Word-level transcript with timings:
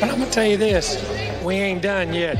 But 0.00 0.10
I'm 0.10 0.18
gonna 0.20 0.30
tell 0.30 0.46
you 0.46 0.56
this, 0.56 0.96
we 1.42 1.56
ain't 1.56 1.82
done 1.82 2.12
yet. 2.14 2.36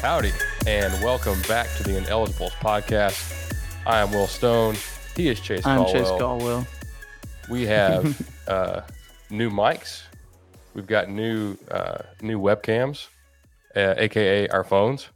Howdy, 0.00 0.30
and 0.68 0.92
welcome 1.02 1.40
back 1.48 1.66
to 1.78 1.82
the 1.82 1.98
Ineligibles 1.98 2.52
podcast. 2.60 3.56
I 3.84 4.02
am 4.02 4.12
Will 4.12 4.28
Stone. 4.28 4.76
He 5.16 5.28
is 5.28 5.40
Chase 5.40 5.66
I'm 5.66 5.78
Caldwell. 5.78 5.92
Chase 5.92 6.08
Caldwell. 6.20 6.66
We 7.50 7.66
have 7.66 8.32
uh, 8.46 8.82
new 9.30 9.50
mics. 9.50 10.02
We've 10.74 10.86
got 10.86 11.08
new 11.10 11.56
uh, 11.72 12.02
new 12.20 12.38
webcams, 12.38 13.08
uh, 13.76 13.94
aka 13.96 14.48
our 14.48 14.64
phones. 14.64 15.08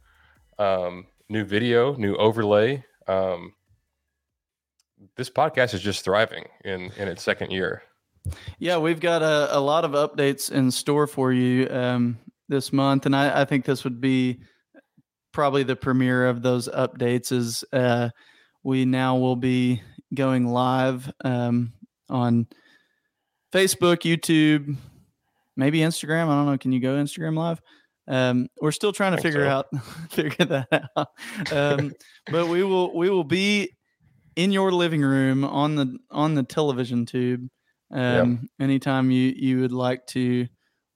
Um, 0.59 1.07
new 1.29 1.43
video, 1.43 1.95
new 1.95 2.15
overlay. 2.15 2.83
Um, 3.07 3.53
this 5.15 5.29
podcast 5.29 5.73
is 5.73 5.81
just 5.81 6.03
thriving 6.03 6.45
in 6.63 6.91
in 6.97 7.07
its 7.07 7.23
second 7.23 7.51
year. 7.51 7.83
Yeah, 8.59 8.77
we've 8.77 8.99
got 8.99 9.21
a, 9.21 9.57
a 9.57 9.59
lot 9.59 9.85
of 9.85 9.91
updates 9.91 10.51
in 10.51 10.71
store 10.71 11.07
for 11.07 11.31
you 11.31 11.67
um, 11.69 12.17
this 12.49 12.73
month, 12.73 13.05
and 13.05 13.15
I, 13.15 13.41
I 13.41 13.45
think 13.45 13.65
this 13.65 13.83
would 13.83 14.01
be 14.01 14.39
probably 15.31 15.63
the 15.63 15.75
premiere 15.75 16.27
of 16.27 16.41
those 16.41 16.67
updates. 16.67 17.31
Is 17.31 17.63
uh, 17.71 18.09
we 18.63 18.85
now 18.85 19.17
will 19.17 19.35
be 19.35 19.81
going 20.13 20.47
live 20.47 21.11
um, 21.23 21.73
on 22.09 22.47
Facebook, 23.53 23.99
YouTube, 23.99 24.75
maybe 25.55 25.79
Instagram. 25.79 26.27
I 26.27 26.35
don't 26.35 26.45
know. 26.47 26.57
Can 26.57 26.71
you 26.71 26.79
go 26.79 26.95
Instagram 26.95 27.37
live? 27.37 27.61
Um, 28.07 28.47
we're 28.61 28.71
still 28.71 28.93
trying 28.93 29.15
to 29.15 29.21
figure 29.21 29.45
so. 29.45 29.49
out 29.49 29.65
figure 30.11 30.45
that 30.45 30.89
out. 30.95 31.09
Um, 31.51 31.93
but 32.31 32.47
we 32.47 32.63
will 32.63 32.95
we 32.95 33.09
will 33.09 33.23
be 33.23 33.71
in 34.35 34.51
your 34.51 34.71
living 34.71 35.01
room 35.01 35.43
on 35.43 35.75
the 35.75 35.97
on 36.11 36.35
the 36.35 36.43
television 36.43 37.05
tube 37.05 37.49
um, 37.91 38.49
anytime 38.59 39.11
you 39.11 39.33
you 39.35 39.61
would 39.61 39.71
like 39.71 40.05
to 40.07 40.47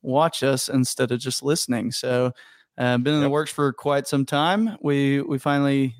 watch 0.02 0.44
us 0.44 0.70
instead 0.70 1.12
of 1.12 1.20
just 1.20 1.44
listening. 1.44 1.92
So, 1.92 2.32
uh, 2.78 2.98
been 2.98 3.16
in 3.16 3.22
the 3.22 3.30
works 3.30 3.52
for 3.52 3.72
quite 3.74 4.08
some 4.08 4.26
time. 4.26 4.78
We 4.82 5.22
we 5.22 5.38
finally 5.38 5.96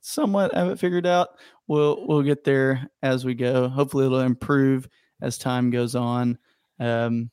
somewhat 0.00 0.54
have 0.54 0.68
it 0.68 0.78
figured 0.78 1.06
out. 1.06 1.28
We'll 1.68 2.06
we'll 2.06 2.22
get 2.22 2.44
there 2.44 2.88
as 3.02 3.24
we 3.24 3.34
go. 3.34 3.68
Hopefully, 3.68 4.06
it'll 4.06 4.20
improve 4.20 4.88
as 5.20 5.38
time 5.38 5.70
goes 5.70 5.94
on. 5.94 6.38
Um, 6.78 7.30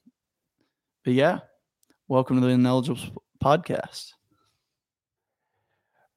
but 1.04 1.14
yeah, 1.14 1.40
welcome 2.08 2.40
to 2.40 2.46
the 2.46 2.54
Ineligibles 2.54 3.12
podcast. 3.42 4.14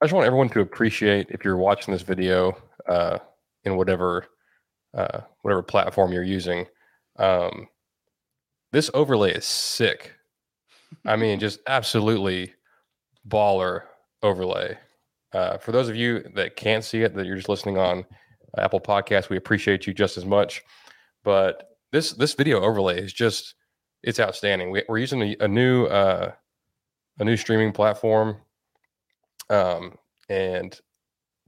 I 0.01 0.05
just 0.05 0.13
want 0.13 0.25
everyone 0.25 0.49
to 0.49 0.59
appreciate 0.59 1.27
if 1.29 1.43
you're 1.43 1.57
watching 1.57 1.91
this 1.91 2.01
video 2.01 2.57
uh, 2.87 3.19
in 3.63 3.77
whatever 3.77 4.25
uh, 4.93 5.21
whatever 5.41 5.63
platform 5.63 6.11
you're 6.11 6.23
using. 6.23 6.65
Um, 7.17 7.67
this 8.71 8.91
overlay 8.93 9.33
is 9.33 9.45
sick. 9.45 10.13
I 11.05 11.15
mean, 11.15 11.39
just 11.41 11.59
absolutely 11.67 12.53
baller 13.27 13.83
overlay. 14.23 14.77
Uh, 15.33 15.57
for 15.57 15.71
those 15.71 15.89
of 15.89 15.95
you 15.95 16.23
that 16.35 16.55
can't 16.55 16.83
see 16.83 17.01
it, 17.01 17.15
that 17.15 17.25
you're 17.25 17.35
just 17.35 17.49
listening 17.49 17.77
on 17.77 18.05
Apple 18.57 18.81
Podcasts, 18.81 19.29
we 19.29 19.37
appreciate 19.37 19.87
you 19.87 19.93
just 19.93 20.17
as 20.17 20.25
much. 20.25 20.61
But 21.23 21.77
this 21.91 22.11
this 22.11 22.33
video 22.33 22.61
overlay 22.61 23.01
is 23.01 23.13
just 23.13 23.55
it's 24.03 24.19
outstanding. 24.19 24.71
We, 24.71 24.83
we're 24.87 24.99
using 24.99 25.21
a, 25.21 25.35
a 25.41 25.47
new 25.47 25.85
uh, 25.85 26.31
a 27.19 27.23
new 27.23 27.37
streaming 27.37 27.71
platform 27.71 28.37
um, 29.49 29.97
and 30.29 30.79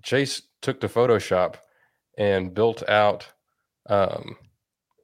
Chase 0.04 0.42
took 0.62 0.80
to 0.82 0.88
Photoshop 0.88 1.56
and 2.18 2.54
built 2.54 2.88
out 2.90 3.28
um, 3.90 4.36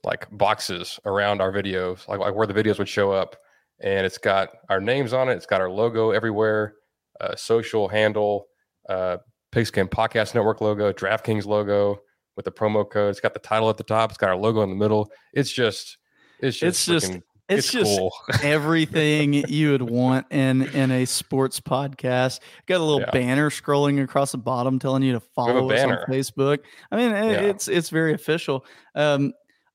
like 0.03 0.27
boxes 0.31 0.99
around 1.05 1.41
our 1.41 1.51
videos, 1.51 2.07
like, 2.07 2.19
like 2.19 2.35
where 2.35 2.47
the 2.47 2.53
videos 2.53 2.77
would 2.77 2.89
show 2.89 3.11
up. 3.11 3.35
And 3.81 4.05
it's 4.05 4.17
got 4.17 4.49
our 4.69 4.79
names 4.79 5.11
on 5.13 5.27
it. 5.29 5.33
It's 5.33 5.45
got 5.45 5.59
our 5.61 5.69
logo 5.69 6.11
everywhere, 6.11 6.75
uh, 7.19 7.35
social 7.35 7.87
handle, 7.87 8.47
uh, 8.87 9.17
Pigskin 9.51 9.87
Podcast 9.87 10.33
Network 10.33 10.61
logo, 10.61 10.93
DraftKings 10.93 11.45
logo 11.45 11.99
with 12.35 12.45
the 12.45 12.51
promo 12.51 12.89
code. 12.89 13.11
It's 13.11 13.19
got 13.19 13.33
the 13.33 13.39
title 13.39 13.69
at 13.69 13.77
the 13.77 13.83
top. 13.83 14.11
It's 14.11 14.17
got 14.17 14.29
our 14.29 14.35
logo 14.35 14.61
in 14.63 14.69
the 14.69 14.75
middle. 14.75 15.09
It's 15.33 15.51
just, 15.51 15.97
it's 16.39 16.57
just, 16.57 16.87
It's 16.89 17.07
just- 17.07 17.19
freaking- 17.49 17.57
It's, 17.57 17.71
just 17.71 17.97
cool. 17.99 18.11
everything 18.43 19.33
you 19.33 19.71
would 19.71 19.81
want 19.81 20.27
in 20.31 20.63
in 20.63 20.91
a 20.91 21.05
sports 21.05 21.59
podcast. 21.59 22.39
Got 22.65 22.77
a 22.77 22.83
little 22.83 23.01
Yeah. 23.01 23.11
banner 23.11 23.49
scrolling 23.49 24.03
across 24.03 24.31
the 24.31 24.37
bottom 24.37 24.79
telling 24.79 25.03
you 25.03 25.13
to 25.13 25.19
follow 25.19 25.69
us 25.71 25.81
on. 25.83 25.89
Facebook. 26.09 26.59
I 26.91 26.95
mean, 26.97 27.11
Yeah. 27.11 27.31
it's 27.41 27.67
it's 27.67 27.89
very 27.89 28.13
official. 28.13 28.65
Um, 28.95 29.33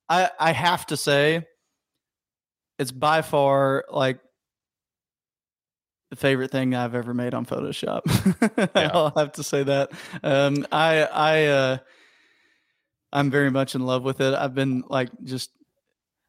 I 0.09 0.31
I 0.39 0.53
have 0.53 0.87
to 0.87 0.97
say, 0.97 1.47
it's 2.79 2.93
by 2.93 3.23
far 3.23 3.85
like 3.91 4.19
the 6.11 6.17
favorite 6.17 6.51
thing 6.51 6.75
I've 6.75 6.95
ever 6.97 7.15
made 7.15 7.35
on 7.35 7.47
Photoshop. 7.47 8.01
Yeah. 8.75 8.91
I'll 8.93 9.13
have 9.17 9.33
to 9.33 9.43
say 9.45 9.63
that. 9.63 9.93
Um, 10.25 10.67
I 10.73 11.03
I 11.05 11.45
uh, 11.47 11.79
I'm 13.13 13.31
very 13.31 13.51
much 13.51 13.75
in 13.77 13.83
love 13.87 14.03
with 14.03 14.21
it. 14.21 14.35
I've 14.35 14.55
been 14.55 14.83
like 14.89 15.11
just 15.23 15.51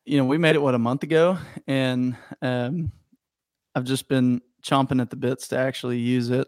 you 0.05 0.17
know, 0.17 0.25
we 0.25 0.37
made 0.37 0.55
it 0.55 0.61
what 0.61 0.75
a 0.75 0.79
month 0.79 1.03
ago, 1.03 1.37
and 1.67 2.15
um, 2.41 2.91
I've 3.75 3.83
just 3.83 4.07
been 4.07 4.41
chomping 4.63 5.01
at 5.01 5.09
the 5.09 5.15
bits 5.15 5.47
to 5.49 5.57
actually 5.57 5.99
use 5.99 6.29
it. 6.29 6.47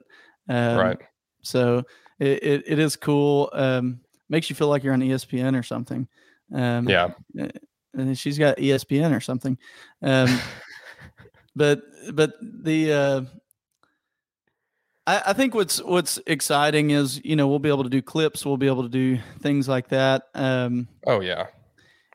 Um, 0.49 0.77
right. 0.77 0.97
So 1.41 1.83
it, 2.19 2.43
it, 2.43 2.63
it 2.67 2.79
is 2.79 2.95
cool. 2.95 3.49
Um, 3.53 4.01
makes 4.29 4.49
you 4.49 4.55
feel 4.55 4.67
like 4.67 4.83
you're 4.83 4.93
on 4.93 5.01
ESPN 5.01 5.57
or 5.57 5.63
something. 5.63 6.07
Um, 6.53 6.87
Yeah. 6.87 7.09
and 7.93 8.17
she's 8.17 8.37
got 8.37 8.57
ESPN 8.57 9.15
or 9.15 9.19
something. 9.19 9.57
Um, 10.01 10.39
but 11.55 11.81
but 12.13 12.33
the 12.41 12.91
uh, 12.93 13.21
I, 15.05 15.21
I 15.27 15.33
think 15.33 15.53
what's 15.53 15.81
what's 15.81 16.19
exciting 16.27 16.91
is 16.91 17.23
you 17.23 17.35
know 17.35 17.47
we'll 17.47 17.59
be 17.59 17.69
able 17.69 17.83
to 17.83 17.89
do 17.89 18.01
clips, 18.01 18.45
we'll 18.45 18.57
be 18.57 18.67
able 18.67 18.83
to 18.83 18.89
do 18.89 19.19
things 19.41 19.67
like 19.67 19.89
that. 19.89 20.23
Um, 20.33 20.87
Oh, 21.05 21.19
yeah. 21.19 21.47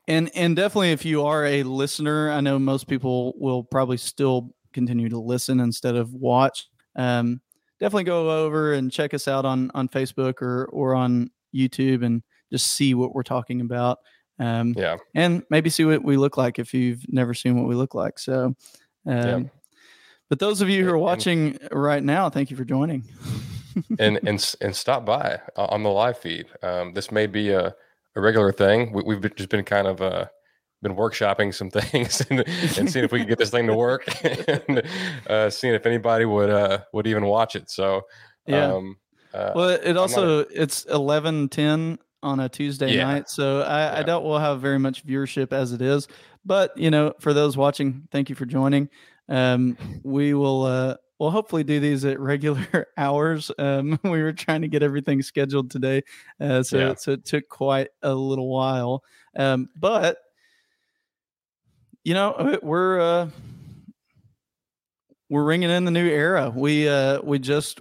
And 0.09 0.31
and 0.35 0.57
definitely 0.57 0.91
if 0.91 1.05
you 1.05 1.25
are 1.25 1.47
a 1.47 1.63
listener 1.63 2.31
i 2.33 2.41
know 2.41 2.59
most 2.59 2.89
people 2.89 3.35
will 3.39 3.63
probably 3.63 3.97
still 3.97 4.53
continue 4.73 5.09
to 5.09 5.19
listen 5.19 5.61
instead 5.61 5.95
of 5.97 6.13
watch. 6.13 6.67
Um 6.97 7.41
definitely 7.81 8.05
go 8.05 8.45
over 8.45 8.73
and 8.75 8.91
check 8.91 9.15
us 9.15 9.29
out 9.29 9.45
on 9.45 9.71
on 9.75 9.89
facebook 9.89 10.43
or 10.43 10.67
or 10.73 10.95
on 10.97 11.31
youtube 11.55 12.05
and 12.05 12.23
just 12.53 12.67
see 12.75 12.95
what 12.95 13.15
we're 13.15 13.23
talking 13.23 13.61
about. 13.61 13.99
Um 14.41 14.75
Yeah. 14.77 14.97
and 15.15 15.43
maybe 15.51 15.71
see 15.71 15.85
what 15.85 16.03
we 16.05 16.17
look 16.17 16.37
like 16.37 16.59
if 16.59 16.75
you've 16.75 17.03
never 17.09 17.35
seen 17.35 17.57
what 17.57 17.69
we 17.69 17.75
look 17.77 17.95
like. 17.95 18.19
So 18.19 18.55
um 19.07 19.51
but 20.29 20.39
those 20.41 20.61
of 20.61 20.69
you 20.69 20.83
who 20.85 20.89
And- 20.89 20.91
are 20.91 20.95
and- 20.97 21.03
watching 21.03 21.59
right 21.73 22.03
now 22.05 22.29
thank 22.31 22.51
you 22.51 22.57
for 22.57 22.65
joining. 22.65 23.05
And 24.01 24.19
and 24.27 24.55
and 24.61 24.75
stop 24.75 25.07
by 25.07 25.41
on 25.55 25.85
the 25.85 25.91
live 25.91 26.19
feed. 26.19 26.47
Um, 26.65 26.95
this 26.95 27.13
may 27.13 27.29
be 27.29 27.51
a, 27.51 27.77
a 28.17 28.21
regular 28.21 28.53
thing. 28.53 28.93
We, 28.93 29.03
we've 29.03 29.21
been- 29.21 29.33
just 29.37 29.49
been 29.49 29.65
kind 29.65 29.87
of 29.87 30.01
uh, 30.01 30.27
been 30.83 30.95
workshopping 30.95 31.55
some 31.55 31.71
things 31.81 32.21
and, 32.31 32.41
and 32.79 32.91
seeing 32.91 33.05
if 33.05 33.13
we 33.13 33.21
could 33.21 33.29
get 33.29 33.39
this 33.39 33.51
thing 33.51 33.67
to 33.67 33.75
work, 33.75 34.05
and 34.25 34.83
uh, 35.29 35.51
seeing 35.51 35.75
if 35.75 35.87
anybody 35.87 36.25
would 36.25 36.51
uh, 36.51 36.79
would 36.93 37.07
even 37.07 37.27
watch 37.27 37.57
it. 37.57 37.71
So 37.71 38.03
yeah 38.47 38.73
um, 38.73 38.97
uh, 39.35 39.53
Well, 39.55 39.69
it 39.71 39.93
not 39.93 39.97
also 39.99 40.41
it's 40.41 40.85
eleven 40.85 41.49
ten 41.49 41.99
on 42.23 42.41
a 42.41 42.49
Tuesday 42.49 42.95
Yeah. 42.97 43.05
night, 43.05 43.29
so 43.29 43.63
I, 43.63 44.01
I 44.01 44.03
doubt 44.03 44.25
we'll 44.25 44.39
have 44.39 44.61
very 44.61 44.79
much 44.79 45.07
viewership 45.07 45.53
as 45.53 45.73
it 45.73 45.81
is. 45.83 46.09
But 46.45 46.77
you 46.77 46.91
know, 46.91 47.13
for 47.21 47.33
those 47.35 47.57
watching, 47.57 48.09
thank 48.11 48.29
you 48.29 48.35
for 48.35 48.47
joining. 48.47 48.89
Um, 49.29 49.77
we 50.03 50.33
will 50.35 50.63
uh, 50.65 50.97
we'll 51.19 51.31
hopefully 51.31 51.65
do 51.65 51.81
these 51.81 52.05
at 52.05 52.21
regular 52.21 52.87
hours. 52.97 53.51
Um, 53.59 53.99
we 54.05 54.23
were 54.23 54.33
trying 54.33 54.63
to 54.63 54.69
get 54.69 54.83
everything 54.83 55.23
scheduled 55.23 55.71
today, 55.71 56.03
uh, 56.41 56.63
so 56.63 56.79
Yeah. 56.79 56.95
so 56.95 57.13
it 57.13 57.25
took 57.25 57.49
quite 57.49 57.89
a 58.03 58.15
little 58.15 58.49
while. 58.49 59.03
Um, 59.37 59.69
but 59.77 60.19
you 62.05 62.15
know, 62.15 62.33
uh, 62.33 62.59
we're 62.63 63.01
uh, 63.01 63.31
we're 65.29 65.45
ringing 65.45 65.71
in 65.71 65.85
the 65.85 65.91
new 65.91 66.07
era. 66.07 66.51
We 66.55 66.89
uh 66.89 67.21
we 67.23 67.39
just 67.39 67.81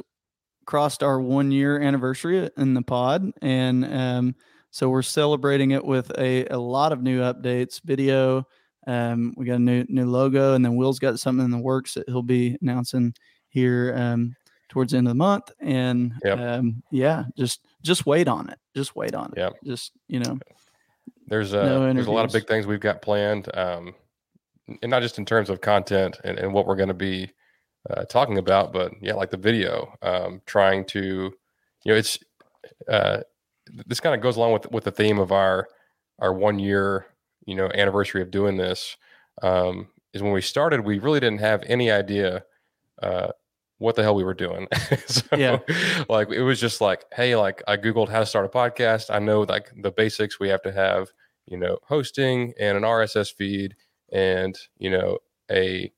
crossed 0.65 1.03
our 1.03 1.19
one 1.21 1.51
year 1.51 1.79
anniversary 1.79 2.49
in 2.57 2.73
the 2.73 2.81
pod, 2.81 3.31
and 3.41 3.85
um, 3.85 4.35
so 4.69 4.89
we're 4.89 5.01
celebrating 5.01 5.71
it 5.71 5.83
with 5.85 6.11
a 6.17 6.45
a 6.47 6.57
lot 6.57 6.91
of 6.91 7.01
new 7.01 7.21
updates, 7.21 7.81
video. 7.83 8.45
Um, 8.87 9.33
we 9.37 9.45
got 9.45 9.55
a 9.55 9.59
new 9.59 9.85
new 9.89 10.05
logo, 10.05 10.53
and 10.55 10.63
then 10.65 10.75
Will's 10.75 10.99
got 10.99 11.19
something 11.19 11.45
in 11.45 11.51
the 11.51 11.57
works 11.57 11.93
that 11.93 12.07
he'll 12.07 12.23
be 12.23 12.57
announcing 12.61 13.13
here 13.49 13.93
um, 13.95 14.33
towards 14.69 14.91
the 14.91 14.97
end 14.97 15.07
of 15.07 15.11
the 15.11 15.15
month. 15.15 15.51
And 15.59 16.13
Yep. 16.23 16.39
um, 16.39 16.81
yeah, 16.91 17.25
just 17.37 17.65
just 17.83 18.05
wait 18.05 18.27
on 18.27 18.49
it. 18.49 18.57
Just 18.75 18.95
wait 18.95 19.13
on 19.13 19.31
it. 19.33 19.37
Yep. 19.37 19.53
Just 19.65 19.91
you 20.07 20.19
know, 20.21 20.39
There's 21.27 21.53
a 21.53 21.63
No 21.63 21.93
there's 21.93 22.07
a 22.07 22.11
lot 22.11 22.25
of 22.25 22.31
big 22.31 22.47
things 22.47 22.65
we've 22.65 22.79
got 22.79 23.01
planned, 23.01 23.49
um, 23.55 23.93
and 24.81 24.89
not 24.89 25.01
just 25.01 25.19
in 25.19 25.25
terms 25.25 25.49
of 25.49 25.61
content 25.61 26.17
and, 26.23 26.39
and 26.39 26.53
what 26.53 26.65
we're 26.65 26.75
going 26.75 26.87
to 26.87 26.93
be 26.93 27.29
uh, 27.89 28.05
talking 28.05 28.37
about, 28.37 28.73
but 28.73 28.91
yeah, 29.01 29.13
like 29.13 29.31
the 29.31 29.37
video, 29.37 29.93
um, 30.01 30.41
trying 30.45 30.83
to, 30.85 31.33
you 31.83 31.91
know, 31.91 31.95
it's 31.95 32.19
uh, 32.89 33.19
this 33.85 33.99
kind 33.99 34.15
of 34.15 34.21
goes 34.21 34.37
along 34.37 34.53
with 34.53 34.71
with 34.71 34.83
the 34.83 34.91
theme 34.91 35.19
of 35.19 35.31
our 35.31 35.67
our 36.19 36.33
one 36.33 36.59
year, 36.59 37.05
you 37.47 37.55
know, 37.55 37.71
anniversary 37.73 38.21
of 38.21 38.29
doing 38.31 38.57
this. 38.57 38.95
Um, 39.41 39.89
is 40.13 40.21
when 40.21 40.33
we 40.33 40.41
started, 40.41 40.81
we 40.81 40.99
really 40.99 41.19
didn't 41.19 41.39
have 41.39 41.63
any 41.67 41.89
idea 41.91 42.43
uh, 43.01 43.29
what 43.79 43.95
the 43.95 44.03
hell 44.03 44.15
we 44.15 44.23
were 44.23 44.33
doing. 44.35 44.67
so, 45.07 45.23
Yeah. 45.35 45.59
like 46.09 46.29
it 46.31 46.43
was 46.43 46.59
just 46.59 46.81
like, 46.81 47.05
hey, 47.13 47.35
like 47.35 47.63
I 47.67 47.77
googled 47.77 48.09
how 48.09 48.19
to 48.19 48.25
start 48.27 48.45
a 48.45 48.49
podcast. 48.49 49.09
I 49.13 49.19
know 49.19 49.41
like 49.41 49.71
the 49.81 49.91
basics. 49.91 50.39
We 50.39 50.49
have 50.49 50.61
to 50.63 50.71
have, 50.71 51.09
you 51.47 51.57
know, 51.57 51.79
hosting 51.87 52.53
and 52.59 52.77
an 52.77 52.83
RSS 52.83 53.33
feed, 53.33 53.75
and 54.11 54.57
you 54.79 54.91
know, 54.91 55.19
a 55.51 55.91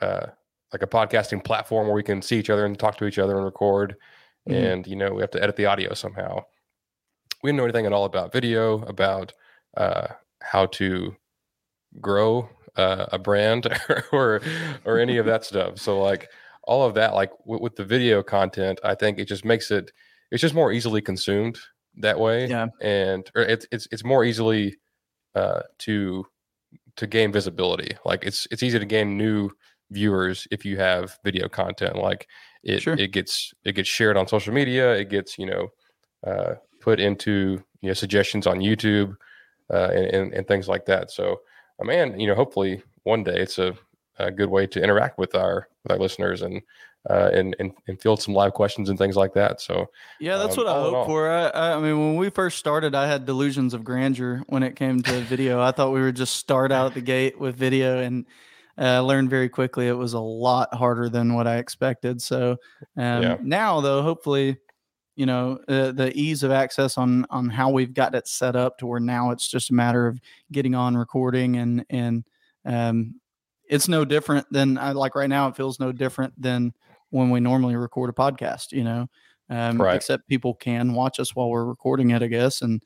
uh, 0.00 0.26
like 0.72 0.82
a 0.82 0.86
podcasting 0.86 1.44
platform 1.44 1.86
where 1.86 1.94
we 1.94 2.02
can 2.02 2.22
see 2.22 2.38
each 2.38 2.50
other 2.50 2.64
and 2.64 2.78
talk 2.78 2.96
to 2.98 3.06
each 3.06 3.18
other 3.18 3.36
and 3.36 3.44
record. 3.44 3.96
Mhm. 4.48 4.54
And 4.72 4.86
you 4.86 4.96
know, 4.96 5.12
we 5.12 5.20
have 5.22 5.30
to 5.32 5.42
edit 5.42 5.56
the 5.56 5.66
audio 5.66 5.94
somehow. 5.94 6.44
We 7.42 7.48
didn't 7.48 7.58
know 7.58 7.64
anything 7.64 7.86
at 7.86 7.92
all 7.92 8.04
about 8.04 8.32
video, 8.32 8.82
about 8.82 9.32
uh, 9.76 10.08
how 10.42 10.66
to 10.66 11.16
grow 12.00 12.48
uh, 12.76 13.06
a 13.12 13.18
brand 13.18 13.66
or 14.12 14.40
or 14.84 14.98
any 14.98 15.18
of 15.18 15.26
that 15.26 15.44
stuff. 15.44 15.78
So 15.78 16.00
like 16.00 16.28
all 16.64 16.84
of 16.84 16.94
that, 16.94 17.14
like 17.14 17.30
with, 17.44 17.60
with 17.60 17.76
the 17.76 17.84
video 17.84 18.22
content, 18.22 18.80
I 18.84 18.94
think 18.94 19.18
it 19.18 19.26
just 19.28 19.44
makes 19.44 19.70
it 19.70 19.90
it's 20.30 20.40
just 20.40 20.54
more 20.54 20.72
easily 20.72 21.02
consumed 21.02 21.58
that 21.96 22.18
way, 22.18 22.46
Yeah. 22.46 22.68
and 22.80 23.28
or 23.34 23.42
it's 23.42 23.66
it's 23.70 23.86
it's 23.92 24.04
more 24.04 24.24
easily 24.24 24.76
uh, 25.34 25.62
to 25.80 26.24
to 26.96 27.06
gain 27.06 27.32
visibility. 27.32 27.96
Like 28.04 28.24
it's 28.24 28.46
it's 28.50 28.62
easy 28.62 28.78
to 28.78 28.86
gain 28.86 29.16
new 29.18 29.50
viewers 29.90 30.48
if 30.50 30.64
you 30.64 30.78
have 30.78 31.18
video 31.24 31.48
content. 31.48 31.96
Like 31.96 32.26
it 32.62 32.80
Sure. 32.82 32.94
it 32.94 33.12
gets 33.12 33.52
it 33.64 33.72
gets 33.74 33.88
shared 33.88 34.16
on 34.16 34.26
social 34.26 34.54
media. 34.54 34.94
It 34.94 35.10
gets 35.10 35.38
you 35.38 35.46
know 35.46 35.68
uh, 36.26 36.54
put 36.80 36.98
into 37.00 37.62
you 37.82 37.88
know 37.88 37.94
suggestions 37.94 38.46
on 38.46 38.60
YouTube 38.60 39.14
uh, 39.72 39.90
and, 39.92 40.06
and 40.06 40.34
and 40.34 40.46
things 40.48 40.68
like 40.68 40.84
that. 40.86 41.10
So, 41.10 41.40
uh, 41.80 41.84
man, 41.84 42.18
you 42.20 42.26
know, 42.26 42.34
hopefully 42.34 42.82
one 43.04 43.24
day 43.24 43.38
it's 43.40 43.58
a, 43.58 43.74
a 44.18 44.30
good 44.30 44.50
way 44.50 44.66
to 44.66 44.82
interact 44.82 45.18
with 45.18 45.34
our 45.34 45.68
with 45.82 45.92
our 45.92 45.98
listeners 45.98 46.42
and 46.42 46.62
uh, 47.10 47.30
and, 47.32 47.56
and 47.58 47.72
and 47.88 48.00
field 48.00 48.22
some 48.22 48.34
live 48.34 48.52
questions 48.52 48.88
and 48.88 48.98
things 48.98 49.16
like 49.16 49.32
that. 49.34 49.60
So, 49.60 49.90
Yeah, 50.20 50.38
that's 50.38 50.56
Um, 50.56 50.64
what 50.64 50.72
I 50.72 50.78
all 50.78 50.88
in 50.88 50.94
all. 50.94 51.00
hope 51.00 51.08
for. 51.08 51.30
I, 51.30 51.48
I 51.48 51.74
I 51.76 51.80
mean, 51.80 51.98
when 51.98 52.16
we 52.16 52.30
first 52.30 52.58
started, 52.58 52.94
I 52.94 53.06
had 53.06 53.26
delusions 53.26 53.74
of 53.74 53.82
grandeur 53.82 54.42
when 54.48 54.62
it 54.62 54.76
came 54.76 55.02
to 55.02 55.20
video. 55.22 55.60
I 55.60 55.72
thought 55.72 55.92
we 55.92 56.02
would 56.02 56.16
just 56.16 56.36
start 56.36 56.70
out 56.70 56.86
at 56.86 56.94
the 56.94 57.00
gate 57.00 57.40
with 57.40 57.56
video, 57.56 57.98
and 57.98 58.26
uh, 58.78 59.02
learned 59.02 59.30
very 59.30 59.48
quickly 59.48 59.88
it 59.88 59.92
was 59.92 60.12
a 60.14 60.20
lot 60.20 60.72
harder 60.72 61.08
than 61.08 61.34
what 61.34 61.46
I 61.46 61.56
expected. 61.56 62.22
So 62.22 62.52
um, 62.96 63.22
Yeah. 63.22 63.36
now, 63.42 63.80
though, 63.80 64.02
hopefully, 64.02 64.58
you 65.16 65.26
know, 65.26 65.58
uh, 65.68 65.92
the 65.92 66.12
ease 66.14 66.42
of 66.42 66.50
access 66.50 66.96
on 66.98 67.26
on 67.30 67.48
how 67.50 67.70
we've 67.70 67.94
got 67.94 68.14
it 68.14 68.26
set 68.28 68.56
up 68.56 68.78
to 68.78 68.86
where 68.86 69.00
now 69.00 69.30
it's 69.30 69.48
just 69.48 69.70
a 69.70 69.74
matter 69.74 70.06
of 70.06 70.20
getting 70.50 70.74
on 70.74 70.96
recording 70.96 71.56
and 71.56 71.84
and 71.90 72.24
um, 72.64 73.20
it's 73.68 73.88
no 73.88 74.04
different 74.04 74.46
than 74.50 74.78
I 74.78 74.92
like 74.92 75.14
right 75.14 75.28
now. 75.28 75.48
It 75.48 75.56
feels 75.56 75.80
no 75.80 75.92
different 75.92 76.40
than 76.40 76.72
when 77.10 77.30
we 77.30 77.40
normally 77.40 77.76
record 77.76 78.10
a 78.10 78.12
podcast. 78.12 78.72
You 78.72 78.84
know 78.84 79.08
um, 79.50 79.80
Right. 79.80 79.96
except 79.96 80.28
people 80.28 80.54
can 80.54 80.94
watch 80.94 81.20
us 81.20 81.34
while 81.34 81.50
we're 81.50 81.64
recording 81.64 82.10
it, 82.10 82.22
I 82.22 82.26
guess, 82.26 82.62
and 82.62 82.82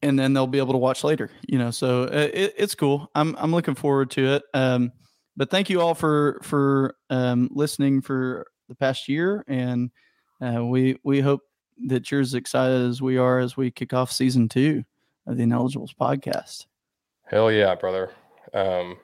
and 0.00 0.18
then 0.18 0.32
they'll 0.32 0.46
be 0.46 0.58
able 0.58 0.72
to 0.72 0.78
watch 0.78 1.04
later. 1.04 1.30
You 1.48 1.58
know, 1.58 1.70
so 1.70 2.04
uh, 2.04 2.28
it, 2.32 2.54
it's 2.56 2.74
cool. 2.74 3.10
I'm 3.14 3.34
I'm 3.38 3.52
looking 3.52 3.74
forward 3.74 4.10
to 4.12 4.34
it. 4.34 4.42
Um, 4.54 4.92
but 5.36 5.50
thank 5.50 5.70
you 5.70 5.80
all 5.80 5.94
for 5.94 6.40
for 6.42 6.96
um, 7.10 7.48
listening 7.52 8.00
for 8.02 8.46
the 8.68 8.74
past 8.74 9.08
year, 9.08 9.44
and 9.48 9.90
uh, 10.42 10.64
we 10.64 10.98
we 11.04 11.20
hope 11.20 11.42
that 11.86 12.10
you're 12.10 12.20
as 12.20 12.34
excited 12.34 12.82
as 12.82 13.00
we 13.00 13.16
are 13.16 13.38
as 13.38 13.56
we 13.56 13.70
kick 13.70 13.92
off 13.92 14.10
season 14.10 14.48
two 14.48 14.84
of 15.26 15.36
the 15.36 15.44
Ineligibles 15.44 15.94
podcast. 15.98 16.66
hell 17.24 17.50
yeah, 17.50 17.74
brother. 17.74 18.10
Um, 18.52 18.96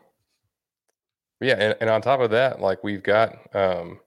yeah, 1.41 1.55
and, 1.55 1.77
and 1.81 1.89
on 1.89 2.03
top 2.03 2.21
of 2.21 2.31
that, 2.31 2.61
like 2.61 2.83
we've 2.83 3.03
got, 3.03 3.37
um, 3.55 4.01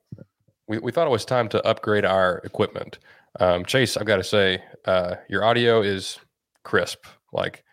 we 0.67 0.79
we 0.79 0.91
thought 0.91 1.07
it 1.07 1.11
was 1.11 1.25
time 1.25 1.47
to 1.49 1.65
upgrade 1.65 2.05
our 2.05 2.39
equipment. 2.39 2.99
Um, 3.39 3.63
Chase, 3.63 3.95
I've 3.95 4.05
got 4.05 4.17
to 4.17 4.23
say, 4.23 4.61
uh, 4.85 5.15
your 5.29 5.45
audio 5.45 5.81
is 5.81 6.19
crisp. 6.63 7.05
Like 7.31 7.63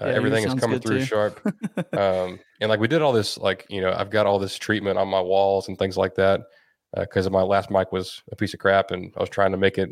uh, 0.00 0.06
Yeah, 0.06 0.12
everything 0.12 0.44
is 0.44 0.54
coming 0.54 0.78
through 0.78 1.00
too. 1.00 1.04
sharp. 1.04 1.44
um, 1.92 2.38
and 2.60 2.70
like 2.70 2.78
we 2.78 2.86
did 2.86 3.02
all 3.02 3.12
this, 3.12 3.36
like 3.36 3.66
you 3.68 3.80
know, 3.80 3.92
I've 3.92 4.10
got 4.10 4.26
all 4.26 4.38
this 4.38 4.56
treatment 4.56 4.96
on 4.96 5.08
my 5.08 5.20
walls 5.20 5.66
and 5.66 5.76
things 5.76 5.96
like 5.96 6.14
that 6.14 6.42
because 6.96 7.28
my 7.30 7.42
last 7.42 7.70
mic 7.70 7.92
was 7.92 8.22
a 8.32 8.36
piece 8.36 8.54
of 8.54 8.60
crap, 8.60 8.90
and 8.90 9.12
I 9.16 9.20
was 9.20 9.28
trying 9.30 9.52
to 9.52 9.58
make 9.58 9.78
it, 9.78 9.90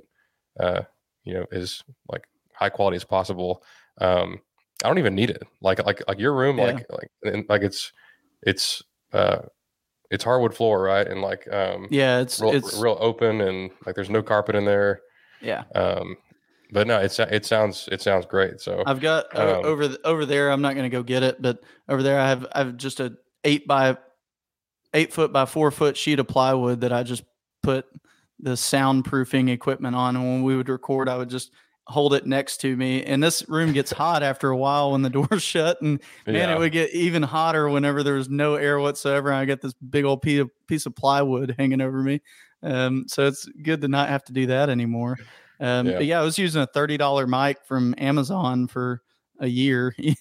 uh, 0.59 0.83
you 1.25 1.35
know, 1.35 1.45
as 1.53 1.83
like 2.09 2.25
high 2.53 2.71
quality 2.71 2.97
as 2.97 3.05
possible. 3.05 3.63
Um, 4.01 4.41
I 4.85 4.89
don't 4.89 4.99
even 4.99 5.15
need 5.15 5.31
it. 5.31 5.43
Like 5.61 5.85
like 5.85 6.03
like 6.09 6.19
your 6.19 6.35
room, 6.35 6.59
Yeah. 6.59 6.65
like 6.67 6.87
like 6.91 7.11
and, 7.23 7.45
like 7.49 7.63
it's 7.63 7.93
it's 8.43 8.83
uh 9.13 9.39
it's 10.11 10.23
hardwood 10.25 10.55
floor, 10.55 10.83
right? 10.83 11.07
And 11.07 11.21
like 11.23 11.53
um, 11.53 11.89
yeah, 11.91 12.21
it's 12.21 12.41
real, 12.41 12.53
it's 12.53 12.81
real 12.81 12.97
open, 13.01 13.41
and 13.41 13.71
like 13.85 13.95
there's 13.95 14.11
no 14.11 14.23
carpet 14.23 14.55
in 14.55 14.65
there. 14.65 15.01
yeah. 15.41 15.65
Um, 15.75 16.17
but 16.73 16.87
no, 16.87 17.01
it's 17.01 17.19
it 17.19 17.45
sounds 17.47 17.89
it 17.93 18.03
sounds 18.03 18.27
great. 18.27 18.61
So 18.61 18.83
I've 18.87 19.01
got 19.01 19.35
uh, 19.37 19.59
Um, 19.61 19.65
over 19.65 19.97
over 20.05 20.27
there. 20.27 20.51
I'm 20.51 20.63
not 20.63 20.75
going 20.75 20.89
to 20.91 20.97
go 20.97 21.03
get 21.03 21.23
it, 21.23 21.41
but 21.41 21.61
over 21.89 22.03
there 22.03 22.19
I 22.21 22.29
have 22.29 22.47
I 22.53 22.59
have 22.59 22.77
just 22.77 23.01
a 23.01 23.15
eight 23.45 23.67
by 23.67 23.97
eight 24.97 25.13
foot 25.13 25.33
by 25.33 25.45
four 25.45 25.71
foot 25.71 25.97
sheet 25.97 26.19
of 26.19 26.27
plywood 26.27 26.81
that 26.81 26.93
I 26.93 27.03
just 27.03 27.23
put 27.63 27.87
the 28.41 28.53
soundproofing 28.53 29.51
equipment 29.51 29.95
on. 29.95 30.17
And 30.17 30.25
when 30.25 30.43
we 30.43 30.57
would 30.57 30.69
record, 30.69 31.09
I 31.09 31.17
would 31.17 31.31
just 31.31 31.53
hold 31.87 32.15
it 32.15 32.27
next 32.27 32.59
to 32.63 32.77
me. 32.77 33.05
And 33.05 33.23
this 33.23 33.49
room 33.49 33.73
gets 33.73 33.93
hot 33.93 34.23
after 34.23 34.51
a 34.51 34.57
while 34.57 34.93
when 34.93 35.03
the 35.03 35.11
door's 35.29 35.43
shut. 35.43 35.81
And 35.83 36.01
man, 36.27 36.35
yeah. 36.35 36.55
it 36.55 36.59
would 36.59 36.73
get 36.73 36.93
even 36.93 37.23
hotter 37.23 37.69
whenever 37.69 38.03
there 38.03 38.15
was 38.15 38.29
no 38.29 38.55
air 38.55 38.81
whatsoever. 38.81 39.31
And 39.31 39.39
I 39.39 39.45
get 39.45 39.61
this 39.61 39.75
big 39.75 40.05
old 40.05 40.23
piece 40.23 40.41
of, 40.41 40.51
piece 40.67 40.87
of 40.87 40.97
plywood 40.97 41.55
hanging 41.59 41.81
over 41.81 42.03
me. 42.03 42.23
Um, 42.63 43.05
so 43.07 43.27
it's 43.27 43.47
good 43.63 43.83
to 43.83 43.89
not 43.89 44.09
have 44.09 44.25
to 44.25 44.33
do 44.33 44.47
that 44.47 44.71
anymore. 44.71 45.19
Um, 45.61 45.87
Yeah. 45.87 45.97
But 45.97 46.07
yeah, 46.07 46.21
I 46.21 46.25
was 46.25 46.39
using 46.39 46.63
a 46.63 46.67
thirty 46.67 46.97
dollar 46.97 47.27
mic 47.27 47.65
from 47.65 47.95
Amazon 47.99 48.67
for 48.67 49.03
a 49.41 49.47
year, 49.47 49.95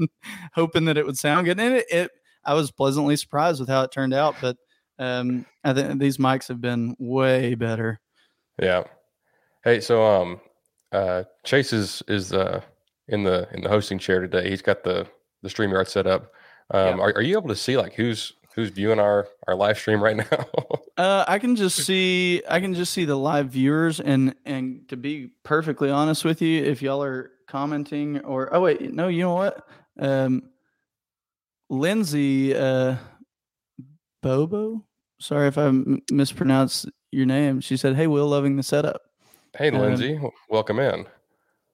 hoping 0.54 0.84
that 0.86 0.96
it 0.96 1.06
would 1.06 1.18
sound 1.18 1.46
good. 1.46 1.60
And 1.60 1.76
it, 1.76 1.86
it, 1.90 2.10
I 2.48 2.54
was 2.54 2.70
pleasantly 2.70 3.14
surprised 3.16 3.60
with 3.60 3.68
how 3.68 3.82
it 3.82 3.92
turned 3.92 4.14
out. 4.14 4.34
But 4.40 4.56
um, 4.98 5.46
I 5.62 5.74
think 5.74 6.00
these 6.00 6.16
mics 6.16 6.48
have 6.48 6.60
been 6.60 6.96
way 6.98 7.54
better. 7.54 8.00
Yeah. 8.60 8.84
Hey, 9.62 9.80
so 9.80 10.02
um, 10.04 10.40
uh, 10.90 11.24
Chase 11.44 11.72
is 11.72 12.02
is 12.08 12.32
uh 12.32 12.62
in 13.06 13.22
the 13.22 13.48
in 13.52 13.62
the 13.62 13.68
hosting 13.68 13.98
chair 13.98 14.20
today. 14.20 14.48
He's 14.48 14.62
got 14.62 14.82
the 14.82 15.06
the 15.42 15.48
StreamYard 15.48 15.88
set 15.88 16.06
up. 16.06 16.32
Um, 16.70 16.98
Yeah. 16.98 17.04
are, 17.04 17.12
are 17.16 17.22
you 17.22 17.36
able 17.36 17.48
to 17.48 17.56
see 17.56 17.76
like 17.76 17.94
who's 17.94 18.32
who's 18.54 18.70
viewing 18.70 18.98
our 18.98 19.28
our 19.46 19.54
live 19.54 19.78
stream 19.78 20.02
right 20.02 20.16
now? 20.32 20.46
Uh, 20.96 21.24
I 21.28 21.38
can 21.38 21.54
just 21.54 21.84
see 21.84 22.42
I 22.48 22.60
can 22.60 22.74
just 22.74 22.92
see 22.92 23.04
the 23.04 23.16
live 23.16 23.50
viewers 23.50 24.00
and 24.00 24.34
and 24.44 24.88
to 24.88 24.96
be 24.96 25.30
perfectly 25.44 25.90
honest 25.90 26.24
with 26.24 26.42
you, 26.42 26.64
if 26.64 26.82
y'all 26.82 27.02
are 27.02 27.30
commenting 27.46 28.20
or 28.20 28.52
oh 28.54 28.62
wait, 28.62 28.92
no, 28.92 29.08
you 29.08 29.22
know 29.22 29.34
what? 29.34 29.68
Um 29.98 30.50
Lindsay 31.70 32.54
uh 32.54 32.96
Bobo, 34.22 34.84
sorry 35.20 35.48
if 35.48 35.56
I 35.58 35.66
m- 35.66 36.02
mispronounced 36.10 36.88
your 37.12 37.26
name. 37.26 37.60
She 37.60 37.76
said, 37.76 37.94
"Hey, 37.96 38.06
Will, 38.06 38.26
loving 38.26 38.56
the 38.56 38.62
setup." 38.62 39.00
hey, 39.56 39.70
Um, 39.70 39.80
Lindsay, 39.80 40.18
welcome 40.50 40.78
in. 40.78 41.06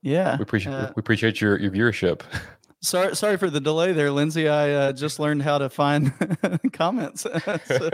Yeah, 0.03 0.37
We 0.37 0.43
appreciate 0.43 0.73
uh, 0.75 0.93
we 0.95 1.01
appreciate 1.01 1.41
your 1.41 1.59
your 1.59 1.71
viewership. 1.71 2.21
sorry, 2.83 3.17
sorry 3.17 3.39
for 3.39 3.49
the 3.49 3.61
delay 3.61 3.93
there, 3.93 4.11
Lindsay. 4.11 4.49
I 4.49 4.71
uh, 4.73 4.93
just 4.93 5.19
learned 5.19 5.43
how 5.43 5.57
to 5.59 5.71
find 5.71 6.13
comments. 6.73 7.27
So, 7.65 7.89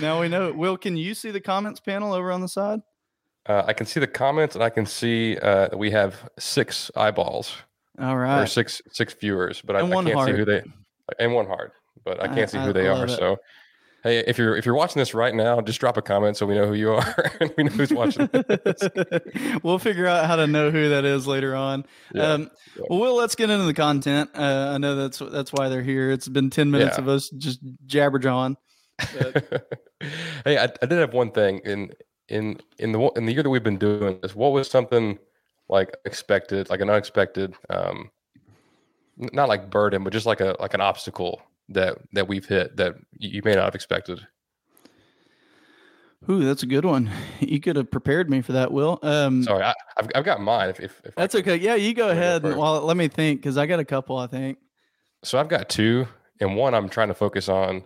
now 0.00 0.20
we 0.20 0.28
know. 0.28 0.52
Will, 0.52 0.76
can 0.76 0.96
you 0.96 1.14
see 1.14 1.30
the 1.32 1.40
comments 1.40 1.80
panel 1.80 2.12
over 2.12 2.30
on 2.30 2.40
the 2.40 2.48
side? 2.48 2.80
Uh, 3.46 3.64
I 3.66 3.72
can 3.72 3.86
see 3.86 3.98
the 3.98 4.06
comments, 4.06 4.54
and 4.54 4.62
I 4.62 4.70
can 4.70 4.86
see 4.86 5.36
uh, 5.38 5.68
that 5.68 5.78
we 5.78 5.90
have 5.90 6.28
six 6.38 6.90
eyeballs 6.94 7.56
All 8.00 8.16
or 8.16 8.46
six 8.46 8.80
six 8.92 9.14
viewers, 9.14 9.60
but 9.62 9.76
I, 9.76 9.80
I 9.80 9.88
can't 9.90 10.04
see 10.06 10.10
who 10.12 10.16
heart. 10.16 10.46
they 10.46 10.62
and 11.18 11.34
one 11.34 11.46
heart. 11.46 11.72
but 12.04 12.22
I 12.22 12.28
can't 12.28 12.48
see 12.50 12.58
I- 12.58 12.66
who 12.66 12.72
they 12.72 12.86
are. 12.88 13.04
it. 13.06 13.10
So, 13.10 13.38
hey, 14.04 14.18
if 14.20 14.38
you're 14.38 14.56
if 14.56 14.64
you're 14.66 14.74
watching 14.74 15.00
this 15.00 15.14
right 15.14 15.34
now, 15.34 15.60
just 15.60 15.80
drop 15.80 15.96
a 15.96 16.02
comment 16.02 16.36
so 16.36 16.46
we 16.46 16.54
know 16.54 16.66
who 16.66 16.74
you 16.74 16.92
are 16.92 17.30
and 17.40 17.52
we 17.56 17.64
know 17.64 17.70
who's 17.70 17.92
watching. 17.92 18.26
this. 18.32 18.88
we'll 19.62 19.78
figure 19.78 20.06
out 20.06 20.26
how 20.26 20.36
to 20.36 20.46
know 20.46 20.70
who 20.70 20.90
that 20.90 21.04
is 21.04 21.26
later 21.26 21.54
on. 21.56 21.84
Yeah, 22.14 22.32
um, 22.32 22.50
yeah. 22.76 22.84
Well, 22.90 23.14
let's 23.16 23.34
get 23.34 23.50
into 23.50 23.64
the 23.64 23.74
content. 23.74 24.30
Uh, 24.34 24.72
I 24.74 24.78
know 24.78 24.94
that's 24.96 25.18
that's 25.18 25.52
why 25.52 25.68
they're 25.68 25.82
here. 25.82 26.10
It's 26.10 26.28
been 26.28 26.50
ten 26.50 26.70
minutes 26.70 26.96
Yeah. 26.98 27.02
of 27.02 27.08
us 27.08 27.28
just 27.30 27.60
jabberjawing. 27.86 28.56
But, 28.98 29.66
hey, 30.44 30.58
I, 30.58 30.64
I 30.64 30.86
did 30.86 30.92
have 30.98 31.12
one 31.14 31.30
thing 31.30 31.60
in 31.64 31.90
in 32.28 32.60
in 32.78 32.92
the 32.92 33.00
in 33.16 33.26
the 33.26 33.32
year 33.32 33.42
that 33.42 33.50
we've 33.50 33.62
been 33.62 33.78
doing 33.78 34.18
this. 34.22 34.34
What 34.34 34.52
was 34.52 34.68
something 34.70 35.18
like 35.68 35.96
expected, 36.04 36.70
like 36.70 36.80
an 36.80 36.90
unexpected, 36.90 37.54
um, 37.70 38.10
not 39.16 39.48
like 39.48 39.70
burden, 39.70 40.04
but 40.04 40.12
just 40.12 40.26
like 40.26 40.40
a 40.40 40.56
like 40.60 40.74
an 40.74 40.80
obstacle 40.80 41.42
that 41.70 41.98
that 42.12 42.28
we've 42.28 42.46
hit 42.46 42.76
that 42.76 42.94
you 43.18 43.42
may 43.44 43.54
not 43.54 43.64
have 43.64 43.74
expected. 43.74 44.26
ooh, 46.28 46.44
that's 46.44 46.62
a 46.62 46.66
good 46.66 46.84
one. 46.84 47.10
You 47.40 47.60
could 47.60 47.76
have 47.76 47.90
prepared 47.90 48.28
me 48.30 48.40
for 48.42 48.52
that, 48.52 48.72
Will. 48.72 48.98
Um, 49.02 49.42
Sorry, 49.42 49.62
I, 49.62 49.74
I've 49.96 50.08
I've 50.14 50.24
got 50.24 50.40
mine. 50.40 50.70
If, 50.70 50.80
if, 50.80 51.00
if 51.04 51.14
that's 51.14 51.34
okay. 51.34 51.56
Yeah, 51.56 51.74
you 51.76 51.94
go 51.94 52.08
ahead. 52.10 52.44
and- 52.44 52.56
Well, 52.56 52.82
let 52.82 52.96
me 52.96 53.08
think 53.08 53.40
because 53.40 53.56
I 53.56 53.66
got 53.66 53.80
a 53.80 53.84
couple. 53.84 54.16
I 54.16 54.26
think. 54.26 54.58
So 55.24 55.38
I've 55.38 55.48
got 55.48 55.68
two, 55.68 56.06
and 56.40 56.56
one 56.56 56.74
I'm 56.74 56.88
trying 56.88 57.08
to 57.08 57.14
focus 57.14 57.48
on 57.48 57.84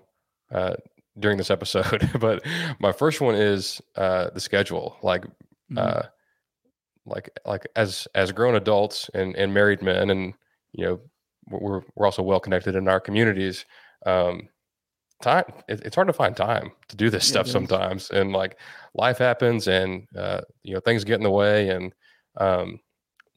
uh, 0.53 0.75
during 1.19 1.39
this 1.39 1.51
episode. 1.51 2.11
but 2.21 2.43
my 2.79 2.93
first 2.93 3.21
one 3.21 3.35
is 3.35 3.81
uh, 3.97 4.31
the 4.31 4.41
schedule. 4.41 4.97
Like, 5.03 5.25
Mhm. 5.73 5.79
uh, 5.79 6.03
like, 7.07 7.31
like 7.47 7.67
as 7.77 8.09
as 8.15 8.33
grown 8.33 8.55
adults 8.55 9.11
and 9.15 9.35
and 9.37 9.53
married 9.55 9.83
men, 9.83 10.11
and 10.11 10.35
you 10.73 10.85
know, 10.87 11.01
we're 11.51 11.83
we're 11.97 12.07
also 12.07 12.23
well 12.23 12.41
connected 12.41 12.77
in 12.77 12.89
our 12.89 13.01
communities. 13.01 13.65
Um, 14.07 14.49
time 15.23 15.45
it, 15.69 15.83
it's 15.85 15.95
hard 15.97 16.09
to 16.09 16.13
find 16.15 16.37
time 16.37 16.73
to 16.89 16.97
do 16.97 17.11
this 17.11 17.25
Yeah, 17.25 17.27
stuff 17.27 17.49
sometimes, 17.49 18.11
and 18.11 18.33
like 18.33 18.59
life 18.95 19.19
happens, 19.19 19.69
and 19.69 20.07
uh, 20.17 20.43
you 20.63 20.75
know, 20.75 20.81
things 20.81 21.05
get 21.05 21.17
in 21.17 21.23
the 21.25 21.31
way, 21.31 21.69
and 21.71 21.95
um, 22.39 22.81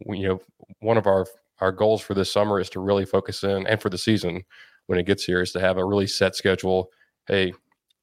we, 0.05 0.19
you 0.19 0.27
know, 0.27 0.41
one 0.79 0.97
of 0.97 1.07
our 1.07 1.25
our 1.59 1.71
goals 1.71 2.01
for 2.01 2.13
this 2.13 2.31
summer 2.31 2.59
is 2.59 2.69
to 2.71 2.79
really 2.79 3.05
focus 3.05 3.43
in 3.43 3.65
and 3.67 3.81
for 3.81 3.89
the 3.89 3.97
season 3.97 4.43
when 4.87 4.99
it 4.99 5.05
gets 5.05 5.23
here 5.23 5.41
is 5.41 5.51
to 5.53 5.59
have 5.59 5.77
a 5.77 5.85
really 5.85 6.05
set 6.07 6.35
schedule 6.35 6.89
hey 7.27 7.53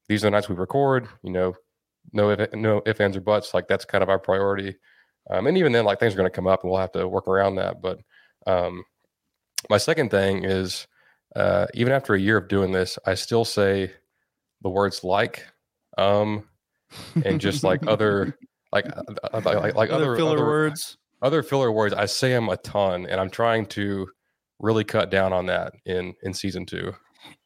these 0.09 0.23
are 0.23 0.27
the 0.27 0.31
nights 0.31 0.49
we 0.49 0.55
record 0.55 1.07
you 1.23 1.31
know 1.31 1.53
no 2.13 2.29
if 2.31 2.53
no 2.53 2.81
if 2.85 3.01
ands 3.01 3.17
or 3.17 3.21
buts 3.21 3.53
like 3.53 3.67
that's 3.67 3.85
kind 3.85 4.03
of 4.03 4.09
our 4.09 4.19
priority 4.19 4.75
um, 5.29 5.47
and 5.47 5.57
even 5.57 5.71
then 5.71 5.85
like 5.85 5.99
things 5.99 6.13
are 6.13 6.17
going 6.17 6.29
to 6.29 6.35
come 6.35 6.47
up 6.47 6.63
and 6.63 6.71
we'll 6.71 6.79
have 6.79 6.91
to 6.91 7.07
work 7.07 7.27
around 7.27 7.55
that 7.55 7.81
but 7.81 7.99
um, 8.47 8.83
my 9.69 9.77
second 9.77 10.09
thing 10.09 10.43
is 10.43 10.87
uh, 11.35 11.65
even 11.73 11.93
after 11.93 12.13
a 12.13 12.19
year 12.19 12.37
of 12.37 12.47
doing 12.47 12.71
this 12.71 12.97
i 13.05 13.13
still 13.13 13.45
say 13.45 13.91
the 14.61 14.69
words 14.69 15.03
like 15.03 15.45
um 15.97 16.47
and 17.25 17.41
just 17.41 17.63
like 17.63 17.85
other 17.87 18.37
like 18.71 18.85
uh, 18.95 19.01
uh, 19.33 19.41
like, 19.43 19.75
like 19.75 19.89
other 19.89 20.05
other 20.05 20.15
filler 20.15 20.37
other, 20.37 20.45
words. 20.45 20.97
other 21.21 21.43
filler 21.43 21.71
words 21.71 21.93
i 21.93 22.05
say 22.05 22.29
them 22.29 22.49
a 22.49 22.57
ton 22.57 23.05
and 23.05 23.19
i'm 23.19 23.29
trying 23.29 23.65
to 23.65 24.07
really 24.59 24.83
cut 24.83 25.09
down 25.09 25.33
on 25.33 25.47
that 25.47 25.73
in 25.85 26.13
in 26.23 26.33
season 26.33 26.65
two 26.65 26.93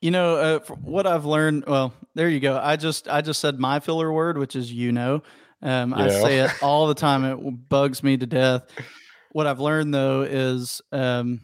You 0.02 0.12
know, 0.12 0.36
uh, 0.36 0.60
what 0.82 1.08
I've 1.08 1.26
learned. 1.26 1.66
Well, 1.68 1.94
there 2.16 2.30
you 2.30 2.40
go. 2.40 2.60
I 2.62 2.76
just 2.76 3.08
I 3.08 3.22
just 3.22 3.40
said 3.40 3.60
my 3.60 3.80
filler 3.80 4.12
word, 4.12 4.38
which 4.38 4.56
is 4.56 4.72
you 4.72 4.92
know. 4.92 5.22
Um, 5.62 5.94
I 5.94 6.10
say 6.10 6.40
it 6.40 6.52
all 6.62 6.88
the 6.88 6.96
time. 6.96 7.26
It 7.26 7.70
bugs 7.70 8.04
me 8.04 8.18
to 8.18 8.26
death. 8.26 8.64
What 9.32 9.48
I've 9.48 9.60
learned 9.60 9.94
though 9.94 10.22
is 10.22 10.82
um, 10.92 11.42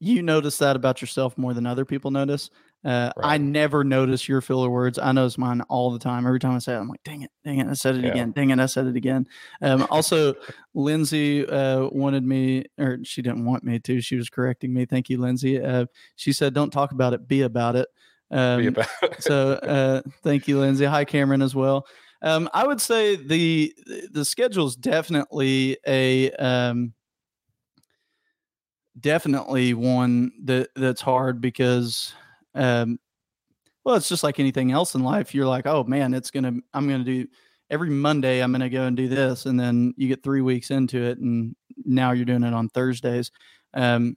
you 0.00 0.22
notice 0.22 0.58
that 0.58 0.76
about 0.76 1.00
yourself 1.00 1.36
more 1.36 1.54
than 1.54 1.66
other 1.66 1.84
people 1.84 2.10
notice. 2.10 2.50
Uh, 2.82 3.10
I 3.22 3.36
never 3.36 3.84
notice 3.84 4.26
your 4.26 4.40
filler 4.40 4.70
words. 4.70 4.98
I 4.98 5.12
notice 5.12 5.36
mine 5.36 5.60
all 5.68 5.90
the 5.90 5.98
time. 5.98 6.26
Every 6.26 6.40
time 6.40 6.54
I 6.54 6.58
say 6.60 6.72
it, 6.72 6.78
I'm 6.78 6.88
like, 6.88 7.02
dang 7.04 7.20
it, 7.22 7.30
dang 7.44 7.58
it, 7.58 7.66
I 7.68 7.74
said 7.74 7.96
it 7.96 8.04
Yeah. 8.04 8.10
again. 8.10 8.32
Dang 8.32 8.48
it, 8.50 8.58
I 8.58 8.64
said 8.64 8.86
it 8.86 8.96
again. 8.96 9.26
Um, 9.60 9.86
also, 9.90 10.32
Lindsay 10.72 11.46
uh, 11.46 11.88
wanted 11.92 12.24
me, 12.24 12.64
or 12.78 12.98
she 13.02 13.20
didn't 13.20 13.44
want 13.44 13.64
me 13.64 13.80
to. 13.80 14.00
She 14.00 14.16
was 14.16 14.30
correcting 14.30 14.72
me. 14.72 14.86
Thank 14.86 15.10
you, 15.10 15.18
Lindsay. 15.18 15.62
Uh, 15.62 15.84
she 16.16 16.32
said, 16.32 16.54
"Don't 16.54 16.70
talk 16.70 16.92
about 16.92 17.12
it, 17.12 17.28
be 17.28 17.42
about 17.42 17.76
it." 17.76 17.86
Um, 18.30 18.60
Be 18.62 18.66
about 18.68 18.88
so 19.18 19.52
uh, 19.62 20.00
thank 20.22 20.48
you, 20.48 20.58
Lindsay. 20.58 20.86
Hi, 20.86 21.04
Cameron, 21.04 21.42
as 21.42 21.54
well. 21.54 21.86
Um, 22.22 22.48
I 22.52 22.66
would 22.66 22.80
say 22.80 23.16
the 23.16 23.74
the 24.10 24.24
schedule 24.24 24.66
is 24.66 24.76
definitely 24.76 25.78
a 25.86 26.30
um, 26.32 26.92
definitely 28.98 29.74
one 29.74 30.32
that 30.44 30.68
that's 30.74 31.00
hard 31.00 31.40
because 31.40 32.12
um, 32.54 32.98
well, 33.84 33.96
it's 33.96 34.08
just 34.08 34.24
like 34.24 34.40
anything 34.40 34.72
else 34.72 34.94
in 34.94 35.02
life. 35.02 35.34
You're 35.34 35.46
like, 35.46 35.66
oh 35.66 35.84
man, 35.84 36.14
it's 36.14 36.30
gonna 36.30 36.54
I'm 36.74 36.88
gonna 36.88 37.04
do 37.04 37.26
every 37.70 37.90
Monday. 37.90 38.42
I'm 38.42 38.52
gonna 38.52 38.70
go 38.70 38.84
and 38.84 38.96
do 38.96 39.08
this, 39.08 39.46
and 39.46 39.58
then 39.58 39.94
you 39.96 40.08
get 40.08 40.22
three 40.22 40.42
weeks 40.42 40.70
into 40.70 41.02
it, 41.02 41.18
and 41.18 41.54
now 41.84 42.12
you're 42.12 42.24
doing 42.26 42.44
it 42.44 42.54
on 42.54 42.68
Thursdays. 42.70 43.30
Um, 43.74 44.16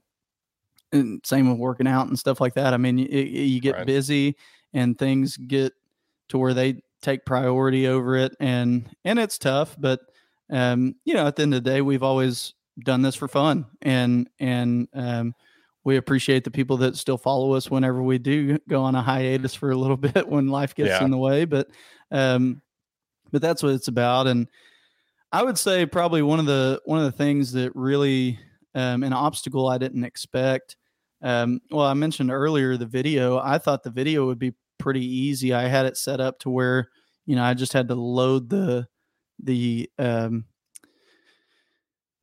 and 0.92 1.20
same 1.24 1.50
with 1.50 1.58
working 1.58 1.86
out 1.86 2.08
and 2.08 2.18
stuff 2.18 2.40
like 2.40 2.54
that. 2.54 2.74
I 2.74 2.76
mean, 2.76 2.98
you, 2.98 3.06
you 3.08 3.60
get 3.60 3.76
Right. 3.76 3.86
busy 3.86 4.36
and 4.72 4.98
things 4.98 5.36
get 5.36 5.72
to 6.28 6.38
where 6.38 6.54
they 6.54 6.82
take 7.04 7.24
priority 7.24 7.86
over 7.86 8.16
it, 8.16 8.34
and 8.40 8.88
and 9.04 9.18
it's 9.18 9.38
tough. 9.38 9.76
But 9.78 10.00
um, 10.50 10.96
you 11.04 11.14
know, 11.14 11.26
at 11.26 11.36
the 11.36 11.42
end 11.42 11.54
of 11.54 11.62
the 11.62 11.70
day, 11.70 11.80
we've 11.80 12.02
always 12.02 12.54
done 12.84 13.02
this 13.02 13.14
for 13.14 13.28
fun, 13.28 13.66
and 13.82 14.28
and 14.40 14.88
um, 14.94 15.34
we 15.84 15.96
appreciate 15.96 16.44
the 16.44 16.50
people 16.50 16.78
that 16.78 16.96
still 16.96 17.18
follow 17.18 17.52
us 17.52 17.70
whenever 17.70 18.02
we 18.02 18.18
do 18.18 18.58
go 18.68 18.82
on 18.82 18.94
a 18.94 19.02
hiatus 19.02 19.54
for 19.54 19.70
a 19.70 19.76
little 19.76 19.96
bit 20.14 20.28
when 20.28 20.48
life 20.48 20.74
gets 20.74 20.88
Yeah. 20.90 21.04
in 21.04 21.10
the 21.10 21.18
way. 21.18 21.44
But 21.44 21.68
um, 22.10 22.62
but 23.30 23.42
that's 23.42 23.62
what 23.62 23.72
it's 23.72 23.88
about, 23.88 24.26
and 24.26 24.48
I 25.32 25.42
would 25.42 25.58
say 25.58 25.86
probably 25.86 26.22
one 26.22 26.40
of 26.40 26.46
the 26.46 26.80
one 26.84 26.98
of 26.98 27.04
the 27.04 27.12
things 27.16 27.52
that 27.52 27.74
really 27.74 28.38
um, 28.74 29.02
an 29.02 29.12
obstacle 29.12 29.68
I 29.68 29.78
didn't 29.78 30.04
expect. 30.04 30.76
Um, 31.22 31.60
well, 31.70 31.86
I 31.86 31.94
mentioned 31.94 32.30
earlier 32.30 32.76
the 32.76 32.86
video. 32.86 33.38
I 33.38 33.56
thought 33.58 33.82
the 33.82 33.90
video 33.90 34.26
would 34.26 34.38
be 34.38 34.52
pretty 34.84 35.04
easy. 35.04 35.54
I 35.54 35.62
had 35.68 35.86
it 35.86 35.96
set 35.96 36.20
up 36.20 36.38
to 36.40 36.50
where 36.50 36.88
you 37.26 37.34
know 37.34 37.42
I 37.42 37.54
just 37.54 37.72
had 37.72 37.88
to 37.88 37.94
load 37.96 38.50
the 38.50 38.86
the 39.42 39.90
um, 39.98 40.44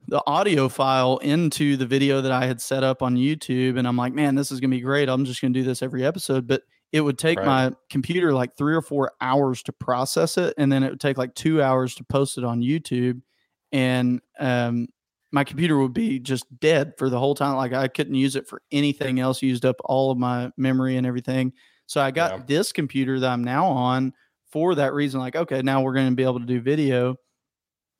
the 0.07 0.23
audio 0.27 0.67
file 0.67 1.17
into 1.17 1.77
the 1.77 1.85
video 1.85 2.21
that 2.21 2.31
I 2.31 2.45
had 2.45 2.59
set 2.61 2.83
up 2.83 3.01
on 3.01 3.15
YouTube, 3.15 3.77
and 3.77 3.87
I'm 3.87 3.97
like, 3.97 4.13
man, 4.13 4.35
this 4.35 4.51
is 4.51 4.59
gonna 4.59 4.71
be 4.75 4.81
great. 4.81 5.09
I'm 5.09 5.25
just 5.25 5.41
gonna 5.41 5.53
do 5.53 5.63
this 5.63 5.81
every 5.81 6.03
episode, 6.05 6.47
but 6.47 6.63
it 6.91 7.01
would 7.01 7.17
take 7.17 7.37
Right. 7.39 7.45
my 7.45 7.71
computer 7.89 8.33
like 8.33 8.57
three 8.57 8.75
or 8.75 8.81
four 8.81 9.13
hours 9.21 9.63
to 9.63 9.71
process 9.73 10.37
it, 10.37 10.53
and 10.57 10.71
then 10.71 10.83
it 10.83 10.89
would 10.89 10.99
take 10.99 11.17
like 11.17 11.35
two 11.35 11.61
hours 11.61 11.95
to 11.95 12.03
post 12.03 12.37
it 12.37 12.43
on 12.43 12.61
YouTube, 12.61 13.21
and 13.71 14.21
um, 14.39 14.87
my 15.31 15.43
computer 15.43 15.77
would 15.77 15.93
be 15.93 16.19
just 16.19 16.45
dead 16.59 16.93
for 16.97 17.09
the 17.09 17.19
whole 17.19 17.35
time. 17.35 17.55
Like 17.55 17.73
I 17.73 17.87
couldn't 17.87 18.15
use 18.15 18.35
it 18.35 18.47
for 18.47 18.61
anything 18.71 19.19
else. 19.19 19.41
Used 19.41 19.65
up 19.65 19.77
all 19.85 20.11
of 20.11 20.17
my 20.17 20.51
memory 20.57 20.97
and 20.97 21.07
everything. 21.07 21.53
So 21.91 21.99
I 21.99 22.09
got 22.11 22.31
Yeah. 22.31 22.43
this 22.47 22.71
computer 22.71 23.19
that 23.19 23.29
I'm 23.29 23.43
now 23.43 23.65
on 23.67 24.13
for 24.49 24.75
that 24.75 24.93
reason. 24.93 25.19
Like, 25.19 25.35
okay, 25.35 25.61
now 25.61 25.81
we're 25.81 25.93
going 25.93 26.07
to 26.09 26.15
be 26.15 26.23
able 26.23 26.39
to 26.39 26.45
do 26.45 26.61
video. 26.61 27.17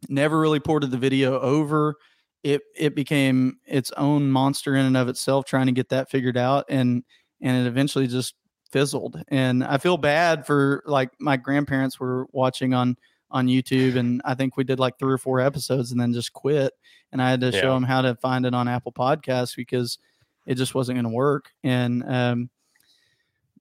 Never 0.08 0.40
really 0.40 0.62
ported 0.62 0.92
the 0.92 0.98
video 0.98 1.38
over. 1.42 1.96
It 2.42 2.62
it 2.74 2.96
became 2.96 3.58
its 3.68 3.92
own 3.98 4.32
monster 4.32 4.78
in 4.78 4.86
and 4.86 4.96
of 4.96 5.10
itself, 5.10 5.44
trying 5.44 5.66
to 5.66 5.74
get 5.74 5.90
that 5.90 6.10
figured 6.10 6.38
out, 6.38 6.64
and 6.70 7.04
and 7.42 7.58
it 7.66 7.68
eventually 7.68 8.08
just 8.08 8.34
fizzled. 8.72 9.22
And 9.28 9.62
I 9.62 9.78
feel 9.78 9.98
bad 9.98 10.48
for 10.48 10.84
like 10.86 11.10
my 11.20 11.36
grandparents 11.36 12.00
were 12.00 12.28
watching 12.32 12.74
on 12.74 12.96
on 13.30 13.48
YouTube, 13.48 13.98
and 13.98 14.22
I 14.24 14.36
think 14.36 14.56
we 14.56 14.64
did 14.64 14.80
like 14.80 15.00
three 15.00 15.12
or 15.14 15.18
four 15.18 15.42
episodes, 15.42 15.92
and 15.92 16.00
then 16.00 16.14
just 16.14 16.32
quit. 16.32 16.72
And 17.12 17.22
I 17.22 17.30
had 17.30 17.42
to 17.42 17.52
show 17.52 17.74
them 17.74 17.84
how 17.84 18.02
to 18.04 18.16
find 18.16 18.46
it 18.46 18.56
on 18.56 18.70
Apple 18.70 18.94
Podcasts 18.94 19.54
because 19.54 20.00
it 20.46 20.56
just 20.56 20.74
wasn't 20.76 20.96
going 20.96 21.04
to 21.04 21.10
work. 21.10 21.52
And 21.62 22.04
um, 22.06 22.50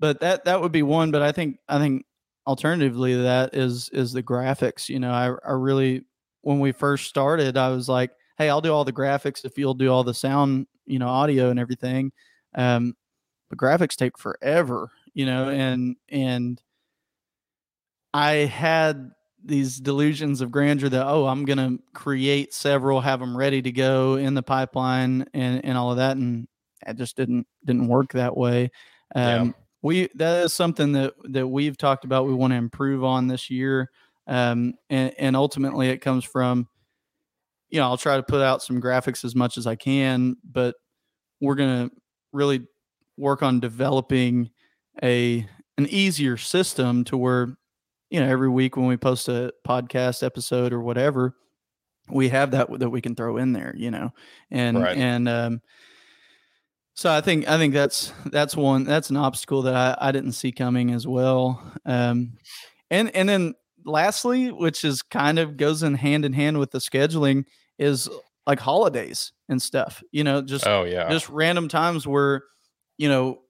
but 0.01 0.21
that 0.21 0.45
that 0.47 0.61
would 0.61 0.73
be 0.73 0.83
one. 0.83 1.13
But 1.13 1.23
I 1.23 1.33
think 1.33 1.59
I 1.69 1.79
think 1.79 2.07
alternatively 2.47 3.13
to 3.15 3.23
that 3.23 3.55
is 3.55 3.89
is 3.91 4.13
the 4.13 4.23
graphics. 4.23 4.89
You 4.89 4.99
know, 5.01 5.13
I 5.13 5.27
I 5.49 5.53
really 5.53 6.05
when 6.43 6.59
we 6.61 6.73
first 6.73 7.07
started, 7.09 7.57
I 7.57 7.69
was 7.71 7.89
like, 7.89 8.11
hey, 8.39 8.49
I'll 8.49 8.63
do 8.63 8.73
all 8.73 8.85
the 8.85 8.93
graphics 8.93 9.45
if 9.45 9.59
you'll 9.59 9.75
do 9.75 9.93
all 9.93 10.05
the 10.05 10.15
sound, 10.15 10.67
you 10.87 10.99
know, 10.99 11.09
audio 11.09 11.51
and 11.51 11.61
everything. 11.61 12.13
Um, 12.55 12.97
but 13.51 13.59
graphics 13.59 13.97
take 13.97 14.19
forever, 14.19 14.91
you 15.15 15.27
know, 15.27 15.49
and 15.51 15.97
and 16.09 16.61
I 18.15 18.33
had 18.33 19.11
these 19.45 19.81
delusions 19.81 20.43
of 20.43 20.51
grandeur 20.51 20.91
that 20.91 21.07
oh 21.07 21.27
i'm 21.27 21.47
going 21.47 21.57
to 21.57 21.83
create 21.95 22.53
several 22.53 23.01
have 23.01 23.21
them 23.21 23.35
ready 23.35 23.63
to 23.63 23.73
go 23.73 24.17
in 24.17 24.35
the 24.35 24.43
pipeline 24.43 25.25
and 25.33 25.65
and 25.65 25.79
all 25.79 25.91
of 25.91 25.97
that 25.97 26.17
and 26.19 26.47
it 26.87 26.97
just 26.99 27.17
didn't 27.17 27.47
didn't 27.65 27.89
work 27.89 28.13
that 28.13 28.37
way 28.37 28.71
um 29.15 29.47
Yeah. 29.47 29.53
We 29.83 30.09
that 30.15 30.45
is 30.45 30.53
something 30.53 30.93
that 30.93 31.15
that 31.25 31.47
we've 31.47 31.77
talked 31.77 32.05
about 32.05 32.27
we 32.27 32.35
want 32.35 32.53
to 32.53 32.57
improve 32.57 33.05
on 33.05 33.27
this 33.27 33.51
year 33.51 33.91
um 34.27 34.75
and 34.89 35.13
and 35.19 35.37
ultimately 35.37 35.89
it 35.89 35.99
comes 35.99 36.25
from 36.25 36.69
you 37.71 37.79
know 37.79 37.87
i'll 37.87 37.97
try 37.97 38.17
to 38.17 38.23
put 38.23 38.43
out 38.43 38.63
some 38.63 38.81
graphics 38.81 39.25
as 39.25 39.35
much 39.35 39.57
as 39.57 39.67
i 39.67 39.75
can 39.75 40.37
but 40.45 40.75
we're 41.41 41.55
going 41.55 41.89
to 41.89 41.95
really 42.33 42.61
work 43.17 43.43
on 43.43 43.61
developing 43.61 44.51
a 45.03 45.47
an 45.79 45.87
easier 45.89 46.37
system 46.37 47.05
to 47.05 47.17
where 47.17 47.57
you 48.11 48.21
know 48.21 48.29
every 48.29 48.49
week 48.49 48.77
when 48.77 48.87
we 48.87 48.97
post 48.97 49.29
a 49.29 49.53
podcast 49.67 50.23
episode 50.23 50.73
or 50.73 50.81
whatever 50.81 51.35
we 52.09 52.29
have 52.29 52.51
that 52.51 52.69
that 52.79 52.91
we 52.91 53.01
can 53.01 53.15
throw 53.15 53.37
in 53.37 53.53
there 53.53 53.75
you 53.77 53.91
know 53.91 54.11
and 54.51 54.83
right. 54.83 54.99
and 54.99 55.29
um 55.29 55.61
so 57.01 57.11
I 57.11 57.23
think 57.23 57.49
I 57.49 57.57
think 57.57 57.73
that's 57.73 58.13
that's 58.27 58.55
one 58.55 58.85
that's 58.85 59.09
an 59.09 59.17
obstacle 59.17 59.63
that 59.63 59.75
I, 59.75 60.09
I 60.09 60.13
didn't 60.13 60.33
see 60.33 60.53
coming 60.53 60.91
as 60.91 61.07
well. 61.07 61.73
Um, 61.87 62.35
and 62.91 63.17
and 63.17 63.27
then 63.27 63.55
lastly, 63.87 64.53
which 64.53 64.85
is 64.85 65.01
kind 65.01 65.39
of 65.39 65.57
goes 65.57 65.83
in 65.83 65.95
hand 65.95 66.27
in 66.27 66.35
hand 66.35 66.59
with 66.59 66.73
the 66.73 66.79
scheduling, 66.79 67.47
is 67.79 68.11
like 68.47 68.61
holidays 68.61 69.33
and 69.49 69.63
stuff. 69.63 70.03
You 70.13 70.25
know, 70.25 70.43
just 70.43 70.67
oh 70.67 70.85
yeah, 70.85 71.09
just 71.09 71.31
random 71.31 71.69
times 71.69 72.07
where, 72.07 72.43
you 72.99 73.09
know, 73.09 73.41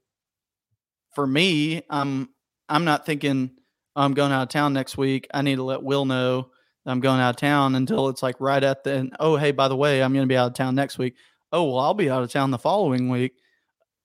for 1.17 1.27
me, 1.27 1.83
I'm 1.91 2.29
I'm 2.69 2.85
not 2.85 3.05
thinking 3.05 3.51
I'm 3.97 4.15
going 4.15 4.31
out 4.31 4.43
of 4.43 4.49
town 4.51 4.75
next 4.75 4.97
week. 4.97 5.27
I 5.35 5.43
need 5.43 5.57
to 5.57 5.65
let 5.65 5.83
Will 5.83 6.05
know 6.05 6.51
I'm 6.87 7.01
going 7.01 7.19
out 7.19 7.31
of 7.31 7.37
town 7.37 7.75
until 7.75 8.11
it's 8.11 8.23
like 8.23 8.37
right 8.39 8.63
at 8.63 8.85
the 8.85 8.93
end. 8.93 9.17
Oh, 9.19 9.35
hey, 9.35 9.51
by 9.51 9.67
the 9.67 9.77
way, 9.77 10.05
I'm 10.05 10.13
going 10.13 10.23
to 10.23 10.33
be 10.33 10.37
out 10.37 10.47
of 10.47 10.55
town 10.55 10.77
next 10.77 10.99
week 10.99 11.17
oh 11.53 11.65
well 11.65 11.79
i'll 11.79 11.95
be 11.95 12.11
out 12.11 12.23
of 12.23 12.31
town 12.31 12.51
the 12.51 12.59
following 12.59 13.09
week. 13.09 13.35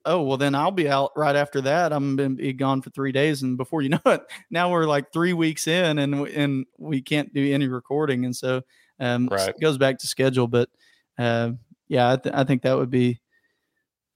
Oh 0.07 0.21
well 0.21 0.37
then 0.37 0.53
i'll 0.53 0.71
be 0.71 0.87
out 0.87 1.11
right 1.15 1.35
after 1.35 1.61
that. 1.61 1.91
I'm 1.91 2.15
gonna 2.15 2.29
be 2.31 2.53
gone 2.53 2.81
for 2.81 2.91
three 2.91 3.11
days 3.11 3.41
and 3.41 3.57
before 3.57 3.81
you 3.81 3.89
know 3.89 4.01
it 4.05 4.21
now 4.49 4.71
we're 4.71 4.85
like 4.85 5.11
three 5.11 5.33
weeks 5.33 5.67
in 5.67 5.99
and 5.99 6.27
and 6.27 6.65
we 6.77 7.01
can't 7.01 7.33
do 7.33 7.53
any 7.53 7.67
recording. 7.67 8.25
And 8.25 8.35
so 8.35 8.61
um 8.99 9.27
right. 9.31 9.49
it 9.49 9.59
goes 9.59 9.77
back 9.77 9.97
to 9.99 10.07
schedule 10.07 10.47
but 10.47 10.69
uh, 11.17 11.51
yeah 11.87 12.13
I, 12.13 12.17
th- 12.17 12.35
I 12.35 12.43
think 12.43 12.61
that 12.63 12.77
would 12.77 12.91
be 12.91 13.19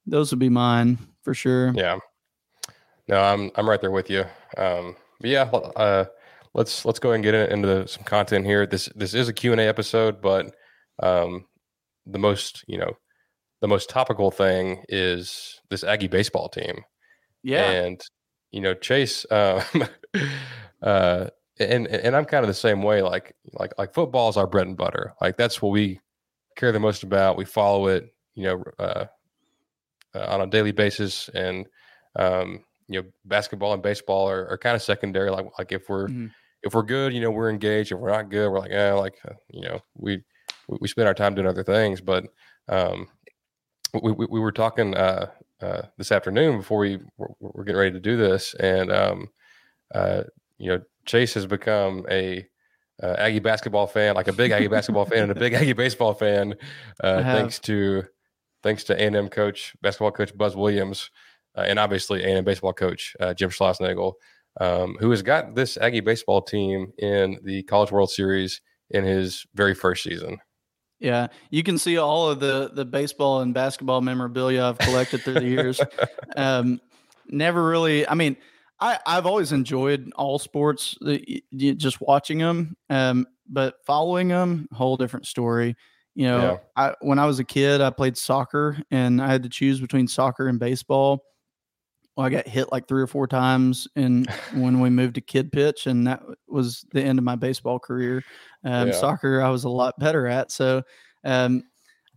those 0.06 0.32
would 0.32 0.40
be 0.40 0.50
mine 0.50 0.98
for 1.24 1.34
sure. 1.34 1.72
Yeah. 1.76 2.00
No 3.08 3.20
i'm 3.22 3.52
i'm 3.56 3.68
right 3.68 3.82
there 3.82 3.92
with 3.92 4.10
you. 4.10 4.26
Um 4.58 4.96
but 5.20 5.30
yeah 5.30 5.44
uh 5.44 6.06
let's 6.54 6.86
let's 6.86 7.00
go 7.00 7.14
and 7.14 7.24
get 7.24 7.34
into 7.34 7.88
some 7.88 8.04
content 8.04 8.46
here. 8.46 8.68
This 8.68 8.90
this 8.96 9.14
is 9.14 9.28
a 9.28 9.34
q&a 9.34 9.58
episode 9.58 10.22
but 10.22 10.54
um 11.02 11.46
the 12.06 12.20
most 12.20 12.64
you 12.68 12.78
know 12.78 12.94
the 13.62 13.68
most 13.68 13.90
topical 13.90 14.32
thing 14.32 14.84
is 14.90 15.60
this 15.70 15.84
Aggie 15.84 16.08
baseball 16.08 16.50
team. 16.50 16.84
Yeah. 17.44 17.70
And, 17.70 18.02
you 18.52 18.62
know, 18.62 18.74
Chase, 18.74 19.26
uh, 19.32 19.64
uh, 20.82 21.28
and 21.60 21.88
and 21.88 22.16
I'm 22.16 22.26
kind 22.26 22.44
of 22.44 22.48
the 22.48 22.54
same 22.54 22.82
way. 22.82 23.02
Like 23.02 23.36
like 23.54 23.74
like 23.78 23.94
football 23.94 24.30
is 24.30 24.38
our 24.38 24.48
bread 24.48 24.68
and 24.68 24.78
butter. 24.78 25.14
Like 25.22 25.38
that's 25.38 25.62
what 25.62 25.72
we 25.72 26.00
care 26.56 26.72
the 26.72 26.80
most 26.80 27.04
about. 27.04 27.38
We 27.38 27.46
follow 27.46 27.88
it, 27.88 28.14
you 28.36 28.44
know, 28.46 28.64
uh, 28.80 29.06
uh, 30.16 30.26
on 30.28 30.42
a 30.42 30.48
daily 30.48 30.72
basis, 30.72 31.30
and 31.30 31.68
um, 32.18 32.64
you 32.88 33.02
know, 33.02 33.08
basketball 33.26 33.74
and 33.74 33.84
baseball 33.84 34.30
are, 34.30 34.48
are 34.50 34.58
kind 34.58 34.76
of 34.76 34.82
secondary. 34.82 35.30
Like 35.30 35.48
like 35.58 35.72
if 35.72 35.90
we're 35.90 36.08
mm-hmm. 36.08 36.28
if 36.64 36.74
we're 36.74 36.84
good, 36.84 37.14
you 37.14 37.22
know, 37.22 37.32
we're 37.32 37.50
engaged. 37.50 37.92
If 37.92 38.00
we're 38.00 38.12
not 38.12 38.30
good, 38.30 38.50
we're 38.50 38.60
like, 38.60 38.72
yeah, 38.72 38.94
like 38.94 39.16
uh, 39.28 39.34
you 39.50 39.62
know, 39.62 39.80
we 39.96 40.24
we 40.68 40.88
spend 40.88 41.08
our 41.08 41.14
time 41.14 41.36
doing 41.36 41.48
other 41.48 41.64
things. 41.64 42.00
But 42.00 42.26
um, 42.70 43.08
we, 43.94 44.12
we, 44.12 44.28
we 44.30 44.40
were 44.40 44.52
talking 44.52 44.96
uh, 44.96 45.28
uh, 45.62 45.84
this 45.98 46.12
afternoon 46.12 46.58
before 46.58 46.80
we 46.80 47.00
were, 47.18 47.32
were, 47.40 47.64
getting 47.64 47.80
ready 47.80 47.92
to 47.92 48.00
do 48.00 48.18
this, 48.18 48.54
and 48.56 48.92
um, 48.92 49.28
uh, 49.94 50.24
you 50.58 50.70
know, 50.70 50.82
Chase 51.06 51.34
has 51.34 51.46
become 51.46 52.06
a 52.10 52.46
uh, 53.02 53.16
Aggie 53.18 53.40
basketball 53.40 53.88
fan, 53.88 54.16
like 54.16 54.28
a 54.28 54.34
big 54.34 54.52
Aggie 54.52 54.68
basketball 54.68 55.06
fan 55.06 55.24
and 55.24 55.32
a 55.32 55.36
big 55.36 55.54
Aggie 55.54 55.74
baseball 55.74 56.14
fan, 56.14 56.56
uh, 57.04 57.24
thanks 57.24 57.60
to 57.60 58.04
thanks 58.62 58.84
to 58.86 58.94
A&M 58.94 59.30
coach, 59.30 59.74
basketball 59.82 60.12
coach 60.12 60.36
Buzz 60.38 60.56
Williams, 60.56 61.12
uh, 61.58 61.62
and 61.62 61.80
obviously 61.80 62.24
A&M 62.24 62.44
baseball 62.44 62.74
coach 62.74 63.16
Jim 63.36 63.50
Schlossnagle, 63.50 64.14
um, 64.60 64.98
who 65.00 65.10
has 65.12 65.22
got 65.22 65.56
this 65.56 65.78
Aggie 65.78 66.02
baseball 66.02 66.42
team 66.42 66.92
in 66.98 67.40
the 67.44 67.64
College 67.64 67.92
World 67.92 68.12
Series 68.12 68.62
in 68.90 69.04
his 69.04 69.46
very 69.56 69.74
first 69.74 70.04
season. 70.04 70.40
Yeah, 71.00 71.28
you 71.50 71.64
can 71.64 71.78
see 71.78 71.98
all 71.98 72.30
of 72.30 72.40
the 72.40 72.72
the 72.74 72.86
baseball 72.86 73.42
and 73.42 73.54
basketball 73.54 74.02
memorabilia 74.02 74.64
I've 74.66 74.78
collected 74.78 75.22
through 75.22 75.36
the 75.36 75.48
years. 75.48 75.82
Um, 76.36 76.80
never 77.28 77.66
really. 77.66 78.08
I 78.08 78.14
mean, 78.14 78.38
I 78.80 79.00
I've 79.06 79.26
always 79.26 79.52
enjoyed 79.52 80.12
all 80.16 80.40
sports, 80.40 80.96
just 81.56 82.00
watching 82.02 82.38
them. 82.38 82.78
Um, 82.90 83.26
but 83.50 83.76
following 83.86 84.28
them, 84.28 84.68
whole 84.72 84.96
different 84.96 85.26
story. 85.26 85.76
You 86.16 86.28
know, 86.28 86.42
yeah. 86.42 86.58
I 86.76 86.96
when 87.02 87.20
I 87.20 87.26
was 87.26 87.40
a 87.40 87.44
kid, 87.44 87.82
I 87.82 87.90
played 87.90 88.18
soccer, 88.18 88.78
and 88.92 89.22
I 89.22 89.28
had 89.28 89.44
to 89.44 89.50
choose 89.50 89.80
between 89.80 90.08
soccer 90.08 90.48
and 90.48 90.60
baseball. 90.60 91.24
Well, 92.20 92.26
I 92.26 92.32
got 92.32 92.50
hit 92.50 92.70
like 92.70 92.86
three 92.86 93.02
or 93.02 93.08
four 93.08 93.28
times, 93.28 93.88
and 93.96 94.30
when 94.54 94.82
we 94.82 94.90
moved 94.90 95.16
to 95.16 95.22
kid 95.22 95.54
pitch, 95.54 95.88
and 95.88 96.06
that 96.06 96.22
was 96.50 96.86
the 96.92 97.02
end 97.02 97.18
of 97.18 97.24
my 97.24 97.38
baseball 97.38 97.80
career. 97.80 98.26
Um, 98.66 98.90
yeah. 98.90 98.94
Soccer, 98.94 99.42
I 99.42 99.50
was 99.50 99.64
a 99.64 99.70
lot 99.70 99.98
better 99.98 100.28
at. 100.28 100.52
So, 100.52 100.84
um, 101.24 101.64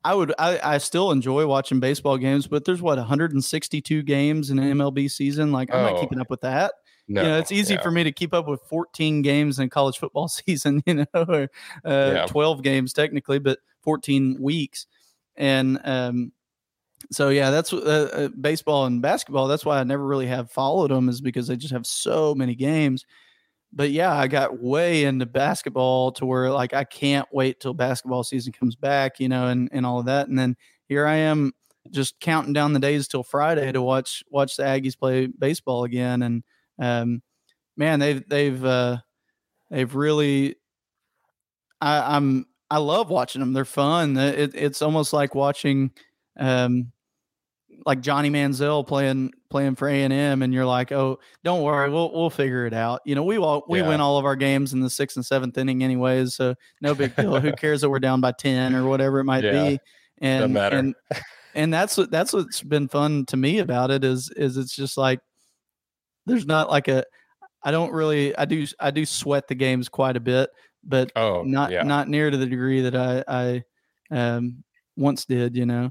I 0.02 0.12
would, 0.12 0.34
I, 0.40 0.58
I 0.60 0.78
still 0.78 1.12
enjoy 1.12 1.46
watching 1.46 1.78
baseball 1.78 2.18
games, 2.18 2.48
but 2.48 2.64
there's 2.64 2.82
what 2.82 2.98
162 2.98 4.02
games 4.02 4.50
in 4.50 4.58
an 4.58 4.76
MLB 4.76 5.08
season. 5.08 5.52
Like, 5.52 5.72
I'm 5.72 5.84
oh. 5.86 5.92
not 5.92 6.00
keeping 6.00 6.20
up 6.20 6.30
with 6.30 6.40
that. 6.40 6.72
No, 7.06 7.22
you 7.22 7.28
know, 7.28 7.38
it's 7.38 7.52
easy 7.52 7.74
yeah. 7.74 7.82
for 7.82 7.92
me 7.92 8.02
to 8.02 8.10
keep 8.10 8.34
up 8.34 8.48
with 8.48 8.60
14 8.62 9.22
games 9.22 9.60
in 9.60 9.70
college 9.70 9.98
football 9.98 10.26
season, 10.46 10.82
you 10.84 10.94
know, 10.94 11.06
or 11.14 11.48
uh, 11.84 12.12
yeah. 12.14 12.26
12 12.26 12.64
games 12.64 12.92
technically, 12.92 13.38
but 13.38 13.60
14 13.82 14.38
weeks. 14.40 14.88
And 15.36 15.78
um, 15.84 16.32
so, 17.10 17.28
yeah, 17.30 17.50
that's 17.50 17.72
uh, 17.72 18.10
uh, 18.12 18.28
baseball 18.40 18.86
and 18.86 19.02
basketball. 19.02 19.48
That's 19.48 19.64
why 19.64 19.78
I 19.78 19.84
never 19.84 20.04
really 20.06 20.26
have 20.26 20.50
followed 20.50 20.90
them, 20.90 21.08
is 21.08 21.20
because 21.20 21.46
they 21.48 21.56
just 21.56 21.72
have 21.72 21.86
so 21.86 22.34
many 22.34 22.54
games 22.54 23.04
but 23.72 23.90
yeah, 23.90 24.12
I 24.12 24.28
got 24.28 24.60
way 24.62 25.04
into 25.04 25.26
basketball 25.26 26.12
to 26.12 26.26
where 26.26 26.50
like 26.50 26.74
I 26.74 26.84
can't 26.84 27.26
wait 27.32 27.60
till 27.60 27.74
basketball 27.74 28.22
season 28.24 28.52
comes 28.52 28.76
back, 28.76 29.18
you 29.20 29.28
know, 29.28 29.46
and 29.48 29.68
and 29.72 29.86
all 29.86 29.98
of 30.00 30.06
that. 30.06 30.28
And 30.28 30.38
then 30.38 30.56
here 30.88 31.06
I 31.06 31.16
am 31.16 31.52
just 31.90 32.20
counting 32.20 32.52
down 32.52 32.74
the 32.74 32.80
days 32.80 33.08
till 33.08 33.22
Friday 33.22 33.72
to 33.72 33.82
watch 33.82 34.22
watch 34.30 34.56
the 34.56 34.64
Aggies 34.64 34.98
play 34.98 35.26
baseball 35.26 35.84
again. 35.84 36.22
And 36.22 36.42
um, 36.78 37.22
man, 37.76 38.00
they've 38.00 38.28
they've 38.28 38.64
uh, 38.64 38.98
they've 39.70 39.94
really 39.94 40.56
I, 41.80 42.16
I'm 42.16 42.46
I 42.70 42.78
love 42.78 43.10
watching 43.10 43.40
them. 43.40 43.52
They're 43.52 43.64
fun. 43.64 44.16
It, 44.16 44.54
it's 44.54 44.82
almost 44.82 45.12
like 45.12 45.34
watching 45.34 45.90
um, 46.38 46.91
like 47.84 48.00
Johnny 48.00 48.30
Manziel 48.30 48.86
playing 48.86 49.32
playing 49.50 49.74
for 49.76 49.88
A 49.88 50.02
and 50.02 50.12
M, 50.12 50.42
and 50.42 50.52
you're 50.52 50.66
like, 50.66 50.92
oh, 50.92 51.18
don't 51.44 51.62
worry, 51.62 51.90
we'll 51.90 52.12
we'll 52.12 52.30
figure 52.30 52.66
it 52.66 52.74
out. 52.74 53.00
You 53.04 53.14
know, 53.14 53.22
we 53.22 53.38
all 53.38 53.64
we 53.68 53.80
yeah. 53.80 53.88
win 53.88 54.00
all 54.00 54.18
of 54.18 54.24
our 54.24 54.36
games 54.36 54.72
in 54.72 54.80
the 54.80 54.90
sixth 54.90 55.16
and 55.16 55.26
seventh 55.26 55.56
inning, 55.58 55.82
anyways, 55.82 56.34
so 56.34 56.54
no 56.80 56.94
big 56.94 57.14
deal. 57.16 57.40
Who 57.40 57.52
cares 57.52 57.80
that 57.80 57.90
we're 57.90 57.98
down 58.00 58.20
by 58.20 58.32
ten 58.32 58.74
or 58.74 58.86
whatever 58.86 59.20
it 59.20 59.24
might 59.24 59.44
yeah. 59.44 59.68
be? 59.70 59.80
And 60.20 60.56
and 60.56 60.94
and 61.54 61.74
that's 61.74 61.96
what 61.96 62.10
that's 62.10 62.32
what's 62.32 62.62
been 62.62 62.88
fun 62.88 63.26
to 63.26 63.36
me 63.36 63.58
about 63.58 63.90
it 63.90 64.04
is 64.04 64.30
is 64.36 64.56
it's 64.56 64.74
just 64.74 64.96
like 64.96 65.20
there's 66.26 66.46
not 66.46 66.70
like 66.70 66.88
a 66.88 67.04
I 67.62 67.70
don't 67.70 67.92
really 67.92 68.36
I 68.36 68.44
do 68.44 68.66
I 68.80 68.90
do 68.90 69.04
sweat 69.04 69.48
the 69.48 69.54
games 69.54 69.88
quite 69.88 70.16
a 70.16 70.20
bit, 70.20 70.50
but 70.84 71.12
oh, 71.16 71.42
not 71.42 71.70
yeah. 71.70 71.82
not 71.82 72.08
near 72.08 72.30
to 72.30 72.36
the 72.36 72.46
degree 72.46 72.82
that 72.82 72.96
I 72.96 73.24
I 73.28 73.64
um 74.10 74.64
once 74.96 75.24
did, 75.24 75.56
you 75.56 75.66
know. 75.66 75.90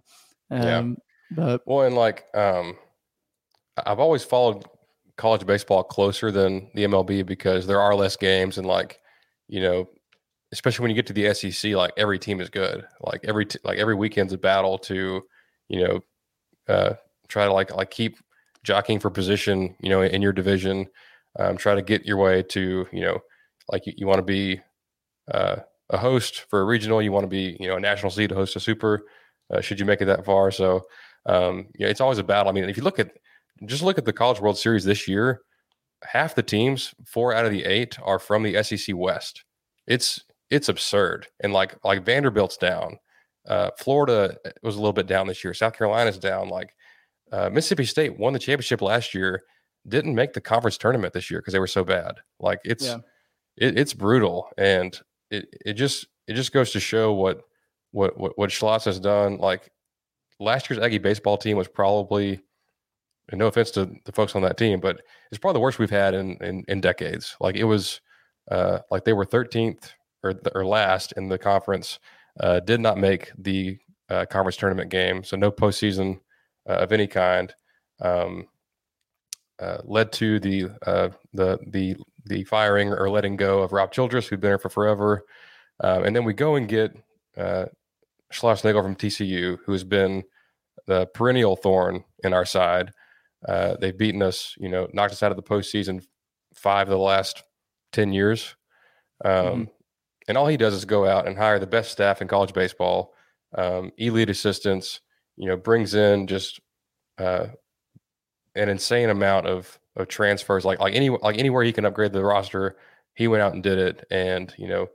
Um, 0.49 0.97
but 1.31 1.61
well, 1.65 1.85
and 1.85 1.95
like 1.95 2.25
um, 2.35 2.77
I've 3.77 3.99
always 3.99 4.23
followed 4.23 4.65
college 5.17 5.45
baseball 5.45 5.83
closer 5.83 6.31
than 6.31 6.69
the 6.73 6.83
MLB 6.83 7.25
because 7.25 7.67
there 7.67 7.79
are 7.79 7.95
less 7.95 8.15
games 8.15 8.57
and 8.57 8.67
like 8.67 8.99
you 9.47 9.61
know, 9.61 9.89
especially 10.51 10.83
when 10.83 10.91
you 10.91 10.95
get 10.95 11.07
to 11.07 11.13
the 11.13 11.33
SEC, 11.33 11.73
like 11.73 11.91
every 11.97 12.19
team 12.19 12.39
is 12.41 12.49
good. 12.49 12.85
Like 13.01 13.21
every 13.23 13.45
t- 13.45 13.59
like 13.63 13.79
every 13.79 13.95
weekend's 13.95 14.33
a 14.33 14.37
battle 14.37 14.77
to 14.79 15.21
you 15.69 15.83
know 15.83 15.99
uh, 16.67 16.93
try 17.27 17.45
to 17.45 17.53
like 17.53 17.73
like 17.75 17.91
keep 17.91 18.17
jockeying 18.63 18.99
for 18.99 19.09
position. 19.09 19.75
You 19.81 19.89
know, 19.89 20.01
in 20.01 20.21
your 20.21 20.33
division, 20.33 20.87
um, 21.39 21.57
try 21.57 21.75
to 21.75 21.81
get 21.81 22.05
your 22.05 22.17
way 22.17 22.43
to 22.43 22.87
you 22.91 23.01
know 23.01 23.19
like 23.71 23.85
you, 23.85 23.93
you 23.97 24.07
want 24.07 24.19
to 24.19 24.23
be 24.23 24.59
uh, 25.33 25.57
a 25.89 25.97
host 25.97 26.45
for 26.49 26.61
a 26.61 26.65
regional. 26.65 27.01
You 27.01 27.11
want 27.11 27.23
to 27.23 27.29
be 27.29 27.57
you 27.59 27.67
know 27.67 27.77
a 27.77 27.79
national 27.79 28.11
seed 28.11 28.29
to 28.29 28.35
host 28.35 28.55
a 28.55 28.59
super. 28.59 29.03
Uh, 29.53 29.59
should 29.59 29.79
you 29.79 29.85
make 29.85 30.01
it 30.01 30.05
that 30.05 30.23
far? 30.23 30.49
So 30.49 30.83
um, 31.25 31.67
yeah, 31.77 31.87
it's 31.87 32.01
always 32.01 32.17
a 32.17 32.23
battle. 32.23 32.49
I 32.49 32.53
mean, 32.53 32.69
if 32.69 32.77
you 32.77 32.83
look 32.83 32.99
at 32.99 33.11
just 33.65 33.83
look 33.83 33.97
at 33.97 34.05
the 34.05 34.13
College 34.13 34.39
World 34.39 34.57
Series 34.57 34.85
this 34.85 35.07
year, 35.07 35.41
half 36.03 36.35
the 36.35 36.43
teams, 36.43 36.93
four 37.05 37.33
out 37.33 37.45
of 37.45 37.51
the 37.51 37.63
eight, 37.65 37.97
are 38.01 38.19
from 38.19 38.43
the 38.43 38.61
SEC 38.63 38.95
West. 38.95 39.43
It's 39.87 40.23
it's 40.49 40.69
absurd, 40.69 41.27
and 41.41 41.53
like 41.53 41.75
like 41.83 42.05
Vanderbilt's 42.05 42.57
down. 42.57 42.97
Uh, 43.47 43.71
Florida 43.77 44.37
was 44.61 44.75
a 44.75 44.79
little 44.79 44.93
bit 44.93 45.07
down 45.07 45.27
this 45.27 45.43
year. 45.43 45.53
South 45.53 45.77
Carolina's 45.77 46.19
down. 46.19 46.49
Like 46.49 46.73
uh, 47.31 47.49
Mississippi 47.49 47.85
State 47.85 48.19
won 48.19 48.33
the 48.33 48.39
championship 48.39 48.81
last 48.81 49.13
year, 49.13 49.41
didn't 49.87 50.15
make 50.15 50.33
the 50.33 50.41
conference 50.41 50.77
tournament 50.77 51.13
this 51.13 51.31
year 51.31 51.39
because 51.39 51.53
they 51.53 51.59
were 51.59 51.67
so 51.67 51.83
bad. 51.83 52.15
Like 52.39 52.59
it's 52.63 52.85
yeah. 52.85 52.97
it, 53.57 53.77
it's 53.77 53.93
brutal, 53.93 54.49
and 54.57 54.99
it 55.29 55.45
it 55.65 55.73
just 55.73 56.07
it 56.27 56.33
just 56.33 56.53
goes 56.53 56.71
to 56.71 56.79
show 56.79 57.13
what 57.13 57.41
what 57.91 58.19
what, 58.19 58.37
what 58.37 58.49
Schloss 58.49 58.85
has 58.85 58.99
done. 58.99 59.37
Like 59.37 59.71
last 60.41 60.69
year's 60.69 60.81
Aggie 60.81 60.97
baseball 60.97 61.37
team 61.37 61.55
was 61.55 61.67
probably 61.67 62.41
and 63.29 63.39
no 63.39 63.47
offense 63.47 63.71
to 63.71 63.89
the 64.05 64.11
folks 64.11 64.35
on 64.35 64.41
that 64.41 64.57
team, 64.57 64.79
but 64.79 65.01
it's 65.31 65.39
probably 65.39 65.57
the 65.57 65.61
worst 65.61 65.79
we've 65.79 65.89
had 65.89 66.13
in 66.13 66.37
in, 66.41 66.65
in 66.67 66.81
decades. 66.81 67.35
Like 67.39 67.55
it 67.55 67.63
was, 67.63 68.01
uh, 68.49 68.79
like 68.89 69.05
they 69.05 69.13
were 69.13 69.25
13th 69.25 69.91
or 70.23 70.33
or 70.53 70.65
last 70.65 71.13
in 71.13 71.29
the 71.29 71.37
conference. 71.37 71.99
Uh, 72.39 72.59
did 72.59 72.79
not 72.79 72.97
make 72.97 73.31
the 73.37 73.77
uh, 74.09 74.25
conference 74.25 74.57
tournament 74.57 74.89
game, 74.89 75.23
so 75.23 75.37
no 75.37 75.51
postseason 75.51 76.19
uh, 76.69 76.73
of 76.73 76.91
any 76.91 77.07
kind. 77.07 77.53
Um, 78.01 78.47
uh, 79.59 79.77
led 79.83 80.11
to 80.13 80.39
the 80.39 80.69
uh, 80.85 81.09
the 81.33 81.59
the 81.67 81.95
the 82.25 82.43
firing 82.45 82.89
or 82.89 83.09
letting 83.09 83.35
go 83.35 83.61
of 83.61 83.73
Rob 83.73 83.91
Childress, 83.91 84.27
who'd 84.27 84.41
been 84.41 84.49
there 84.49 84.57
for 84.57 84.69
forever, 84.69 85.23
um, 85.81 86.03
and 86.03 86.15
then 86.15 86.23
we 86.23 86.33
go 86.33 86.55
and 86.55 86.67
get 86.67 86.95
uh, 87.37 87.65
Schlossnagle 88.33 88.81
from 88.81 88.95
TCU, 88.95 89.57
who 89.65 89.71
has 89.71 89.83
been 89.83 90.23
the 90.91 91.05
perennial 91.07 91.55
thorn 91.55 92.03
in 92.23 92.33
our 92.33 92.43
side. 92.43 92.91
Uh, 93.47 93.77
they've 93.79 93.97
beaten 93.97 94.21
us, 94.21 94.55
you 94.57 94.67
know, 94.67 94.89
knocked 94.93 95.13
us 95.13 95.23
out 95.23 95.31
of 95.31 95.37
the 95.37 95.43
postseason 95.43 96.03
five 96.53 96.87
of 96.87 96.91
the 96.91 96.97
last 96.97 97.43
ten 97.93 98.11
years. 98.11 98.55
Um, 99.23 99.33
mm-hmm. 99.33 99.63
And 100.27 100.37
all 100.37 100.47
he 100.47 100.57
does 100.57 100.73
is 100.73 100.85
go 100.85 101.07
out 101.07 101.27
and 101.27 101.37
hire 101.37 101.59
the 101.59 101.67
best 101.67 101.91
staff 101.91 102.21
in 102.21 102.27
college 102.27 102.53
baseball, 102.53 103.13
um, 103.57 103.91
elite 103.97 104.29
assistants. 104.29 104.99
You 105.37 105.47
know, 105.47 105.55
brings 105.55 105.95
in 105.95 106.27
just 106.27 106.59
uh, 107.17 107.47
an 108.55 108.67
insane 108.67 109.09
amount 109.09 109.47
of 109.47 109.79
of 109.95 110.09
transfers. 110.09 110.65
Like 110.65 110.79
like 110.79 110.93
any 110.93 111.09
like 111.09 111.39
anywhere 111.39 111.63
he 111.63 111.73
can 111.73 111.85
upgrade 111.85 112.11
the 112.11 112.23
roster, 112.23 112.75
he 113.15 113.29
went 113.29 113.41
out 113.41 113.53
and 113.53 113.63
did 113.63 113.79
it. 113.79 114.05
And 114.11 114.53
you 114.57 114.67
know, 114.67 114.89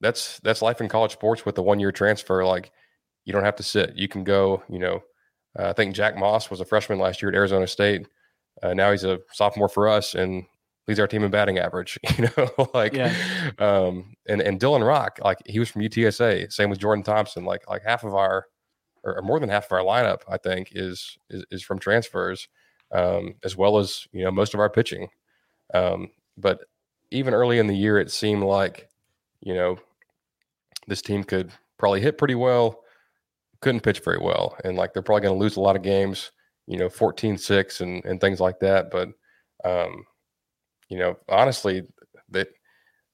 that's 0.00 0.40
that's 0.40 0.62
life 0.62 0.80
in 0.80 0.88
college 0.88 1.12
sports 1.12 1.44
with 1.44 1.56
the 1.56 1.62
one 1.62 1.78
year 1.78 1.92
transfer. 1.92 2.44
Like 2.44 2.72
you 3.24 3.32
don't 3.34 3.44
have 3.44 3.56
to 3.56 3.62
sit. 3.62 3.96
You 3.96 4.08
can 4.08 4.24
go. 4.24 4.62
You 4.68 4.78
know, 4.78 5.02
uh, 5.58 5.68
I 5.68 5.72
think 5.72 5.94
Jack 5.94 6.16
Moss 6.16 6.50
was 6.50 6.60
a 6.60 6.64
freshman 6.64 6.98
last 6.98 7.22
year 7.22 7.30
at 7.30 7.34
Arizona 7.34 7.66
State. 7.66 8.06
Uh, 8.62 8.74
now 8.74 8.90
he's 8.90 9.04
a 9.04 9.20
sophomore 9.32 9.68
for 9.68 9.88
us 9.88 10.14
and 10.14 10.44
leads 10.88 11.00
our 11.00 11.06
team 11.06 11.24
in 11.24 11.30
batting 11.30 11.58
average. 11.58 11.98
You 12.18 12.28
know, 12.36 12.68
like, 12.74 12.94
yeah. 12.94 13.14
um, 13.58 14.14
and 14.28 14.40
and 14.40 14.60
Dylan 14.60 14.86
Rock, 14.86 15.18
like 15.22 15.38
he 15.46 15.58
was 15.58 15.70
from 15.70 15.82
UTSA. 15.82 16.52
Same 16.52 16.70
with 16.70 16.78
Jordan 16.78 17.02
Thompson. 17.02 17.44
Like 17.44 17.68
like 17.68 17.82
half 17.84 18.04
of 18.04 18.14
our, 18.14 18.46
or 19.04 19.20
more 19.22 19.40
than 19.40 19.48
half 19.48 19.66
of 19.66 19.72
our 19.72 19.80
lineup, 19.80 20.20
I 20.28 20.36
think, 20.36 20.68
is 20.72 21.16
is, 21.30 21.44
is 21.50 21.62
from 21.62 21.78
transfers, 21.78 22.48
um, 22.92 23.34
as 23.44 23.56
well 23.56 23.78
as 23.78 24.06
you 24.12 24.24
know 24.24 24.30
most 24.30 24.54
of 24.54 24.60
our 24.60 24.70
pitching. 24.70 25.08
Um, 25.74 26.10
but 26.36 26.60
even 27.10 27.34
early 27.34 27.58
in 27.58 27.66
the 27.66 27.76
year, 27.76 27.98
it 27.98 28.10
seemed 28.10 28.42
like, 28.42 28.88
you 29.40 29.54
know, 29.54 29.78
this 30.88 31.02
team 31.02 31.22
could 31.22 31.52
probably 31.78 32.00
hit 32.00 32.18
pretty 32.18 32.34
well 32.34 32.80
couldn't 33.62 33.80
pitch 33.80 34.00
very 34.00 34.18
well, 34.18 34.56
and 34.64 34.76
like 34.76 34.92
they're 34.92 35.02
probably 35.02 35.22
going 35.22 35.34
to 35.34 35.40
lose 35.40 35.56
a 35.56 35.60
lot 35.60 35.76
of 35.76 35.82
games, 35.82 36.32
you 36.66 36.76
know, 36.76 36.88
14-6 36.88 37.80
and 37.80 38.04
and 38.04 38.20
things 38.20 38.40
like 38.40 38.58
that. 38.60 38.90
But 38.90 39.08
um, 39.64 40.04
you 40.88 40.98
know, 40.98 41.16
honestly, 41.28 41.82
they, 42.28 42.44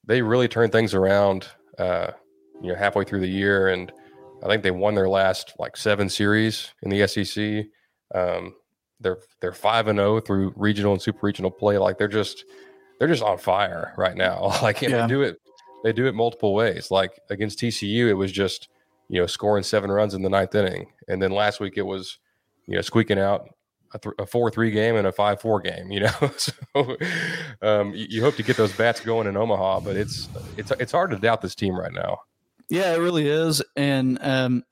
they 0.05 0.21
really 0.21 0.47
turned 0.47 0.71
things 0.71 0.93
around, 0.93 1.47
uh, 1.77 2.11
you 2.61 2.69
know, 2.69 2.75
halfway 2.75 3.05
through 3.05 3.21
the 3.21 3.27
year, 3.27 3.69
and 3.69 3.91
I 4.43 4.47
think 4.47 4.63
they 4.63 4.71
won 4.71 4.95
their 4.95 5.07
last 5.07 5.53
like 5.59 5.77
seven 5.77 6.09
series 6.09 6.73
in 6.81 6.89
the 6.89 7.07
SEC. 7.07 7.65
Um, 8.13 8.55
they're 8.99 9.19
they're 9.39 9.53
five 9.53 9.87
and 9.87 9.97
zero 9.97 10.17
oh 10.17 10.19
through 10.19 10.53
regional 10.55 10.93
and 10.93 11.01
super 11.01 11.25
regional 11.25 11.51
play. 11.51 11.77
Like 11.77 11.97
they're 11.97 12.07
just 12.07 12.45
they're 12.97 13.07
just 13.07 13.23
on 13.23 13.37
fire 13.37 13.93
right 13.97 14.15
now. 14.15 14.51
Like 14.61 14.81
and 14.81 14.91
yeah. 14.91 15.01
they 15.01 15.07
do 15.07 15.21
it 15.21 15.37
they 15.83 15.93
do 15.93 16.07
it 16.07 16.15
multiple 16.15 16.53
ways. 16.53 16.91
Like 16.91 17.19
against 17.29 17.59
TCU, 17.59 18.07
it 18.07 18.13
was 18.13 18.31
just 18.31 18.69
you 19.09 19.19
know, 19.19 19.25
scoring 19.25 19.63
seven 19.63 19.91
runs 19.91 20.13
in 20.13 20.21
the 20.21 20.29
ninth 20.29 20.55
inning. 20.55 20.87
And 21.07 21.21
then 21.21 21.31
last 21.31 21.59
week 21.59 21.73
it 21.77 21.85
was, 21.85 22.19
you 22.67 22.75
know, 22.75 22.81
squeaking 22.81 23.19
out 23.19 23.49
a, 23.93 23.99
th- 23.99 24.15
a 24.19 24.25
four-three 24.25 24.71
game 24.71 24.95
and 24.95 25.07
a 25.07 25.11
five-four 25.11 25.61
game. 25.61 25.91
You 25.91 25.99
know, 26.21 26.31
so 26.37 26.53
um, 27.61 27.93
you, 27.93 28.07
you, 28.09 28.21
hope 28.21 28.35
to 28.35 28.43
get 28.43 28.55
those 28.55 28.71
bats 28.71 28.99
going 28.99 29.27
in 29.27 29.35
Omaha, 29.35 29.81
but 29.81 29.95
it's 29.95 30.29
it's 30.57 30.71
it's 30.79 30.91
hard 30.91 31.11
to 31.11 31.17
doubt 31.17 31.41
this 31.41 31.55
team 31.55 31.77
right 31.77 31.91
now. 31.91 32.19
Yeah, 32.69 32.93
it 32.93 32.99
really 32.99 33.27
is, 33.27 33.63
and 33.75 34.19
um, 34.21 34.63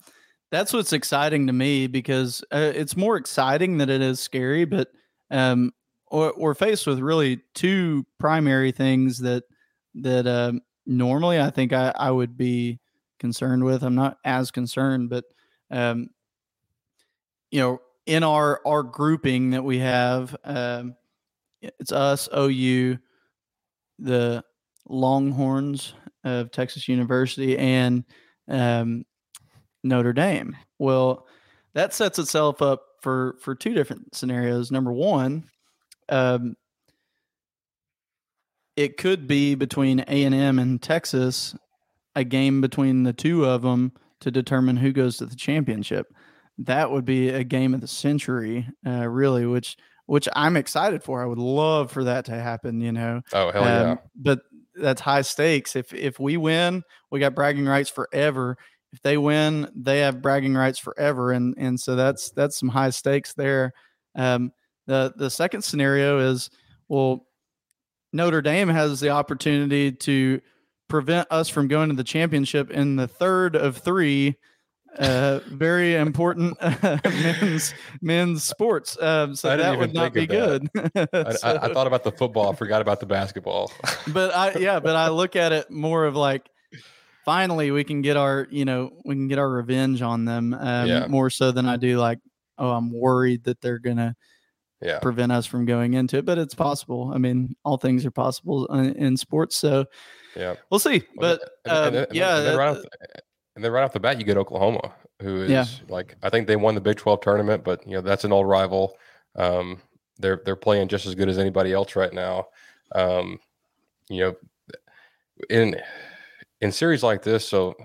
that's 0.52 0.72
what's 0.72 0.94
exciting 0.94 1.48
to 1.48 1.54
me 1.54 1.88
because 1.88 2.44
uh, 2.52 2.72
it's 2.76 2.96
more 2.96 3.18
exciting 3.18 3.80
than 3.80 3.90
it 3.90 4.02
is 4.02 4.20
scary. 4.20 4.66
But 4.66 4.90
um, 5.32 5.74
we're 6.12 6.54
faced 6.54 6.86
with 6.86 7.00
really 7.00 7.42
two 7.56 8.06
primary 8.20 8.72
things 8.72 9.20
that 9.20 9.46
that 9.96 10.28
um, 10.28 10.62
normally 10.86 11.42
I 11.42 11.50
think 11.50 11.74
I, 11.74 11.92
I 11.96 12.12
would 12.12 12.38
be 12.38 12.80
concerned 13.20 13.64
with. 13.64 13.84
I'm 13.84 13.96
not 13.96 14.18
as 14.24 14.52
concerned, 14.52 15.10
but 15.10 15.26
um, 15.72 16.10
you 17.52 17.60
know, 17.60 17.82
in 18.06 18.24
our 18.24 18.62
our 18.66 18.84
grouping 18.84 19.52
that 19.52 19.64
we 19.64 19.80
have, 19.80 20.36
um, 20.44 20.96
it's 21.62 21.92
us, 21.92 22.30
OU, 22.36 22.98
the 24.00 24.44
Longhorns 24.88 25.94
of 26.24 26.52
Texas 26.52 26.88
University, 26.88 27.58
and 27.58 28.04
um, 28.48 29.06
Notre 29.84 30.14
Dame. 30.14 30.56
Well, 30.80 31.28
that 31.74 31.94
sets 31.94 32.20
itself 32.20 32.62
up 32.62 32.84
for 33.02 33.38
for 33.42 33.56
two 33.56 33.74
different 33.74 34.16
scenarios. 34.16 34.72
Number 34.72 34.92
one, 34.92 35.50
um, 36.10 36.56
it 38.76 38.98
could 38.98 39.28
be 39.28 39.56
between 39.56 40.06
A 40.08 40.24
and 40.24 40.36
M 40.36 40.60
and 40.60 40.82
Texas 40.82 41.56
a 42.18 42.24
game 42.24 42.62
between 42.62 43.04
the 43.04 43.14
two 43.14 43.46
of 43.46 43.62
them 43.62 43.94
to 44.22 44.32
determine 44.32 44.76
who 44.76 44.92
goes 44.92 45.18
to 45.18 45.26
the 45.28 45.36
championship. 45.36 46.12
That 46.58 46.92
would 46.92 47.06
be 47.06 47.30
a 47.30 47.44
game 47.44 47.76
of 47.76 47.82
the 47.82 47.88
century, 47.88 48.68
uh, 48.86 49.08
really, 49.08 49.46
which 49.46 49.78
which 50.08 50.28
I'm 50.36 50.58
excited 50.58 51.04
for. 51.04 51.22
I 51.22 51.28
would 51.28 51.38
love 51.38 51.92
for 51.92 52.06
that 52.06 52.26
to 52.26 52.32
happen. 52.32 52.82
You 52.82 52.92
know. 52.92 53.22
Oh 53.32 53.52
hell 53.52 53.64
yeah! 53.64 53.92
Um, 53.92 54.00
but 54.16 54.40
that's 54.76 55.00
high 55.00 55.22
stakes. 55.22 55.76
If 55.76 55.94
if 55.94 56.20
we 56.20 56.36
win, 56.36 56.82
we 57.12 57.20
got 57.20 57.36
bragging 57.36 57.68
rights 57.68 57.92
forever. 57.92 58.58
If 58.92 59.02
they 59.04 59.18
win, 59.18 59.70
they 59.76 60.00
have 60.00 60.24
bragging 60.24 60.56
rights 60.56 60.80
forever, 60.80 61.32
and 61.32 61.54
and 61.60 61.80
so 61.80 61.96
that's 61.96 62.32
that's 62.32 62.58
some 62.58 62.70
high 62.70 62.90
stakes 62.90 63.34
there. 63.36 63.74
Um, 64.16 64.52
the 64.88 65.14
the 65.16 65.30
second 65.30 65.62
scenario 65.62 66.32
is 66.32 66.50
well, 66.88 67.28
Notre 68.12 68.42
Dame 68.42 68.70
has 68.70 69.00
the 69.00 69.10
opportunity 69.10 69.92
to 69.92 70.42
prevent 70.88 71.28
us 71.32 71.50
from 71.50 71.68
going 71.68 71.90
to 71.90 71.96
the 71.96 72.04
championship 72.04 72.72
in 72.72 72.96
the 72.96 73.08
third 73.08 73.56
of 73.56 73.78
three 73.78 74.38
uh, 74.98 75.40
very 75.48 75.96
important 75.96 76.58
uh, 76.60 76.98
men's 77.04 77.74
men's 78.02 78.44
sports. 78.44 79.02
Um, 79.02 79.36
so 79.36 79.56
that 79.56 79.78
would 79.78 79.94
not 79.94 80.14
be 80.14 80.26
good. 80.26 80.68
I, 80.76 81.34
so, 81.34 81.48
I, 81.48 81.66
I, 81.66 81.74
thought 81.74 81.88
about 81.88 82.04
the 82.04 82.12
football, 82.12 82.52
I 82.52 82.56
forgot 82.56 82.82
about 82.82 83.00
the 83.00 83.06
basketball. 83.06 83.72
but 84.08 84.34
I 84.36 84.58
yeah, 84.58 84.80
but 84.80 84.96
I 84.96 85.10
look 85.10 85.36
at 85.36 85.52
it 85.52 85.70
more 85.70 86.06
of 86.06 86.16
like 86.16 86.50
finally 87.26 87.72
we 87.72 87.84
can 87.84 88.02
get 88.02 88.18
our 88.18 88.48
you 88.50 88.66
know 88.66 88.92
we 89.06 89.16
can 89.16 89.28
get 89.28 89.38
our 89.38 89.50
revenge 89.50 90.02
on 90.02 90.26
them 90.26 90.54
um, 90.54 90.88
yeah. 90.88 91.08
more 91.08 91.30
so 91.30 91.52
than 91.52 91.68
I 91.68 91.78
do 91.78 91.98
like 92.00 92.20
oh 92.58 92.72
I'm 92.72 92.92
worried 92.92 93.44
that 93.44 93.62
they're 93.62 93.80
gonna 93.80 94.16
yeah. 94.82 95.00
prevent 95.00 95.32
us 95.32 95.46
from 95.46 95.66
going 95.66 95.94
into 95.94 96.18
it. 96.18 96.26
But 96.26 96.38
it's 96.38 96.56
possible. 96.56 97.12
I 97.14 97.18
mean, 97.18 97.56
all 97.64 97.78
things 97.78 98.06
are 98.06 98.12
possible 98.12 98.66
in, 98.68 98.94
in 98.96 99.18
sports. 99.18 99.58
So 99.58 99.86
yeah, 100.38 100.56
we'll 100.70 100.80
see. 100.80 101.04
But 101.16 101.42
and, 101.66 101.96
um, 101.98 102.06
yeah, 102.12 102.38
and 102.38 102.46
then, 102.46 102.58
right 102.58 102.70
off, 102.70 102.84
and 103.56 103.64
then 103.64 103.72
right 103.72 103.84
off 103.84 103.94
the 103.94 104.00
bat, 104.00 104.20
you 104.20 104.26
get 104.26 104.38
Oklahoma, 104.38 104.94
who 105.22 105.44
is 105.44 105.50
yeah. 105.50 105.66
like 105.90 106.16
I 106.24 106.30
think 106.30 106.48
they 106.48 106.56
won 106.56 106.76
the 106.76 106.82
Big 106.82 106.98
Twelve 106.98 107.22
tournament, 107.22 107.64
but 107.64 107.86
you 107.86 107.94
know 107.94 108.02
that's 108.02 108.24
an 108.24 108.32
old 108.32 108.48
rival. 108.48 108.96
Um, 109.36 109.82
they're 110.20 110.42
they're 110.46 110.56
playing 110.56 110.88
just 110.88 111.06
as 111.06 111.16
good 111.16 111.30
as 111.30 111.38
anybody 111.38 111.74
else 111.74 111.96
right 111.96 112.14
now. 112.14 112.48
Um, 112.94 113.40
you 114.10 114.24
know, 114.24 114.36
in 115.50 115.76
in 116.62 116.72
series 116.72 117.04
like 117.04 117.24
this, 117.24 117.48
so 117.48 117.76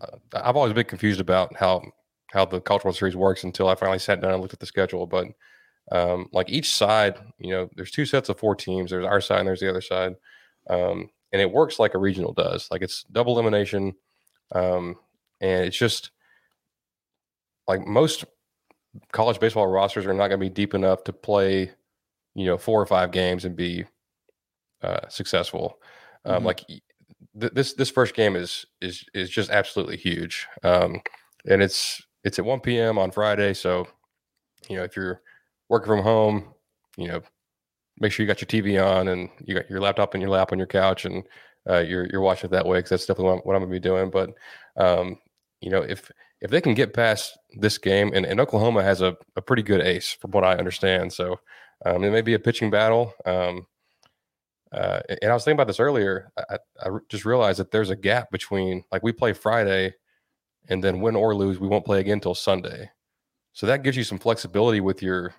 uh, 0.00 0.16
I've 0.34 0.56
always 0.56 0.72
been 0.72 0.84
confused 0.84 1.20
about 1.20 1.56
how 1.56 1.82
how 2.32 2.44
the 2.44 2.60
College 2.60 2.84
World 2.84 2.96
Series 2.96 3.16
works 3.16 3.44
until 3.44 3.68
I 3.68 3.74
finally 3.74 3.98
sat 3.98 4.20
down 4.20 4.32
and 4.32 4.40
looked 4.40 4.54
at 4.54 4.60
the 4.60 4.66
schedule. 4.66 5.06
But 5.06 5.28
um, 5.90 6.28
like 6.32 6.50
each 6.50 6.74
side, 6.74 7.16
you 7.38 7.50
know, 7.50 7.68
there's 7.76 7.90
two 7.90 8.06
sets 8.06 8.28
of 8.28 8.38
four 8.38 8.54
teams. 8.54 8.90
There's 8.90 9.04
our 9.04 9.20
side 9.20 9.40
and 9.40 9.48
there's 9.48 9.60
the 9.60 9.70
other 9.70 9.80
side. 9.80 10.14
Um, 10.68 11.10
and 11.32 11.40
it 11.40 11.50
works 11.50 11.78
like 11.78 11.94
a 11.94 11.98
regional 11.98 12.32
does. 12.32 12.68
Like 12.70 12.82
it's 12.82 13.04
double 13.04 13.34
elimination, 13.34 13.94
um, 14.54 14.96
and 15.40 15.64
it's 15.64 15.76
just 15.76 16.10
like 17.66 17.86
most 17.86 18.24
college 19.12 19.40
baseball 19.40 19.66
rosters 19.66 20.06
are 20.06 20.12
not 20.12 20.28
going 20.28 20.40
to 20.40 20.46
be 20.46 20.50
deep 20.50 20.74
enough 20.74 21.04
to 21.04 21.12
play, 21.12 21.70
you 22.34 22.46
know, 22.46 22.58
four 22.58 22.80
or 22.80 22.86
five 22.86 23.10
games 23.10 23.44
and 23.44 23.56
be 23.56 23.84
uh, 24.82 25.08
successful. 25.08 25.80
Um, 26.24 26.36
mm-hmm. 26.36 26.46
Like 26.46 26.64
th- 27.40 27.52
this 27.52 27.72
this 27.74 27.90
first 27.90 28.14
game 28.14 28.36
is 28.36 28.66
is 28.80 29.04
is 29.14 29.30
just 29.30 29.50
absolutely 29.50 29.96
huge, 29.96 30.46
um, 30.62 31.00
and 31.46 31.62
it's 31.62 32.02
it's 32.24 32.38
at 32.38 32.44
1 32.44 32.60
p.m. 32.60 32.98
on 32.98 33.10
Friday. 33.10 33.54
So, 33.54 33.86
you 34.68 34.76
know, 34.76 34.84
if 34.84 34.96
you're 34.96 35.22
working 35.68 35.88
from 35.88 36.02
home, 36.02 36.54
you 36.96 37.08
know, 37.08 37.22
make 37.98 38.12
sure 38.12 38.24
you 38.24 38.32
got 38.32 38.40
your 38.40 38.62
TV 38.62 38.82
on 38.82 39.08
and 39.08 39.28
you 39.44 39.54
got 39.54 39.70
your 39.70 39.80
laptop 39.80 40.14
in 40.14 40.20
your 40.20 40.30
lap 40.30 40.52
on 40.52 40.58
your 40.58 40.66
couch 40.66 41.04
and 41.04 41.24
uh, 41.68 41.78
you're 41.78 42.06
you're 42.10 42.20
watching 42.20 42.48
it 42.48 42.52
that 42.52 42.66
way 42.66 42.78
because 42.78 42.90
that's 42.90 43.06
definitely 43.06 43.40
what 43.44 43.54
I'm, 43.54 43.62
I'm, 43.62 43.68
gonna 43.68 43.72
be 43.72 43.80
doing. 43.80 44.10
But 44.10 44.30
um, 44.76 45.18
you 45.60 45.70
know, 45.70 45.82
if 45.82 46.10
if 46.40 46.50
they 46.50 46.60
can 46.60 46.74
get 46.74 46.94
past 46.94 47.38
this 47.58 47.78
game, 47.78 48.12
and, 48.14 48.26
and 48.26 48.40
Oklahoma 48.40 48.82
has 48.82 49.00
a, 49.00 49.16
a 49.36 49.42
pretty 49.42 49.62
good 49.62 49.80
ace 49.80 50.10
from 50.10 50.32
what 50.32 50.44
I 50.44 50.56
understand, 50.56 51.12
so 51.12 51.38
Um, 51.84 52.04
it 52.04 52.10
may 52.10 52.22
be 52.22 52.34
a 52.34 52.38
pitching 52.38 52.70
battle. 52.70 53.12
Um, 53.26 53.66
uh, 54.72 55.00
and 55.20 55.30
I 55.30 55.34
was 55.34 55.44
thinking 55.44 55.56
about 55.56 55.66
this 55.66 55.80
earlier. 55.80 56.32
I, 56.36 56.58
I 56.80 56.88
just 57.08 57.24
realized 57.24 57.58
that 57.58 57.70
there's 57.70 57.90
a 57.90 57.96
gap 57.96 58.30
between 58.30 58.84
like 58.90 59.02
we 59.02 59.12
play 59.12 59.32
Friday, 59.32 59.94
and 60.68 60.82
then 60.82 61.00
win 61.00 61.16
or 61.16 61.34
lose, 61.34 61.58
we 61.58 61.68
won't 61.68 61.84
play 61.84 62.00
again 62.00 62.14
until 62.14 62.34
Sunday. 62.34 62.90
So 63.52 63.66
that 63.66 63.82
gives 63.82 63.96
you 63.96 64.04
some 64.04 64.18
flexibility 64.18 64.80
with 64.80 65.02
your 65.02 65.34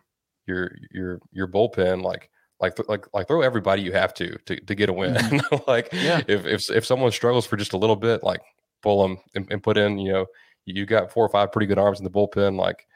your 0.46 0.72
your 0.92 1.20
your 1.32 1.48
bullpen. 1.48 2.04
Like 2.04 2.30
like 2.64 2.90
like 2.90 3.06
like 3.14 3.28
throw 3.28 3.42
everybody 3.42 3.82
you 3.82 3.92
have 3.92 4.14
to 4.16 4.38
to, 4.46 4.60
to 4.60 4.76
get 4.76 4.90
a 4.90 4.94
win. 4.94 5.14
Mm-hmm. 5.14 5.56
like 5.68 5.90
yeah. 5.92 6.22
if 6.28 6.46
if 6.46 6.72
if 6.72 6.86
someone 6.86 7.12
struggles 7.12 7.46
for 7.46 7.58
just 7.58 7.74
a 7.74 7.78
little 7.78 7.96
bit, 7.96 8.24
like 8.24 8.42
pull 8.82 9.04
them 9.04 9.18
and, 9.36 9.48
and, 9.52 9.62
put 9.62 9.78
in. 9.78 9.98
You 9.98 10.12
know, 10.12 10.26
you 10.66 10.86
got 10.86 11.12
four 11.12 11.26
or 11.26 11.30
five 11.30 11.52
pretty 11.52 11.68
good 11.68 11.80
arms 11.80 12.00
in 12.00 12.04
the 12.04 12.12
bullpen. 12.12 12.58
Like 12.58 12.88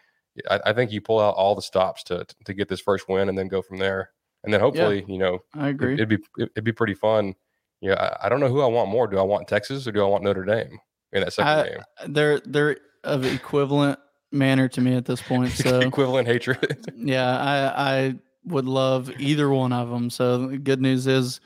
I, 0.50 0.60
I 0.68 0.74
think 0.74 0.92
you 0.92 1.02
pull 1.02 1.20
out 1.20 1.36
all 1.36 1.54
the 1.54 1.62
stops 1.62 2.04
to 2.06 2.26
to 2.46 2.54
get 2.54 2.70
this 2.70 2.82
first 2.82 3.08
win 3.08 3.30
and 3.30 3.38
then 3.38 3.48
go 3.48 3.62
from 3.62 3.78
there 3.78 4.12
and 4.44 4.54
then 4.54 4.62
hopefully, 4.62 5.00
yeah, 5.00 5.14
you 5.14 5.18
know, 5.18 5.40
I 5.54 5.70
agree. 5.70 5.96
It, 5.96 6.00
would 6.00 6.10
be 6.10 6.18
it'd 6.40 6.64
be 6.64 6.72
pretty 6.72 6.94
fun. 6.94 7.36
Yeah, 7.82 7.96
I, 7.96 8.26
I, 8.26 8.30
don't 8.30 8.40
know 8.40 8.48
who 8.48 8.62
I 8.62 8.66
want 8.66 8.90
more. 8.90 9.08
Do 9.08 9.18
I 9.18 9.24
want 9.24 9.48
Texas 9.48 9.86
or 9.88 9.92
do 9.92 10.02
I 10.02 10.08
want 10.08 10.24
Notre 10.24 10.46
Dame 10.46 10.80
in 11.12 11.22
that 11.22 11.34
second 11.34 11.52
I, 11.52 11.70
game? 11.70 12.14
They're 12.14 12.40
they're 12.40 12.78
of 13.04 13.26
equivalent 13.26 14.00
manner 14.32 14.68
to 14.70 14.82
me 14.82 14.96
at 14.96 15.06
this 15.06 15.22
point. 15.22 15.52
So 15.56 15.80
equivalent 15.80 16.28
hatred. 16.28 16.92
yeah, 16.96 17.38
I 17.38 17.98
I 17.98 18.16
would 18.48 18.66
love 18.66 19.12
either 19.20 19.50
one 19.50 19.74
of 19.74 19.90
them. 19.90 20.10
So 20.10 20.48
the 20.48 20.58
good 20.58 20.82
news 20.82 21.08
is 21.08 21.40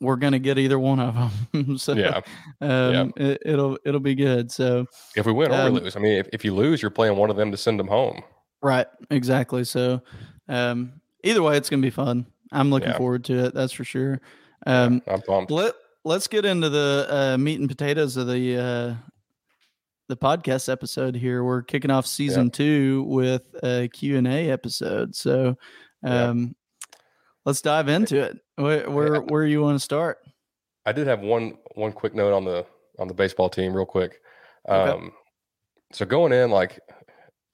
we're 0.00 0.16
gonna 0.16 0.38
get 0.38 0.58
either 0.58 0.78
one 0.78 1.00
of 1.00 1.14
them. 1.52 1.78
so 1.78 1.94
yeah, 1.94 2.20
um, 2.60 3.12
yeah. 3.16 3.36
It, 3.44 3.56
will 3.56 3.78
it'll 3.84 4.00
be 4.00 4.14
good. 4.14 4.50
So 4.50 4.86
if 5.16 5.26
we 5.26 5.32
win 5.32 5.50
or 5.50 5.54
um, 5.54 5.74
lose, 5.74 5.96
I 5.96 6.00
mean, 6.00 6.18
if, 6.18 6.28
if 6.32 6.44
you 6.44 6.54
lose, 6.54 6.82
you're 6.82 6.90
playing 6.90 7.16
one 7.16 7.30
of 7.30 7.36
them 7.36 7.50
to 7.50 7.56
send 7.56 7.80
them 7.80 7.88
home. 7.88 8.22
Right. 8.62 8.86
Exactly. 9.10 9.64
So, 9.64 10.00
um, 10.48 11.00
either 11.22 11.42
way, 11.42 11.56
it's 11.56 11.70
gonna 11.70 11.82
be 11.82 11.90
fun. 11.90 12.26
I'm 12.52 12.70
looking 12.70 12.90
yeah. 12.90 12.98
forward 12.98 13.24
to 13.24 13.46
it. 13.46 13.54
That's 13.54 13.72
for 13.72 13.84
sure. 13.84 14.20
Um, 14.66 15.02
yeah, 15.06 15.14
I'm 15.14 15.22
pumped. 15.22 15.50
Let 15.50 15.74
Let's 16.06 16.28
get 16.28 16.44
into 16.44 16.68
the 16.68 17.06
uh, 17.08 17.38
meat 17.38 17.60
and 17.60 17.68
potatoes 17.68 18.18
of 18.18 18.26
the 18.26 18.58
uh, 18.58 18.94
the 20.08 20.16
podcast 20.16 20.70
episode 20.70 21.16
here. 21.16 21.42
We're 21.42 21.62
kicking 21.62 21.90
off 21.90 22.06
season 22.06 22.50
two 22.50 23.04
with 23.04 23.42
a 23.62 23.88
Q 23.88 24.18
and 24.18 24.28
A 24.28 24.50
episode. 24.50 25.16
So, 25.16 25.56
um, 26.04 26.54
let's 27.44 27.62
dive 27.62 27.88
into 27.88 28.20
it. 28.20 28.38
Where 28.56 28.90
where, 28.90 29.20
where 29.20 29.44
you 29.44 29.62
want 29.62 29.76
to 29.76 29.84
start? 29.84 30.18
I 30.86 30.92
did 30.92 31.06
have 31.06 31.20
one 31.20 31.58
one 31.74 31.92
quick 31.92 32.14
note 32.14 32.32
on 32.32 32.44
the 32.44 32.66
on 32.98 33.08
the 33.08 33.14
baseball 33.14 33.48
team, 33.48 33.74
real 33.74 33.86
quick. 33.86 34.20
Um, 34.68 34.78
okay. 34.78 35.08
So 35.92 36.04
going 36.06 36.32
in, 36.32 36.50
like 36.50 36.80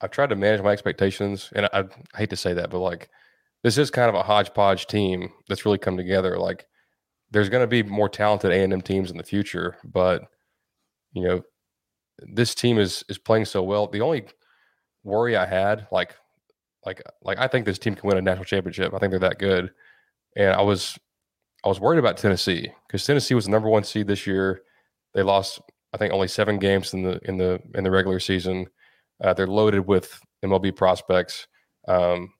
I've 0.01 0.11
tried 0.11 0.29
to 0.29 0.35
manage 0.35 0.61
my 0.61 0.71
expectations, 0.71 1.49
and 1.55 1.67
I, 1.67 1.69
I 1.79 2.17
hate 2.17 2.29
to 2.31 2.35
say 2.35 2.53
that, 2.53 2.69
but 2.69 2.79
like 2.79 3.09
this 3.63 3.77
is 3.77 3.91
kind 3.91 4.09
of 4.09 4.15
a 4.15 4.23
hodgepodge 4.23 4.87
team 4.87 5.31
that's 5.47 5.65
really 5.65 5.77
come 5.77 5.97
together. 5.97 6.37
Like 6.37 6.65
there's 7.31 7.49
going 7.49 7.63
to 7.63 7.67
be 7.67 7.83
more 7.83 8.09
talented 8.09 8.51
A 8.51 8.63
and 8.63 8.73
M 8.73 8.81
teams 8.81 9.11
in 9.11 9.17
the 9.17 9.23
future, 9.23 9.77
but 9.83 10.23
you 11.13 11.23
know 11.23 11.43
this 12.19 12.55
team 12.55 12.77
is 12.77 13.03
is 13.09 13.17
playing 13.17 13.45
so 13.45 13.63
well. 13.63 13.87
The 13.87 14.01
only 14.01 14.25
worry 15.03 15.35
I 15.35 15.45
had, 15.45 15.87
like 15.91 16.15
like 16.85 17.01
like 17.23 17.37
I 17.37 17.47
think 17.47 17.65
this 17.65 17.79
team 17.79 17.95
can 17.95 18.07
win 18.07 18.17
a 18.17 18.21
national 18.21 18.45
championship. 18.45 18.93
I 18.93 18.99
think 18.99 19.11
they're 19.11 19.19
that 19.19 19.39
good, 19.39 19.71
and 20.35 20.53
I 20.53 20.61
was 20.61 20.97
I 21.63 21.67
was 21.67 21.79
worried 21.79 21.99
about 21.99 22.17
Tennessee 22.17 22.71
because 22.87 23.05
Tennessee 23.05 23.35
was 23.35 23.45
the 23.45 23.51
number 23.51 23.69
one 23.69 23.83
seed 23.83 24.07
this 24.07 24.25
year. 24.25 24.61
They 25.13 25.23
lost 25.23 25.61
I 25.93 25.97
think 25.97 26.13
only 26.13 26.27
seven 26.27 26.57
games 26.57 26.93
in 26.93 27.03
the 27.03 27.19
in 27.23 27.37
the 27.37 27.61
in 27.75 27.83
the 27.83 27.91
regular 27.91 28.19
season. 28.19 28.67
Uh, 29.23 29.33
they're 29.33 29.47
loaded 29.47 29.85
with 29.85 30.19
MLB 30.43 30.75
prospects. 30.75 31.47
Um, 31.87 32.33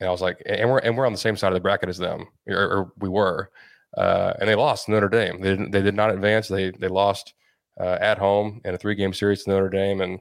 and 0.00 0.08
I 0.08 0.12
was 0.12 0.20
like, 0.20 0.40
and 0.46 0.70
we're 0.70 0.78
and 0.78 0.96
we're 0.96 1.06
on 1.06 1.12
the 1.12 1.18
same 1.18 1.36
side 1.36 1.48
of 1.48 1.54
the 1.54 1.60
bracket 1.60 1.88
as 1.88 1.98
them, 1.98 2.26
or, 2.46 2.56
or 2.56 2.92
we 2.98 3.08
were, 3.08 3.50
uh, 3.96 4.34
and 4.40 4.48
they 4.48 4.54
lost 4.54 4.88
Notre 4.88 5.08
Dame. 5.08 5.40
They 5.40 5.50
didn't, 5.50 5.70
they 5.72 5.82
did 5.82 5.94
not 5.94 6.12
advance. 6.12 6.48
They 6.48 6.70
they 6.70 6.88
lost 6.88 7.34
uh, 7.80 7.98
at 8.00 8.18
home 8.18 8.60
in 8.64 8.74
a 8.74 8.78
three 8.78 8.94
game 8.94 9.12
series 9.12 9.42
to 9.42 9.50
Notre 9.50 9.68
Dame, 9.68 10.00
and 10.00 10.20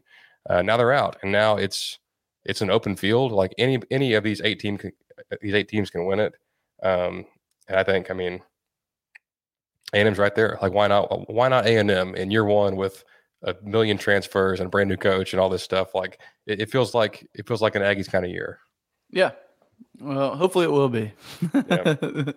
uh, 0.50 0.64
now 0.64 0.78
they're 0.78 0.94
out. 0.94 1.18
And 1.22 1.32
now 1.32 1.58
it's 1.58 2.00
it's 2.48 2.62
an 2.62 2.72
open 2.72 2.96
field. 2.96 3.32
Like 3.32 3.54
any 3.58 3.80
any 3.92 4.14
of 4.14 4.24
these 4.24 4.42
eight 4.42 4.60
team 4.60 4.80
these 5.42 5.54
eight 5.54 5.68
teams 5.68 5.90
can 5.90 6.06
win 6.06 6.20
it. 6.20 6.34
Um, 6.82 7.26
and 7.68 7.78
I 7.78 7.84
think, 7.84 8.10
I 8.10 8.14
mean, 8.14 8.42
A 9.94 9.98
and 9.98 10.08
M's 10.08 10.18
right 10.18 10.34
there. 10.34 10.58
Like 10.62 10.74
why 10.74 10.88
not? 10.88 11.30
Why 11.30 11.50
not 11.50 11.66
A 11.66 11.78
and 11.78 11.92
M 11.92 12.16
in 12.16 12.32
year 12.32 12.46
one 12.46 12.76
with 12.76 13.04
a 13.44 13.56
million 13.64 13.98
transfers 13.98 14.60
and 14.60 14.68
a 14.68 14.70
brand 14.70 14.90
new 14.90 14.98
coach 14.98 15.34
and 15.34 15.40
all 15.40 15.50
this 15.50 15.64
stuff? 15.64 15.94
Like 15.94 16.20
it, 16.46 16.62
it 16.62 16.72
feels 16.72 16.94
like 16.94 17.28
it 17.34 17.48
feels 17.48 17.62
like 17.62 17.76
an 17.76 17.82
Aggies 17.82 18.10
kind 18.10 18.26
of 18.26 18.32
year. 18.32 18.60
Yeah, 19.12 19.32
well, 20.00 20.36
hopefully 20.36 20.66
it 20.66 20.72
will 20.72 20.90
be. 20.90 21.12
yeah. 21.54 21.96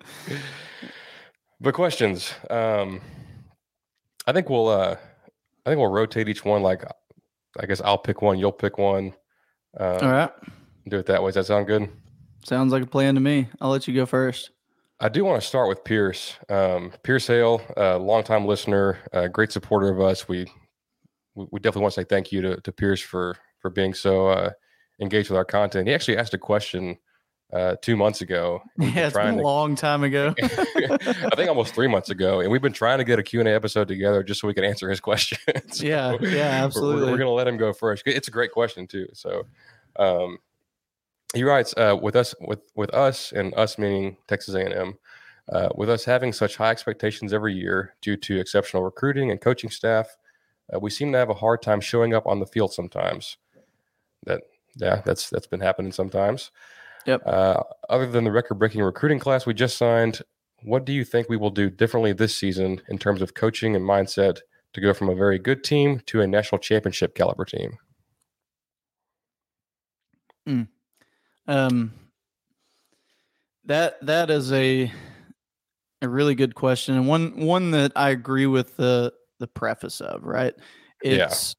But 1.63 1.75
questions. 1.75 2.33
Um, 2.49 3.03
I 4.27 4.33
think 4.33 4.49
we'll. 4.49 4.69
Uh, 4.69 4.97
I 5.67 5.71
think 5.71 5.79
we'll 5.79 5.91
rotate 5.91 6.29
each 6.29 6.43
one. 6.43 6.63
Like, 6.63 6.85
I 7.59 7.67
guess 7.67 7.83
I'll 7.83 7.99
pick 7.99 8.23
one. 8.23 8.39
You'll 8.39 8.51
pick 8.51 8.79
one. 8.79 9.13
Uh, 9.79 9.99
All 10.03 10.11
right. 10.11 10.31
Do 10.89 10.99
it 10.99 11.07
that 11.07 11.23
way. 11.23 11.29
Does 11.29 11.35
that 11.35 11.47
sound 11.47 11.67
good? 11.67 11.89
Sounds 12.45 12.73
like 12.73 12.83
a 12.83 12.87
plan 12.87 13.15
to 13.15 13.21
me. 13.21 13.49
I'll 13.61 13.71
let 13.71 13.87
you 13.87 13.95
go 13.95 14.07
first. 14.07 14.51
I 14.99 15.09
do 15.09 15.25
want 15.25 15.41
to 15.41 15.47
start 15.47 15.69
with 15.69 15.85
Pierce. 15.85 16.37
Um, 16.49 16.93
Pierce 17.03 17.27
Hale, 17.27 17.63
a 17.77 17.99
longtime 17.99 18.47
listener, 18.47 18.99
a 19.13 19.29
great 19.29 19.53
supporter 19.53 19.89
of 19.89 20.01
us. 20.01 20.29
We 20.29 20.47
we 21.35 21.61
definitely 21.61 21.83
want 21.83 21.95
to 21.95 22.01
say 22.01 22.05
thank 22.05 22.33
you 22.33 22.43
to, 22.43 22.61
to 22.61 22.73
Pierce 22.73 23.01
for 23.01 23.37
for 23.61 23.71
being 23.71 23.95
so 23.95 24.29
uh, 24.29 24.51
engaged 25.01 25.31
with 25.31 25.37
our 25.37 25.45
content. 25.45 25.89
He 25.89 25.95
actually 25.95 26.19
asked 26.19 26.35
a 26.35 26.39
question 26.39 26.99
uh, 27.53 27.77
two 27.83 27.97
months 27.97 28.21
ago. 28.21 28.63
Yeah, 28.79 29.07
it's 29.07 29.17
been 29.17 29.35
a 29.35 29.37
to, 29.37 29.43
long 29.43 29.75
time 29.75 30.05
ago. 30.05 30.35
I 30.43 31.35
think 31.37 31.49
almost 31.49 31.75
three 31.75 31.89
months 31.89 32.11
ago, 32.11 32.41
and 32.41 32.51
we've 32.51 32.63
been 32.63 32.73
trying 32.73 32.99
to 32.99 33.05
get 33.05 33.19
a 33.19 33.23
Q 33.23 33.41
and 33.41 33.49
A 33.49 33.55
episode 33.55 33.89
together 33.89 34.23
just 34.23 34.41
so 34.41 34.49
we 34.49 34.55
can 34.55 34.65
answer 34.65 34.89
his 34.89 35.01
questions. 35.01 35.41
so 35.71 35.85
yeah, 35.85 36.17
yeah, 36.21 36.65
absolutely. 36.65 37.05
We're, 37.05 37.13
we're, 37.13 37.19
gonna 37.19 37.31
let 37.31 37.49
him 37.49 37.57
go 37.57 37.73
first. 37.73 38.03
It's 38.07 38.29
a 38.29 38.31
great 38.31 38.53
question 38.53 38.87
too. 38.87 39.09
So, 39.13 39.47
um, 39.97 40.39
he 41.35 41.45
writes 41.45 41.75
uh, 41.77 41.97
with 42.01 42.17
us 42.17 42.35
with 42.41 42.61
with 42.75 42.93
us 42.95 43.33
and 43.33 43.55
us 43.55 43.79
meaning 43.79 44.17
Texas 44.29 44.55
A 44.55 44.61
and 44.61 44.75
M. 44.75 44.99
Uh, 45.53 45.69
with 45.75 45.91
us 45.91 46.05
having 46.05 46.33
such 46.33 46.57
high 46.57 46.71
expectations 46.71 47.33
every 47.33 47.55
year 47.55 47.95
due 48.03 48.17
to 48.17 48.39
exceptional 48.39 48.85
recruiting 48.85 49.33
and 49.33 49.41
coaching 49.41 49.69
staff, 49.69 50.17
uh, 50.73 50.79
we 50.79 50.91
seem 50.91 51.11
to 51.11 51.19
have 51.19 51.31
a 51.31 51.35
hard 51.35 51.61
time 51.61 51.81
showing 51.81 52.15
up 52.15 52.25
on 52.27 52.39
the 52.39 52.47
field 52.47 52.73
sometimes. 52.73 53.37
That 54.27 54.43
yeah, 54.77 55.03
that's 55.05 55.29
that's 55.29 55.49
been 55.49 55.61
happening 55.61 55.91
sometimes. 55.91 56.53
Yep. 57.07 57.23
Uh, 57.27 57.63
other 57.89 58.07
than 58.07 58.25
the 58.25 58.33
record 58.33 58.59
breaking 58.59 58.83
recruiting 58.83 59.19
class 59.19 59.47
we 59.47 59.55
just 59.55 59.79
signed, 59.79 60.21
what 60.63 60.85
do 60.85 60.93
you 60.93 61.05
think 61.05 61.29
we 61.29 61.37
will 61.37 61.51
do 61.51 61.71
differently 61.71 62.13
this 62.13 62.37
season 62.37 62.83
in 62.89 62.99
terms 62.99 63.23
of 63.23 63.35
coaching 63.35 63.75
and 63.75 63.85
mindset 63.85 64.41
to 64.75 64.81
go 64.81 64.93
from 64.93 65.09
a 65.09 65.15
very 65.15 65.39
good 65.39 65.65
team 65.65 66.01
to 66.07 66.21
a 66.21 66.27
national 66.27 66.59
championship 66.59 67.15
caliber 67.15 67.45
team? 67.45 67.79
Mm. 70.49 70.69
Um, 71.47 71.93
that 73.65 74.05
that 74.07 74.31
is 74.31 74.53
a 74.53 74.93
a 76.03 76.09
really 76.09 76.35
good 76.35 76.55
question 76.55 76.97
and 76.97 77.07
one 77.07 77.39
one 77.41 77.73
that 77.73 77.93
I 77.95 78.11
agree 78.11 78.47
with 78.47 78.77
the 78.77 79.13
the 79.39 79.47
preface 79.47 80.01
of 80.01 80.23
right. 80.25 80.55
It's 81.03 81.55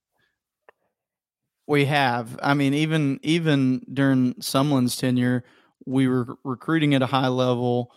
we 1.72 1.86
have. 1.86 2.38
I 2.44 2.54
mean, 2.54 2.74
even 2.74 3.20
even 3.24 3.86
during 3.92 4.36
Sumlin's 4.36 4.98
tenure, 4.98 5.44
we 5.86 6.08
were 6.08 6.36
recruiting 6.44 6.94
at 6.94 7.02
a 7.02 7.08
high 7.08 7.30
level, 7.30 7.92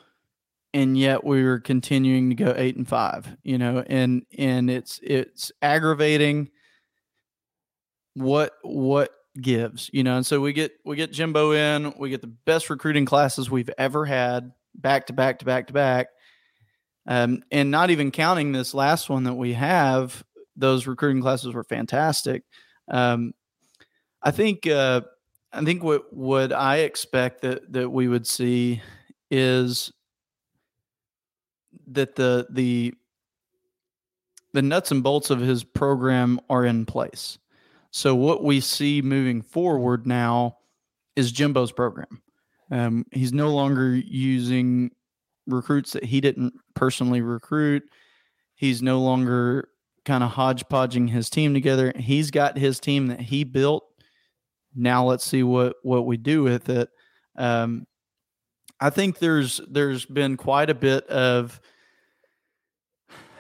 and 0.73 0.97
yet 0.97 1.25
we 1.25 1.45
were 1.45 1.59
continuing 1.59 2.31
to 2.31 2.37
go 2.37 2.55
eight 2.57 2.77
and 2.77 2.89
five. 2.89 3.37
You 3.43 3.59
know, 3.59 3.85
and 3.87 4.25
and 4.39 4.71
it's 4.71 5.01
it's 5.03 5.53
aggravating. 5.61 6.51
What 8.15 8.53
what 8.63 9.11
gives, 9.41 9.91
you 9.93 10.05
know, 10.05 10.17
and 10.17 10.25
so 10.25 10.41
we 10.41 10.53
get 10.53 10.73
we 10.85 10.95
get 10.95 11.13
Jimbo 11.13 11.51
in, 11.53 11.95
we 11.99 12.11
get 12.11 12.21
the 12.21 12.29
best 12.29 12.71
recruiting 12.71 13.05
classes 13.05 13.51
we've 13.51 13.71
ever 13.77 14.07
had, 14.07 14.53
back 14.77 15.09
to 15.09 15.13
back 15.13 15.41
to 15.41 15.45
back 15.45 15.67
to 15.67 15.73
back, 15.73 16.07
um, 17.09 17.43
and 17.51 17.73
not 17.73 17.91
even 17.91 18.13
counting 18.13 18.53
this 18.53 18.73
last 18.73 19.11
one 19.11 19.25
that 19.25 19.35
we 19.35 19.55
have, 19.55 20.25
those 20.57 20.87
recruiting 20.87 21.21
classes 21.21 21.53
were 21.53 21.65
fantastic. 21.65 22.45
Um, 22.89 23.35
I 24.25 24.31
think 24.31 24.67
uh, 24.67 25.03
I 25.53 25.65
think 25.65 25.83
what 25.83 26.13
what 26.13 26.53
I 26.53 26.79
expect 26.79 27.43
that 27.43 27.73
that 27.73 27.91
we 27.91 28.09
would 28.09 28.27
see 28.27 28.83
is 29.31 29.93
that 31.89 32.17
the 32.17 32.47
the 32.51 32.95
the 34.55 34.63
nuts 34.63 34.91
and 34.91 35.03
bolts 35.03 35.31
of 35.31 35.41
his 35.41 35.63
program 35.63 36.41
are 36.49 36.65
in 36.65 36.87
place. 36.87 37.39
So 37.91 38.15
what 38.15 38.43
we 38.43 38.61
see 38.61 39.03
moving 39.03 39.43
forward 39.43 40.07
now 40.07 40.59
is 41.17 41.31
Jimbo's 41.31 41.73
program. 41.73 42.23
Um, 42.71 43.05
he's 43.13 43.33
no 43.33 43.55
longer 43.55 43.95
using 43.95 44.91
recruits 45.47 45.93
that 45.93 46.05
he 46.05 46.21
didn't 46.21 46.55
personally 46.75 47.21
recruit. 47.21 47.83
He's 48.55 48.83
no 48.83 49.01
longer 49.01 49.69
kind 50.05 50.25
of 50.25 50.31
hodgepodging 50.31 51.09
his 51.09 51.31
team 51.31 51.55
together. 51.55 51.93
He's 51.97 52.31
got 52.31 52.57
his 52.57 52.81
team 52.81 53.09
that 53.09 53.21
he 53.21 53.45
built 53.45 53.85
now 54.75 55.05
let's 55.07 55.25
see 55.25 55.43
what 55.43 55.77
what 55.83 56.07
we 56.07 56.17
do 56.17 56.43
with 56.43 56.69
it. 56.69 56.89
Um, 57.37 57.87
I 58.81 58.91
think 58.91 59.19
there's 59.19 59.61
there's 59.69 60.05
been 60.05 60.37
quite 60.37 60.71
a 60.71 60.75
bit 60.75 61.07
of 61.09 61.61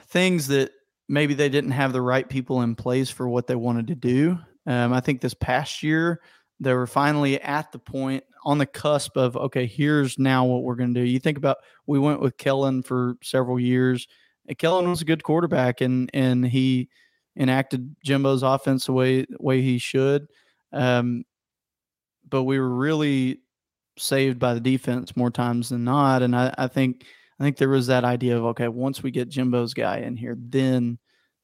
things 0.09 0.47
that 0.49 0.71
maybe 1.09 1.35
they 1.35 1.49
didn't 1.49 1.73
have 1.73 1.93
the 1.93 2.03
right 2.03 2.29
people 2.29 2.63
in 2.63 2.75
place 2.75 3.11
for 3.11 3.29
what 3.29 3.47
they 3.47 3.57
wanted 3.57 3.89
to 3.89 3.95
do. 3.95 4.39
Um, 4.67 4.93
I 4.93 5.01
think 5.01 5.21
this 5.21 5.35
past 5.35 5.83
year 5.83 6.21
they 6.61 6.73
were 6.73 6.87
finally 6.87 7.41
at 7.41 7.73
the 7.73 7.79
point 7.79 8.25
on 8.45 8.59
the 8.59 8.67
cusp 8.67 9.17
of 9.17 9.37
okay, 9.37 9.67
here's 9.67 10.19
now 10.19 10.45
what 10.45 10.63
we're 10.63 10.77
going 10.77 10.95
to 10.95 11.01
do. 11.01 11.07
You 11.07 11.19
think 11.19 11.39
about 11.39 11.59
we 11.87 11.99
went 11.99 12.21
with 12.21 12.37
Kellen 12.37 12.83
for 12.83 13.17
several 13.23 13.59
years. 13.59 14.07
And 14.47 14.59
Kellen 14.59 14.89
was 14.89 15.01
a 15.01 15.07
good 15.07 15.23
quarterback, 15.23 15.81
and 15.81 16.11
and 16.13 16.47
he 16.47 16.89
enacted 17.37 17.97
Jimbo's 18.05 18.43
offense 18.43 18.87
the 18.87 18.93
way 18.93 19.27
way 19.41 19.63
he 19.63 19.79
should. 19.79 20.29
Um, 20.75 21.25
but 22.29 22.45
we 22.45 22.59
were 22.59 22.75
really 22.75 23.41
saved 23.97 24.39
by 24.39 24.55
the 24.55 24.61
defense 24.61 25.17
more 25.17 25.31
times 25.31 25.69
than 25.69 25.85
not. 25.85 26.23
And 26.23 26.35
I, 26.35 26.55
I 26.59 26.69
think 26.69 27.05
I 27.39 27.45
think 27.45 27.57
there 27.57 27.69
was 27.69 27.87
that 27.87 28.05
idea 28.05 28.37
of 28.37 28.45
okay, 28.45 28.69
once 28.69 29.03
we 29.03 29.11
get 29.11 29.29
Jimbo's 29.29 29.75
guy 29.75 29.99
in 29.99 30.17
here, 30.17 30.37
then 30.39 30.99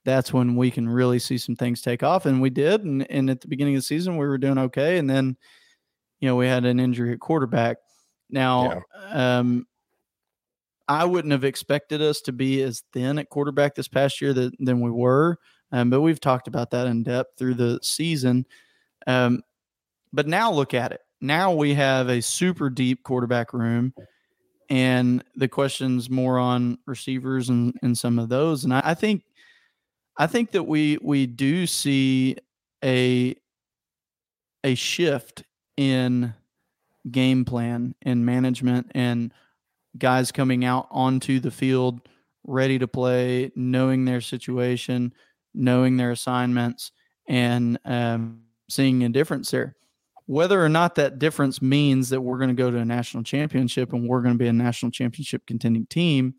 that's 0.04 0.32
when 0.32 0.56
we 0.56 0.70
can 0.70 0.88
really 0.88 1.18
see 1.18 1.38
some 1.38 1.56
things 1.56 1.82
take 1.82 2.02
off. 2.02 2.26
And 2.26 2.40
we 2.40 2.50
did. 2.50 2.84
And, 2.84 3.08
and 3.10 3.30
at 3.30 3.40
the 3.40 3.48
beginning 3.48 3.74
of 3.74 3.80
the 3.80 3.86
season, 3.86 4.16
we 4.16 4.26
were 4.26 4.38
doing 4.38 4.58
okay. 4.58 4.98
And 4.98 5.08
then, 5.08 5.36
you 6.20 6.28
know, 6.28 6.36
we 6.36 6.46
had 6.46 6.64
an 6.64 6.80
injury 6.80 7.12
at 7.12 7.20
quarterback. 7.20 7.76
Now, 8.30 8.82
yeah. 8.94 9.38
um, 9.38 9.66
I 10.88 11.04
wouldn't 11.04 11.32
have 11.32 11.44
expected 11.44 12.00
us 12.00 12.20
to 12.22 12.32
be 12.32 12.62
as 12.62 12.82
thin 12.92 13.18
at 13.18 13.28
quarterback 13.28 13.74
this 13.74 13.88
past 13.88 14.20
year 14.20 14.32
that, 14.32 14.52
than 14.58 14.80
we 14.80 14.90
were. 14.90 15.36
Um, 15.70 15.90
but 15.90 16.00
we've 16.00 16.20
talked 16.20 16.48
about 16.48 16.70
that 16.70 16.86
in 16.86 17.02
depth 17.02 17.38
through 17.38 17.54
the 17.54 17.78
season. 17.82 18.46
Um, 19.06 19.42
but 20.12 20.26
now 20.26 20.52
look 20.52 20.74
at 20.74 20.92
it. 20.92 21.00
Now 21.20 21.52
we 21.52 21.74
have 21.74 22.08
a 22.08 22.22
super 22.22 22.70
deep 22.70 23.02
quarterback 23.02 23.52
room, 23.52 23.92
and 24.68 25.22
the 25.34 25.48
questions 25.48 26.08
more 26.08 26.38
on 26.38 26.78
receivers 26.86 27.48
and, 27.48 27.74
and 27.82 27.96
some 27.96 28.18
of 28.18 28.28
those. 28.28 28.64
And 28.64 28.72
I, 28.72 28.82
I 28.84 28.94
think 28.94 29.24
I 30.16 30.26
think 30.26 30.52
that 30.52 30.64
we 30.64 30.98
we 31.02 31.26
do 31.26 31.66
see 31.66 32.36
a 32.84 33.36
a 34.64 34.74
shift 34.74 35.44
in 35.76 36.34
game 37.10 37.44
plan 37.44 37.94
and 38.02 38.26
management 38.26 38.90
and 38.94 39.32
guys 39.96 40.30
coming 40.30 40.64
out 40.64 40.86
onto 40.90 41.40
the 41.40 41.50
field 41.50 42.00
ready 42.46 42.78
to 42.78 42.88
play, 42.88 43.50
knowing 43.54 44.04
their 44.04 44.20
situation, 44.20 45.12
knowing 45.54 45.96
their 45.96 46.10
assignments, 46.10 46.92
and 47.28 47.78
um, 47.84 48.42
seeing 48.70 49.04
a 49.04 49.08
difference 49.08 49.50
there. 49.50 49.76
Whether 50.26 50.64
or 50.64 50.68
not 50.68 50.94
that 50.94 51.18
difference 51.18 51.60
means 51.60 52.10
that 52.10 52.20
we're 52.20 52.38
going 52.38 52.50
to 52.50 52.54
go 52.54 52.70
to 52.70 52.78
a 52.78 52.84
national 52.84 53.24
championship 53.24 53.92
and 53.92 54.08
we're 54.08 54.22
going 54.22 54.34
to 54.34 54.38
be 54.38 54.46
a 54.46 54.52
national 54.52 54.92
championship 54.92 55.46
contending 55.46 55.86
team 55.86 56.34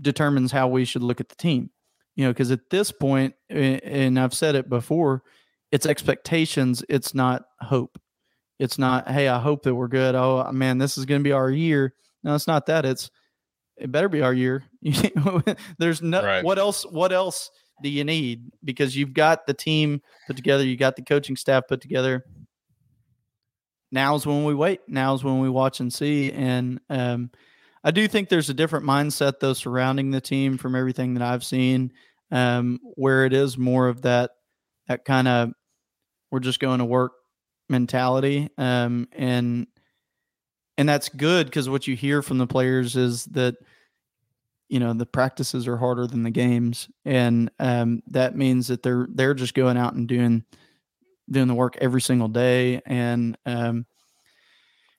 determines 0.00 0.50
how 0.50 0.68
we 0.68 0.84
should 0.84 1.02
look 1.02 1.20
at 1.20 1.28
the 1.28 1.36
team 1.36 1.70
you 2.16 2.24
know, 2.24 2.30
because 2.30 2.50
at 2.50 2.70
this 2.70 2.90
point, 2.90 3.34
and 3.50 4.18
I've 4.18 4.34
said 4.34 4.54
it 4.54 4.68
before, 4.68 5.22
it's 5.70 5.86
expectations, 5.86 6.82
it's 6.88 7.14
not 7.14 7.44
hope. 7.60 8.00
It's 8.58 8.78
not, 8.78 9.08
hey, 9.08 9.28
I 9.28 9.38
hope 9.38 9.62
that 9.64 9.74
we're 9.74 9.88
good. 9.88 10.14
Oh 10.14 10.50
man, 10.50 10.78
this 10.78 10.96
is 10.96 11.04
going 11.04 11.20
to 11.20 11.24
be 11.24 11.32
our 11.32 11.50
year. 11.50 11.94
No, 12.24 12.34
it's 12.34 12.46
not 12.46 12.66
that. 12.66 12.86
It's 12.86 13.10
it 13.76 13.92
better 13.92 14.08
be 14.08 14.22
our 14.22 14.32
year. 14.32 14.64
There's 15.78 16.00
no 16.00 16.24
right. 16.24 16.42
what 16.42 16.58
else. 16.58 16.84
What 16.84 17.12
else 17.12 17.50
do 17.82 17.88
you 17.88 18.04
need? 18.04 18.50
Because 18.64 18.96
you've 18.96 19.14
got 19.14 19.46
the 19.46 19.54
team 19.54 20.00
put 20.26 20.36
together, 20.36 20.64
you 20.64 20.76
got 20.76 20.96
the 20.96 21.02
coaching 21.02 21.36
staff 21.36 21.64
put 21.68 21.80
together. 21.80 22.24
Now's 23.92 24.26
when 24.26 24.44
we 24.44 24.54
wait. 24.54 24.80
Now's 24.88 25.22
when 25.22 25.40
we 25.40 25.48
watch 25.48 25.80
and 25.80 25.92
see. 25.92 26.32
And 26.32 26.80
um, 26.90 27.30
I 27.84 27.92
do 27.92 28.08
think 28.08 28.28
there's 28.28 28.50
a 28.50 28.54
different 28.54 28.84
mindset 28.84 29.34
though 29.40 29.52
surrounding 29.52 30.10
the 30.10 30.20
team 30.20 30.58
from 30.58 30.74
everything 30.74 31.14
that 31.14 31.22
I've 31.22 31.44
seen, 31.44 31.92
um, 32.30 32.80
where 32.96 33.24
it 33.24 33.32
is 33.32 33.56
more 33.56 33.88
of 33.88 34.02
that 34.02 34.32
that 34.88 35.04
kind 35.04 35.28
of 35.28 35.52
we're 36.30 36.40
just 36.40 36.60
going 36.60 36.78
to 36.80 36.84
work 36.84 37.12
mentality, 37.68 38.50
um, 38.58 39.08
and 39.12 39.66
and 40.76 40.88
that's 40.88 41.08
good 41.08 41.46
because 41.46 41.68
what 41.68 41.86
you 41.86 41.96
hear 41.96 42.22
from 42.22 42.38
the 42.38 42.46
players 42.46 42.96
is 42.96 43.24
that 43.26 43.54
you 44.68 44.80
know 44.80 44.92
the 44.92 45.06
practices 45.06 45.68
are 45.68 45.76
harder 45.76 46.06
than 46.06 46.22
the 46.22 46.30
games, 46.30 46.88
and 47.04 47.50
um, 47.58 48.02
that 48.08 48.36
means 48.36 48.68
that 48.68 48.82
they're 48.82 49.06
they're 49.12 49.34
just 49.34 49.54
going 49.54 49.76
out 49.76 49.94
and 49.94 50.08
doing 50.08 50.44
doing 51.30 51.48
the 51.48 51.54
work 51.54 51.76
every 51.80 52.00
single 52.00 52.28
day, 52.28 52.80
and 52.86 53.36
um, 53.46 53.86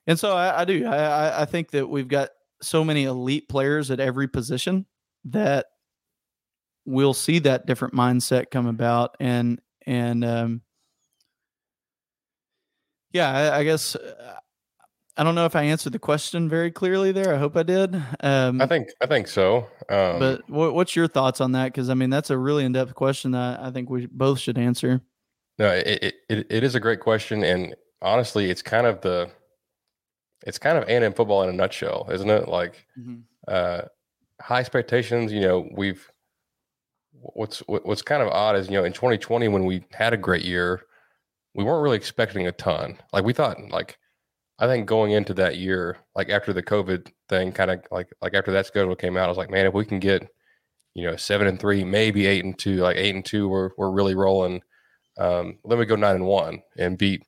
and 0.06 0.18
so 0.18 0.34
I, 0.34 0.62
I 0.62 0.64
do. 0.64 0.86
I 0.86 1.42
I 1.42 1.44
think 1.44 1.70
that 1.72 1.88
we've 1.88 2.08
got 2.08 2.30
so 2.62 2.84
many 2.84 3.04
elite 3.04 3.48
players 3.48 3.90
at 3.90 4.00
every 4.00 4.28
position 4.28 4.86
that 5.26 5.66
we'll 6.84 7.14
see 7.14 7.38
that 7.40 7.66
different 7.66 7.94
mindset 7.94 8.50
come 8.50 8.66
about 8.66 9.16
and 9.20 9.60
and 9.86 10.24
um 10.24 10.62
yeah 13.12 13.30
I, 13.30 13.58
I 13.58 13.64
guess 13.64 13.94
uh, 13.94 14.36
I 15.18 15.24
don't 15.24 15.34
know 15.34 15.46
if 15.46 15.56
I 15.56 15.64
answered 15.64 15.92
the 15.92 15.98
question 15.98 16.48
very 16.48 16.70
clearly 16.70 17.10
there. 17.10 17.34
I 17.34 17.38
hope 17.38 17.56
I 17.56 17.64
did. 17.64 18.00
Um, 18.20 18.60
I 18.60 18.66
think 18.66 18.90
I 19.00 19.06
think 19.06 19.26
so. 19.26 19.66
Um, 19.88 20.20
but 20.20 20.48
what, 20.48 20.74
what's 20.74 20.94
your 20.94 21.08
thoughts 21.08 21.40
on 21.40 21.52
that? 21.52 21.66
Because 21.66 21.90
I 21.90 21.94
mean, 21.94 22.08
that's 22.08 22.30
a 22.30 22.38
really 22.38 22.64
in 22.64 22.72
depth 22.72 22.94
question 22.94 23.32
that 23.32 23.58
I 23.58 23.72
think 23.72 23.90
we 23.90 24.06
both 24.06 24.38
should 24.38 24.56
answer. 24.56 25.00
No, 25.58 25.70
it, 25.72 26.14
it 26.28 26.46
it 26.48 26.62
is 26.62 26.76
a 26.76 26.80
great 26.80 27.00
question, 27.00 27.42
and 27.42 27.74
honestly, 28.00 28.48
it's 28.48 28.62
kind 28.62 28.86
of 28.86 29.00
the 29.00 29.28
it's 30.46 30.58
kind 30.58 30.78
of 30.78 30.84
A&M 30.84 31.12
football 31.14 31.42
in 31.42 31.48
a 31.48 31.52
nutshell, 31.52 32.08
isn't 32.12 32.30
it? 32.30 32.48
Like 32.48 32.86
mm-hmm. 32.96 33.22
uh, 33.48 33.82
high 34.40 34.60
expectations. 34.60 35.32
You 35.32 35.40
know, 35.40 35.68
we've 35.72 36.08
what's 37.12 37.58
what's 37.66 38.02
kind 38.02 38.22
of 38.22 38.28
odd 38.28 38.54
is 38.54 38.68
you 38.68 38.74
know 38.74 38.84
in 38.84 38.92
2020 38.92 39.48
when 39.48 39.64
we 39.64 39.82
had 39.92 40.12
a 40.12 40.16
great 40.16 40.44
year, 40.44 40.82
we 41.54 41.64
weren't 41.64 41.82
really 41.82 41.96
expecting 41.96 42.46
a 42.46 42.52
ton. 42.52 42.98
Like 43.12 43.24
we 43.24 43.32
thought, 43.32 43.58
like 43.70 43.98
I 44.58 44.66
think 44.66 44.86
going 44.86 45.12
into 45.12 45.34
that 45.34 45.56
year, 45.56 45.98
like 46.16 46.30
after 46.30 46.52
the 46.52 46.62
COVID 46.62 47.10
thing, 47.28 47.52
kind 47.52 47.70
of 47.70 47.80
like 47.90 48.08
like 48.20 48.34
after 48.34 48.52
that 48.52 48.66
schedule 48.66 48.96
came 48.96 49.16
out, 49.16 49.26
I 49.26 49.28
was 49.28 49.38
like, 49.38 49.50
man, 49.50 49.66
if 49.66 49.74
we 49.74 49.84
can 49.84 50.00
get 50.00 50.28
you 50.94 51.04
know 51.04 51.16
seven 51.16 51.46
and 51.46 51.60
three, 51.60 51.84
maybe 51.84 52.26
eight 52.26 52.44
and 52.44 52.58
two, 52.58 52.76
like 52.76 52.96
eight 52.96 53.14
and 53.14 53.24
two, 53.24 53.48
we're 53.48 53.70
we're 53.76 53.90
really 53.90 54.14
rolling. 54.14 54.62
Um, 55.18 55.58
then 55.64 55.78
we 55.78 55.86
go 55.86 55.96
nine 55.96 56.16
and 56.16 56.26
one 56.26 56.62
and 56.76 56.98
beat 56.98 57.22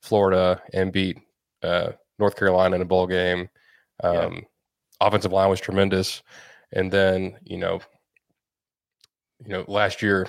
Florida 0.00 0.60
and 0.72 0.92
beat 0.92 1.18
uh, 1.62 1.92
North 2.18 2.36
Carolina 2.36 2.76
in 2.76 2.82
a 2.82 2.86
bowl 2.86 3.06
game. 3.06 3.48
Um, 4.02 4.34
yeah. 4.34 4.40
Offensive 5.00 5.32
line 5.32 5.50
was 5.50 5.60
tremendous, 5.60 6.22
and 6.72 6.90
then 6.90 7.36
you 7.44 7.58
know, 7.58 7.80
you 9.44 9.50
know, 9.52 9.64
last 9.68 10.02
year 10.02 10.26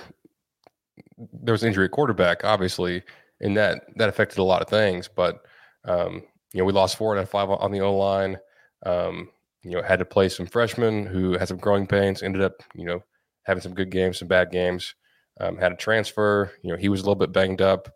there 1.16 1.52
was 1.52 1.64
injury 1.64 1.86
at 1.86 1.90
quarterback, 1.90 2.44
obviously, 2.44 3.02
and 3.40 3.56
that 3.56 3.84
that 3.96 4.08
affected 4.08 4.38
a 4.38 4.44
lot 4.44 4.62
of 4.62 4.68
things. 4.68 5.08
But 5.08 5.40
um, 5.84 6.22
you 6.54 6.60
know, 6.60 6.64
we 6.64 6.72
lost 6.72 6.96
four 6.96 7.16
out 7.16 7.22
of 7.22 7.28
five 7.28 7.50
on 7.50 7.72
the 7.72 7.80
O 7.80 7.94
line. 7.94 8.38
Um, 8.86 9.28
you 9.62 9.72
know, 9.72 9.82
had 9.82 9.98
to 9.98 10.04
play 10.04 10.28
some 10.28 10.46
freshmen 10.46 11.04
who 11.04 11.36
had 11.36 11.48
some 11.48 11.56
growing 11.56 11.86
pains. 11.86 12.22
Ended 12.22 12.42
up, 12.42 12.62
you 12.74 12.84
know, 12.84 13.02
having 13.42 13.60
some 13.60 13.74
good 13.74 13.90
games, 13.90 14.20
some 14.20 14.28
bad 14.28 14.52
games. 14.52 14.94
Um, 15.40 15.58
had 15.58 15.72
a 15.72 15.76
transfer. 15.76 16.52
You 16.62 16.70
know, 16.70 16.76
he 16.76 16.88
was 16.88 17.00
a 17.00 17.02
little 17.02 17.16
bit 17.16 17.32
banged 17.32 17.60
up. 17.60 17.88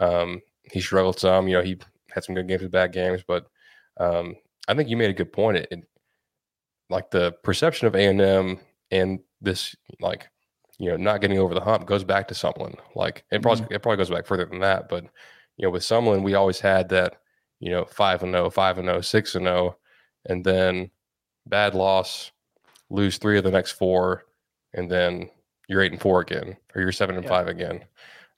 Um, 0.00 0.40
he 0.62 0.80
struggled 0.80 1.18
some. 1.18 1.48
You 1.48 1.56
know, 1.56 1.62
he 1.62 1.76
had 2.12 2.22
some 2.22 2.36
good 2.36 2.46
games 2.46 2.62
and 2.62 2.70
bad 2.70 2.92
games, 2.92 3.24
but 3.26 3.46
um, 3.98 4.36
I 4.68 4.74
think 4.74 4.88
you 4.88 4.96
made 4.96 5.10
a 5.10 5.14
good 5.14 5.32
point. 5.32 5.56
It, 5.56 5.68
it 5.72 5.80
like 6.90 7.10
the 7.10 7.32
perception 7.42 7.88
of 7.88 7.96
A 7.96 8.06
and 8.06 8.20
M 8.20 8.60
and 8.92 9.18
this 9.40 9.74
like 10.00 10.28
you 10.78 10.88
know 10.90 10.96
not 10.96 11.20
getting 11.20 11.38
over 11.38 11.54
the 11.54 11.60
hump 11.60 11.86
goes 11.86 12.04
back 12.04 12.28
to 12.28 12.34
Sumlin. 12.34 12.76
Like 12.94 13.24
it 13.32 13.42
probably 13.42 13.64
mm-hmm. 13.64 13.74
it 13.74 13.82
probably 13.82 13.96
goes 13.96 14.10
back 14.10 14.26
further 14.26 14.44
than 14.44 14.60
that, 14.60 14.88
but 14.88 15.04
you 15.56 15.66
know 15.66 15.70
with 15.70 15.82
Sumlin 15.82 16.22
we 16.22 16.34
always 16.34 16.60
had 16.60 16.88
that 16.90 17.16
you 17.60 17.70
know 17.70 17.84
five 17.84 18.22
and 18.22 18.32
0, 18.32 18.50
5 18.50 18.78
and 18.78 18.86
0, 18.88 19.00
6 19.00 19.34
and 19.34 19.46
0, 19.46 19.76
and 20.26 20.44
then 20.44 20.90
bad 21.46 21.74
loss, 21.74 22.32
lose 22.90 23.18
three 23.18 23.38
of 23.38 23.44
the 23.44 23.50
next 23.50 23.72
four, 23.72 24.24
and 24.72 24.90
then 24.90 25.28
you're 25.68 25.82
eight 25.82 25.92
and 25.92 26.00
four 26.00 26.20
again, 26.20 26.56
or 26.74 26.82
you're 26.82 26.92
seven 26.92 27.16
and 27.16 27.24
yeah. 27.24 27.30
five 27.30 27.48
again. 27.48 27.84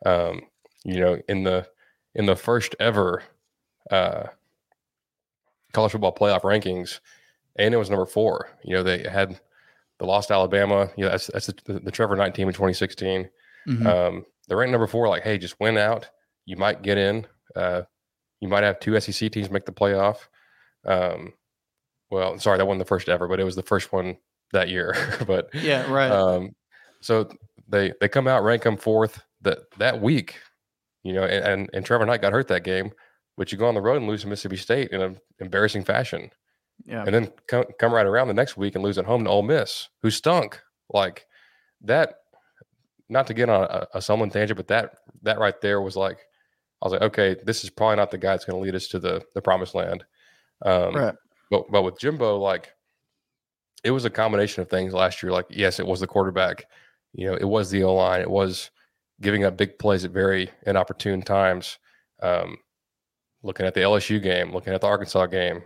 Um, 0.05 0.43
you 0.85 1.01
know, 1.01 1.21
in 1.29 1.43
the 1.43 1.67
in 2.15 2.27
the 2.27 2.37
first 2.37 2.75
ever 2.79 3.23
uh, 3.91 4.25
college 5.73 5.93
football 5.93 6.15
playoff 6.15 6.43
rankings, 6.43 7.01
and 7.57 7.75
it 7.75 7.79
was 7.79 7.91
number 7.91 8.07
four. 8.07 8.51
You 8.65 8.77
know, 8.77 8.83
they 8.83 9.09
had 9.09 9.41
the 9.99 10.07
lost 10.07 10.31
Alabama. 10.31 10.91
You 10.97 11.05
know, 11.05 11.11
that's 11.11 11.29
that's 11.29 11.47
the, 11.47 11.81
the 11.81 11.91
Trevor 11.91 12.17
Knight 12.17 12.35
team 12.35 12.49
in 12.49 12.55
2016. 12.55 13.29
Mm-hmm. 13.69 13.87
Um, 13.87 14.25
they're 14.47 14.57
ranked 14.57 14.73
number 14.73 14.87
four. 14.87 15.09
Like, 15.09 15.23
hey, 15.23 15.39
just 15.39 15.59
win 15.59 15.77
out. 15.77 16.09
You 16.45 16.57
might 16.57 16.83
get 16.83 16.99
in. 16.99 17.27
Uh, 17.55 17.83
you 18.41 18.49
might 18.49 18.65
have 18.65 18.81
two 18.81 18.99
SEC 19.01 19.31
teams 19.31 19.51
make 19.51 19.67
the 19.67 19.73
playoff. 19.73 20.19
Um, 20.85 21.33
well, 22.11 22.39
sorry, 22.39 22.59
that 22.59 22.67
wasn't 22.67 22.81
the 22.81 22.89
first 22.89 23.09
ever, 23.09 23.29
but 23.29 23.41
it 23.41 23.45
was 23.45 23.57
the 23.57 23.63
first 23.63 23.93
one 23.93 24.17
that 24.53 24.69
year. 24.69 24.95
but 25.27 25.49
yeah, 25.55 25.91
right. 25.91 26.11
Um, 26.11 26.55
so 27.01 27.29
they 27.69 27.93
they 28.01 28.09
come 28.09 28.29
out 28.29 28.45
rank 28.45 28.63
them 28.63 28.77
fourth 28.77 29.23
that 29.43 29.59
that 29.79 30.01
week. 30.01 30.37
You 31.03 31.13
know, 31.13 31.23
and, 31.23 31.45
and, 31.45 31.71
and 31.73 31.87
Trevor 31.87 32.05
Knight 32.05 32.21
got 32.21 32.33
hurt 32.33 32.49
that 32.49 32.65
game 32.65 32.91
but 33.37 33.53
you 33.53 33.59
go 33.59 33.69
on 33.69 33.75
the 33.75 33.81
road 33.81 33.99
and 33.99 34.07
lose 34.07 34.23
to 34.23 34.29
Mississippi 34.29 34.57
State 34.57 34.91
in 34.91 35.01
an 35.01 35.19
embarrassing 35.39 35.85
fashion. 35.85 36.31
Yeah. 36.85 37.05
and 37.05 37.15
then 37.15 37.33
come, 37.49 37.65
come 37.79 37.93
right 37.93 38.05
around 38.05 38.29
the 38.29 38.35
next 38.35 38.59
week 38.59 38.75
and 38.75 38.85
lose 38.85 38.99
at 38.99 39.07
home 39.07 39.25
to 39.25 39.31
Ole 39.31 39.43
Miss, 39.43 39.89
who 40.03 40.11
stunk. 40.11 40.61
Like 40.93 41.27
that. 41.83 42.17
Not 43.09 43.27
to 43.29 43.35
get 43.35 43.49
on 43.49 43.65
a, 43.65 43.87
a 43.95 43.99
Sumlin 43.99 44.33
tangent, 44.33 44.57
but 44.57 44.69
that 44.69 44.95
that 45.23 45.39
right 45.39 45.61
there 45.61 45.81
was 45.81 45.97
like, 45.97 46.19
I 46.83 46.87
was 46.87 46.93
like, 46.93 47.03
okay, 47.03 47.37
this 47.45 47.65
is 47.65 47.71
probably 47.71 47.97
not 47.97 48.11
the 48.11 48.19
guy 48.19 48.33
that's 48.33 48.45
going 48.45 48.57
to 48.59 48.63
lead 48.63 48.75
us 48.75 48.89
to 48.89 48.99
the 48.99 49.23
the 49.35 49.43
promised 49.43 49.75
land. 49.75 50.05
Um, 50.65 50.95
Right. 50.95 51.15
But 51.51 51.65
but 51.71 51.83
with 51.83 51.99
Jimbo, 51.99 52.39
like 52.39 52.73
it 53.85 53.91
was 53.93 54.05
a 54.05 54.11
combination 54.11 54.63
of 54.63 54.69
things 54.69 54.93
last 54.93 55.23
year. 55.23 55.33
Like 55.33 55.47
yes, 55.49 55.79
it 55.79 55.87
was 55.87 56.01
the 56.01 56.07
quarterback. 56.07 56.65
You 57.13 57.29
know, 57.29 57.35
it 57.37 57.45
was 57.49 57.71
the 57.71 57.85
O 57.85 57.95
line. 57.95 58.21
It 58.21 58.31
was 58.31 58.71
giving 59.21 59.45
up 59.45 59.57
big 59.57 59.79
plays 59.79 60.05
at 60.05 60.11
very 60.11 60.51
inopportune 60.67 61.23
times. 61.23 61.79
Um, 62.23 62.59
looking 63.43 63.65
at 63.67 63.75
the 63.75 63.81
LSU 63.81 64.21
game, 64.23 64.53
looking 64.53 64.75
at 64.75 64.81
the 64.81 64.87
Arkansas 64.87 65.27
game, 65.27 65.63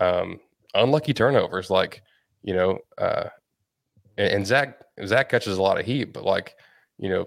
um, 0.00 0.40
unlucky 0.74 1.14
turnovers. 1.14 1.70
Like 1.70 2.02
you 2.42 2.54
know, 2.54 2.78
uh, 2.98 3.28
and, 4.18 4.32
and 4.32 4.46
Zach 4.46 4.78
Zach 5.06 5.28
catches 5.28 5.56
a 5.58 5.62
lot 5.62 5.78
of 5.78 5.86
heat, 5.86 6.12
but 6.12 6.24
like 6.24 6.56
you 6.98 7.08
know, 7.08 7.26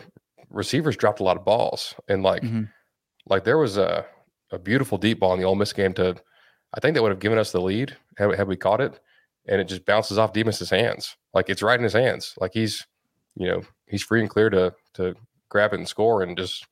receivers 0.49 0.97
dropped 0.97 1.19
a 1.19 1.23
lot 1.23 1.37
of 1.37 1.45
balls, 1.45 1.95
and 2.07 2.21
like 2.21 2.43
Mhm. 2.43 2.69
Like 3.27 3.43
there 3.43 3.57
was 3.57 3.77
a 3.77 4.05
a 4.51 4.59
beautiful 4.59 4.97
deep 4.97 5.19
ball 5.19 5.33
in 5.33 5.39
the 5.39 5.45
Ole 5.45 5.55
Miss 5.55 5.73
game 5.73 5.93
to, 5.93 6.15
I 6.75 6.79
think 6.79 6.93
that 6.93 7.01
would 7.01 7.11
have 7.11 7.19
given 7.19 7.39
us 7.39 7.51
the 7.51 7.59
lead 7.59 7.97
had, 8.17 8.35
had 8.35 8.47
we 8.47 8.55
caught 8.55 8.81
it, 8.81 8.99
and 9.47 9.59
it 9.59 9.67
just 9.67 9.85
bounces 9.85 10.19
off 10.19 10.31
Demas's 10.31 10.69
hands, 10.69 11.17
like 11.33 11.49
it's 11.49 11.63
right 11.63 11.79
in 11.79 11.83
his 11.83 11.93
hands, 11.93 12.35
like 12.37 12.51
he's, 12.53 12.85
you 13.35 13.47
know, 13.47 13.63
he's 13.87 14.03
free 14.03 14.21
and 14.21 14.29
clear 14.29 14.49
to 14.51 14.73
to 14.93 15.15
grab 15.49 15.73
it 15.73 15.79
and 15.79 15.87
score, 15.87 16.21
and 16.21 16.37
just 16.37 16.65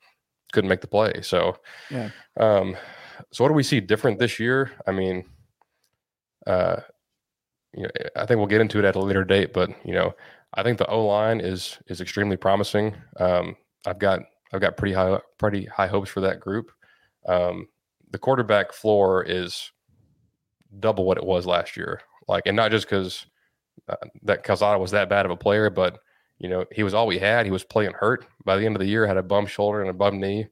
couldn't 0.54 0.70
make 0.70 0.82
the 0.82 0.88
play. 0.88 1.22
So, 1.22 1.58
Yeah. 1.90 2.10
Um, 2.40 2.78
so 3.32 3.44
what 3.44 3.50
do 3.50 3.54
we 3.56 3.64
see 3.64 3.80
different 3.80 4.20
this 4.20 4.40
year? 4.40 4.72
I 4.88 4.92
mean, 4.92 5.26
uh, 6.48 6.78
you 7.74 7.84
know, 7.84 7.90
I 8.16 8.26
think 8.26 8.38
we'll 8.38 8.48
get 8.48 8.62
into 8.62 8.80
it 8.80 8.86
at 8.86 8.96
a 8.96 9.00
later 9.00 9.24
date, 9.24 9.54
but 9.54 9.70
you 9.86 9.94
know, 9.94 10.14
I 10.54 10.64
think 10.64 10.78
the 10.78 10.88
O 10.88 11.06
line 11.06 11.40
is 11.40 11.80
is 11.88 12.02
extremely 12.02 12.38
promising. 12.38 12.96
Um, 13.18 13.56
I've 13.86 14.00
got 14.00 14.22
I've 14.54 14.62
got 14.62 14.78
pretty 14.78 14.94
high 14.94 15.20
pretty 15.38 15.66
high 15.66 15.88
hopes 15.88 16.10
for 16.10 16.22
that 16.22 16.40
group. 16.40 16.72
Um, 17.26 17.68
the 18.10 18.18
quarterback 18.18 18.74
floor 18.74 19.24
is 19.24 19.72
double 20.80 21.06
what 21.06 21.18
it 21.18 21.26
was 21.26 21.46
last 21.46 21.78
year. 21.78 22.02
Like, 22.28 22.44
and 22.46 22.56
not 22.56 22.72
just 22.72 22.86
because 22.88 23.26
uh, 23.88 23.96
that 24.24 24.44
Calzada 24.44 24.80
was 24.80 24.92
that 24.92 25.10
bad 25.10 25.26
of 25.26 25.32
a 25.32 25.38
player, 25.38 25.70
but 25.70 26.00
you 26.40 26.50
know 26.50 26.66
he 26.72 26.84
was 26.84 26.94
all 26.94 27.08
we 27.08 27.20
had. 27.20 27.46
He 27.46 27.52
was 27.52 27.64
playing 27.64 27.94
hurt 27.94 28.26
by 28.46 28.58
the 28.58 28.66
end 28.66 28.76
of 28.76 28.80
the 28.80 28.88
year. 28.88 29.06
Had 29.08 29.18
a 29.18 29.24
bum 29.24 29.46
shoulder 29.46 29.82
and 29.82 29.90
a 29.90 29.94
bum 29.94 30.20
knee. 30.20 30.48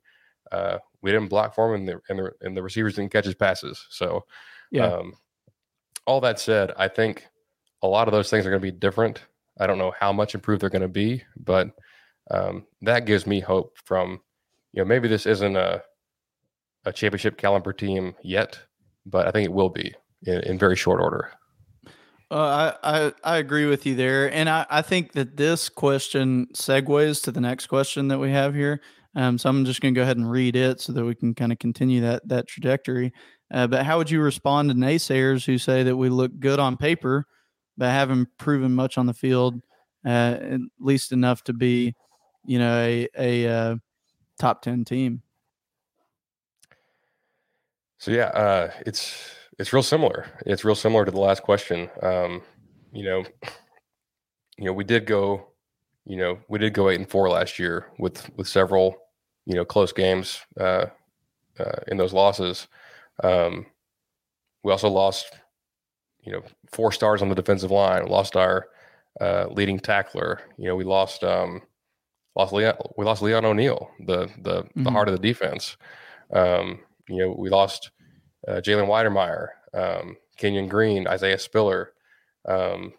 Uh, 0.52 0.78
we 1.02 1.12
didn't 1.12 1.30
block 1.30 1.56
for 1.56 1.74
him, 1.74 1.82
and 1.82 1.88
the 1.88 2.02
and 2.10 2.20
the, 2.20 2.32
and 2.42 2.58
the 2.58 2.64
receivers 2.64 2.96
didn't 2.96 3.12
catch 3.12 3.26
his 3.26 3.36
passes. 3.36 3.86
So, 3.90 4.26
Yeah. 4.72 4.86
um, 4.86 5.14
all 6.06 6.22
that 6.22 6.40
said, 6.40 6.72
I 6.78 6.88
think 6.88 7.28
a 7.82 7.88
lot 7.88 8.08
of 8.08 8.12
those 8.12 8.30
things 8.30 8.46
are 8.46 8.50
going 8.50 8.62
to 8.62 8.72
be 8.72 8.78
different. 8.78 9.22
I 9.60 9.68
don't 9.68 9.78
know 9.78 9.94
how 9.98 10.12
much 10.12 10.36
improved 10.36 10.62
they're 10.62 10.70
going 10.70 10.82
to 10.82 10.88
be, 10.88 11.24
but 11.38 11.70
um, 12.32 12.66
that 12.82 13.06
gives 13.06 13.26
me 13.26 13.40
hope. 13.40 13.78
From 13.86 14.22
you 14.74 14.82
know, 14.82 14.86
maybe 14.86 15.08
this 15.08 15.26
isn't 15.26 15.56
a 15.56 15.84
a 16.86 16.94
championship 16.94 17.38
caliber 17.38 17.74
team 17.74 18.16
yet, 18.24 18.60
but 19.06 19.28
I 19.28 19.32
think 19.32 19.46
it 19.46 19.54
will 19.54 19.70
be 19.70 19.94
in, 20.24 20.40
in 20.42 20.58
very 20.58 20.76
short 20.76 21.02
order. 21.02 21.32
Uh, 22.32 22.74
I, 22.84 23.06
I 23.06 23.14
I 23.24 23.38
agree 23.38 23.66
with 23.66 23.86
you 23.86 23.96
there, 23.96 24.32
and 24.32 24.50
I, 24.50 24.66
I 24.70 24.82
think 24.82 25.14
that 25.14 25.36
this 25.36 25.68
question 25.68 26.48
segues 26.54 27.24
to 27.24 27.32
the 27.32 27.42
next 27.42 27.68
question 27.68 28.08
that 28.10 28.20
we 28.20 28.32
have 28.32 28.54
here. 28.54 28.82
Um, 29.16 29.38
so 29.40 29.50
I'm 29.50 29.66
just 29.66 29.82
going 29.82 29.94
to 29.94 30.00
go 30.00 30.04
ahead 30.04 30.18
and 30.18 30.30
read 30.30 30.56
it 30.56 30.80
so 30.80 30.94
that 30.94 31.04
we 31.04 31.16
can 31.16 31.34
kind 31.34 31.52
of 31.52 31.58
continue 31.58 32.02
that 32.02 32.28
that 32.28 32.48
trajectory. 32.48 33.12
Uh, 33.52 33.66
but 33.66 33.84
how 33.84 33.98
would 33.98 34.12
you 34.12 34.22
respond 34.22 34.70
to 34.70 34.76
naysayers 34.76 35.46
who 35.46 35.58
say 35.58 35.82
that 35.84 35.98
we 35.98 36.10
look 36.10 36.40
good 36.40 36.60
on 36.60 36.78
paper, 36.78 37.26
but 37.78 37.90
haven't 37.90 38.28
proven 38.38 38.76
much 38.76 38.98
on 38.98 39.08
the 39.08 39.14
field, 39.14 39.56
uh, 40.06 40.38
at 40.40 40.60
least 40.80 41.12
enough 41.12 41.44
to 41.46 41.54
be, 41.54 41.96
you 42.50 42.58
know, 42.58 42.80
a 42.80 43.08
a 43.16 43.48
uh, 43.48 43.76
top 44.40 44.64
ten 44.64 44.84
team? 44.84 45.22
So 48.00 48.10
yeah, 48.10 48.30
uh, 48.30 48.72
it's 48.88 49.36
it's 49.60 49.72
real 49.72 49.84
similar. 49.84 50.26
It's 50.48 50.66
real 50.66 50.74
similar 50.74 51.06
to 51.06 51.12
the 51.12 51.20
last 51.20 51.44
question. 51.44 51.92
Um, 52.02 52.42
you 52.92 53.04
know, 53.04 53.24
you 54.58 54.66
know, 54.66 54.74
we 54.74 54.84
did 54.84 55.06
go, 55.06 55.50
you 56.06 56.18
know, 56.18 56.40
we 56.48 56.58
did 56.58 56.74
go 56.74 56.90
eight 56.90 57.00
and 57.00 57.08
four 57.08 57.30
last 57.30 57.60
year 57.60 57.86
with 58.00 58.28
with 58.36 58.48
several, 58.48 58.98
you 59.46 59.54
know, 59.54 59.64
close 59.64 59.94
games 59.94 60.40
uh, 60.60 60.88
uh, 61.60 61.80
in 61.88 61.98
those 61.98 62.14
losses. 62.14 62.68
Um, 63.24 63.68
we 64.64 64.72
also 64.72 64.90
lost, 64.90 65.38
you 66.22 66.32
know, 66.32 66.42
four 66.72 66.92
stars 66.92 67.22
on 67.22 67.30
the 67.30 67.36
defensive 67.36 67.70
line. 67.70 68.08
Lost 68.08 68.36
our 68.36 68.70
uh, 69.22 69.46
leading 69.52 69.78
tackler. 69.78 70.42
You 70.58 70.70
know, 70.70 70.76
we 70.76 70.84
lost 70.84 71.24
um, 71.24 71.62
lost 72.36 72.54
Leon. 72.54 72.76
We 72.98 73.06
lost 73.06 73.22
Leon 73.22 73.46
O'Neal, 73.46 73.90
the 74.06 74.28
the 74.42 74.64
the 74.76 74.90
Mhm. 74.90 74.92
heart 74.92 75.08
of 75.10 75.16
the 75.16 75.22
defense. 75.28 75.78
Um, 76.32 76.82
you 77.08 77.18
know, 77.18 77.36
we 77.38 77.50
lost 77.50 77.92
uh, 78.48 78.62
Jalen 78.62 78.88
Wydermyer, 78.88 79.48
um, 79.74 80.18
Kenyon 80.38 80.68
Green, 80.68 81.08
Isaiah 81.08 81.40
Spiller. 81.40 81.94
Um, 82.48 82.94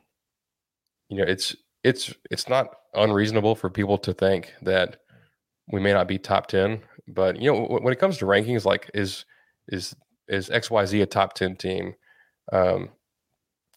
you 1.09 1.17
know, 1.17 1.25
it's 1.25 1.57
it's 1.85 2.15
it's 2.31 2.49
not 2.49 2.69
unreasonable 2.95 3.55
for 3.55 3.71
people 3.71 3.99
to 3.99 4.13
think 4.13 4.53
that 4.63 5.01
we 5.73 5.81
may 5.81 5.93
not 5.93 6.09
be 6.09 6.19
top 6.19 6.47
ten, 6.49 6.83
but 7.09 7.41
you 7.41 7.51
know, 7.53 7.63
w- 7.63 7.83
when 7.83 7.93
it 7.93 7.99
comes 7.99 8.19
to 8.19 8.27
rankings, 8.27 8.65
like 8.65 8.91
is 8.95 9.25
is 9.69 9.95
is 10.29 10.51
X 10.51 10.71
Y 10.71 10.85
Z 10.87 11.01
a 11.01 11.07
top 11.07 11.35
ten 11.35 11.57
team? 11.57 11.95
Um, 12.53 12.91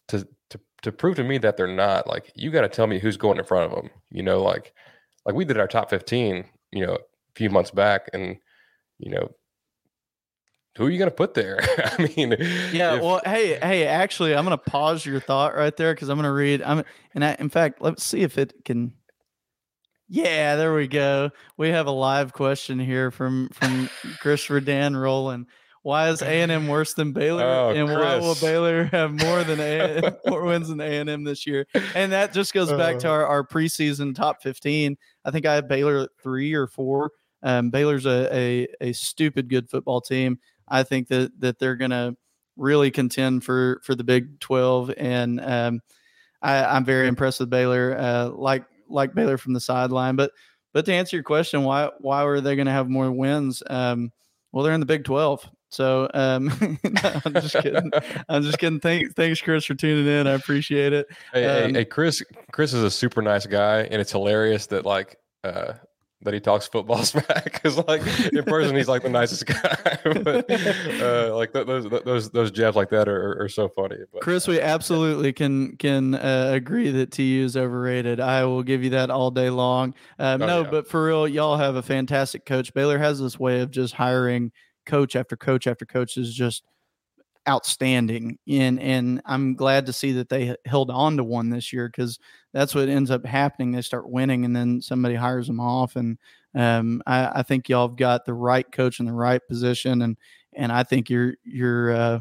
to 0.08 0.26
to 0.50 0.60
to 0.82 0.92
prove 0.92 1.16
to 1.16 1.24
me 1.24 1.38
that 1.38 1.56
they're 1.56 1.66
not, 1.66 2.06
like 2.06 2.30
you 2.34 2.50
got 2.50 2.62
to 2.62 2.68
tell 2.68 2.86
me 2.86 2.98
who's 2.98 3.16
going 3.16 3.38
in 3.38 3.44
front 3.44 3.70
of 3.72 3.76
them. 3.76 3.90
You 4.10 4.22
know, 4.22 4.42
like 4.42 4.74
like 5.26 5.34
we 5.34 5.44
did 5.44 5.58
our 5.58 5.68
top 5.68 5.90
fifteen, 5.90 6.44
you 6.72 6.86
know, 6.86 6.94
a 6.94 6.98
few 7.34 7.50
months 7.50 7.70
back, 7.70 8.08
and 8.12 8.36
you 8.98 9.10
know, 9.10 9.30
who 10.76 10.86
are 10.86 10.90
you 10.90 10.98
going 10.98 11.10
to 11.10 11.14
put 11.16 11.34
there? 11.34 11.58
I 11.78 12.10
mean, 12.16 12.36
Yeah, 12.72 12.96
if- 12.96 13.02
well, 13.02 13.20
hey, 13.24 13.58
hey, 13.60 13.86
actually, 13.86 14.34
I'm 14.34 14.44
gonna 14.44 14.58
pause 14.58 15.04
your 15.06 15.20
thought 15.20 15.54
right 15.54 15.76
there 15.76 15.94
because 15.94 16.08
I'm 16.08 16.16
gonna 16.18 16.32
read. 16.32 16.62
I'm, 16.62 16.84
and 17.14 17.24
I, 17.24 17.36
in 17.38 17.48
fact, 17.48 17.80
let's 17.80 18.02
see 18.04 18.20
if 18.22 18.38
it 18.38 18.64
can. 18.64 18.92
Yeah, 20.08 20.56
there 20.56 20.74
we 20.74 20.86
go. 20.86 21.30
We 21.56 21.70
have 21.70 21.86
a 21.86 21.90
live 21.90 22.32
question 22.32 22.78
here 22.78 23.10
from 23.10 23.48
from 23.54 23.88
Christopher 24.20 24.60
Dan 24.60 24.96
Rowland. 24.96 25.46
Why 25.84 26.08
is 26.08 26.22
A 26.22 26.26
and 26.42 26.50
M 26.50 26.66
worse 26.66 26.94
than 26.94 27.12
Baylor, 27.12 27.44
Oh, 27.44 27.68
and 27.70 27.86
why 27.88 28.16
will 28.16 28.34
Baylor 28.36 28.84
have 28.84 29.12
more 29.12 29.44
than 29.44 29.60
A 29.60 30.16
more 30.26 30.42
wins 30.44 30.68
than 30.68 30.80
A 30.80 30.84
and 30.98 31.08
M 31.10 31.24
this 31.24 31.46
year? 31.46 31.66
And 31.94 32.10
that 32.12 32.32
just 32.32 32.52
goes 32.54 32.72
back 32.72 32.98
to 33.00 33.08
Uh. 33.08 33.12
our, 33.12 33.26
our 33.26 33.46
preseason 33.46 34.14
top 34.14 34.42
15. 34.42 34.96
I 35.26 35.30
think 35.30 35.44
I 35.44 35.54
have 35.56 35.68
Baylor 35.68 36.08
three 36.22 36.54
or 36.54 36.66
four. 36.66 37.10
Um, 37.42 37.68
Baylor's 37.68 38.06
a, 38.06 38.28
a 38.34 38.68
a 38.80 38.92
stupid 38.94 39.50
good 39.50 39.68
football 39.68 40.00
team. 40.00 40.38
I 40.66 40.82
think 40.84 41.08
that 41.08 41.38
that 41.40 41.58
they're 41.58 41.76
gonna 41.76 42.16
really 42.56 42.90
contend 42.90 43.44
for 43.44 43.82
for 43.84 43.94
the 43.94 44.04
Big 44.04 44.40
Twelve, 44.40 44.90
and 44.96 45.38
um, 45.40 45.80
I, 46.40 46.64
I'm 46.64 46.86
very 46.86 47.08
impressed 47.08 47.40
with 47.40 47.50
Baylor. 47.50 47.94
Uh, 47.98 48.30
like 48.30 48.64
like 48.88 49.14
Baylor 49.14 49.36
from 49.36 49.52
the 49.52 49.60
sideline, 49.60 50.16
but 50.16 50.30
but 50.72 50.86
to 50.86 50.94
answer 50.94 51.16
your 51.16 51.24
question, 51.24 51.62
why 51.64 51.90
why 52.00 52.24
were 52.24 52.40
they 52.40 52.56
going 52.56 52.64
to 52.66 52.72
have 52.72 52.88
more 52.88 53.12
wins? 53.12 53.62
Um, 53.68 54.10
well, 54.52 54.64
they're 54.64 54.72
in 54.72 54.80
the 54.80 54.86
Big 54.86 55.04
Twelve, 55.04 55.46
so 55.74 56.08
um, 56.14 56.46
no, 56.84 57.20
I'm 57.24 57.32
just 57.34 57.54
kidding. 57.54 57.90
I'm 58.28 58.42
just 58.42 58.58
kidding. 58.58 58.80
Thanks, 58.80 59.12
thanks, 59.14 59.40
Chris, 59.40 59.64
for 59.64 59.74
tuning 59.74 60.06
in. 60.06 60.26
I 60.26 60.32
appreciate 60.32 60.92
it. 60.92 61.06
Hey, 61.32 61.42
hey, 61.42 61.64
Um, 61.64 61.74
hey, 61.74 61.84
Chris. 61.84 62.22
Chris 62.52 62.72
is 62.72 62.82
a 62.82 62.90
super 62.90 63.20
nice 63.22 63.46
guy, 63.46 63.80
and 63.82 64.00
it's 64.00 64.12
hilarious 64.12 64.66
that 64.66 64.84
like 64.86 65.16
uh, 65.42 65.74
that 66.22 66.32
he 66.32 66.40
talks 66.40 66.66
football 66.66 67.02
smack 67.04 67.44
because 67.52 67.76
like 67.86 68.00
in 68.32 68.42
person 68.44 68.74
he's 68.74 68.88
like 68.88 69.02
the 69.02 69.10
nicest 69.10 69.44
guy, 69.46 69.98
but 70.22 70.50
uh, 71.02 71.34
like 71.36 71.52
th- 71.52 71.66
those 71.66 71.86
those 72.04 72.30
those 72.30 72.50
jabs 72.50 72.76
like 72.76 72.88
that 72.90 73.08
are, 73.08 73.42
are 73.42 73.48
so 73.48 73.68
funny. 73.68 73.96
But, 74.12 74.22
Chris, 74.22 74.48
we 74.48 74.58
absolutely 74.60 75.32
can 75.34 75.76
can 75.76 76.14
uh, 76.14 76.50
agree 76.54 76.90
that 76.92 77.10
TU 77.10 77.42
is 77.44 77.56
overrated. 77.58 78.20
I 78.20 78.44
will 78.46 78.62
give 78.62 78.82
you 78.82 78.90
that 78.90 79.10
all 79.10 79.30
day 79.30 79.50
long. 79.50 79.94
Um, 80.18 80.40
Oh, 80.42 80.46
no, 80.46 80.62
yeah. 80.62 80.70
but 80.70 80.88
for 80.88 81.04
real, 81.04 81.28
y'all 81.28 81.56
have 81.58 81.76
a 81.76 81.82
fantastic 81.82 82.46
coach. 82.46 82.72
Baylor 82.72 82.96
has 82.98 83.20
this 83.20 83.38
way 83.38 83.60
of 83.60 83.70
just 83.70 83.92
hiring 83.94 84.50
coach 84.86 85.16
after 85.16 85.36
coach 85.36 85.66
after 85.66 85.84
coach 85.84 86.16
is 86.16 86.34
just 86.34 86.64
outstanding. 87.48 88.38
And 88.48 88.80
and 88.80 89.22
I'm 89.26 89.54
glad 89.54 89.86
to 89.86 89.92
see 89.92 90.12
that 90.12 90.28
they 90.28 90.56
held 90.64 90.90
on 90.90 91.16
to 91.16 91.24
one 91.24 91.50
this 91.50 91.72
year 91.72 91.88
because 91.88 92.18
that's 92.52 92.74
what 92.74 92.88
ends 92.88 93.10
up 93.10 93.24
happening. 93.26 93.72
They 93.72 93.82
start 93.82 94.08
winning, 94.08 94.44
and 94.44 94.54
then 94.54 94.80
somebody 94.80 95.14
hires 95.14 95.46
them 95.46 95.60
off. 95.60 95.96
And 95.96 96.18
um, 96.54 97.02
I, 97.06 97.40
I 97.40 97.42
think 97.42 97.68
y'all 97.68 97.88
have 97.88 97.96
got 97.96 98.24
the 98.24 98.34
right 98.34 98.70
coach 98.70 99.00
in 99.00 99.06
the 99.06 99.12
right 99.12 99.40
position, 99.48 100.02
and 100.02 100.16
and 100.52 100.72
I 100.72 100.82
think 100.84 101.10
you're 101.10 101.34
you're. 101.44 101.92
Uh, 101.92 102.20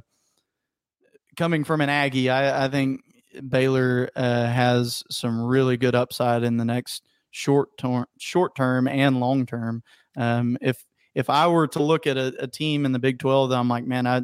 coming 1.35 1.63
from 1.63 1.81
an 1.81 1.89
Aggie, 1.89 2.29
I, 2.29 2.65
I 2.65 2.69
think 2.69 3.01
Baylor 3.49 4.09
uh, 4.15 4.45
has 4.45 5.03
some 5.09 5.41
really 5.41 5.77
good 5.77 5.95
upside 5.95 6.43
in 6.43 6.57
the 6.57 6.65
next 6.65 7.07
short 7.31 7.75
term, 7.77 8.05
short 8.19 8.55
term 8.55 8.87
and 8.87 9.19
long 9.19 9.45
term. 9.45 9.83
Um, 10.15 10.57
if 10.61 10.83
if 11.15 11.29
I 11.29 11.47
were 11.47 11.67
to 11.69 11.83
look 11.83 12.07
at 12.07 12.17
a, 12.17 12.33
a 12.39 12.47
team 12.47 12.85
in 12.85 12.91
the 12.91 12.99
Big 12.99 13.19
Twelve, 13.19 13.49
that 13.49 13.57
I'm 13.57 13.67
like, 13.69 13.85
man, 13.85 14.05
I 14.07 14.21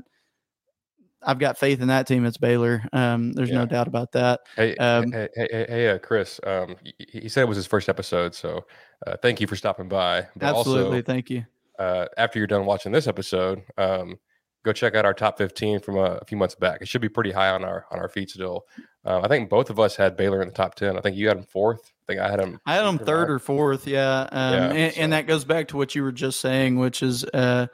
I've 1.21 1.39
got 1.39 1.57
faith 1.57 1.81
in 1.81 1.89
that 1.89 2.07
team. 2.07 2.25
It's 2.25 2.37
Baylor. 2.37 2.81
Um, 2.93 3.33
there's 3.33 3.49
Yeah. 3.49 3.55
no 3.59 3.65
doubt 3.65 3.87
about 3.89 4.13
that. 4.13 4.39
Hey, 4.55 4.75
Um, 4.77 5.11
hey, 5.11 5.27
hey, 5.35 5.47
hey, 5.51 5.65
hey, 5.67 5.89
uh, 5.89 5.97
Chris. 5.99 6.39
Um, 6.45 6.75
he, 6.83 6.93
he 7.21 7.29
said 7.29 7.41
it 7.41 7.47
was 7.49 7.57
his 7.57 7.67
first 7.67 7.89
episode, 7.89 8.33
so 8.33 8.65
uh, 9.05 9.17
thank 9.21 9.41
you 9.41 9.47
for 9.47 9.57
stopping 9.57 9.89
by. 9.89 10.27
But 10.37 10.55
Absolutely. 10.55 10.97
also, 10.99 11.01
Thank 11.01 11.29
you. 11.29 11.45
uh, 11.77 12.05
after 12.15 12.39
you're 12.39 12.47
done 12.47 12.65
watching 12.65 12.93
this 12.93 13.05
episode, 13.05 13.63
um, 13.77 14.17
go 14.63 14.71
check 14.71 14.95
out 14.95 15.03
our 15.05 15.13
top 15.13 15.37
15 15.37 15.81
from 15.81 15.97
a, 15.97 16.19
a 16.21 16.25
few 16.25 16.37
months 16.37 16.55
back. 16.55 16.81
It 16.81 16.87
should 16.87 17.01
be 17.01 17.09
pretty 17.09 17.31
high 17.31 17.49
on 17.49 17.65
our 17.65 17.85
on 17.91 17.99
our 17.99 18.07
feed 18.07 18.29
still. 18.29 18.65
Um, 19.09 19.23
I 19.25 19.27
think 19.27 19.49
both 19.49 19.69
of 19.71 19.79
us 19.79 19.95
had 19.95 20.15
Baylor 20.15 20.41
in 20.41 20.47
the 20.47 20.53
top 20.53 20.75
10. 20.75 20.95
I 20.95 21.01
think 21.01 21.17
you 21.17 21.27
had 21.27 21.37
him 21.37 21.43
fourth. 21.43 21.81
I 21.83 22.05
think 22.13 22.19
I 22.21 22.29
had 22.29 22.39
him. 22.39 22.59
I 22.65 22.75
had 22.75 22.83
pretty 22.87 23.05
third 23.05 23.29
or 23.31 23.39
fourth, 23.39 23.87
yeah. 23.87 24.27
Um, 24.31 24.53
Yeah, 24.53 24.71
and, 24.71 24.93
so- 24.93 25.01
and 25.01 25.13
that 25.13 25.25
goes 25.27 25.45
back 25.45 25.69
to 25.69 25.77
what 25.77 25.95
you 25.95 26.03
were 26.03 26.11
just 26.11 26.39
saying, 26.39 26.77
which 26.77 27.01
is, 27.01 27.25
uh, 27.25 27.67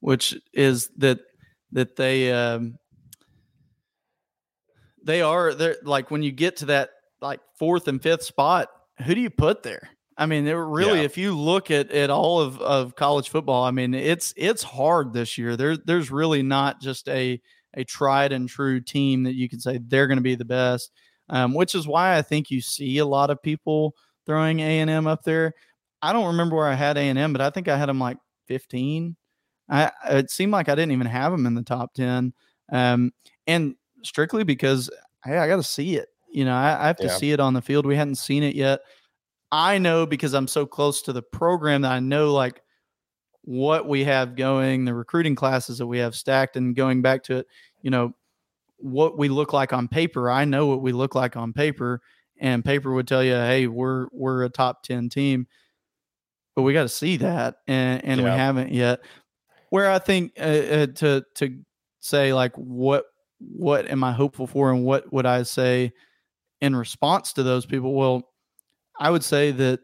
which 0.00 0.34
is 0.52 0.90
that 0.98 1.20
that 1.72 1.96
they 1.96 2.30
um, 2.32 2.76
they 5.02 5.22
are 5.22 5.54
they're 5.54 5.76
like 5.82 6.10
when 6.10 6.22
you 6.22 6.32
get 6.32 6.56
to 6.58 6.66
that 6.66 6.90
like 7.20 7.40
fourth 7.58 7.88
and 7.88 8.02
fifth 8.02 8.22
spot, 8.22 8.68
who 9.04 9.14
do 9.14 9.20
you 9.20 9.30
put 9.30 9.62
there? 9.62 9.88
I 10.16 10.26
mean, 10.26 10.44
really, 10.44 11.00
Yeah. 11.00 11.04
if 11.06 11.18
you 11.18 11.36
look 11.36 11.70
at 11.70 11.90
at 11.90 12.10
all 12.10 12.40
of, 12.40 12.60
of 12.60 12.94
college 12.94 13.28
football, 13.30 13.64
I 13.64 13.70
mean, 13.70 13.94
it's 13.94 14.32
it's 14.36 14.62
hard 14.62 15.12
this 15.12 15.36
year. 15.38 15.56
There 15.56 15.76
there's 15.76 16.10
really 16.10 16.42
not 16.42 16.80
just 16.80 17.08
a 17.08 17.40
a 17.74 17.84
tried 17.84 18.32
and 18.32 18.48
true 18.48 18.80
team 18.80 19.24
that 19.24 19.34
you 19.34 19.48
can 19.48 19.60
say 19.60 19.78
they're 19.78 20.06
going 20.06 20.18
to 20.18 20.22
be 20.22 20.34
the 20.34 20.44
best. 20.44 20.92
Um, 21.30 21.54
which 21.54 21.74
is 21.74 21.86
why 21.88 22.16
I 22.18 22.22
think 22.22 22.50
you 22.50 22.60
see 22.60 22.98
a 22.98 23.06
lot 23.06 23.30
of 23.30 23.42
people 23.42 23.96
throwing 24.26 24.60
A 24.60 24.80
and 24.80 24.90
M 24.90 25.06
up 25.06 25.22
there. 25.22 25.54
I 26.02 26.12
don't 26.12 26.26
remember 26.26 26.56
where 26.56 26.66
I 26.68 26.74
had 26.74 26.98
A 26.98 27.00
and 27.00 27.18
M, 27.18 27.32
but 27.32 27.40
I 27.40 27.48
think 27.48 27.66
I 27.66 27.78
had 27.78 27.88
them 27.88 27.98
like 27.98 28.18
15. 28.46 29.16
I 29.70 29.90
it 30.10 30.30
seemed 30.30 30.52
like 30.52 30.68
I 30.68 30.74
didn't 30.74 30.92
even 30.92 31.06
have 31.06 31.32
them 31.32 31.46
in 31.46 31.54
the 31.54 31.62
top 31.62 31.94
10, 31.94 32.34
um, 32.70 33.12
and 33.46 33.74
strictly 34.02 34.44
because 34.44 34.90
hey, 35.24 35.38
I 35.38 35.48
got 35.48 35.56
to 35.56 35.62
see 35.62 35.96
it. 35.96 36.08
You 36.30 36.44
know, 36.44 36.54
I, 36.54 36.84
I 36.84 36.86
have 36.88 36.96
to 36.98 37.08
Yeah. 37.08 37.16
see 37.16 37.32
it 37.32 37.40
on 37.40 37.54
the 37.54 37.62
field. 37.62 37.86
We 37.86 37.96
hadn't 37.96 38.16
seen 38.16 38.42
it 38.42 38.54
yet. 38.54 38.80
I 39.52 39.78
know 39.78 40.04
because 40.04 40.34
I'm 40.34 40.48
so 40.48 40.66
close 40.66 41.00
to 41.02 41.12
the 41.12 41.22
program 41.22 41.82
that 41.82 41.92
I 41.92 42.00
know 42.00 42.32
like 42.32 42.60
what 43.44 43.86
we 43.86 44.04
have 44.04 44.36
going, 44.36 44.84
the 44.84 44.94
recruiting 44.94 45.34
classes 45.34 45.78
that 45.78 45.86
we 45.86 45.98
have 45.98 46.14
stacked, 46.14 46.56
and 46.56 46.74
going 46.74 47.02
back 47.02 47.22
to 47.24 47.38
it, 47.38 47.46
you 47.82 47.90
know, 47.90 48.14
what 48.78 49.18
we 49.18 49.28
look 49.28 49.52
like 49.52 49.72
on 49.72 49.88
paper. 49.88 50.30
I 50.30 50.44
know 50.44 50.66
what 50.66 50.80
we 50.82 50.92
look 50.92 51.14
like 51.14 51.36
on 51.36 51.52
paper, 51.52 52.00
and 52.38 52.64
paper 52.64 52.92
would 52.92 53.06
tell 53.06 53.22
you, 53.22 53.34
hey, 53.34 53.66
we're 53.66 54.08
we're 54.12 54.44
a 54.44 54.48
top 54.48 54.82
ten 54.82 55.08
team, 55.08 55.46
but 56.56 56.62
we 56.62 56.72
got 56.72 56.82
to 56.82 56.88
see 56.88 57.18
that, 57.18 57.56
and 57.66 58.04
and 58.04 58.22
we 58.22 58.30
haven't 58.30 58.72
yet. 58.72 59.00
Where 59.70 59.90
I 59.90 59.98
think 59.98 60.32
uh, 60.38 60.42
uh, 60.42 60.86
to 60.86 61.24
to 61.36 61.58
say 62.00 62.32
like 62.32 62.56
what 62.56 63.04
what 63.38 63.90
am 63.90 64.04
I 64.04 64.12
hopeful 64.12 64.46
for, 64.46 64.70
and 64.70 64.84
what 64.84 65.12
would 65.12 65.26
I 65.26 65.42
say 65.42 65.92
in 66.60 66.74
response 66.74 67.34
to 67.34 67.42
those 67.42 67.66
people? 67.66 67.92
Well, 67.92 68.30
I 68.98 69.10
would 69.10 69.24
say 69.24 69.50
that 69.50 69.80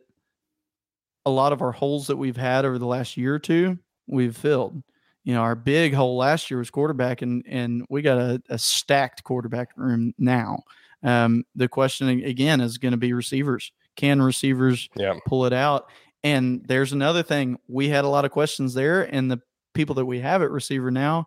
a 1.26 1.30
lot 1.30 1.52
of 1.52 1.62
our 1.62 1.72
holes 1.72 2.06
that 2.06 2.16
we've 2.16 2.36
had 2.36 2.64
over 2.64 2.78
the 2.78 2.86
last 2.86 3.16
year 3.16 3.34
or 3.34 3.38
two, 3.38 3.78
we've 4.06 4.36
filled. 4.36 4.82
You 5.24 5.34
know, 5.34 5.42
our 5.42 5.54
big 5.54 5.92
hole 5.92 6.16
last 6.16 6.50
year 6.50 6.58
was 6.58 6.70
quarterback, 6.70 7.20
and 7.22 7.44
and 7.46 7.84
we 7.90 8.00
got 8.02 8.18
a, 8.18 8.42
a 8.48 8.58
stacked 8.58 9.22
quarterback 9.22 9.70
room 9.76 10.14
now. 10.18 10.62
Um, 11.02 11.44
the 11.54 11.68
question 11.68 12.08
again 12.08 12.60
is 12.60 12.78
going 12.78 12.92
to 12.92 12.98
be 12.98 13.12
receivers. 13.12 13.72
Can 13.96 14.22
receivers 14.22 14.88
Yeah. 14.96 15.14
pull 15.26 15.44
it 15.46 15.52
out? 15.52 15.90
And 16.24 16.62
there's 16.66 16.92
another 16.92 17.22
thing. 17.22 17.58
We 17.68 17.88
had 17.88 18.04
a 18.04 18.08
lot 18.08 18.24
of 18.24 18.30
questions 18.30 18.74
there, 18.74 19.02
and 19.02 19.30
the 19.30 19.40
people 19.74 19.94
that 19.96 20.06
we 20.06 20.20
have 20.20 20.42
at 20.42 20.50
receiver 20.50 20.90
now, 20.90 21.26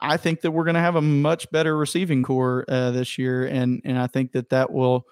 I 0.00 0.16
think 0.16 0.40
that 0.42 0.50
we're 0.50 0.64
going 0.64 0.74
to 0.74 0.80
have 0.80 0.96
a 0.96 1.02
much 1.02 1.50
better 1.50 1.76
receiving 1.76 2.22
corps 2.22 2.64
uh, 2.68 2.90
this 2.92 3.18
year, 3.18 3.46
and 3.46 3.80
and 3.84 3.98
I 3.98 4.06
think 4.06 4.32
that 4.32 4.48
that 4.50 4.72
will. 4.72 5.06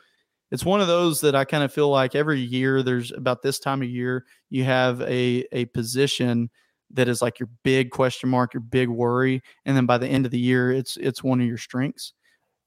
It's 0.55 0.65
one 0.65 0.81
of 0.81 0.87
those 0.87 1.21
that 1.23 1.35
I 1.35 1.45
kind 1.45 1.65
of 1.65 1.73
feel 1.73 1.89
like 1.89 2.15
every 2.15 2.39
year 2.39 2.85
there's 2.85 3.11
about 3.11 3.43
this 3.43 3.59
time 3.59 3.83
of 3.83 3.89
year 3.89 4.25
you 4.51 4.63
have 4.63 5.01
a 5.01 5.45
a 5.51 5.65
position 5.67 6.49
that 6.93 7.09
is 7.09 7.21
like 7.21 7.41
your 7.41 7.49
big 7.65 7.91
question 7.91 8.31
mark, 8.31 8.55
your 8.55 8.61
big 8.61 8.89
worry, 8.89 9.43
and 9.65 9.77
then 9.77 9.85
by 9.85 9.99
the 9.99 10.07
end 10.07 10.27
of 10.27 10.31
the 10.31 10.39
year 10.39 10.71
it's 10.71 10.97
it's 10.99 11.25
one 11.25 11.41
of 11.41 11.47
your 11.49 11.59
strengths. 11.59 12.13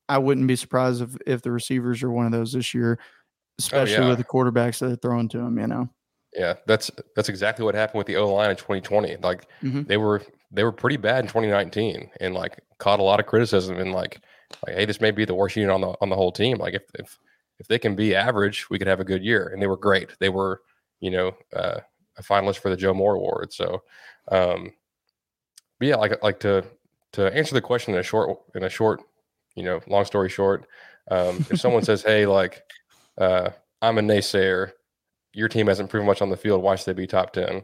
I 0.10 0.18
wouldn't 0.18 0.48
be 0.48 0.58
surprised 0.58 1.02
if 1.02 1.16
if 1.26 1.42
the 1.44 1.52
receivers 1.52 2.04
are 2.04 2.12
one 2.12 2.26
of 2.26 2.34
those 2.34 2.52
this 2.52 2.74
year, 2.74 3.00
especially 3.58 4.04
yeah. 4.04 4.10
with 4.10 4.18
the 4.18 4.26
quarterbacks 4.26 4.80
that 4.80 4.92
are 4.92 4.96
throwing 4.98 5.30
to 5.30 5.38
them. 5.38 5.58
You 5.58 5.68
know. 5.68 5.90
Yeah, 6.34 6.56
that's 6.66 6.92
that's 7.16 7.30
exactly 7.30 7.64
what 7.64 7.74
happened 7.74 8.00
with 8.00 8.08
the 8.08 8.18
O 8.18 8.34
line 8.34 8.50
in 8.50 8.58
2020. 8.58 9.16
Like 9.24 9.48
Mhm. 9.64 9.88
they 9.88 9.96
were 9.96 10.22
they 10.52 10.66
were 10.66 10.74
pretty 10.74 10.98
bad 10.98 11.24
in 11.24 11.28
2019 11.28 12.12
and 12.20 12.34
like 12.34 12.60
caught 12.80 13.00
a 13.00 13.04
lot 13.04 13.22
of 13.22 13.28
criticism 13.28 13.78
and 13.78 13.94
like 13.94 14.20
like 14.66 14.76
hey, 14.76 14.84
this 14.84 15.00
may 15.00 15.12
be 15.12 15.24
the 15.24 15.36
worst 15.36 15.56
unit 15.56 15.72
on 15.72 15.80
the 15.80 15.96
on 16.02 16.10
the 16.10 16.18
whole 16.18 16.34
team. 16.34 16.58
Like 16.58 16.74
if 16.74 16.84
if 17.00 17.18
if 17.60 17.68
they 17.68 17.80
can 17.80 17.96
be 17.96 18.16
average, 18.16 18.70
we 18.70 18.78
could 18.78 18.88
have 18.88 19.00
a 19.00 19.06
good 19.06 19.24
year. 19.24 19.48
And 19.50 19.62
they 19.62 19.68
were 19.68 19.78
great. 19.78 20.12
They 20.20 20.30
were 20.30 20.62
you 21.00 21.12
know 21.12 21.32
uh, 21.56 21.80
a 22.18 22.24
finalist 22.24 22.60
for 22.60 22.70
the 22.70 22.78
Joe 22.78 22.94
Moore 22.94 23.16
Award. 23.16 23.54
So, 23.54 23.84
um, 24.32 24.72
but 25.80 25.88
yeah, 25.88 25.96
like 25.96 26.22
like 26.24 26.40
to 26.42 26.64
to 27.14 27.34
answer 27.36 27.54
the 27.54 27.62
question 27.62 27.94
in 27.94 28.00
a 28.00 28.04
short 28.04 28.40
in 28.56 28.64
a 28.64 28.70
short 28.70 29.02
you 29.56 29.64
know 29.64 29.80
long 29.88 30.06
story 30.06 30.30
short, 30.30 30.68
um, 31.12 31.46
if 31.50 31.60
someone 31.60 31.84
says 31.84 32.02
hey 32.04 32.26
like 32.26 32.64
uh, 33.18 33.50
I'm 33.82 33.98
a 33.98 34.02
naysayer 34.02 34.72
your 35.34 35.48
team 35.48 35.68
hasn't 35.68 35.90
proven 35.90 36.08
much 36.08 36.22
on 36.22 36.30
the 36.32 36.38
field. 36.38 36.64
Why 36.64 36.76
should 36.76 36.96
they 36.96 37.00
be 37.02 37.06
top 37.08 37.32
ten? 37.32 37.62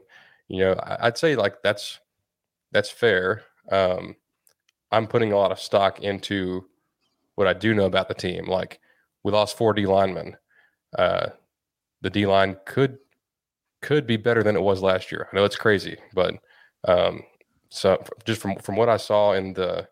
You 0.48 0.60
know, 0.60 0.74
I- 0.74 1.08
I'd 1.08 1.18
say 1.18 1.36
like 1.36 1.56
that's 1.64 2.00
that's 2.72 2.90
fair. 2.90 3.44
Um, 3.72 4.16
I'm 4.92 5.08
putting 5.08 5.32
a 5.32 5.38
lot 5.38 5.52
of 5.52 5.60
stock 5.60 6.02
into 6.02 6.66
what 7.36 7.48
I 7.48 7.54
do 7.54 7.74
know 7.74 7.86
about 7.86 8.08
the 8.10 8.14
team. 8.14 8.48
Like 8.48 8.80
we 9.24 9.32
lost 9.32 9.58
four 9.58 9.74
D 9.74 9.86
linemen. 9.86 10.36
Uh, 10.98 11.28
the 12.02 12.10
D 12.10 12.26
line 12.26 12.58
could 12.66 12.98
could 13.82 14.06
be 14.08 14.18
better 14.18 14.44
than 14.44 14.56
it 14.56 14.62
was 14.62 14.82
last 14.82 15.12
year. 15.12 15.28
I 15.32 15.36
know 15.36 15.44
it's 15.46 15.56
crazy, 15.56 15.98
but 16.14 16.36
um, 16.88 17.24
so 17.70 18.04
just 18.26 18.42
from 18.42 18.56
from 18.58 18.76
what 18.76 18.90
I 18.90 18.98
saw 18.98 19.34
in 19.34 19.54
the 19.54 19.88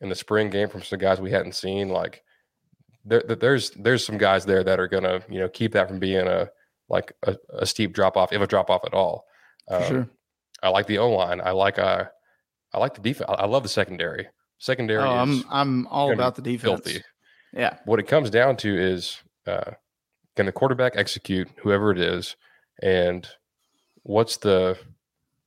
in 0.00 0.08
the 0.08 0.14
spring 0.14 0.50
game 0.50 0.68
from 0.68 0.82
some 0.82 0.98
guys 0.98 1.20
we 1.20 1.30
hadn't 1.30 1.54
seen, 1.54 1.88
like 1.88 2.22
there, 3.04 3.22
there- 3.26 3.36
there's 3.36 3.70
there's 3.72 4.04
some 4.04 4.18
guys 4.18 4.44
there 4.44 4.64
that 4.64 4.80
are 4.80 4.88
gonna 4.88 5.22
you 5.28 5.38
know 5.38 5.48
keep 5.48 5.72
that 5.72 5.88
from 5.88 5.98
being 5.98 6.26
a 6.26 6.48
like 6.88 7.12
a, 7.22 7.36
a 7.58 7.66
steep 7.66 7.92
drop 7.94 8.16
off, 8.16 8.32
if 8.32 8.40
a 8.42 8.46
drop 8.46 8.68
off 8.70 8.84
at 8.84 8.94
all. 8.94 9.24
Um, 9.70 9.82
sure. 9.84 10.08
I 10.62 10.68
like 10.68 10.86
the 10.86 10.98
O 10.98 11.10
line. 11.10 11.40
I 11.40 11.50
like 11.52 11.78
uh, 11.78 12.04
I 12.72 12.78
like 12.78 12.94
the 12.94 13.00
defense. 13.00 13.30
I 13.32 13.46
love 13.46 13.62
the 13.62 13.68
secondary. 13.68 14.28
Secondary 14.58 15.02
Oh, 15.02 15.22
is 15.24 15.44
I'm 15.44 15.44
I'm 15.50 15.86
all 15.88 16.12
about 16.12 16.34
the 16.36 16.42
defense. 16.42 16.82
filthy. 16.82 17.02
Yeah. 17.52 17.76
What 17.84 18.00
it 18.00 18.08
comes 18.08 18.30
down 18.30 18.56
to 18.58 18.74
is 18.74 19.18
uh, 19.46 19.72
can 20.36 20.46
the 20.46 20.52
quarterback 20.52 20.94
execute, 20.96 21.48
whoever 21.62 21.90
it 21.90 21.98
is, 21.98 22.36
and 22.82 23.26
what's 24.02 24.38
the 24.38 24.78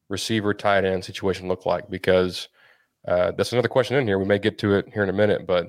receiver 0.09 0.53
tight 0.53 0.85
end 0.85 1.03
situation 1.03 1.47
look 1.47 1.65
like? 1.65 1.89
Because 1.89 2.47
uh, 3.07 3.31
that's 3.31 3.51
another 3.51 3.67
question 3.67 3.97
in 3.97 4.07
here. 4.07 4.19
We 4.19 4.25
may 4.25 4.39
get 4.39 4.57
to 4.59 4.75
it 4.75 4.89
here 4.93 5.03
in 5.03 5.09
a 5.09 5.13
minute, 5.13 5.47
but 5.47 5.65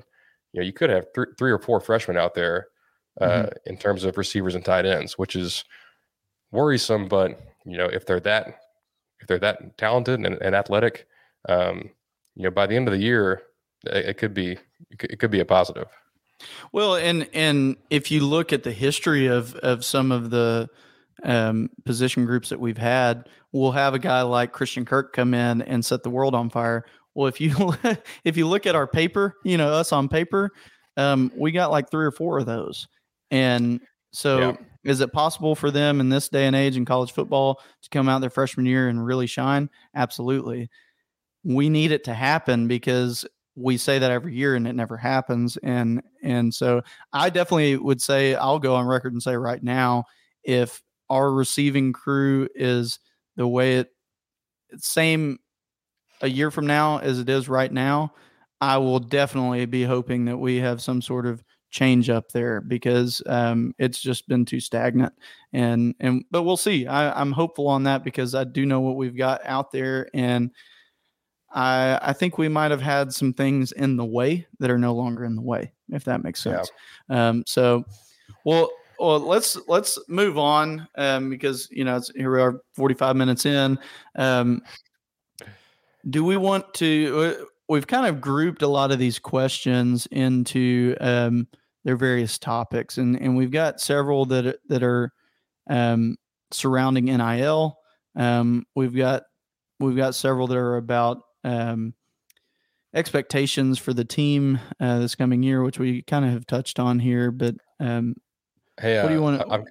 you 0.53 0.61
know, 0.61 0.65
you 0.65 0.73
could 0.73 0.89
have 0.89 1.05
th- 1.13 1.29
three 1.37 1.51
or 1.51 1.59
four 1.59 1.79
freshmen 1.79 2.17
out 2.17 2.35
there 2.35 2.67
uh, 3.19 3.47
in 3.65 3.77
terms 3.77 4.03
of 4.03 4.17
receivers 4.17 4.55
and 4.55 4.63
tight 4.63 4.85
ends, 4.85 5.17
which 5.17 5.35
is 5.35 5.65
worrisome. 6.51 7.07
But 7.07 7.39
you 7.65 7.77
know, 7.77 7.85
if 7.85 8.05
they're 8.05 8.19
that 8.21 8.59
if 9.19 9.27
they're 9.27 9.39
that 9.39 9.77
talented 9.77 10.19
and, 10.19 10.41
and 10.41 10.55
athletic, 10.55 11.07
um, 11.49 11.89
you 12.35 12.43
know, 12.43 12.51
by 12.51 12.67
the 12.67 12.75
end 12.75 12.87
of 12.87 12.93
the 12.93 13.01
year, 13.01 13.41
it, 13.85 14.05
it 14.05 14.17
could 14.17 14.33
be 14.33 14.51
it 14.89 14.99
could, 14.99 15.11
it 15.11 15.19
could 15.19 15.31
be 15.31 15.39
a 15.39 15.45
positive. 15.45 15.87
Well, 16.71 16.95
and 16.95 17.27
and 17.33 17.77
if 17.89 18.11
you 18.11 18.21
look 18.25 18.53
at 18.53 18.63
the 18.63 18.71
history 18.71 19.27
of 19.27 19.55
of 19.55 19.83
some 19.83 20.11
of 20.11 20.29
the 20.29 20.69
um, 21.23 21.69
position 21.85 22.25
groups 22.25 22.49
that 22.49 22.59
we've 22.59 22.77
had, 22.77 23.27
we'll 23.51 23.71
have 23.71 23.93
a 23.93 23.99
guy 23.99 24.21
like 24.21 24.51
Christian 24.51 24.85
Kirk 24.85 25.13
come 25.13 25.33
in 25.33 25.61
and 25.63 25.83
set 25.83 26.03
the 26.03 26.09
world 26.09 26.35
on 26.35 26.49
fire. 26.49 26.85
Well, 27.15 27.27
if 27.27 27.41
you 27.41 27.73
if 28.23 28.37
you 28.37 28.47
look 28.47 28.65
at 28.65 28.75
our 28.75 28.87
paper, 28.87 29.35
you 29.43 29.57
know 29.57 29.71
us 29.71 29.91
on 29.91 30.09
paper, 30.09 30.51
um, 30.95 31.31
we 31.35 31.51
got 31.51 31.71
like 31.71 31.89
three 31.89 32.05
or 32.05 32.11
four 32.11 32.39
of 32.39 32.45
those, 32.45 32.87
and 33.31 33.81
so 34.11 34.39
Yeah. 34.39 34.57
is 34.83 35.01
it 35.01 35.11
possible 35.11 35.55
for 35.55 35.71
them 35.71 35.99
in 35.99 36.09
this 36.09 36.29
day 36.29 36.45
and 36.47 36.55
age 36.55 36.77
in 36.77 36.85
college 36.85 37.11
football 37.11 37.61
to 37.81 37.89
come 37.89 38.07
out 38.09 38.21
their 38.21 38.29
freshman 38.29 38.65
year 38.65 38.87
and 38.89 39.03
really 39.05 39.27
shine? 39.27 39.69
Absolutely. 39.95 40.69
We 41.43 41.69
need 41.69 41.91
it 41.91 42.03
to 42.05 42.13
happen 42.13 42.67
because 42.67 43.25
we 43.57 43.75
say 43.75 43.97
that 43.97 44.11
every 44.11 44.35
year 44.35 44.55
and 44.55 44.67
it 44.67 44.73
never 44.73 44.95
happens 44.95 45.57
and 45.57 46.01
and 46.21 46.53
so 46.53 46.81
i 47.11 47.29
definitely 47.29 47.75
would 47.75 48.01
say 48.01 48.35
i'll 48.35 48.59
go 48.59 48.75
on 48.75 48.85
record 48.85 49.11
and 49.13 49.23
say 49.23 49.35
right 49.35 49.63
now 49.63 50.03
if 50.43 50.81
our 51.09 51.31
receiving 51.31 51.91
crew 51.91 52.47
is 52.53 52.99
the 53.35 53.47
way 53.47 53.77
it 53.77 53.89
same 54.77 55.39
a 56.21 56.29
year 56.29 56.51
from 56.51 56.67
now 56.67 56.99
as 56.99 57.19
it 57.19 57.29
is 57.29 57.49
right 57.49 57.71
now 57.71 58.13
i 58.61 58.77
will 58.77 58.99
definitely 58.99 59.65
be 59.65 59.83
hoping 59.83 60.25
that 60.25 60.37
we 60.37 60.57
have 60.57 60.81
some 60.81 61.01
sort 61.01 61.25
of 61.25 61.43
change 61.69 62.09
up 62.09 62.29
there 62.29 62.61
because 62.61 63.21
um, 63.25 63.73
it's 63.77 63.99
just 63.99 64.27
been 64.27 64.45
too 64.45 64.59
stagnant 64.59 65.13
and 65.51 65.93
and 65.99 66.23
but 66.31 66.43
we'll 66.43 66.55
see. 66.55 66.87
I, 66.87 67.19
i'm 67.19 67.33
hopeful 67.33 67.67
on 67.67 67.83
that 67.83 68.05
because 68.05 68.33
i 68.35 68.45
do 68.45 68.65
know 68.65 68.79
what 68.79 68.95
we've 68.95 69.17
got 69.17 69.41
out 69.43 69.71
there 69.71 70.07
and 70.13 70.51
I 71.57 71.99
I 72.01 72.13
think 72.13 72.37
we 72.37 72.47
might 72.47 72.71
have 72.71 72.81
had 72.81 73.11
some 73.11 73.33
things 73.33 73.71
in 73.71 73.97
the 73.97 74.05
way 74.05 74.47
that 74.59 74.69
are 74.69 74.77
no 74.77 74.93
longer 74.93 75.25
in 75.25 75.35
the 75.35 75.41
way, 75.41 75.73
if 75.89 76.03
that 76.05 76.23
makes 76.23 76.41
sense. 76.41 76.71
Yeah. 77.09 77.29
Um, 77.29 77.43
so, 77.47 77.83
well, 78.45 78.69
well, 78.99 79.19
let's 79.19 79.57
let's 79.67 79.97
move 80.07 80.37
on 80.37 80.87
um, 80.95 81.29
because 81.31 81.67
you 81.71 81.83
know 81.83 81.99
here 82.15 82.31
we 82.31 82.41
are, 82.41 82.61
forty 82.73 82.93
five 82.93 83.15
minutes 83.15 83.45
in. 83.47 83.79
Um, 84.15 84.61
do 86.07 86.23
we 86.23 86.37
want 86.37 86.73
to? 86.75 87.37
Uh, 87.41 87.45
we've 87.67 87.87
kind 87.87 88.05
of 88.05 88.21
grouped 88.21 88.61
a 88.61 88.67
lot 88.67 88.91
of 88.91 88.99
these 88.99 89.17
questions 89.17 90.05
into 90.11 90.95
um, 91.01 91.47
their 91.83 91.97
various 91.97 92.37
topics, 92.37 92.99
and 92.99 93.19
and 93.19 93.35
we've 93.35 93.51
got 93.51 93.81
several 93.81 94.25
that 94.27 94.59
that 94.67 94.83
are 94.83 95.11
um, 95.71 96.17
surrounding 96.51 97.05
NIL. 97.05 97.79
Um, 98.15 98.65
we've 98.75 98.95
got 98.95 99.23
we've 99.79 99.97
got 99.97 100.13
several 100.13 100.45
that 100.47 100.57
are 100.57 100.77
about 100.77 101.23
um, 101.43 101.93
expectations 102.93 103.77
for 103.79 103.93
the 103.93 104.05
team 104.05 104.59
uh, 104.79 104.99
this 104.99 105.15
coming 105.15 105.43
year, 105.43 105.63
which 105.63 105.79
we 105.79 106.01
kind 106.01 106.25
of 106.25 106.31
have 106.31 106.47
touched 106.47 106.79
on 106.79 106.99
here. 106.99 107.31
But 107.31 107.55
um, 107.79 108.15
hey, 108.79 108.97
uh, 108.97 109.03
what 109.03 109.09
do 109.09 109.15
you 109.15 109.21
want 109.21 109.41
to? 109.41 109.65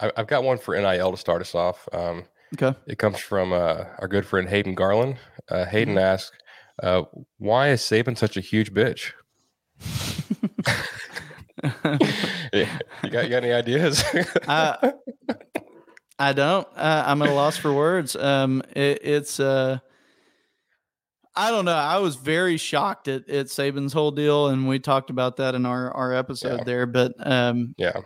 I've, 0.00 0.12
I've 0.16 0.26
got 0.26 0.44
one 0.44 0.58
for 0.58 0.78
NIL 0.78 1.10
to 1.10 1.16
start 1.16 1.40
us 1.40 1.54
off. 1.54 1.88
Um, 1.92 2.24
okay, 2.54 2.76
it 2.86 2.98
comes 2.98 3.18
from 3.18 3.52
uh, 3.52 3.84
our 3.98 4.08
good 4.08 4.26
friend 4.26 4.48
Hayden 4.48 4.74
Garland. 4.74 5.16
Uh, 5.50 5.64
Hayden 5.64 5.94
mm-hmm. 5.94 6.04
asks, 6.04 6.36
uh, 6.82 7.02
"Why 7.38 7.70
is 7.70 7.80
Saban 7.82 8.16
such 8.16 8.36
a 8.36 8.40
huge 8.40 8.72
bitch?" 8.72 9.12
you 12.52 12.66
got 13.10 13.24
you 13.24 13.30
got 13.30 13.44
any 13.44 13.52
ideas? 13.52 14.02
uh, 14.46 14.92
I 16.18 16.32
don't. 16.32 16.66
Uh, 16.76 17.04
I'm 17.06 17.22
at 17.22 17.28
a 17.28 17.32
loss 17.32 17.56
for 17.56 17.72
words. 17.72 18.14
Um, 18.16 18.62
it, 18.74 19.00
it's 19.02 19.40
uh, 19.40 19.78
I 21.34 21.50
don't 21.50 21.64
know. 21.64 21.72
I 21.72 21.98
was 21.98 22.16
very 22.16 22.56
shocked 22.56 23.08
at, 23.08 23.28
at 23.28 23.46
Saban's 23.46 23.92
whole 23.92 24.10
deal, 24.10 24.48
and 24.48 24.68
we 24.68 24.78
talked 24.78 25.10
about 25.10 25.36
that 25.38 25.54
in 25.54 25.64
our 25.64 25.90
our 25.92 26.12
episode 26.12 26.58
yeah. 26.58 26.64
there. 26.64 26.86
But 26.86 27.14
um, 27.18 27.74
yeah, 27.78 28.00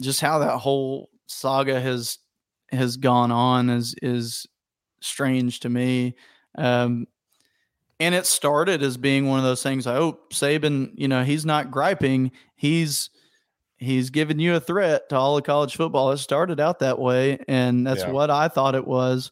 just 0.00 0.20
how 0.20 0.40
that 0.40 0.58
whole 0.58 1.08
saga 1.26 1.80
has 1.80 2.18
has 2.70 2.96
gone 2.96 3.32
on 3.32 3.70
is 3.70 3.94
is 4.02 4.46
strange 5.00 5.60
to 5.60 5.68
me. 5.68 6.14
Um, 6.56 7.06
and 7.98 8.14
it 8.14 8.26
started 8.26 8.82
as 8.82 8.96
being 8.96 9.26
one 9.26 9.38
of 9.38 9.44
those 9.44 9.62
things. 9.62 9.86
I 9.86 9.94
hope 9.94 10.32
Saban, 10.32 10.92
you 10.94 11.06
know, 11.08 11.22
he's 11.22 11.44
not 11.44 11.70
griping. 11.70 12.32
He's 12.56 13.10
he's 13.76 14.10
giving 14.10 14.38
you 14.38 14.54
a 14.54 14.60
threat 14.60 15.08
to 15.10 15.16
all 15.16 15.36
of 15.36 15.44
college 15.44 15.76
football. 15.76 16.12
It 16.12 16.18
started 16.18 16.60
out 16.60 16.78
that 16.80 16.98
way, 16.98 17.38
and 17.48 17.86
that's 17.86 18.02
yeah. 18.02 18.10
what 18.10 18.30
I 18.30 18.48
thought 18.48 18.74
it 18.74 18.86
was. 18.86 19.30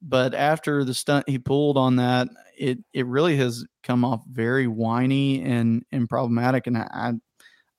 But 0.00 0.34
after 0.34 0.84
the 0.84 0.94
stunt 0.94 1.28
he 1.28 1.38
pulled 1.38 1.78
on 1.78 1.96
that, 1.96 2.28
it 2.56 2.78
it 2.92 3.06
really 3.06 3.36
has 3.36 3.64
come 3.82 4.04
off 4.04 4.22
very 4.30 4.66
whiny 4.66 5.42
and 5.42 5.84
and 5.92 6.08
problematic. 6.08 6.66
And 6.66 6.78
I, 6.78 7.12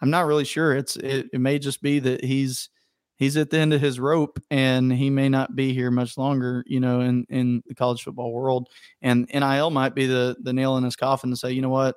I'm 0.02 0.10
not 0.10 0.26
really 0.26 0.46
sure. 0.46 0.76
It's 0.76 0.96
it, 0.98 1.28
it 1.34 1.40
may 1.40 1.60
just 1.60 1.82
be 1.82 2.00
that 2.00 2.24
he's 2.24 2.70
he's 3.18 3.38
at 3.38 3.50
the 3.50 3.58
end 3.58 3.74
of 3.74 3.82
his 3.82 4.00
rope 4.00 4.40
and 4.52 4.92
he 4.92 5.10
may 5.10 5.30
not 5.30 5.56
be 5.56 5.74
here 5.74 5.90
much 5.90 6.18
longer, 6.18 6.64
you 6.68 6.80
know, 6.80 7.02
in, 7.02 7.26
in 7.30 7.64
the 7.66 7.76
college 7.76 8.04
football 8.04 8.32
world. 8.32 8.68
And 9.02 9.28
NIL 9.34 9.72
might 9.72 9.96
be 9.96 10.06
the 10.06 10.36
the 10.42 10.54
nail 10.54 10.78
in 10.78 10.84
his 10.84 10.96
coffin 10.96 11.30
to 11.30 11.36
say, 11.36 11.52
you 11.52 11.62
know 11.62 11.70
what, 11.70 11.96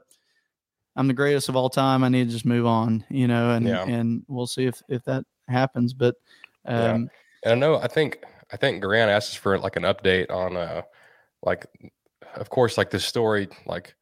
I'm 0.96 1.08
the 1.08 1.14
greatest 1.14 1.48
of 1.48 1.56
all 1.56 1.70
time. 1.70 2.04
I 2.04 2.08
need 2.08 2.26
to 2.26 2.32
just 2.32 2.46
move 2.46 2.66
on, 2.66 3.04
you 3.10 3.28
know, 3.28 3.50
and 3.50 3.66
yeah. 3.66 3.84
and 3.84 4.22
we'll 4.28 4.46
see 4.46 4.66
if 4.66 4.82
if 4.88 5.04
that 5.04 5.24
happens. 5.48 5.92
But 5.92 6.14
um 6.64 7.10
yeah. 7.44 7.50
and 7.50 7.52
I 7.52 7.54
know 7.54 7.76
I 7.76 7.88
think 7.88 8.24
I 8.52 8.56
think 8.56 8.82
Grant 8.82 9.10
asked 9.10 9.30
us 9.30 9.36
for 9.36 9.58
like 9.58 9.76
an 9.76 9.84
update 9.84 10.30
on 10.30 10.56
uh 10.56 10.82
like 11.42 11.66
of 12.36 12.50
course 12.50 12.78
like 12.78 12.90
this 12.90 13.04
story 13.04 13.48
like 13.66 13.94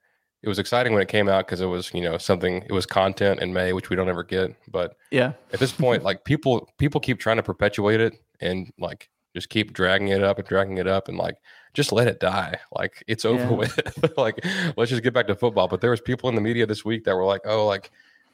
it 0.42 0.48
was 0.48 0.58
exciting 0.58 0.92
when 0.92 1.02
it 1.02 1.08
came 1.08 1.28
out 1.28 1.46
because 1.46 1.60
it 1.60 1.66
was 1.66 1.92
you 1.92 2.00
know 2.00 2.18
something 2.18 2.62
it 2.62 2.72
was 2.72 2.86
content 2.86 3.40
in 3.40 3.52
May 3.52 3.72
which 3.72 3.90
we 3.90 3.96
don't 3.96 4.08
ever 4.08 4.22
get 4.22 4.54
but 4.68 4.96
yeah. 5.10 5.32
at 5.52 5.60
this 5.60 5.72
point 5.72 6.02
like 6.02 6.24
people 6.24 6.68
people 6.78 7.00
keep 7.00 7.18
trying 7.18 7.36
to 7.36 7.42
perpetuate 7.42 8.00
it 8.00 8.14
and 8.40 8.72
like 8.78 9.08
just 9.36 9.50
keep 9.50 9.74
dragging 9.74 10.08
it 10.08 10.22
up 10.22 10.38
and 10.38 10.48
dragging 10.48 10.78
it 10.78 10.86
up 10.86 11.08
and 11.08 11.18
like 11.18 11.36
just 11.74 11.92
let 11.92 12.08
it 12.08 12.18
die. 12.18 12.58
Like 12.72 13.04
it's 13.06 13.24
over 13.24 13.44
yeah. 13.44 13.50
with. 13.50 14.14
Like 14.16 14.42
let's 14.76 14.90
just 14.90 15.02
get 15.02 15.12
back 15.12 15.26
to 15.26 15.34
football. 15.34 15.68
But 15.68 15.82
there 15.82 15.90
was 15.90 16.00
people 16.00 16.28
in 16.30 16.34
the 16.34 16.40
media 16.40 16.66
this 16.66 16.84
week 16.84 17.04
that 17.04 17.14
were 17.14 17.24
like 17.24 17.42
oh 17.44 17.66
like 17.66 17.90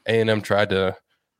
A&M 0.07 0.41
tried 0.41 0.69
to 0.69 0.95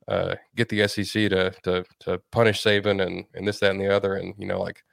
uh, 0.07 0.35
get 0.55 0.67
the 0.67 0.85
SEC 0.87 1.29
to 1.29 1.51
to 1.63 1.85
to 2.01 2.21
punish 2.31 2.61
Saban 2.61 3.01
and 3.01 3.25
and 3.33 3.47
this 3.47 3.59
that 3.59 3.71
and 3.71 3.79
the 3.79 3.93
other. 3.93 4.15
And 4.15 4.35
you 4.37 4.45
know 4.45 4.61
like 4.61 4.83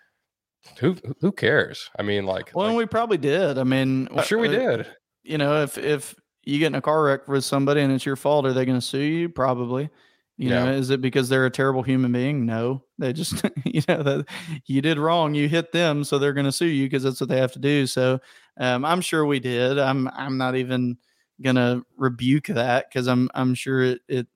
who 0.79 0.97
who 1.21 1.33
cares? 1.33 1.91
I 1.99 2.03
mean, 2.03 2.27
like, 2.27 2.53
well, 2.55 2.69
like, 2.69 2.77
we 2.77 2.87
probably 2.87 3.19
did. 3.19 3.59
I 3.59 3.65
mean, 3.65 4.09
I'm 4.11 4.25
sure 4.25 4.39
we 4.39 4.49
uh, 4.49 4.77
did 4.77 4.87
you 5.23 5.39
know, 5.39 5.63
if 5.63 5.79
if 5.79 6.15
you 6.43 6.59
get 6.59 6.69
in 6.69 6.75
a 6.75 6.83
car 6.83 7.05
wreck 7.05 7.29
with 7.29 7.45
somebody 7.45 7.83
and 7.83 7.93
it's 7.93 8.07
your 8.07 8.17
fault, 8.17 8.47
are 8.47 8.53
they 8.53 8.65
going 8.65 8.79
to 8.79 8.87
sue 8.87 8.99
you? 8.99 9.29
Probably. 9.29 9.91
You 10.37 10.49
yeah. 10.49 10.65
know, 10.65 10.73
is 10.73 10.89
it 10.89 11.03
because 11.03 11.29
they're 11.29 11.45
a 11.45 11.51
terrible 11.51 11.83
human 11.83 12.13
being? 12.13 12.47
No, 12.47 12.83
they 12.99 13.13
just, 13.13 13.45
you 13.65 13.83
know, 13.87 14.03
that 14.03 14.27
you 14.65 14.81
did 14.81 14.99
wrong. 14.99 15.35
You 15.35 15.49
hit 15.49 15.71
them, 15.71 16.03
so 16.03 16.19
they're 16.19 16.33
going 16.33 16.47
to 16.47 16.53
sue 16.53 16.67
you 16.67 16.87
because 16.87 17.03
that's 17.03 17.21
what 17.21 17.29
they 17.29 17.37
have 17.37 17.53
to 17.53 17.59
do. 17.59 17.87
So, 17.87 18.21
um, 18.57 18.87
I'm 18.87 19.03
sure 19.03 19.27
we 19.27 19.39
did. 19.39 19.79
I'm, 19.79 20.09
I'm 20.09 20.39
not 20.39 20.57
even 20.57 20.97
going 21.43 21.57
to 21.57 21.85
rebuke 21.99 22.47
that 22.47 22.87
because 22.89 23.07
I'm, 23.07 23.29
I'm 23.35 23.55
sure 23.55 23.83
it, 23.83 24.01
it, 24.09 24.27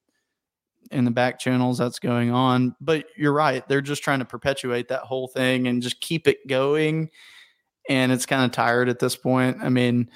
in 0.90 1.04
the 1.04 1.10
back 1.10 1.38
channels 1.38 1.78
that's 1.78 1.98
going 1.98 2.30
on. 2.30 2.74
But 2.80 3.06
you're 3.16 3.32
right; 3.32 3.66
they're 3.68 3.80
just 3.80 4.02
trying 4.02 4.20
to 4.20 4.24
perpetuate 4.24 4.88
that 4.88 5.02
whole 5.02 5.28
thing 5.28 5.66
and 5.66 5.82
just 5.82 6.00
keep 6.00 6.28
it 6.28 6.46
going. 6.46 7.10
And 7.88 8.12
it's 8.12 8.26
kind 8.26 8.44
of 8.44 8.52
tired 8.52 8.88
at 8.88 8.98
this 8.98 9.16
point. 9.16 9.58
I 9.62 9.68
mean, 9.68 10.10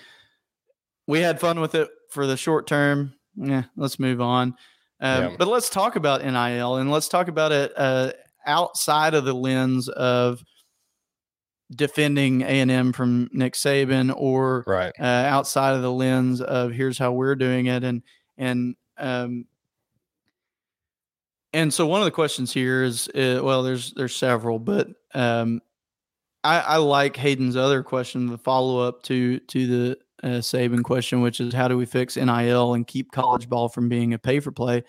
we 1.06 1.20
had 1.20 1.40
fun 1.40 1.60
with 1.60 1.74
it 1.74 1.88
for 2.10 2.26
the 2.26 2.36
short 2.36 2.66
term. 2.66 3.14
Yeah, 3.36 3.64
let's 3.76 3.98
move 3.98 4.20
on. 4.20 4.54
Um, 5.00 5.22
yeah. 5.22 5.36
But 5.38 5.48
let's 5.48 5.70
talk 5.70 5.96
about 5.96 6.24
NIL 6.24 6.76
and 6.76 6.90
let's 6.90 7.08
talk 7.08 7.28
about 7.28 7.52
it 7.52 7.72
uh, 7.76 8.12
outside 8.46 9.14
of 9.14 9.24
the 9.24 9.34
lens 9.34 9.88
of 9.88 10.42
defending 11.70 12.42
A 12.42 12.60
and 12.60 12.70
M 12.70 12.92
from 12.92 13.28
Nick 13.32 13.54
Saban, 13.54 14.12
or 14.16 14.64
right. 14.66 14.92
uh, 14.98 15.04
outside 15.04 15.74
of 15.74 15.82
the 15.82 15.92
lens 15.92 16.40
of 16.40 16.72
here's 16.72 16.98
how 16.98 17.12
we're 17.12 17.36
doing 17.36 17.66
it, 17.66 17.84
and 17.84 18.02
and 18.36 18.74
um, 18.98 19.46
and 21.52 21.72
so 21.72 21.86
one 21.86 22.00
of 22.00 22.04
the 22.04 22.10
questions 22.10 22.52
here 22.52 22.82
is, 22.82 23.08
uh, 23.08 23.40
well, 23.42 23.62
there's 23.62 23.92
there's 23.94 24.14
several, 24.14 24.58
but 24.58 24.88
um, 25.14 25.60
I, 26.44 26.60
I 26.60 26.76
like 26.76 27.16
Hayden's 27.16 27.56
other 27.56 27.82
question, 27.82 28.26
the 28.26 28.38
follow 28.38 28.80
up 28.80 29.02
to 29.04 29.38
to 29.38 29.66
the 29.66 29.98
uh, 30.22 30.40
Saban 30.40 30.82
question, 30.82 31.22
which 31.22 31.40
is 31.40 31.54
how 31.54 31.68
do 31.68 31.76
we 31.76 31.86
fix 31.86 32.16
NIL 32.16 32.74
and 32.74 32.86
keep 32.86 33.12
college 33.12 33.48
ball 33.48 33.68
from 33.68 33.88
being 33.88 34.14
a 34.14 34.18
pay 34.18 34.40
for 34.40 34.52
play? 34.52 34.84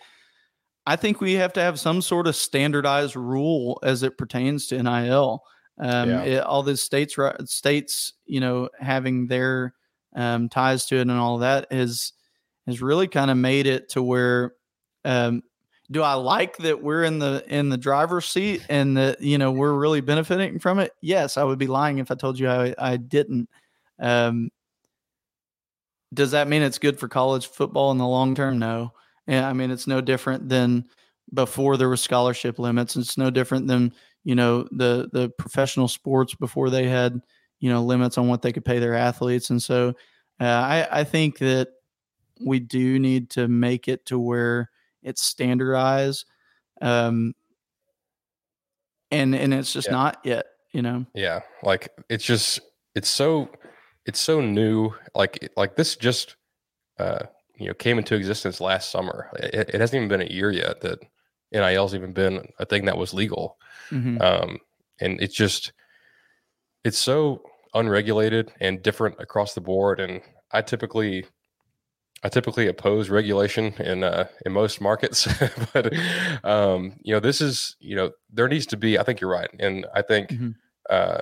I 0.86 0.96
think 0.96 1.22
we 1.22 1.34
have 1.34 1.54
to 1.54 1.62
have 1.62 1.80
some 1.80 2.02
sort 2.02 2.28
of 2.28 2.36
standardized 2.36 3.16
rule 3.16 3.80
as 3.84 4.04
it 4.04 4.18
pertains 4.18 4.68
to 4.68 4.82
NIL. 4.82 5.44
Um, 5.82 6.10
yeah. 6.10 6.24
it, 6.24 6.44
all 6.44 6.64
these 6.64 6.82
states, 6.82 7.16
states, 7.46 8.14
you 8.26 8.40
know, 8.40 8.70
having 8.80 9.28
their 9.28 9.76
um, 10.16 10.50
ties 10.50 10.86
to 10.88 10.98
it 10.98 11.02
and 11.02 11.12
all 11.12 11.38
that 11.38 11.72
has 11.72 12.12
has 12.66 12.82
really 12.82 13.08
kind 13.08 13.32
of 13.32 13.38
made 13.38 13.66
it 13.66 13.90
to 13.90 14.04
where. 14.04 14.54
Um, 15.06 15.44
do 15.92 16.04
I 16.04 16.14
like 16.14 16.58
that 16.58 16.84
we're 16.84 17.04
in 17.04 17.20
the 17.20 17.44
in 17.48 17.70
the 17.70 17.78
driver's 17.78 18.26
seat 18.26 18.64
and 18.70 18.96
that 18.98 19.22
you 19.22 19.38
know 19.38 19.52
we're 19.52 19.74
really 19.74 20.02
benefiting 20.02 20.60
from 20.60 20.80
it? 20.80 20.92
Yes, 21.02 21.38
I 21.38 21.44
would 21.44 21.60
be 21.60 21.68
lying 21.68 21.98
if 21.98 22.12
I 22.12 22.16
told 22.16 22.38
you 22.38 22.50
I, 22.50 22.76
I 22.78 22.98
didn't. 22.98 23.50
Um, 24.00 24.50
does 26.14 26.32
that 26.32 26.48
mean 26.48 26.62
it's 26.62 26.80
good 26.80 27.00
for 27.00 27.08
college 27.08 27.48
football 27.48 27.92
in 27.92 27.98
the 27.98 28.08
long 28.08 28.36
term? 28.36 28.60
No. 28.60 28.94
I 29.28 29.54
mean 29.54 29.70
it's 29.72 29.88
no 29.88 30.02
different 30.02 30.50
than 30.50 30.86
before 31.34 31.78
there 31.78 31.90
were 31.90 31.98
scholarship 31.98 32.58
limits. 32.60 32.96
It's 32.96 33.18
no 33.18 33.30
different 33.30 33.68
than 33.68 33.94
you 34.24 34.36
know 34.36 34.68
the 34.72 35.10
the 35.12 35.30
professional 35.38 35.88
sports 35.88 36.36
before 36.36 36.70
they 36.70 36.88
had 36.88 37.20
you 37.60 37.70
know 37.70 37.84
limits 37.84 38.18
on 38.18 38.28
what 38.28 38.42
they 38.42 38.52
could 38.52 38.66
pay 38.66 38.80
their 38.80 38.96
athletes. 38.96 39.50
And 39.50 39.62
so 39.62 39.94
uh, 40.40 40.46
I 40.46 40.88
I 40.92 41.04
think 41.04 41.40
that 41.40 41.70
we 42.44 42.60
do 42.60 43.00
need 43.00 43.30
to 43.32 43.48
make 43.48 43.88
it 43.88 44.06
to 44.08 44.20
where 44.20 44.70
it's 45.04 45.22
standardized, 45.22 46.26
um, 46.82 47.34
and 49.12 49.36
and 49.36 49.54
it's 49.54 49.74
just 49.74 49.88
yeah. 49.88 49.94
not 49.94 50.20
yet. 50.24 50.46
You 50.72 50.82
know. 50.82 51.06
Yeah, 51.14 51.42
like 51.64 51.90
it's 52.10 52.26
just 52.26 52.62
it's 52.96 53.10
so 53.10 53.50
it's 54.06 54.20
so 54.20 54.42
new. 54.42 54.94
Like 55.16 55.52
like 55.56 55.76
this 55.76 55.96
just 55.96 56.36
uh, 56.98 57.24
you 57.56 57.68
know 57.68 57.74
came 57.74 57.98
into 57.98 58.16
existence 58.16 58.62
last 58.62 58.92
summer. 58.92 59.30
It, 59.36 59.70
it, 59.74 59.82
hasn't 59.82 59.98
even 59.98 60.10
been 60.10 60.28
a 60.28 60.32
year 60.32 60.52
yet 60.52 60.82
that 60.82 61.00
NIL's 61.52 61.96
even 61.96 62.14
been 62.14 62.48
a 62.60 62.66
thing 62.66 62.86
that 62.86 62.98
was 62.98 63.14
legal. 63.14 63.58
Mm-hmm. 63.92 64.22
Um, 64.22 64.60
and 65.00 65.22
it's 65.22 65.36
just 65.36 65.74
it's 66.84 66.98
so 66.98 67.42
unregulated 67.74 68.52
and 68.60 68.82
different 68.82 69.16
across 69.20 69.54
the 69.54 69.62
board. 69.62 70.00
And 70.00 70.22
I 70.52 70.62
typically 70.62 71.26
I 72.24 72.30
typically 72.30 72.68
oppose 72.68 73.10
regulation 73.10 73.74
in 73.80 74.04
uh, 74.04 74.28
in 74.46 74.52
most 74.52 74.82
markets, 74.82 75.28
but 75.74 75.94
um, 76.44 76.94
you 77.02 77.14
know 77.14 77.20
this 77.20 77.40
is 77.40 77.76
you 77.80 77.96
know 77.96 78.12
there 78.32 78.48
needs 78.48 78.66
to 78.68 78.78
be. 78.78 79.00
I 79.00 79.04
think 79.04 79.22
you're 79.22 79.32
right, 79.32 79.50
and 79.60 79.86
I 79.94 80.02
think 80.02 80.30
mm-hmm. 80.30 80.50
uh, 80.90 81.20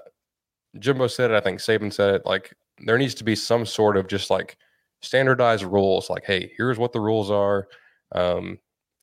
Jimbo 0.79 1.07
said 1.07 1.31
it. 1.31 1.35
I 1.35 1.41
think 1.41 1.59
Saban 1.59 1.93
said 1.93 2.15
it. 2.15 2.25
Like 2.25 2.55
there 2.79 2.97
needs 2.97 3.13
to 3.15 3.23
be 3.23 3.35
some 3.35 3.65
sort 3.65 3.97
of 3.97 4.07
just 4.07 4.29
like 4.29 4.57
standardized 5.01 5.63
rules. 5.63 6.09
Like, 6.09 6.23
hey, 6.25 6.51
here's 6.57 6.79
what 6.79 6.93
the 6.93 6.99
rules 6.99 7.29
are. 7.29 7.67
Um, 8.13 8.59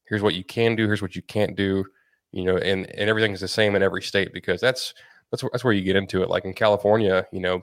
here's 0.08 0.22
what 0.22 0.34
you 0.34 0.44
can 0.44 0.74
do. 0.74 0.86
Here's 0.86 1.02
what 1.02 1.16
you 1.16 1.22
can't 1.22 1.56
do. 1.56 1.84
You 2.32 2.44
know, 2.44 2.56
and 2.56 2.90
and 2.90 3.08
everything's 3.08 3.40
the 3.40 3.48
same 3.48 3.76
in 3.76 3.82
every 3.82 4.02
state 4.02 4.32
because 4.32 4.60
that's 4.60 4.94
that's 5.30 5.44
that's 5.52 5.64
where 5.64 5.72
you 5.72 5.82
get 5.82 5.96
into 5.96 6.22
it. 6.22 6.30
Like 6.30 6.44
in 6.44 6.54
California, 6.54 7.26
you 7.32 7.40
know, 7.40 7.62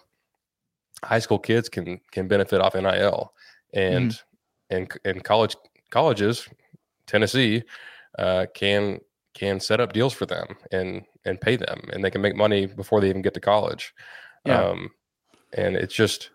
high 1.04 1.20
school 1.20 1.40
kids 1.40 1.68
can 1.70 2.00
can 2.12 2.28
benefit 2.28 2.62
off 2.62 2.76
NIL, 2.76 3.34
and 3.74 4.12
mm. 4.12 4.24
and 4.70 4.92
and 5.06 5.24
college 5.24 5.56
colleges, 5.90 6.48
Tennessee, 7.08 7.64
uh, 8.18 8.46
can 8.54 9.00
can 9.34 9.60
set 9.60 9.80
up 9.80 9.94
deals 9.94 10.14
for 10.14 10.26
them 10.26 10.48
and 10.72 11.04
and 11.26 11.40
pay 11.40 11.56
them, 11.56 11.82
and 11.94 12.04
they 12.04 12.12
can 12.12 12.22
make 12.22 12.36
money 12.36 12.66
before 12.66 13.02
they 13.02 13.10
even 13.10 13.22
get 13.22 13.34
to 13.34 13.40
college. 13.40 13.94
Yeah. 14.46 14.62
Um, 14.62 14.90
and 15.54 15.76
it's 15.76 15.94
just 15.94 16.32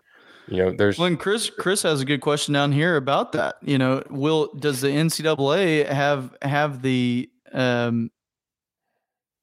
you 0.48 0.58
know 0.58 0.72
there's 0.76 0.98
when 0.98 1.16
chris 1.16 1.50
chris 1.50 1.82
has 1.82 2.00
a 2.00 2.04
good 2.04 2.20
question 2.20 2.54
down 2.54 2.70
here 2.70 2.96
about 2.96 3.32
that 3.32 3.56
you 3.62 3.78
know 3.78 4.02
will 4.10 4.52
does 4.54 4.80
the 4.80 4.88
ncaa 4.88 5.86
have 5.88 6.36
have 6.42 6.82
the 6.82 7.28
um 7.52 8.10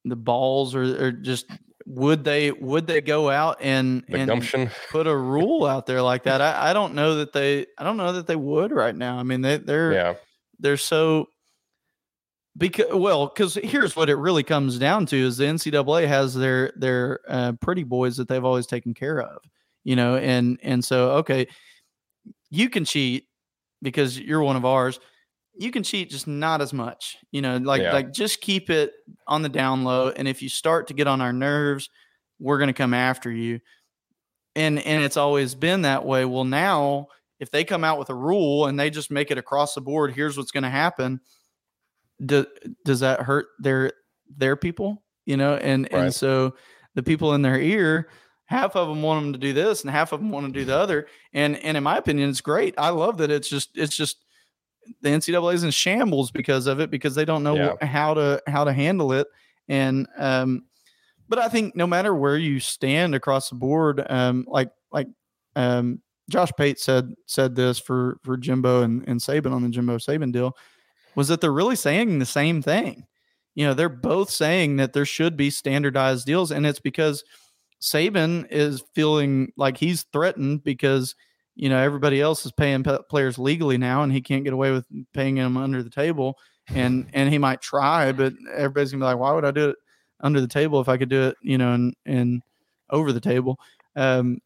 the 0.05 0.15
balls 0.15 0.75
or, 0.75 1.07
or 1.07 1.11
just 1.11 1.45
would 1.85 2.23
they 2.23 2.51
would 2.51 2.87
they 2.87 3.01
go 3.01 3.29
out 3.29 3.57
and, 3.59 4.03
the 4.07 4.17
and 4.17 4.27
gumption. 4.27 4.69
put 4.89 5.07
a 5.07 5.15
rule 5.15 5.65
out 5.65 5.85
there 5.85 6.01
like 6.01 6.23
that? 6.23 6.41
I, 6.41 6.69
I 6.69 6.73
don't 6.73 6.93
know 6.93 7.15
that 7.15 7.33
they 7.33 7.65
i 7.77 7.83
don't 7.83 7.97
know 7.97 8.13
that 8.13 8.27
they 8.27 8.35
would 8.35 8.71
right 8.71 8.95
now. 8.95 9.17
I 9.17 9.23
mean 9.23 9.41
they 9.41 9.57
they're 9.57 9.93
yeah. 9.93 10.13
they're 10.59 10.77
so 10.77 11.27
because 12.57 12.93
well 12.93 13.27
because 13.27 13.55
here's 13.55 13.95
what 13.95 14.09
it 14.09 14.15
really 14.15 14.43
comes 14.43 14.77
down 14.77 15.05
to 15.07 15.17
is 15.17 15.37
the 15.37 15.45
ncaa 15.45 16.07
has 16.07 16.33
their 16.35 16.71
their 16.75 17.19
uh, 17.27 17.53
pretty 17.53 17.83
boys 17.83 18.17
that 18.17 18.27
they've 18.27 18.45
always 18.45 18.67
taken 18.67 18.93
care 18.93 19.21
of 19.21 19.41
you 19.83 19.95
know 19.95 20.17
and 20.17 20.59
and 20.61 20.85
so 20.85 21.11
okay 21.11 21.47
you 22.51 22.69
can 22.69 22.85
cheat 22.85 23.25
because 23.81 24.19
you're 24.19 24.43
one 24.43 24.55
of 24.55 24.65
ours 24.65 24.99
you 25.55 25.71
can 25.71 25.83
cheat 25.83 26.09
just 26.09 26.27
not 26.27 26.61
as 26.61 26.73
much 26.73 27.17
you 27.31 27.41
know 27.41 27.57
like 27.57 27.81
yeah. 27.81 27.93
like 27.93 28.11
just 28.11 28.41
keep 28.41 28.69
it 28.69 28.91
on 29.27 29.41
the 29.41 29.49
down 29.49 29.83
low 29.83 30.09
and 30.09 30.27
if 30.27 30.41
you 30.41 30.49
start 30.49 30.87
to 30.87 30.93
get 30.93 31.07
on 31.07 31.21
our 31.21 31.33
nerves 31.33 31.89
we're 32.43 32.57
going 32.57 32.67
to 32.67 32.73
come 32.73 32.93
after 32.93 33.31
you. 33.31 33.59
And 34.55 34.77
and 34.79 35.03
it's 35.03 35.17
always 35.17 35.55
been 35.55 35.81
that 35.81 36.05
way. 36.05 36.25
Well 36.25 36.43
now 36.43 37.07
if 37.39 37.49
they 37.49 37.63
come 37.63 37.83
out 37.83 37.97
with 37.97 38.09
a 38.09 38.15
rule 38.15 38.67
and 38.67 38.79
they 38.79 38.89
just 38.89 39.09
make 39.09 39.31
it 39.31 39.37
across 39.37 39.73
the 39.73 39.81
board 39.81 40.13
here's 40.13 40.37
what's 40.37 40.51
going 40.51 40.63
to 40.63 40.69
happen. 40.69 41.21
Do, 42.23 42.45
does 42.85 42.99
that 42.99 43.21
hurt 43.21 43.47
their 43.59 43.93
their 44.37 44.55
people 44.55 45.03
you 45.25 45.37
know? 45.37 45.55
And 45.55 45.87
right. 45.91 46.03
and 46.03 46.13
so 46.13 46.55
the 46.93 47.03
people 47.03 47.33
in 47.33 47.41
their 47.41 47.59
ear 47.59 48.09
half 48.45 48.75
of 48.75 48.87
them 48.89 49.01
want 49.01 49.23
them 49.23 49.33
to 49.33 49.39
do 49.39 49.53
this 49.53 49.81
and 49.81 49.89
half 49.89 50.11
of 50.11 50.19
them 50.19 50.29
want 50.29 50.45
to 50.45 50.51
do 50.51 50.65
the 50.65 50.77
other. 50.77 51.07
And 51.33 51.55
and 51.57 51.75
in 51.75 51.83
my 51.83 51.97
opinion 51.97 52.29
it's 52.29 52.41
great. 52.41 52.75
I 52.77 52.89
love 52.89 53.17
that 53.17 53.31
it's 53.31 53.49
just 53.49 53.71
it's 53.75 53.95
just 53.95 54.22
the 55.01 55.09
ncaa 55.09 55.53
is 55.53 55.63
in 55.63 55.71
shambles 55.71 56.31
because 56.31 56.67
of 56.67 56.79
it 56.79 56.89
because 56.89 57.15
they 57.15 57.25
don't 57.25 57.43
know 57.43 57.55
yeah. 57.55 57.85
how 57.85 58.13
to 58.13 58.41
how 58.47 58.63
to 58.63 58.73
handle 58.73 59.11
it 59.11 59.27
and 59.67 60.07
um 60.17 60.63
but 61.29 61.39
i 61.39 61.47
think 61.47 61.75
no 61.75 61.87
matter 61.87 62.13
where 62.13 62.37
you 62.37 62.59
stand 62.59 63.15
across 63.15 63.49
the 63.49 63.55
board 63.55 64.05
um 64.09 64.45
like 64.47 64.69
like 64.91 65.07
um 65.55 66.01
josh 66.29 66.51
pate 66.57 66.79
said 66.79 67.13
said 67.25 67.55
this 67.55 67.79
for 67.79 68.17
for 68.23 68.37
jimbo 68.37 68.81
and, 68.81 69.07
and 69.07 69.19
saban 69.19 69.53
on 69.53 69.63
the 69.63 69.69
jimbo 69.69 69.97
saban 69.97 70.31
deal 70.31 70.55
was 71.15 71.27
that 71.27 71.41
they're 71.41 71.51
really 71.51 71.75
saying 71.75 72.19
the 72.19 72.25
same 72.25 72.61
thing 72.61 73.05
you 73.55 73.65
know 73.65 73.73
they're 73.73 73.89
both 73.89 74.29
saying 74.29 74.77
that 74.77 74.93
there 74.93 75.05
should 75.05 75.37
be 75.37 75.49
standardized 75.49 76.25
deals 76.25 76.51
and 76.51 76.65
it's 76.65 76.79
because 76.79 77.23
Saban 77.83 78.47
is 78.49 78.81
feeling 78.95 79.51
like 79.57 79.75
he's 79.77 80.03
threatened 80.13 80.63
because 80.63 81.15
you 81.55 81.69
know 81.69 81.77
everybody 81.77 82.21
else 82.21 82.45
is 82.45 82.51
paying 82.51 82.83
p- 82.83 82.97
players 83.09 83.37
legally 83.37 83.77
now, 83.77 84.03
and 84.03 84.11
he 84.11 84.21
can't 84.21 84.43
get 84.43 84.53
away 84.53 84.71
with 84.71 84.85
paying 85.13 85.35
them 85.35 85.57
under 85.57 85.83
the 85.83 85.89
table. 85.89 86.37
And 86.67 87.07
and 87.13 87.31
he 87.31 87.37
might 87.37 87.61
try, 87.61 88.11
but 88.11 88.33
everybody's 88.53 88.91
gonna 88.91 89.03
be 89.03 89.05
like, 89.05 89.19
why 89.19 89.31
would 89.31 89.45
I 89.45 89.51
do 89.51 89.69
it 89.69 89.75
under 90.21 90.41
the 90.41 90.47
table 90.47 90.79
if 90.79 90.89
I 90.89 90.97
could 90.97 91.09
do 91.09 91.23
it, 91.23 91.37
you 91.41 91.57
know, 91.57 91.73
and 91.73 91.93
and 92.05 92.41
over 92.89 93.11
the 93.11 93.21
table? 93.21 93.59
Um, 93.95 94.39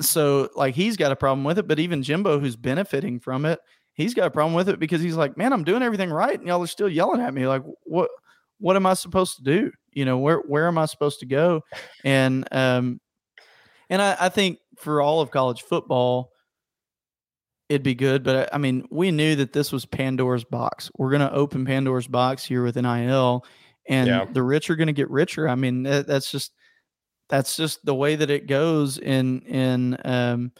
so 0.00 0.48
like 0.54 0.74
he's 0.74 0.96
got 0.96 1.12
a 1.12 1.16
problem 1.16 1.44
with 1.44 1.58
it, 1.58 1.68
but 1.68 1.78
even 1.78 2.02
Jimbo, 2.02 2.38
who's 2.38 2.56
benefiting 2.56 3.20
from 3.20 3.44
it, 3.44 3.58
he's 3.94 4.14
got 4.14 4.26
a 4.26 4.30
problem 4.30 4.54
with 4.54 4.68
it 4.68 4.78
because 4.78 5.00
he's 5.00 5.16
like, 5.16 5.36
man, 5.36 5.52
I'm 5.52 5.64
doing 5.64 5.82
everything 5.82 6.10
right, 6.10 6.38
and 6.38 6.46
y'all 6.46 6.62
are 6.62 6.66
still 6.66 6.88
yelling 6.88 7.20
at 7.20 7.34
me. 7.34 7.46
Like, 7.46 7.62
what 7.84 8.10
what 8.58 8.76
am 8.76 8.86
I 8.86 8.94
supposed 8.94 9.36
to 9.36 9.42
do? 9.42 9.70
You 9.92 10.04
know, 10.04 10.18
where 10.18 10.38
where 10.38 10.68
am 10.68 10.78
I 10.78 10.86
supposed 10.86 11.20
to 11.20 11.26
go? 11.26 11.62
And 12.04 12.46
um, 12.52 13.00
and 13.90 14.00
I, 14.00 14.16
I 14.20 14.28
think 14.28 14.58
for 14.82 15.00
all 15.00 15.20
of 15.20 15.30
college 15.30 15.62
football, 15.62 16.32
it'd 17.68 17.82
be 17.82 17.94
good. 17.94 18.22
But 18.22 18.54
I 18.54 18.58
mean, 18.58 18.86
we 18.90 19.10
knew 19.10 19.36
that 19.36 19.52
this 19.52 19.72
was 19.72 19.86
Pandora's 19.86 20.44
box. 20.44 20.90
We're 20.96 21.10
going 21.10 21.20
to 21.20 21.32
open 21.32 21.64
Pandora's 21.64 22.06
box 22.06 22.44
here 22.44 22.62
with 22.62 22.76
NIL, 22.76 23.44
and 23.88 24.06
yeah. 24.06 24.24
the 24.30 24.42
rich 24.42 24.70
are 24.70 24.76
going 24.76 24.88
to 24.88 24.92
get 24.92 25.10
richer. 25.10 25.48
I 25.48 25.54
mean, 25.54 25.84
that, 25.84 26.06
that's 26.06 26.30
just 26.30 26.52
that's 27.28 27.56
just 27.56 27.84
the 27.84 27.94
way 27.94 28.16
that 28.16 28.30
it 28.30 28.46
goes 28.46 28.98
in 28.98 29.40
in 29.42 29.96
um 30.04 30.52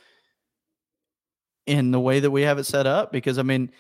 in 1.67 1.91
the 1.91 2.01
way 2.01 2.21
that 2.21 2.31
we 2.31 2.43
have 2.43 2.59
it 2.59 2.65
set 2.65 2.87
up. 2.87 3.13
Because 3.13 3.39
I 3.39 3.43
mean, 3.43 3.71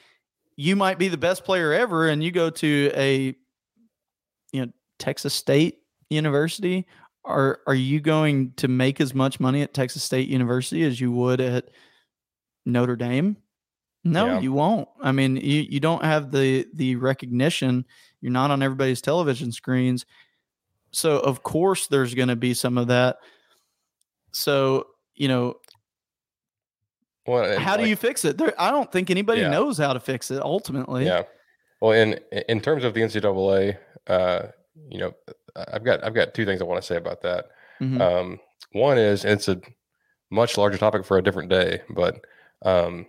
you 0.56 0.76
might 0.76 0.98
be 0.98 1.08
the 1.08 1.16
best 1.16 1.44
player 1.44 1.72
ever, 1.72 2.08
and 2.08 2.22
you 2.22 2.30
go 2.30 2.50
to 2.50 2.90
a 2.94 3.34
you 4.52 4.66
know 4.66 4.72
Texas 4.98 5.34
State 5.34 5.78
University, 6.10 6.86
are 7.24 7.60
are 7.66 7.74
you 7.74 8.00
going 8.00 8.52
to 8.54 8.68
make 8.68 9.00
as 9.00 9.14
much 9.14 9.40
money 9.40 9.62
at 9.62 9.74
Texas 9.74 10.02
State 10.02 10.28
University 10.28 10.82
as 10.82 11.00
you 11.00 11.12
would 11.12 11.40
at 11.40 11.70
Notre 12.66 12.96
Dame? 12.96 13.36
No, 14.04 14.26
yeah. 14.26 14.40
you 14.40 14.52
won't. 14.52 14.88
I 15.00 15.12
mean, 15.12 15.36
you, 15.36 15.62
you 15.62 15.80
don't 15.80 16.04
have 16.04 16.32
the 16.32 16.66
the 16.74 16.96
recognition. 16.96 17.84
You're 18.20 18.32
not 18.32 18.50
on 18.50 18.62
everybody's 18.62 19.00
television 19.00 19.52
screens. 19.52 20.04
So 20.90 21.18
of 21.18 21.42
course 21.42 21.86
there's 21.86 22.14
going 22.14 22.28
to 22.28 22.36
be 22.36 22.54
some 22.54 22.78
of 22.78 22.88
that. 22.88 23.18
So, 24.32 24.88
you 25.14 25.28
know, 25.28 25.56
well, 27.26 27.58
how 27.58 27.72
like, 27.72 27.80
do 27.80 27.88
you 27.88 27.96
fix 27.96 28.24
it? 28.24 28.36
There, 28.38 28.52
I 28.58 28.70
don't 28.70 28.90
think 28.90 29.10
anybody 29.10 29.42
yeah. 29.42 29.50
knows 29.50 29.78
how 29.78 29.92
to 29.92 30.00
fix 30.00 30.30
it 30.30 30.42
ultimately. 30.42 31.06
Yeah. 31.06 31.22
Well, 31.80 31.92
in 31.92 32.18
in 32.48 32.60
terms 32.60 32.84
of 32.84 32.94
the 32.94 33.00
NCAA, 33.00 33.76
uh, 34.08 34.42
you 34.88 34.98
know, 34.98 35.12
I've 35.56 35.84
got 35.84 36.04
I've 36.04 36.14
got 36.14 36.34
two 36.34 36.44
things 36.44 36.60
I 36.60 36.64
want 36.64 36.80
to 36.80 36.86
say 36.86 36.96
about 36.96 37.22
that. 37.22 37.46
Mm-hmm. 37.80 38.00
Um, 38.00 38.40
one 38.72 38.98
is 38.98 39.24
it's 39.24 39.48
a 39.48 39.60
much 40.30 40.56
larger 40.56 40.78
topic 40.78 41.04
for 41.04 41.18
a 41.18 41.22
different 41.22 41.50
day, 41.50 41.82
but 41.90 42.24
um, 42.64 43.06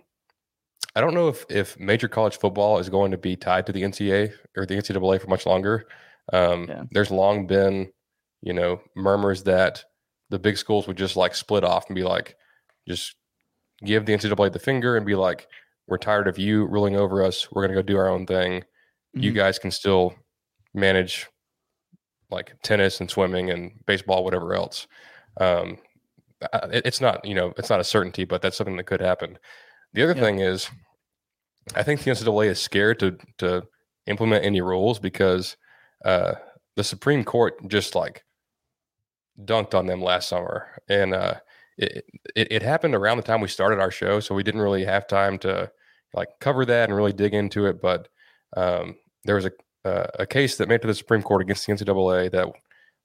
I 0.94 1.00
don't 1.00 1.14
know 1.14 1.28
if 1.28 1.44
if 1.48 1.78
major 1.78 2.08
college 2.08 2.38
football 2.38 2.78
is 2.78 2.88
going 2.88 3.10
to 3.10 3.18
be 3.18 3.36
tied 3.36 3.66
to 3.66 3.72
the 3.72 3.82
NCAA 3.82 4.32
or 4.56 4.66
the 4.66 4.76
NCAA 4.76 5.20
for 5.20 5.28
much 5.28 5.46
longer. 5.46 5.86
Um, 6.32 6.66
yeah. 6.68 6.84
There's 6.90 7.10
long 7.10 7.46
been, 7.46 7.92
you 8.42 8.52
know, 8.52 8.80
murmurs 8.94 9.42
that 9.44 9.84
the 10.30 10.38
big 10.38 10.56
schools 10.56 10.86
would 10.86 10.96
just 10.96 11.16
like 11.16 11.34
split 11.34 11.64
off 11.64 11.86
and 11.88 11.94
be 11.94 12.02
like, 12.02 12.36
just 12.88 13.16
give 13.84 14.06
the 14.06 14.14
NCAA 14.14 14.52
the 14.52 14.58
finger 14.58 14.96
and 14.96 15.04
be 15.04 15.14
like, 15.14 15.48
we're 15.86 15.98
tired 15.98 16.28
of 16.28 16.38
you 16.38 16.64
ruling 16.64 16.96
over 16.96 17.22
us. 17.22 17.50
We're 17.52 17.62
going 17.62 17.76
to 17.76 17.82
go 17.82 17.86
do 17.86 17.98
our 17.98 18.08
own 18.08 18.26
thing. 18.26 18.60
Mm-hmm. 18.60 19.20
You 19.20 19.32
guys 19.32 19.58
can 19.58 19.70
still 19.70 20.14
manage 20.72 21.26
like 22.34 22.56
tennis 22.62 23.00
and 23.00 23.10
swimming 23.10 23.50
and 23.50 23.72
baseball, 23.86 24.24
whatever 24.24 24.54
else. 24.54 24.86
Um, 25.40 25.78
it, 26.72 26.84
it's 26.84 27.00
not, 27.00 27.24
you 27.24 27.34
know, 27.34 27.54
it's 27.56 27.70
not 27.70 27.80
a 27.80 27.84
certainty, 27.84 28.24
but 28.24 28.42
that's 28.42 28.56
something 28.56 28.76
that 28.76 28.86
could 28.86 29.00
happen. 29.00 29.38
The 29.92 30.02
other 30.02 30.14
yeah. 30.14 30.22
thing 30.22 30.40
is, 30.40 30.68
I 31.74 31.82
think 31.82 32.02
the 32.02 32.10
NCAA 32.10 32.46
is 32.48 32.60
scared 32.60 32.98
to 33.00 33.16
to 33.38 33.64
implement 34.06 34.44
any 34.44 34.60
rules 34.60 34.98
because 34.98 35.56
uh, 36.04 36.34
the 36.76 36.84
Supreme 36.84 37.24
Court 37.24 37.54
just 37.68 37.94
like 37.94 38.24
dunked 39.42 39.74
on 39.74 39.86
them 39.86 40.02
last 40.02 40.28
summer, 40.28 40.68
and 40.88 41.14
uh, 41.14 41.34
it, 41.78 42.04
it, 42.36 42.52
it 42.52 42.62
happened 42.62 42.94
around 42.94 43.16
the 43.16 43.22
time 43.22 43.40
we 43.40 43.48
started 43.48 43.80
our 43.80 43.90
show, 43.90 44.20
so 44.20 44.34
we 44.34 44.42
didn't 44.42 44.60
really 44.60 44.84
have 44.84 45.06
time 45.06 45.38
to 45.38 45.70
like 46.12 46.28
cover 46.40 46.64
that 46.66 46.88
and 46.88 46.96
really 46.96 47.12
dig 47.12 47.34
into 47.34 47.66
it. 47.66 47.80
But 47.80 48.08
um, 48.56 48.96
there 49.24 49.36
was 49.36 49.46
a 49.46 49.52
uh, 49.84 50.06
a 50.18 50.26
case 50.26 50.56
that 50.56 50.68
made 50.68 50.80
to 50.82 50.86
the 50.86 50.94
Supreme 50.94 51.22
Court 51.22 51.42
against 51.42 51.66
the 51.66 51.72
NCAA 51.72 52.30
that 52.30 52.48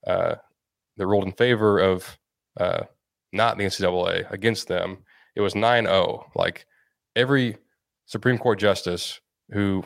uh, 0.07 0.35
that 0.97 1.07
ruled 1.07 1.25
in 1.25 1.31
favor 1.33 1.79
of 1.79 2.17
uh, 2.59 2.83
not 3.31 3.57
the 3.57 3.65
NCAA 3.65 4.29
against 4.31 4.67
them. 4.67 4.99
It 5.35 5.41
was 5.41 5.53
9-0. 5.53 6.25
Like 6.35 6.65
every 7.15 7.57
Supreme 8.05 8.37
Court 8.37 8.59
justice 8.59 9.19
who 9.51 9.83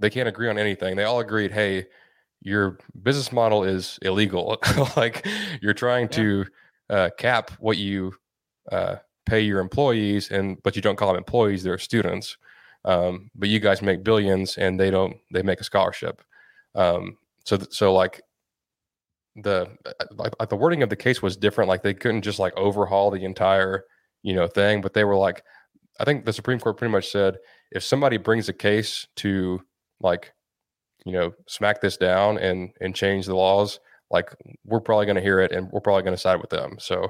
they 0.00 0.10
can't 0.10 0.28
agree 0.28 0.48
on 0.48 0.58
anything, 0.58 0.96
they 0.96 1.04
all 1.04 1.20
agreed, 1.20 1.52
hey, 1.52 1.86
your 2.40 2.78
business 3.02 3.32
model 3.32 3.64
is 3.64 3.98
illegal. 4.02 4.58
like 4.96 5.26
you're 5.60 5.74
trying 5.74 6.04
yeah. 6.04 6.16
to 6.16 6.46
uh, 6.90 7.10
cap 7.18 7.50
what 7.60 7.78
you 7.78 8.14
uh, 8.70 8.96
pay 9.26 9.40
your 9.40 9.60
employees, 9.60 10.30
and 10.30 10.60
but 10.62 10.76
you 10.76 10.82
don't 10.82 10.96
call 10.96 11.08
them 11.08 11.18
employees; 11.18 11.62
they're 11.62 11.78
students. 11.78 12.36
Um, 12.84 13.30
but 13.34 13.48
you 13.48 13.60
guys 13.60 13.82
make 13.82 14.02
billions 14.02 14.58
and 14.58 14.78
they 14.78 14.90
don't, 14.90 15.16
they 15.32 15.42
make 15.42 15.60
a 15.60 15.64
scholarship. 15.64 16.22
Um, 16.74 17.16
so, 17.44 17.58
so 17.70 17.92
like 17.92 18.22
the 19.36 19.68
like, 20.12 20.32
like 20.38 20.48
the 20.48 20.56
wording 20.56 20.82
of 20.82 20.90
the 20.90 20.96
case 20.96 21.22
was 21.22 21.36
different. 21.36 21.68
Like 21.68 21.82
they 21.82 21.94
couldn't 21.94 22.22
just 22.22 22.38
like 22.38 22.56
overhaul 22.56 23.10
the 23.10 23.24
entire 23.24 23.84
you 24.22 24.34
know 24.34 24.46
thing, 24.46 24.80
but 24.80 24.94
they 24.94 25.04
were 25.04 25.16
like, 25.16 25.42
I 26.00 26.04
think 26.04 26.24
the 26.24 26.32
Supreme 26.32 26.58
Court 26.60 26.76
pretty 26.76 26.92
much 26.92 27.10
said 27.10 27.38
if 27.70 27.82
somebody 27.82 28.16
brings 28.16 28.48
a 28.48 28.52
case 28.52 29.06
to 29.16 29.60
like 30.00 30.32
you 31.04 31.12
know 31.12 31.32
smack 31.48 31.80
this 31.80 31.96
down 31.96 32.38
and 32.38 32.70
and 32.80 32.94
change 32.94 33.26
the 33.26 33.36
laws, 33.36 33.80
like 34.10 34.34
we're 34.64 34.80
probably 34.80 35.06
going 35.06 35.16
to 35.16 35.22
hear 35.22 35.40
it 35.40 35.52
and 35.52 35.70
we're 35.72 35.80
probably 35.80 36.02
going 36.02 36.16
to 36.16 36.20
side 36.20 36.40
with 36.40 36.50
them. 36.50 36.76
So 36.78 37.08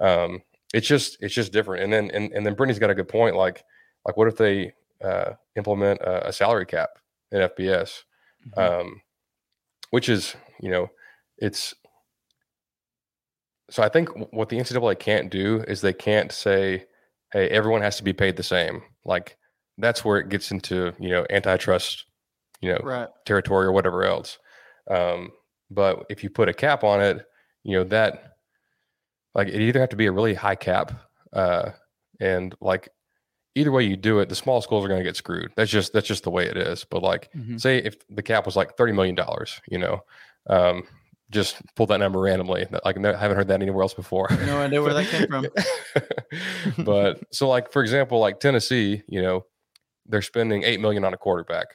um, 0.00 0.42
it's 0.72 0.86
just 0.86 1.16
it's 1.20 1.34
just 1.34 1.52
different. 1.52 1.84
And 1.84 1.92
then 1.92 2.10
and, 2.12 2.32
and 2.32 2.44
then 2.46 2.54
Brittany's 2.54 2.78
got 2.78 2.90
a 2.90 2.94
good 2.94 3.08
point. 3.08 3.36
Like 3.36 3.64
like 4.06 4.16
what 4.16 4.28
if 4.28 4.36
they 4.36 4.72
uh, 5.04 5.34
implement 5.56 6.00
a, 6.00 6.28
a 6.28 6.32
salary 6.32 6.66
cap 6.66 6.90
in 7.30 7.40
FBS, 7.40 8.02
mm-hmm. 8.56 8.58
um, 8.58 9.00
which 9.90 10.08
is 10.08 10.34
you 10.60 10.70
know 10.70 10.88
it's 11.38 11.74
so 13.70 13.82
I 13.82 13.88
think 13.88 14.10
what 14.32 14.48
the 14.48 14.58
NCAA 14.58 14.98
can't 14.98 15.30
do 15.30 15.64
is 15.66 15.80
they 15.80 15.92
can't 15.92 16.30
say, 16.32 16.84
"Hey, 17.32 17.48
everyone 17.48 17.82
has 17.82 17.96
to 17.96 18.04
be 18.04 18.12
paid 18.12 18.36
the 18.36 18.42
same." 18.42 18.82
Like 19.04 19.36
that's 19.78 20.04
where 20.04 20.18
it 20.18 20.28
gets 20.28 20.50
into 20.50 20.92
you 20.98 21.08
know 21.10 21.26
antitrust, 21.30 22.04
you 22.60 22.72
know, 22.72 22.78
right. 22.82 23.08
territory 23.26 23.66
or 23.66 23.72
whatever 23.72 24.04
else. 24.04 24.38
Um, 24.90 25.32
but 25.70 26.04
if 26.10 26.22
you 26.22 26.30
put 26.30 26.48
a 26.48 26.54
cap 26.54 26.84
on 26.84 27.00
it, 27.00 27.24
you 27.62 27.76
know 27.76 27.84
that 27.84 28.36
like 29.34 29.48
it 29.48 29.60
either 29.60 29.80
have 29.80 29.88
to 29.90 29.96
be 29.96 30.06
a 30.06 30.12
really 30.12 30.34
high 30.34 30.54
cap, 30.54 30.92
uh, 31.32 31.70
and 32.20 32.54
like 32.60 32.90
either 33.54 33.70
way 33.70 33.84
you 33.84 33.96
do 33.96 34.18
it, 34.18 34.28
the 34.28 34.34
small 34.34 34.60
schools 34.60 34.84
are 34.84 34.88
going 34.88 35.00
to 35.00 35.04
get 35.04 35.16
screwed. 35.16 35.52
That's 35.56 35.70
just 35.70 35.92
that's 35.92 36.06
just 36.06 36.24
the 36.24 36.30
way 36.30 36.46
it 36.46 36.56
is. 36.56 36.84
But 36.84 37.02
like, 37.02 37.30
mm-hmm. 37.32 37.56
say 37.56 37.78
if 37.78 37.96
the 38.08 38.22
cap 38.22 38.46
was 38.46 38.56
like 38.56 38.76
thirty 38.76 38.92
million 38.92 39.14
dollars, 39.14 39.60
you 39.68 39.78
know, 39.78 40.04
um, 40.48 40.84
just 41.30 41.56
pull 41.74 41.86
that 41.86 41.98
number 41.98 42.20
randomly. 42.20 42.66
Like 42.84 42.96
I 42.98 43.18
haven't 43.18 43.36
heard 43.36 43.48
that 43.48 43.62
anywhere 43.62 43.82
else 43.82 43.94
before. 43.94 44.28
No 44.46 44.60
idea 44.60 44.82
where 44.82 44.94
that 44.94 45.06
came 45.06 45.26
from. 45.28 45.46
but 46.84 47.22
so 47.32 47.48
like 47.48 47.72
for 47.72 47.82
example, 47.82 48.18
like 48.18 48.40
Tennessee, 48.40 49.02
you 49.08 49.22
know, 49.22 49.44
they're 50.06 50.22
spending 50.22 50.62
eight 50.64 50.80
million 50.80 51.04
on 51.04 51.14
a 51.14 51.18
quarterback, 51.18 51.66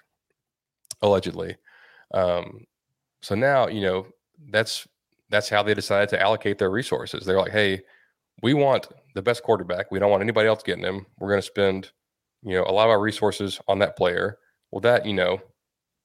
allegedly. 1.02 1.58
Um, 2.14 2.66
so 3.22 3.36
now 3.36 3.68
you 3.68 3.82
know 3.82 4.08
that's 4.50 4.88
that's 5.30 5.50
how 5.50 5.62
they 5.64 5.74
decided 5.74 6.10
to 6.10 6.22
allocate 6.22 6.58
their 6.58 6.72
resources. 6.72 7.26
They're 7.26 7.38
like, 7.38 7.52
hey, 7.52 7.82
we 8.42 8.54
want 8.54 8.88
the 9.16 9.22
best 9.22 9.44
quarterback. 9.44 9.92
We 9.92 10.00
don't 10.00 10.12
want 10.12 10.24
anybody 10.24 10.48
else 10.48 10.64
getting 10.64 10.84
him. 10.84 11.06
We're 11.20 11.30
going 11.30 11.42
to 11.42 11.48
spend, 11.48 11.92
you 12.44 12.56
know, 12.56 12.64
a 12.64 12.72
lot 12.72 12.86
of 12.86 12.92
our 12.92 13.00
resources 13.00 13.60
on 13.68 13.80
that 13.80 13.98
player. 13.98 14.38
Well, 14.72 14.82
that 14.82 15.06
you 15.06 15.14
know, 15.14 15.42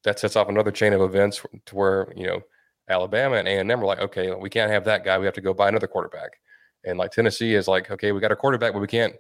that 0.05 0.18
sets 0.18 0.37
off 0.37 0.49
another 0.49 0.70
chain 0.70 0.93
of 0.93 1.03
events 1.03 1.45
to 1.66 1.74
where 1.74 2.12
you 2.16 2.26
know 2.26 2.41
Alabama 2.89 3.37
and 3.37 3.49
A 3.49 3.59
and 3.59 3.70
M 3.70 3.80
were 3.80 3.87
like, 3.87 4.01
okay, 4.01 4.32
we 4.35 4.51
can't 4.51 4.70
have 4.70 4.85
that 4.85 5.05
guy. 5.05 5.18
We 5.18 5.26
have 5.26 5.35
to 5.35 5.41
go 5.41 5.55
buy 5.55 5.68
another 5.68 5.87
quarterback. 5.87 6.41
And 6.85 6.99
like 6.99 7.12
Tennessee 7.12 7.55
is 7.55 7.68
like, 7.68 7.91
okay, 7.91 8.12
we 8.12 8.20
got 8.20 8.32
a 8.32 8.37
quarterback, 8.37 8.72
but 8.72 8.80
we 8.80 8.87
can't 8.87 9.14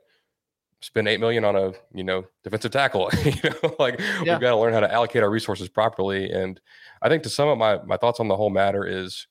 spend 0.80 1.08
eight 1.08 1.18
million 1.18 1.46
on 1.46 1.56
a 1.56 1.72
you 1.94 2.04
know 2.04 2.24
defensive 2.42 2.70
tackle. 2.70 3.10
you 3.24 3.32
know, 3.42 3.74
like 3.78 3.98
yeah. 3.98 4.34
we've 4.34 4.40
got 4.40 4.50
to 4.50 4.56
learn 4.56 4.74
how 4.74 4.80
to 4.80 4.92
allocate 4.92 5.22
our 5.22 5.30
resources 5.30 5.68
properly. 5.68 6.30
And 6.30 6.60
I 7.02 7.08
think 7.08 7.22
to 7.22 7.30
sum 7.30 7.48
up 7.48 7.58
my 7.58 7.82
my 7.84 7.96
thoughts 7.96 8.20
on 8.20 8.28
the 8.28 8.36
whole 8.36 8.50
matter 8.50 8.86
is, 8.86 9.26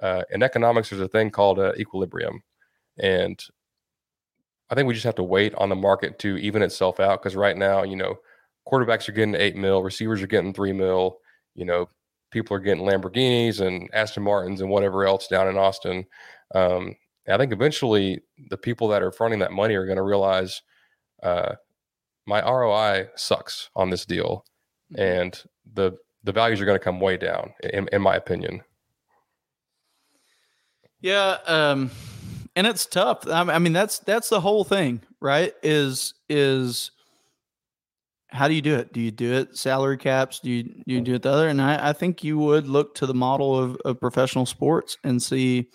uh, 0.00 0.22
in 0.30 0.42
economics, 0.42 0.90
there's 0.90 1.02
a 1.02 1.08
thing 1.08 1.30
called 1.30 1.58
uh, 1.58 1.72
equilibrium, 1.76 2.42
and 2.98 3.42
I 4.70 4.74
think 4.74 4.88
we 4.88 4.94
just 4.94 5.04
have 5.04 5.14
to 5.16 5.22
wait 5.22 5.54
on 5.56 5.68
the 5.68 5.76
market 5.76 6.18
to 6.20 6.36
even 6.38 6.62
itself 6.62 6.98
out 6.98 7.22
because 7.22 7.36
right 7.36 7.56
now, 7.56 7.82
you 7.82 7.96
know, 7.96 8.16
quarterbacks 8.66 9.08
are 9.08 9.12
getting 9.12 9.34
eight 9.34 9.56
mil, 9.56 9.82
receivers 9.82 10.22
are 10.22 10.26
getting 10.26 10.52
three 10.52 10.72
mil. 10.72 11.18
You 11.54 11.66
know, 11.66 11.88
people 12.30 12.56
are 12.56 12.60
getting 12.60 12.84
Lamborghinis 12.84 13.60
and 13.60 13.90
Aston 13.92 14.22
Martins 14.22 14.60
and 14.60 14.70
whatever 14.70 15.06
else 15.06 15.28
down 15.28 15.48
in 15.48 15.58
Austin. 15.58 16.06
Um, 16.54 16.96
I 17.28 17.36
think 17.36 17.52
eventually 17.52 18.22
the 18.48 18.56
people 18.56 18.88
that 18.88 19.02
are 19.02 19.12
fronting 19.12 19.40
that 19.40 19.52
money 19.52 19.74
are 19.74 19.86
going 19.86 19.96
to 19.96 20.02
realize 20.02 20.62
uh, 21.22 21.54
my 22.26 22.42
ROI 22.42 23.08
sucks 23.14 23.70
on 23.76 23.90
this 23.90 24.04
deal, 24.06 24.44
mm-hmm. 24.92 25.02
and 25.02 25.42
the 25.74 25.92
the 26.24 26.32
values 26.32 26.60
are 26.60 26.64
going 26.64 26.78
to 26.78 26.84
come 26.84 27.00
way 27.00 27.16
down, 27.16 27.52
in, 27.62 27.88
in 27.92 28.00
my 28.00 28.14
opinion. 28.14 28.62
Yeah, 31.00 31.38
um, 31.46 31.90
and 32.54 32.66
it's 32.66 32.86
tough. 32.86 33.26
I 33.28 33.58
mean, 33.58 33.72
that's 33.72 33.98
that's 34.00 34.28
the 34.28 34.40
whole 34.40 34.64
thing, 34.64 35.02
right? 35.20 35.54
Is 35.62 36.14
is 36.28 36.90
how 38.28 38.48
do 38.48 38.54
you 38.54 38.62
do 38.62 38.74
it? 38.76 38.92
Do 38.92 39.00
you 39.00 39.10
do 39.10 39.32
it 39.34 39.56
salary 39.56 39.98
caps? 39.98 40.40
Do 40.40 40.50
you 40.50 40.62
do 40.62 40.82
you 40.86 41.00
do 41.00 41.14
it 41.14 41.22
the 41.22 41.30
other? 41.30 41.48
And 41.48 41.60
I, 41.60 41.90
I 41.90 41.92
think 41.92 42.24
you 42.24 42.38
would 42.38 42.66
look 42.66 42.94
to 42.96 43.06
the 43.06 43.14
model 43.14 43.58
of, 43.58 43.76
of 43.84 44.00
professional 44.00 44.46
sports 44.46 44.96
and 45.04 45.22
see 45.22 45.68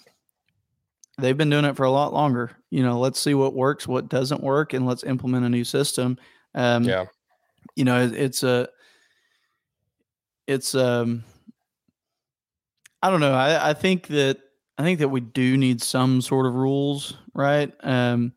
they've 1.19 1.38
been 1.38 1.49
doing 1.49 1.65
it 1.65 1.75
for 1.75 1.84
a 1.84 1.91
lot 1.91 2.13
longer. 2.13 2.51
You 2.71 2.84
know, 2.84 2.99
let's 2.99 3.19
see 3.19 3.34
what 3.34 3.53
works, 3.53 3.88
what 3.88 4.09
doesn't 4.09 4.41
work, 4.41 4.73
and 4.73 4.86
let's 4.86 5.03
implement 5.03 5.45
a 5.45 5.49
new 5.49 5.63
system. 5.63 6.17
Um, 6.55 6.84
yeah, 6.84 7.05
you 7.75 7.86
know, 7.86 8.01
it, 8.01 8.13
it's 8.13 8.43
a, 8.43 8.67
it's 10.47 10.73
um, 10.73 11.23
I 13.01 13.11
don't 13.11 13.19
know. 13.19 13.34
I, 13.34 13.69
I 13.69 13.73
think 13.73 14.07
that 14.07 14.39
I 14.78 14.84
think 14.84 14.99
that 14.99 15.09
we 15.09 15.21
do 15.21 15.57
need 15.57 15.82
some 15.82 16.21
sort 16.21 16.45
of 16.45 16.53
rules, 16.53 17.17
right? 17.34 17.73
Um, 17.82 18.34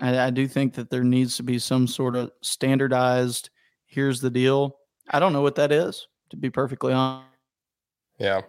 I, 0.00 0.26
I 0.26 0.30
do 0.30 0.46
think 0.46 0.74
that 0.74 0.90
there 0.90 1.02
needs 1.02 1.36
to 1.38 1.42
be 1.42 1.58
some 1.58 1.86
sort 1.86 2.14
of 2.14 2.30
standardized. 2.40 3.50
Here's 3.86 4.20
the 4.20 4.30
deal. 4.30 4.78
I 5.10 5.18
don't 5.18 5.32
know 5.32 5.42
what 5.42 5.56
that 5.56 5.72
is, 5.72 6.06
to 6.30 6.36
be 6.36 6.50
perfectly 6.50 6.92
honest. 6.92 7.26
Yeah. 8.18 8.42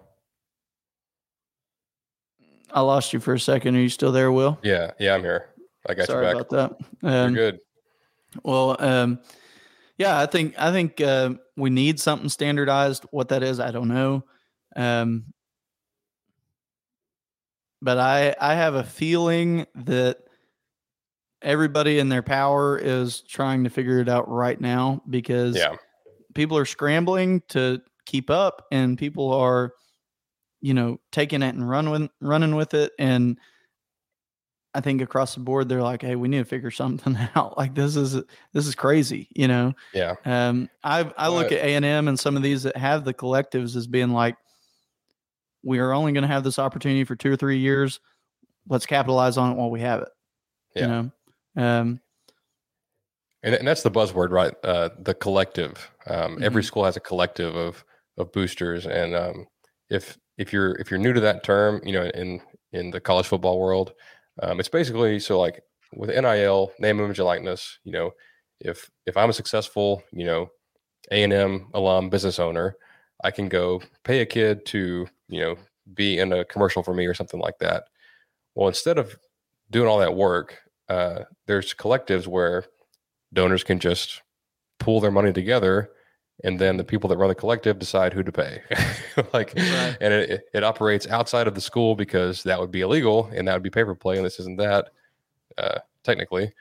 I 2.72 2.82
lost 2.82 3.14
you 3.14 3.20
for 3.20 3.34
a 3.34 3.40
second. 3.40 3.76
Are 3.76 3.82
you 3.82 3.90
still 3.90 4.12
there, 4.12 4.32
Will? 4.32 4.60
Yeah, 4.64 4.92
yeah, 5.00 5.16
I'm 5.16 5.22
here. 5.22 5.50
I 5.88 5.94
got 5.94 6.08
Sorry 6.08 6.28
you 6.28 6.34
back. 6.34 6.52
about 6.52 6.80
that. 7.02 7.08
Um, 7.08 7.36
You're 7.36 7.52
good. 7.52 7.60
Well, 8.44 8.76
um, 8.80 9.20
yeah, 9.98 10.20
I 10.20 10.26
think 10.26 10.56
I 10.58 10.72
think 10.72 11.00
uh, 11.02 11.32
we 11.56 11.70
need 11.70 12.00
something 12.00 12.30
standardized. 12.30 13.06
What 13.12 13.30
that 13.30 13.44
is, 13.44 13.60
I 13.60 13.72
don't 13.72 13.90
know. 13.90 14.24
Um, 14.76 15.26
but 17.84 18.00
I 18.00 18.34
I 18.40 18.56
have 18.56 18.76
a 18.76 18.84
feeling 18.84 19.68
that 19.76 20.20
everybody 21.42 22.00
in 22.00 22.10
their 22.10 22.24
power 22.24 22.78
is 22.78 23.22
trying 23.22 23.66
to 23.66 23.70
figure 23.70 24.00
it 24.00 24.08
out 24.08 24.30
right 24.30 24.60
now 24.60 25.04
because 25.10 25.58
yeah. 25.58 25.76
people 26.34 26.58
are 26.58 26.66
scrambling 26.66 27.44
to 27.50 27.82
keep 28.06 28.30
up 28.30 28.66
and 28.72 28.98
people 28.98 29.34
are 29.34 29.74
you 30.62 30.74
know 30.74 31.00
taking 31.12 31.42
it 31.42 31.54
and 31.54 31.70
running 31.70 32.10
running 32.22 32.56
with 32.56 32.74
it 32.74 32.94
and 32.98 33.38
I 34.76 34.82
think 34.82 35.02
across 35.02 35.36
the 35.36 35.40
board 35.40 35.70
they're 35.70 35.84
like, 35.84 36.02
"Hey, 36.02 36.16
we 36.16 36.28
need 36.28 36.40
to 36.40 36.46
figure 36.46 36.72
something 36.72 37.16
out. 37.36 37.58
Like 37.58 37.76
this 37.76 37.96
is 37.96 38.14
this 38.54 38.66
is 38.66 38.74
crazy, 38.74 39.28
you 39.36 39.48
know." 39.48 39.74
Yeah. 39.94 40.16
Um, 40.26 40.68
I 40.84 41.12
I 41.16 41.28
look 41.28 41.52
at 41.52 41.60
A 41.60 41.76
and 41.76 41.86
M 41.86 42.08
and 42.08 42.20
some 42.20 42.36
of 42.36 42.42
these 42.42 42.64
that 42.64 42.76
have 42.76 43.06
the 43.06 43.14
collectives 43.14 43.76
as 43.76 43.86
being 43.86 44.10
like, 44.10 44.36
we 45.64 45.80
are 45.80 45.94
only 45.94 46.12
going 46.12 46.24
to 46.24 46.28
have 46.28 46.44
this 46.44 46.60
opportunity 46.60 47.04
for 47.04 47.16
two 47.16 47.32
or 47.32 47.36
three 47.36 47.58
years. 47.58 48.00
Let's 48.68 48.86
capitalize 48.86 49.38
on 49.38 49.52
it 49.52 49.56
while 49.56 49.72
we 49.72 49.82
have 49.82 50.02
it. 50.02 50.10
Yeah. 50.76 50.82
You 50.82 50.88
know, 50.88 51.12
um, 51.64 52.02
and, 53.44 53.56
and 53.56 53.68
that's 53.68 53.84
the 53.84 53.92
buzzword, 53.92 54.32
right? 54.32 54.54
Uh, 54.64 54.90
the 55.00 55.14
collective. 55.14 55.92
Um, 56.08 56.36
mm-hmm. 56.36 56.44
Every 56.44 56.64
school 56.64 56.86
has 56.86 56.98
a 56.98 57.02
collective 57.02 57.56
of 57.56 57.84
of 58.18 58.32
boosters, 58.32 58.86
and 58.86 59.16
um, 59.16 59.48
if 59.90 60.18
if 60.38 60.54
you're 60.54 60.76
if 60.76 60.90
you're 60.90 61.00
new 61.00 61.14
to 61.14 61.20
that 61.22 61.44
term, 61.44 61.82
you 61.86 61.94
know, 61.94 62.06
in 62.06 62.42
in 62.72 62.90
the 62.90 63.02
college 63.02 63.28
football 63.28 63.60
world, 63.60 63.94
um, 64.42 64.60
it's 64.60 64.70
basically 64.70 65.20
so 65.20 65.40
like 65.40 65.62
with 65.94 66.10
NIL, 66.10 66.72
name, 66.80 67.00
image, 67.00 67.20
and 67.20 67.26
likeness. 67.26 67.80
You 67.84 67.92
know, 67.92 68.12
if 68.60 68.90
if 69.06 69.18
I'm 69.18 69.30
a 69.30 69.34
successful, 69.34 70.04
you 70.12 70.26
know, 70.26 70.50
A 71.12 71.24
and 71.24 71.34
M 71.34 71.68
alum 71.74 72.10
business 72.10 72.40
owner, 72.40 72.78
I 73.24 73.32
can 73.32 73.50
go 73.50 73.82
pay 74.04 74.22
a 74.22 74.26
kid 74.26 74.66
to 74.68 75.08
you 75.34 75.42
know 75.42 75.56
be 75.94 76.20
in 76.20 76.32
a 76.32 76.46
commercial 76.46 76.84
for 76.84 76.94
me 76.94 77.06
or 77.06 77.14
something 77.14 77.40
like 77.40 77.60
that. 77.60 77.86
Well, 78.56 78.68
instead 78.68 78.98
of 78.98 79.18
doing 79.72 79.88
all 79.88 80.00
that 80.00 80.16
work, 80.16 80.60
uh, 80.90 81.24
there's 81.48 81.74
collectives 81.74 82.28
where 82.28 82.66
donors 83.34 83.64
can 83.64 83.80
just 83.80 84.22
pool 84.80 85.00
their 85.00 85.12
money 85.12 85.34
together 85.34 85.92
and 86.44 86.60
then 86.60 86.78
the 86.78 86.84
people 86.84 87.08
that 87.08 87.18
run 87.18 87.30
the 87.30 87.36
collective 87.36 87.80
decide 87.80 88.14
who 88.14 88.24
to 88.24 88.32
pay 88.32 88.62
like 89.34 89.54
right. 89.56 89.98
and 90.02 90.14
it, 90.14 90.46
it 90.54 90.64
operates 90.64 91.08
outside 91.08 91.48
of 91.48 91.56
the 91.56 91.62
school 91.62 91.96
because 91.96 92.44
that 92.44 92.60
would 92.60 92.72
be 92.72 92.82
illegal 92.82 93.30
and 93.34 93.48
that 93.48 93.54
would 93.54 93.64
be 93.64 93.70
paper 93.70 93.96
play 93.96 94.18
and 94.18 94.26
this 94.26 94.40
isn't 94.40 94.58
that 94.58 94.90
uh, 95.58 95.80
technically 96.04 96.52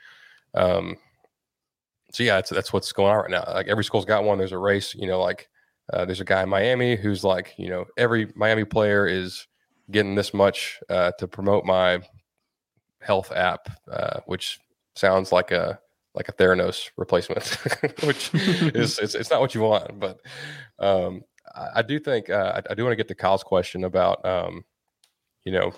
um, 0.53 0.95
so 2.11 2.23
yeah 2.23 2.41
that's 2.41 2.71
what's 2.71 2.91
going 2.91 3.11
on 3.11 3.17
right 3.17 3.31
now 3.31 3.43
like 3.53 3.67
every 3.67 3.83
school's 3.83 4.05
got 4.05 4.23
one 4.23 4.37
there's 4.37 4.51
a 4.51 4.57
race 4.57 4.93
you 4.93 5.07
know 5.07 5.19
like 5.19 5.49
uh, 5.91 6.05
there's 6.05 6.21
a 6.21 6.25
guy 6.25 6.43
in 6.43 6.49
miami 6.49 6.95
who's 6.95 7.23
like 7.23 7.53
you 7.57 7.69
know 7.69 7.85
every 7.97 8.31
miami 8.35 8.63
player 8.63 9.05
is 9.07 9.47
getting 9.91 10.15
this 10.15 10.33
much 10.33 10.79
uh, 10.89 11.11
to 11.19 11.27
promote 11.27 11.65
my 11.65 12.01
health 13.03 13.31
app, 13.31 13.69
uh, 13.91 14.21
which 14.25 14.59
sounds 14.95 15.31
like 15.31 15.51
a 15.51 15.79
like 16.15 16.29
a 16.29 16.33
Theranos 16.33 16.89
replacement, 16.95 17.45
which 18.03 18.33
is 18.33 18.99
it's, 19.01 19.15
it's 19.15 19.29
not 19.29 19.41
what 19.41 19.55
you 19.55 19.61
want. 19.61 19.99
But 19.99 20.19
um, 20.79 21.23
I, 21.55 21.67
I, 21.75 21.81
do 21.81 21.99
think 21.99 22.29
uh, 22.29 22.53
I, 22.55 22.71
I, 22.71 22.75
do 22.75 22.83
want 22.83 22.91
to 22.91 22.97
get 22.97 23.07
to 23.07 23.15
Kyle's 23.15 23.43
question 23.43 23.83
about 23.83 24.23
um, 24.25 24.63
you 25.43 25.51
know, 25.51 25.73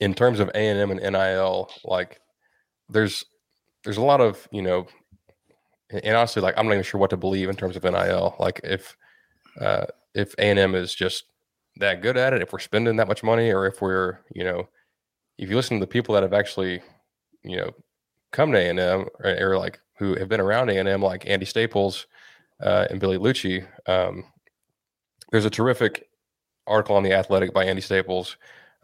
in 0.00 0.14
terms 0.14 0.40
of 0.40 0.48
A 0.54 0.68
and 0.68 0.78
M 0.78 0.90
and 0.90 1.00
NIL, 1.00 1.70
like 1.84 2.20
there's 2.88 3.24
there's 3.84 3.98
a 3.98 4.02
lot 4.02 4.20
of 4.20 4.48
you 4.50 4.62
know, 4.62 4.86
and 5.90 6.16
honestly, 6.16 6.42
like 6.42 6.54
I'm 6.56 6.66
not 6.66 6.72
even 6.72 6.84
sure 6.84 7.00
what 7.00 7.10
to 7.10 7.16
believe 7.16 7.48
in 7.48 7.56
terms 7.56 7.76
of 7.76 7.84
NIL. 7.84 8.36
Like 8.38 8.60
if 8.64 8.96
uh, 9.60 9.86
if 10.14 10.34
A 10.38 10.50
and 10.50 10.58
M 10.58 10.74
is 10.74 10.94
just 10.94 11.24
that 11.76 12.02
good 12.02 12.16
at 12.16 12.32
it, 12.32 12.42
if 12.42 12.52
we're 12.52 12.58
spending 12.58 12.96
that 12.96 13.08
much 13.08 13.22
money, 13.22 13.50
or 13.50 13.66
if 13.66 13.80
we're 13.80 14.20
you 14.34 14.44
know, 14.44 14.68
if 15.38 15.48
you 15.48 15.56
listen 15.56 15.78
to 15.78 15.82
the 15.82 15.90
people 15.90 16.14
that 16.14 16.22
have 16.22 16.32
actually 16.32 16.82
you 17.44 17.56
know 17.56 17.70
come 18.32 18.52
to 18.52 18.58
A 18.58 18.68
and 18.68 18.80
M 18.80 19.06
or, 19.20 19.52
or, 19.52 19.58
like 19.58 19.80
who 19.98 20.14
have 20.16 20.28
been 20.28 20.40
around 20.40 20.70
A 20.70 20.78
and 20.78 20.88
M, 20.88 21.02
like 21.02 21.26
Andy 21.26 21.46
Staples 21.46 22.06
uh, 22.60 22.86
and 22.90 23.00
Billy 23.00 23.18
Liucci, 23.18 23.66
Um, 23.86 24.24
there's 25.30 25.44
a 25.44 25.50
terrific 25.50 26.08
article 26.66 26.96
on 26.96 27.02
the 27.02 27.12
Athletic 27.12 27.54
by 27.54 27.64
Andy 27.64 27.82
Staples 27.82 28.36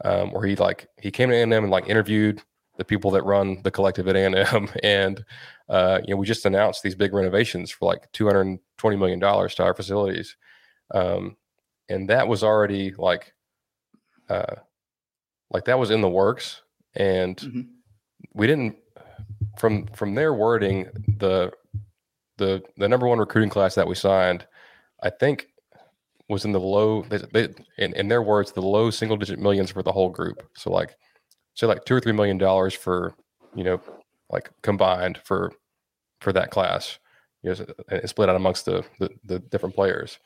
um, 0.05 0.31
where 0.31 0.45
he 0.45 0.55
like 0.55 0.87
he 1.01 1.11
came 1.11 1.29
to 1.29 1.35
A 1.35 1.41
and 1.43 1.53
M 1.53 1.63
and 1.63 1.71
like 1.71 1.89
interviewed 1.89 2.41
the 2.77 2.85
people 2.85 3.11
that 3.11 3.23
run 3.23 3.61
the 3.63 3.71
collective 3.71 4.07
at 4.07 4.15
A 4.15 4.69
and 4.83 5.23
uh, 5.69 5.99
you 6.03 6.13
know 6.13 6.17
we 6.17 6.25
just 6.25 6.45
announced 6.45 6.83
these 6.83 6.95
big 6.95 7.13
renovations 7.13 7.71
for 7.71 7.85
like 7.85 8.11
220 8.11 8.97
million 8.97 9.19
dollars 9.19 9.55
to 9.55 9.63
our 9.63 9.73
facilities, 9.73 10.35
um, 10.93 11.37
and 11.89 12.09
that 12.09 12.27
was 12.27 12.43
already 12.43 12.93
like, 12.97 13.33
uh, 14.29 14.55
like 15.51 15.65
that 15.65 15.79
was 15.79 15.91
in 15.91 16.01
the 16.01 16.09
works, 16.09 16.61
and 16.95 17.37
mm-hmm. 17.37 17.61
we 18.33 18.47
didn't 18.47 18.75
from 19.57 19.87
from 19.87 20.15
their 20.15 20.33
wording 20.33 20.87
the 21.17 21.51
the 22.37 22.63
the 22.77 22.87
number 22.89 23.07
one 23.07 23.19
recruiting 23.19 23.49
class 23.49 23.75
that 23.75 23.87
we 23.87 23.95
signed, 23.95 24.45
I 25.01 25.09
think 25.09 25.47
was 26.29 26.45
in 26.45 26.51
the 26.51 26.59
low 26.59 27.03
they, 27.03 27.17
they, 27.33 27.53
in, 27.77 27.93
in 27.93 28.07
their 28.07 28.21
words 28.21 28.51
the 28.51 28.61
low 28.61 28.89
single 28.89 29.17
digit 29.17 29.39
millions 29.39 29.71
for 29.71 29.83
the 29.83 29.91
whole 29.91 30.09
group. 30.09 30.41
So 30.55 30.71
like 30.71 30.95
say 31.53 31.67
like 31.67 31.85
two 31.85 31.95
or 31.95 31.99
three 31.99 32.11
million 32.11 32.37
dollars 32.37 32.73
for 32.73 33.13
you 33.55 33.63
know 33.63 33.79
like 34.29 34.49
combined 34.61 35.19
for 35.23 35.51
for 36.21 36.33
that 36.33 36.51
class 36.51 36.99
you 37.41 37.53
know 37.53 37.65
and 37.89 38.09
split 38.09 38.29
out 38.29 38.35
amongst 38.35 38.65
the 38.65 38.83
the, 38.99 39.09
the 39.25 39.39
different 39.39 39.75
players 39.75 40.19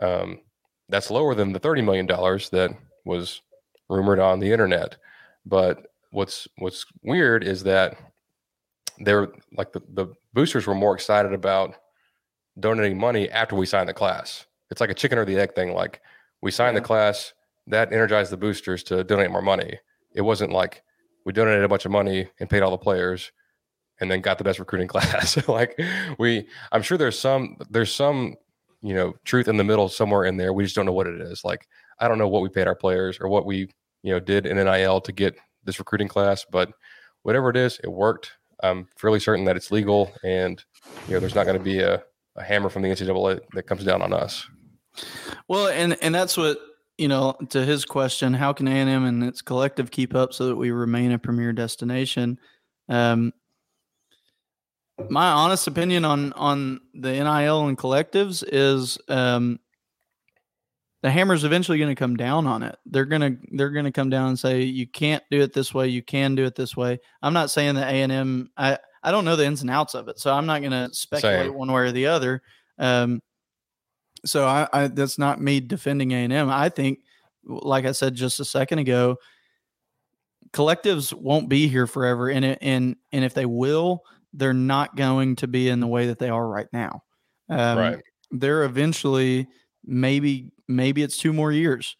um, 0.00 0.40
that's 0.88 1.10
lower 1.10 1.34
than 1.34 1.52
the 1.52 1.58
30 1.58 1.82
million 1.82 2.06
dollars 2.06 2.50
that 2.50 2.70
was 3.04 3.42
rumored 3.88 4.18
on 4.18 4.40
the 4.40 4.52
internet 4.52 4.96
but 5.44 5.92
what's 6.10 6.48
what's 6.58 6.84
weird 7.02 7.44
is 7.44 7.62
that 7.62 7.96
they're 9.00 9.28
like 9.56 9.72
the, 9.72 9.82
the 9.94 10.06
boosters 10.32 10.66
were 10.66 10.74
more 10.74 10.94
excited 10.94 11.32
about 11.32 11.74
donating 12.58 12.98
money 12.98 13.30
after 13.30 13.54
we 13.54 13.66
signed 13.66 13.88
the 13.88 13.94
class 13.94 14.46
it's 14.70 14.80
like 14.80 14.90
a 14.90 14.94
chicken 14.94 15.18
or 15.18 15.24
the 15.24 15.38
egg 15.38 15.54
thing. 15.54 15.72
Like 15.72 16.00
we 16.42 16.50
signed 16.50 16.74
yeah. 16.74 16.80
the 16.80 16.86
class, 16.86 17.32
that 17.66 17.92
energized 17.92 18.30
the 18.30 18.36
boosters 18.36 18.82
to 18.84 19.04
donate 19.04 19.30
more 19.30 19.42
money. 19.42 19.78
It 20.16 20.22
wasn't 20.22 20.50
like 20.50 20.82
we 21.24 21.32
donated 21.32 21.62
a 21.64 21.68
bunch 21.68 21.84
of 21.84 21.92
money 21.92 22.28
and 22.40 22.50
paid 22.50 22.62
all 22.62 22.70
the 22.70 22.78
players 22.78 23.30
and 24.00 24.10
then 24.10 24.20
got 24.20 24.38
the 24.38 24.44
best 24.44 24.58
recruiting 24.58 24.88
class. 24.94 25.46
like 25.48 25.78
we 26.18 26.48
I'm 26.72 26.82
sure 26.82 26.98
there's 26.98 27.18
some 27.18 27.56
there's 27.70 27.94
some, 27.94 28.34
you 28.82 28.94
know, 28.94 29.14
truth 29.24 29.48
in 29.48 29.56
the 29.56 29.64
middle 29.64 29.88
somewhere 29.88 30.24
in 30.24 30.36
there. 30.36 30.52
We 30.52 30.64
just 30.64 30.74
don't 30.74 30.86
know 30.86 30.92
what 30.92 31.06
it 31.06 31.20
is. 31.20 31.44
Like 31.44 31.68
I 32.00 32.08
don't 32.08 32.18
know 32.18 32.28
what 32.28 32.42
we 32.42 32.48
paid 32.48 32.66
our 32.66 32.74
players 32.74 33.18
or 33.20 33.28
what 33.28 33.46
we, 33.46 33.68
you 34.02 34.12
know, 34.12 34.20
did 34.20 34.46
in 34.46 34.56
NIL 34.56 35.00
to 35.02 35.12
get 35.12 35.36
this 35.64 35.78
recruiting 35.78 36.08
class, 36.08 36.46
but 36.50 36.70
whatever 37.22 37.50
it 37.50 37.56
is, 37.56 37.80
it 37.82 37.92
worked. 37.92 38.32
I'm 38.62 38.88
fairly 38.96 39.20
certain 39.20 39.44
that 39.44 39.56
it's 39.56 39.70
legal 39.70 40.12
and 40.24 40.64
you 41.06 41.14
know 41.14 41.20
there's 41.20 41.34
not 41.34 41.44
going 41.44 41.58
to 41.58 41.64
be 41.64 41.80
a, 41.80 42.02
a 42.36 42.42
hammer 42.42 42.70
from 42.70 42.82
the 42.82 42.88
NCAA 42.88 43.40
that 43.52 43.64
comes 43.64 43.84
down 43.84 44.00
on 44.00 44.12
us. 44.12 44.46
Well, 45.48 45.68
and 45.68 45.96
and 46.00 46.14
that's 46.14 46.36
what 46.36 46.58
you 46.98 47.08
know. 47.08 47.34
To 47.50 47.64
his 47.64 47.84
question, 47.84 48.34
how 48.34 48.52
can 48.52 48.68
A 48.68 48.72
and 48.72 48.90
M 48.90 49.04
and 49.04 49.24
its 49.24 49.42
collective 49.42 49.90
keep 49.90 50.14
up 50.14 50.32
so 50.32 50.46
that 50.46 50.56
we 50.56 50.70
remain 50.70 51.12
a 51.12 51.18
premier 51.18 51.52
destination? 51.52 52.38
Um, 52.88 53.32
my 55.10 55.30
honest 55.30 55.66
opinion 55.66 56.04
on 56.04 56.32
on 56.32 56.80
the 56.94 57.12
NIL 57.12 57.66
and 57.66 57.76
collectives 57.76 58.44
is 58.46 58.98
um, 59.08 59.58
the 61.02 61.10
hammer's 61.10 61.44
eventually 61.44 61.78
going 61.78 61.94
to 61.94 61.98
come 61.98 62.16
down 62.16 62.46
on 62.46 62.62
it. 62.62 62.76
They're 62.86 63.04
gonna 63.04 63.36
they're 63.52 63.70
gonna 63.70 63.92
come 63.92 64.10
down 64.10 64.28
and 64.28 64.38
say 64.38 64.62
you 64.62 64.86
can't 64.86 65.22
do 65.30 65.40
it 65.42 65.52
this 65.52 65.74
way. 65.74 65.88
You 65.88 66.02
can 66.02 66.34
do 66.34 66.44
it 66.44 66.54
this 66.54 66.76
way. 66.76 66.98
I'm 67.22 67.34
not 67.34 67.50
saying 67.50 67.74
that 67.76 67.88
A 67.88 68.02
and 68.02 68.12
M. 68.12 68.50
I 68.56 68.78
I 69.02 69.12
don't 69.12 69.24
know 69.24 69.36
the 69.36 69.46
ins 69.46 69.62
and 69.62 69.70
outs 69.70 69.94
of 69.94 70.08
it, 70.08 70.18
so 70.18 70.32
I'm 70.32 70.46
not 70.46 70.62
going 70.62 70.72
to 70.72 70.90
speculate 70.92 71.46
Same. 71.46 71.54
one 71.54 71.70
way 71.70 71.82
or 71.82 71.92
the 71.92 72.06
other. 72.06 72.42
Um, 72.76 73.20
so 74.26 74.46
I, 74.46 74.68
I 74.72 74.88
that's 74.88 75.18
not 75.18 75.40
me 75.40 75.60
defending 75.60 76.12
A 76.12 76.24
and 76.24 76.32
M. 76.32 76.50
I 76.50 76.68
think, 76.68 77.00
like 77.44 77.86
I 77.86 77.92
said 77.92 78.14
just 78.14 78.40
a 78.40 78.44
second 78.44 78.80
ago, 78.80 79.16
collectives 80.52 81.12
won't 81.12 81.48
be 81.48 81.68
here 81.68 81.86
forever, 81.86 82.28
and 82.28 82.44
and 82.44 82.96
and 83.12 83.24
if 83.24 83.34
they 83.34 83.46
will, 83.46 84.02
they're 84.32 84.52
not 84.52 84.96
going 84.96 85.36
to 85.36 85.46
be 85.46 85.68
in 85.68 85.80
the 85.80 85.86
way 85.86 86.06
that 86.06 86.18
they 86.18 86.28
are 86.28 86.46
right 86.46 86.68
now. 86.72 87.02
Um, 87.48 87.78
right. 87.78 87.98
They're 88.30 88.64
eventually 88.64 89.46
maybe 89.84 90.50
maybe 90.68 91.02
it's 91.02 91.16
two 91.16 91.32
more 91.32 91.52
years, 91.52 91.96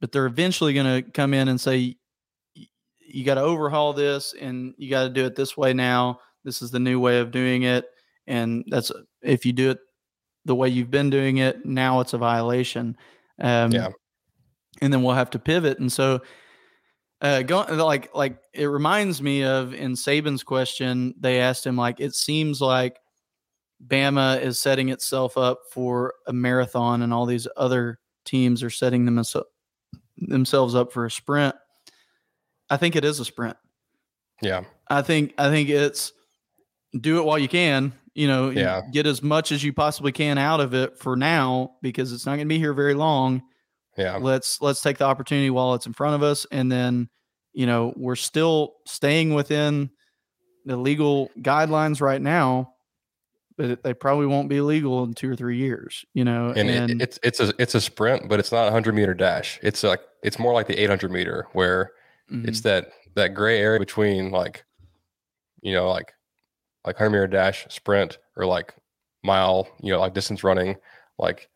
but 0.00 0.12
they're 0.12 0.26
eventually 0.26 0.74
going 0.74 1.02
to 1.02 1.10
come 1.10 1.34
in 1.34 1.48
and 1.48 1.60
say 1.60 1.96
you 3.00 3.24
got 3.24 3.34
to 3.34 3.40
overhaul 3.40 3.92
this 3.92 4.34
and 4.40 4.74
you 4.76 4.88
got 4.90 5.04
to 5.04 5.10
do 5.10 5.24
it 5.24 5.34
this 5.34 5.56
way 5.56 5.72
now. 5.72 6.20
This 6.44 6.62
is 6.62 6.70
the 6.70 6.78
new 6.78 7.00
way 7.00 7.18
of 7.18 7.30
doing 7.30 7.62
it, 7.62 7.86
and 8.26 8.64
that's 8.68 8.92
if 9.22 9.44
you 9.44 9.52
do 9.52 9.70
it 9.70 9.78
the 10.44 10.54
way 10.54 10.68
you've 10.68 10.90
been 10.90 11.10
doing 11.10 11.38
it. 11.38 11.64
Now 11.64 12.00
it's 12.00 12.12
a 12.12 12.18
violation. 12.18 12.96
Um, 13.40 13.72
yeah. 13.72 13.88
And 14.80 14.92
then 14.92 15.02
we'll 15.02 15.14
have 15.14 15.30
to 15.30 15.38
pivot. 15.38 15.78
And 15.78 15.92
so, 15.92 16.20
uh, 17.20 17.42
going 17.42 17.76
like 17.76 18.14
like 18.14 18.38
it 18.54 18.66
reminds 18.66 19.20
me 19.20 19.44
of 19.44 19.74
in 19.74 19.92
Saban's 19.92 20.42
question, 20.42 21.14
they 21.20 21.40
asked 21.40 21.66
him 21.66 21.76
like, 21.76 22.00
it 22.00 22.14
seems 22.14 22.60
like 22.60 22.98
Bama 23.86 24.40
is 24.40 24.60
setting 24.60 24.88
itself 24.88 25.36
up 25.36 25.60
for 25.70 26.14
a 26.26 26.32
marathon, 26.32 27.02
and 27.02 27.12
all 27.12 27.26
these 27.26 27.46
other 27.56 27.98
teams 28.24 28.62
are 28.62 28.70
setting 28.70 29.04
them 29.04 29.18
as, 29.18 29.34
themselves 30.16 30.74
up 30.74 30.92
for 30.92 31.04
a 31.04 31.10
sprint. 31.10 31.54
I 32.70 32.76
think 32.76 32.96
it 32.96 33.04
is 33.04 33.20
a 33.20 33.24
sprint. 33.24 33.56
Yeah. 34.42 34.64
I 34.88 35.02
think 35.02 35.34
I 35.36 35.50
think 35.50 35.68
it's 35.68 36.12
do 36.98 37.18
it 37.18 37.24
while 37.24 37.38
you 37.38 37.48
can 37.48 37.92
you 38.14 38.26
know, 38.26 38.50
yeah. 38.50 38.82
get 38.92 39.06
as 39.06 39.22
much 39.22 39.52
as 39.52 39.62
you 39.62 39.72
possibly 39.72 40.12
can 40.12 40.38
out 40.38 40.60
of 40.60 40.74
it 40.74 40.98
for 40.98 41.16
now 41.16 41.76
because 41.82 42.12
it's 42.12 42.26
not 42.26 42.32
going 42.32 42.48
to 42.48 42.52
be 42.52 42.58
here 42.58 42.74
very 42.74 42.94
long. 42.94 43.42
Yeah. 43.96 44.16
Let's 44.16 44.60
let's 44.60 44.80
take 44.80 44.98
the 44.98 45.04
opportunity 45.04 45.50
while 45.50 45.74
it's 45.74 45.86
in 45.86 45.92
front 45.92 46.14
of 46.14 46.22
us 46.22 46.46
and 46.50 46.70
then, 46.70 47.08
you 47.52 47.66
know, 47.66 47.92
we're 47.96 48.16
still 48.16 48.74
staying 48.86 49.34
within 49.34 49.90
the 50.64 50.76
legal 50.76 51.30
guidelines 51.38 52.00
right 52.00 52.20
now, 52.20 52.74
but 53.56 53.82
they 53.82 53.94
probably 53.94 54.26
won't 54.26 54.48
be 54.48 54.60
legal 54.60 55.02
in 55.04 55.14
2 55.14 55.30
or 55.30 55.36
3 55.36 55.56
years, 55.56 56.04
you 56.14 56.24
know. 56.24 56.52
And, 56.56 56.70
and 56.70 56.90
it, 56.90 57.02
it's 57.02 57.18
it's 57.22 57.40
a 57.40 57.52
it's 57.58 57.74
a 57.74 57.80
sprint, 57.80 58.28
but 58.28 58.38
it's 58.38 58.52
not 58.52 58.62
a 58.62 58.72
100 58.72 58.94
meter 58.94 59.14
dash. 59.14 59.58
It's 59.62 59.82
like 59.82 60.00
it's 60.22 60.38
more 60.38 60.52
like 60.52 60.66
the 60.66 60.80
800 60.80 61.10
meter 61.10 61.46
where 61.52 61.92
mm-hmm. 62.30 62.48
it's 62.48 62.62
that 62.62 62.92
that 63.14 63.34
gray 63.34 63.60
area 63.60 63.80
between 63.80 64.30
like 64.30 64.64
you 65.62 65.74
know, 65.74 65.88
like 65.88 66.12
like 66.84 66.96
100 66.96 67.10
meter 67.10 67.26
dash, 67.26 67.66
sprint, 67.68 68.18
or 68.36 68.46
like 68.46 68.74
mile, 69.22 69.68
you 69.80 69.92
know, 69.92 70.00
like 70.00 70.14
distance 70.14 70.42
running, 70.44 70.76
like 71.18 71.48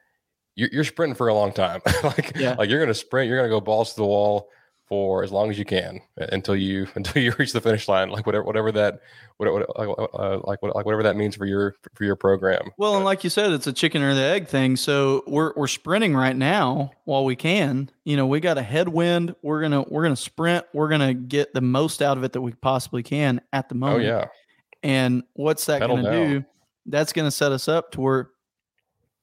you're, 0.55 0.69
you're 0.73 0.85
sprinting 0.85 1.17
for 1.17 1.29
a 1.29 1.35
long 1.35 1.53
time. 1.53 1.81
like, 2.05 2.33
yeah. 2.37 2.55
like 2.59 2.69
you're 2.69 2.79
going 2.79 2.89
to 2.89 2.95
sprint, 2.95 3.29
you're 3.29 3.39
going 3.39 3.49
to 3.49 3.55
go 3.55 3.61
balls 3.61 3.91
to 3.91 3.97
the 3.97 4.07
wall 4.07 4.51
for 4.87 5.25
as 5.25 5.33
long 5.33 5.51
as 5.51 5.59
you 5.59 5.65
can 5.65 6.01
until 6.17 6.55
you 6.55 6.87
until 6.95 7.23
you 7.23 7.33
reach 7.39 7.53
the 7.53 7.61
finish 7.61 7.89
line. 7.89 8.11
Like 8.11 8.27
whatever 8.27 8.45
whatever 8.45 8.73
that 8.73 9.01
whatever 9.39 9.65
uh, 9.77 10.41
like 10.45 10.63
like 10.63 10.85
whatever 10.85 11.03
that 11.05 11.17
means 11.17 11.37
for 11.37 11.47
your 11.47 11.75
for 11.95 12.05
your 12.05 12.17
program. 12.17 12.71
Well, 12.77 12.97
and 12.97 13.05
like 13.05 13.25
you 13.25 13.31
said, 13.31 13.53
it's 13.53 13.67
a 13.67 13.73
chicken 13.73 14.03
or 14.03 14.15
the 14.15 14.23
egg 14.23 14.49
thing. 14.49 14.77
So 14.77 15.25
we're 15.27 15.53
we're 15.57 15.69
sprinting 15.69 16.15
right 16.15 16.37
now 16.37 16.93
while 17.05 17.25
we 17.25 17.37
can. 17.37 17.91
You 18.05 18.17
know, 18.17 18.27
we 18.27 18.41
got 18.41 18.59
a 18.59 18.63
headwind. 18.63 19.35
We're 19.43 19.63
gonna 19.63 19.83
we're 19.83 20.03
gonna 20.03 20.17
sprint. 20.17 20.67
We're 20.73 20.89
gonna 20.89 21.15
get 21.15 21.55
the 21.55 21.61
most 21.61 22.03
out 22.03 22.17
of 22.17 22.25
it 22.25 22.33
that 22.33 22.41
we 22.41 22.53
possibly 22.53 23.03
can 23.03 23.41
at 23.53 23.69
the 23.69 23.75
oh, 23.75 23.79
moment. 23.79 24.05
Oh 24.05 24.07
yeah. 24.07 24.27
And 24.85 25.23
what's 25.33 25.65
that 25.67 25.81
going 25.81 26.05
to 26.05 26.11
do? 26.11 26.45
That's 26.87 27.15
going 27.15 27.27
to 27.27 27.31
set 27.31 27.53
us 27.53 27.69
up 27.69 27.93
to 27.93 28.01
where, 28.03 28.29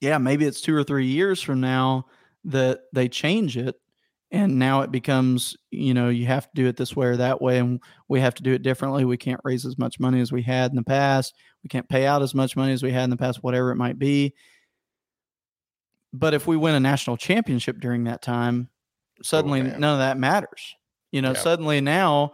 yeah, 0.02 0.18
maybe 0.18 0.46
it's 0.46 0.60
two 0.60 0.76
or 0.76 0.84
three 0.84 1.06
years 1.06 1.40
from 1.40 1.62
now 1.62 2.08
that 2.46 2.82
they 2.92 3.08
change 3.08 3.56
it. 3.56 3.76
And 4.32 4.58
now 4.58 4.82
it 4.82 4.92
becomes, 4.92 5.56
you 5.70 5.94
know, 5.94 6.10
you 6.10 6.26
have 6.26 6.46
to 6.46 6.56
do 6.56 6.66
it 6.66 6.78
this 6.78 6.96
way 6.96 7.08
or 7.08 7.18
that 7.18 7.42
way. 7.42 7.60
And 7.60 7.80
we 8.08 8.22
have 8.22 8.34
to 8.36 8.44
do 8.44 8.54
it 8.54 8.64
differently. 8.64 9.06
We 9.06 9.18
can't 9.18 9.42
raise 9.44 9.66
as 9.66 9.78
much 9.78 10.00
money 10.00 10.20
as 10.20 10.32
we 10.32 10.42
had 10.42 10.72
in 10.72 10.78
the 10.78 10.84
past. 10.84 11.36
We 11.64 11.68
can't 11.68 11.88
pay 11.88 12.08
out 12.08 12.24
as 12.24 12.34
much 12.34 12.56
money 12.56 12.72
as 12.74 12.82
we 12.82 12.92
had 12.92 13.04
in 13.04 13.10
the 13.12 13.18
past, 13.18 13.44
whatever 13.44 13.72
it 13.72 13.76
might 13.76 14.00
be. 14.00 14.34
But 16.12 16.34
if 16.34 16.48
we 16.48 16.58
win 16.58 16.76
a 16.76 16.80
national 16.80 17.18
championship 17.18 17.80
during 17.80 18.06
that 18.06 18.22
time, 18.22 18.70
suddenly 19.22 19.62
oh, 19.62 19.78
none 19.78 19.94
of 19.94 20.00
that 20.00 20.18
matters. 20.18 20.76
You 21.12 21.22
know, 21.22 21.34
yeah. 21.34 21.40
suddenly 21.40 21.82
now 21.82 22.34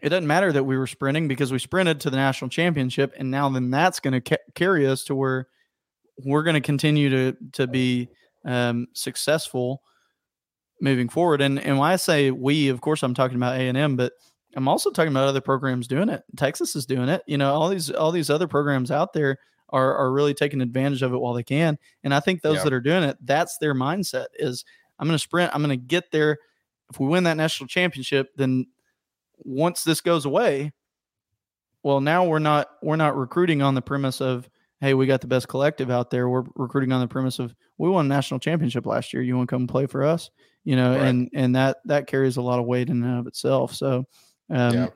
it 0.00 0.10
doesn't 0.10 0.26
matter 0.26 0.52
that 0.52 0.64
we 0.64 0.76
were 0.76 0.86
sprinting 0.86 1.26
because 1.28 1.50
we 1.52 1.58
sprinted 1.58 2.00
to 2.00 2.10
the 2.10 2.16
national 2.16 2.48
championship 2.50 3.14
and 3.16 3.30
now 3.30 3.48
then 3.48 3.70
that's 3.70 3.98
going 4.00 4.12
to 4.12 4.20
ca- 4.20 4.42
carry 4.54 4.86
us 4.86 5.04
to 5.04 5.14
where 5.14 5.48
we're 6.24 6.42
going 6.42 6.54
to 6.54 6.60
continue 6.60 7.10
to 7.10 7.36
to 7.52 7.66
be 7.66 8.08
um, 8.44 8.86
successful 8.92 9.82
moving 10.80 11.08
forward. 11.08 11.40
And 11.40 11.58
and 11.58 11.78
when 11.78 11.90
I 11.90 11.96
say 11.96 12.30
we, 12.30 12.68
of 12.68 12.80
course, 12.80 13.02
I'm 13.02 13.14
talking 13.14 13.36
about 13.36 13.56
A 13.56 13.68
and 13.68 13.76
M, 13.76 13.96
but 13.96 14.12
I'm 14.54 14.68
also 14.68 14.90
talking 14.90 15.12
about 15.12 15.28
other 15.28 15.40
programs 15.40 15.86
doing 15.88 16.08
it. 16.08 16.22
Texas 16.36 16.76
is 16.76 16.86
doing 16.86 17.08
it. 17.08 17.22
You 17.26 17.38
know, 17.38 17.52
all 17.54 17.68
these 17.68 17.90
all 17.90 18.12
these 18.12 18.30
other 18.30 18.46
programs 18.48 18.90
out 18.90 19.12
there 19.12 19.38
are 19.70 19.96
are 19.96 20.12
really 20.12 20.32
taking 20.34 20.60
advantage 20.60 21.02
of 21.02 21.12
it 21.12 21.18
while 21.18 21.34
they 21.34 21.42
can. 21.42 21.78
And 22.04 22.14
I 22.14 22.20
think 22.20 22.40
those 22.42 22.58
Yeah. 22.58 22.64
that 22.64 22.72
are 22.72 22.80
doing 22.80 23.02
it, 23.02 23.16
that's 23.22 23.58
their 23.58 23.74
mindset 23.74 24.26
is 24.34 24.64
I'm 24.98 25.06
going 25.06 25.14
to 25.16 25.18
sprint, 25.18 25.54
I'm 25.54 25.62
going 25.62 25.78
to 25.78 25.84
get 25.86 26.10
there. 26.12 26.38
If 26.90 27.00
we 27.00 27.06
win 27.08 27.24
that 27.24 27.36
national 27.36 27.66
championship, 27.66 28.28
then 28.36 28.66
once 29.38 29.84
this 29.84 30.00
goes 30.00 30.24
away, 30.24 30.72
well, 31.82 32.00
now 32.00 32.24
we're 32.24 32.38
not 32.38 32.68
we're 32.82 32.96
not 32.96 33.16
recruiting 33.16 33.62
on 33.62 33.74
the 33.74 33.82
premise 33.82 34.20
of 34.20 34.48
hey, 34.80 34.92
we 34.94 35.06
got 35.06 35.20
the 35.22 35.26
best 35.26 35.48
collective 35.48 35.90
out 35.90 36.10
there. 36.10 36.28
We're 36.28 36.44
recruiting 36.54 36.92
on 36.92 37.00
the 37.00 37.08
premise 37.08 37.38
of 37.38 37.54
we 37.78 37.88
won 37.88 38.06
a 38.06 38.08
national 38.08 38.40
championship 38.40 38.84
last 38.86 39.12
year. 39.14 39.22
You 39.22 39.36
want 39.36 39.48
to 39.48 39.54
come 39.54 39.66
play 39.66 39.86
for 39.86 40.04
us? 40.04 40.30
You 40.64 40.76
know, 40.76 40.90
Right. 40.96 41.06
and 41.06 41.30
and 41.32 41.54
that 41.56 41.78
that 41.84 42.06
carries 42.06 42.36
a 42.36 42.42
lot 42.42 42.58
of 42.58 42.66
weight 42.66 42.88
in 42.90 43.02
and 43.02 43.18
of 43.20 43.26
itself. 43.26 43.74
So 43.74 44.04
um, 44.50 44.74
Yeah. 44.74 44.86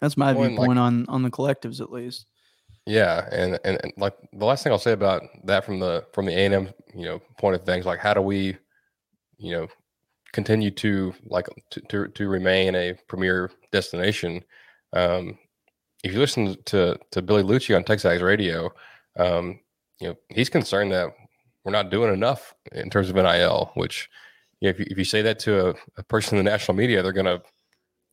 that's 0.00 0.16
my 0.16 0.32
Well, 0.32 0.44
and, 0.44 0.54
like- 0.56 0.60
viewpoint 0.60 0.78
on 0.78 1.06
on 1.08 1.22
the 1.22 1.30
collectives 1.30 1.80
at 1.80 1.90
least. 1.92 2.26
Yeah, 2.86 3.26
and, 3.32 3.58
and 3.64 3.80
and 3.82 3.92
like 3.96 4.14
the 4.34 4.44
last 4.44 4.62
thing 4.62 4.72
I'll 4.72 4.78
say 4.78 4.92
about 4.92 5.22
that 5.44 5.64
from 5.64 5.78
the 5.78 6.04
from 6.12 6.26
the 6.26 6.32
A 6.32 6.44
and 6.44 6.54
M 6.54 6.68
you 6.94 7.04
know 7.06 7.20
point 7.38 7.54
of 7.56 7.64
things, 7.64 7.86
like 7.86 7.98
how 7.98 8.12
do 8.12 8.20
we, 8.20 8.56
you 9.38 9.52
know, 9.52 9.68
continue 10.34 10.70
to 10.72 11.14
like 11.26 11.46
to 11.70 11.80
to, 11.88 12.08
to 12.08 12.28
remain 12.28 12.74
a 12.74 12.94
premier 13.08 13.50
destination? 13.72 14.44
Um, 14.92 15.38
if 16.02 16.12
you 16.12 16.18
listen 16.18 16.56
to 16.66 16.98
to 17.12 17.22
Billy 17.22 17.42
Liucci 17.42 17.74
on 17.74 17.84
TexAgs 17.84 18.22
Radio, 18.22 18.70
um, 19.18 19.60
you 20.00 20.08
know 20.08 20.16
he's 20.28 20.50
concerned 20.50 20.92
that 20.92 21.08
we're 21.64 21.72
not 21.72 21.90
doing 21.90 22.12
enough 22.12 22.54
in 22.72 22.90
terms 22.90 23.08
of 23.08 23.16
NIL. 23.16 23.70
Which, 23.74 24.10
you 24.60 24.66
know, 24.66 24.70
if 24.70 24.78
you, 24.78 24.86
if 24.90 24.98
you 24.98 25.04
say 25.04 25.22
that 25.22 25.38
to 25.40 25.70
a, 25.70 25.74
a 25.96 26.02
person 26.02 26.36
in 26.36 26.44
the 26.44 26.50
national 26.50 26.76
media, 26.76 27.02
they're 27.02 27.12
gonna 27.12 27.40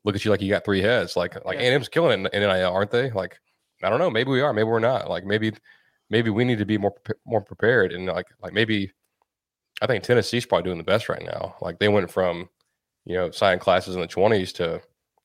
look 0.05 0.15
at 0.15 0.23
you 0.23 0.31
like 0.31 0.41
you 0.41 0.49
got 0.49 0.63
three 0.63 0.81
heads. 0.81 1.17
Like 1.17 1.43
like 1.45 1.59
Yeah. 1.59 1.71
A&M's 1.71 1.89
killing 1.89 2.11
it 2.25 2.33
in, 2.33 2.41
in 2.43 2.49
NIL, 2.49 2.71
aren't 2.71 2.91
they? 2.91 3.11
Like 3.11 3.37
I 3.83 3.89
don't 3.89 3.99
know. 3.99 4.11
Maybe 4.11 4.29
we 4.31 4.41
are. 4.41 4.53
Maybe 4.53 4.69
we're 4.69 4.79
not. 4.79 5.09
Like 5.09 5.25
maybe 5.25 5.51
maybe 6.09 6.29
we 6.29 6.45
need 6.45 6.59
to 6.59 6.65
be 6.65 6.77
more 6.77 6.93
more 7.25 7.41
prepared. 7.41 7.91
And 7.91 8.05
like 8.05 8.27
like 8.41 8.53
maybe 8.53 8.91
I 9.81 9.87
think 9.87 10.03
Tennessee's 10.03 10.45
probably 10.45 10.63
doing 10.63 10.77
the 10.77 10.83
best 10.83 11.09
right 11.09 11.23
now. 11.23 11.55
Like 11.61 11.79
they 11.79 11.89
went 11.89 12.11
from 12.11 12.49
you 13.05 13.15
know 13.15 13.31
signing 13.31 13.59
classes 13.59 13.95
in 13.95 14.01
the 14.01 14.07
twenties 14.07 14.53
to 14.53 14.81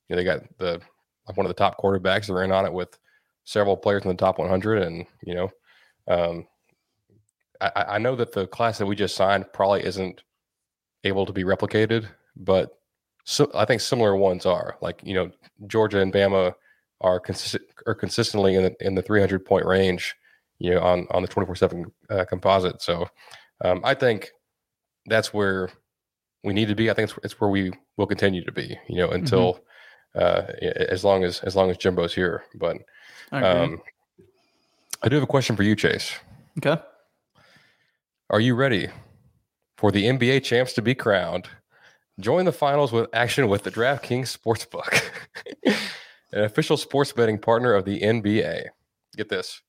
you 0.09 0.17
know 0.17 0.17
they 0.17 0.25
got 0.25 0.43
the 0.59 0.81
like 1.27 1.37
one 1.37 1.47
of 1.47 1.51
the 1.51 1.55
top 1.55 1.79
quarterbacks. 1.79 2.27
They're 2.27 2.43
in 2.43 2.53
on 2.53 2.67
it 2.67 2.73
with 2.73 2.99
several 3.45 3.77
players 3.77 4.05
in 4.05 4.09
the 4.09 4.15
top 4.17 4.39
100, 4.39 4.83
and 4.83 5.07
you 5.25 5.35
know. 5.35 5.51
Um, 6.09 6.47
I, 7.61 7.85
I 7.89 7.99
know 7.99 8.15
that 8.17 8.33
the 8.33 8.47
class 8.47 8.79
that 8.79 8.87
we 8.87 8.95
just 8.95 9.17
signed 9.17 9.47
probably 9.53 9.83
isn't 9.83 10.23
able 11.05 11.25
to 11.27 11.33
be 11.33 11.45
replicated, 11.45 12.07
but 12.37 12.79
so 13.25 13.51
I 13.55 13.65
think 13.65 13.81
similar 13.81 14.15
ones 14.15 14.47
are. 14.47 14.77
Like 14.81 15.01
you 15.05 15.15
know, 15.15 15.31
Georgia 15.67 16.01
and 16.01 16.13
Bama 16.13 16.55
are 17.01 17.21
consistent 17.21 17.65
are 17.87 17.95
consistently 17.95 18.55
in 18.55 18.65
the 18.65 18.77
in 18.81 18.95
the 18.95 19.03
300 19.03 19.45
point 19.45 19.65
range, 19.65 20.15
you 20.59 20.71
know, 20.73 20.81
on 20.81 21.07
on 21.11 21.23
the 21.23 21.29
24 21.29 21.57
seven 21.57 21.87
uh, 22.11 22.25
composite. 22.25 22.83
So 22.83 23.09
um, 23.65 23.81
I 23.85 23.95
think 23.95 24.31
that's 25.07 25.33
where 25.33 25.71
we 26.45 26.53
need 26.53 26.69
to 26.69 26.75
be. 26.75 26.91
I 26.91 26.95
think 26.95 27.11
it's, 27.11 27.19
it's 27.25 27.41
where 27.41 27.51
we 27.51 27.73
will 27.97 28.07
continue 28.07 28.45
to 28.45 28.53
be, 28.53 28.79
you 28.89 28.97
know, 28.97 29.11
until 29.11 29.61
uh, 30.15 30.43
as 30.61 31.05
long 31.05 31.25
as 31.25 31.41
as 31.41 31.57
long 31.57 31.71
as 31.71 31.77
Jimbo's 31.77 32.15
here. 32.15 32.45
But 32.55 32.79
I 33.33 33.43
um, 33.43 33.83
I 35.03 35.09
do 35.09 35.17
have 35.17 35.23
a 35.23 35.29
question 35.29 35.57
for 35.57 35.63
you, 35.63 35.77
Chase. 35.77 36.15
okay. 36.59 36.81
Are 38.31 38.41
you 38.41 38.55
ready 38.55 38.89
for 39.79 39.93
the 39.93 40.05
NBA 40.05 40.43
champs 40.43 40.73
to 40.75 40.83
be 40.83 40.95
crowned? 40.95 41.49
Join 42.19 42.45
the 42.45 42.53
finals 42.53 42.93
with 42.93 43.09
action 43.13 43.49
with 43.49 43.63
the 43.63 43.71
DraftKings 43.71 44.37
Sportsbook, 44.37 45.11
an 46.33 46.45
official 46.45 46.77
sports 46.77 47.13
betting 47.13 47.39
partner 47.39 47.75
of 47.75 47.85
the 47.85 48.01
NBA. 48.01 48.65
Get 49.17 49.29
this 49.29 49.61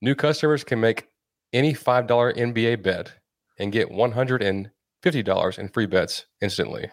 new 0.00 0.14
customers 0.14 0.64
can 0.64 0.80
make 0.80 1.08
any 1.52 1.74
$5 1.74 2.08
NBA 2.08 2.82
bet 2.82 3.12
and 3.58 3.72
get 3.72 3.90
$150 3.90 5.58
in 5.58 5.68
free 5.68 5.86
bets 5.86 6.26
instantly. 6.40 6.90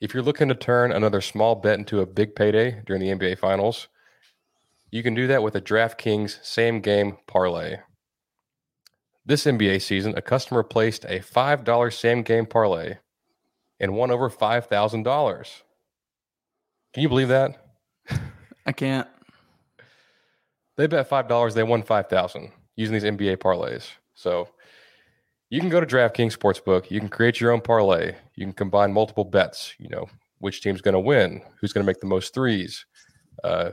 If 0.00 0.14
you're 0.14 0.22
looking 0.22 0.48
to 0.48 0.54
turn 0.54 0.92
another 0.92 1.20
small 1.20 1.56
bet 1.56 1.78
into 1.78 2.00
a 2.00 2.06
big 2.06 2.34
payday 2.34 2.82
during 2.86 3.02
the 3.02 3.08
NBA 3.08 3.38
finals, 3.38 3.88
you 4.90 5.02
can 5.02 5.14
do 5.14 5.26
that 5.26 5.42
with 5.42 5.54
a 5.56 5.60
DraftKings 5.60 6.44
same 6.44 6.80
game 6.80 7.18
parlay. 7.26 7.78
This 9.26 9.44
NBA 9.44 9.82
season, 9.82 10.14
a 10.16 10.22
customer 10.22 10.62
placed 10.62 11.04
a 11.04 11.20
$5 11.20 11.92
same 11.92 12.22
game 12.22 12.46
parlay 12.46 12.96
and 13.80 13.94
won 13.94 14.10
over 14.10 14.30
$5,000. 14.30 15.62
Can 16.94 17.02
you 17.02 17.08
believe 17.08 17.28
that? 17.28 17.66
I 18.64 18.72
can't. 18.72 19.08
They 20.76 20.86
bet 20.86 21.10
$5, 21.10 21.54
they 21.54 21.64
won 21.64 21.82
5000 21.82 22.52
using 22.76 22.94
these 22.94 23.02
NBA 23.02 23.38
parlays. 23.38 23.88
So 24.14 24.48
you 25.50 25.60
can 25.60 25.68
go 25.68 25.80
to 25.80 25.86
DraftKings 25.86 26.36
Sportsbook, 26.36 26.90
you 26.90 27.00
can 27.00 27.08
create 27.08 27.40
your 27.40 27.52
own 27.52 27.60
parlay, 27.60 28.14
you 28.34 28.44
can 28.44 28.52
combine 28.52 28.92
multiple 28.92 29.24
bets, 29.24 29.74
you 29.78 29.88
know, 29.88 30.06
which 30.38 30.60
team's 30.60 30.80
going 30.80 30.94
to 30.94 31.00
win, 31.00 31.42
who's 31.60 31.72
going 31.72 31.84
to 31.84 31.86
make 31.86 32.00
the 32.00 32.06
most 32.06 32.34
threes, 32.34 32.84
uh, 33.44 33.70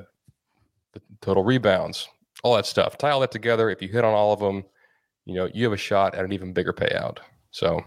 the 0.93 1.01
total 1.21 1.43
rebounds, 1.43 2.07
all 2.43 2.55
that 2.55 2.65
stuff. 2.65 2.97
Tie 2.97 3.09
all 3.09 3.19
that 3.19 3.31
together. 3.31 3.69
If 3.69 3.81
you 3.81 3.89
hit 3.89 4.05
on 4.05 4.13
all 4.13 4.31
of 4.31 4.39
them, 4.39 4.63
you 5.25 5.35
know, 5.35 5.49
you 5.53 5.63
have 5.63 5.73
a 5.73 5.77
shot 5.77 6.15
at 6.15 6.23
an 6.23 6.31
even 6.31 6.53
bigger 6.53 6.73
payout. 6.73 7.17
So 7.51 7.83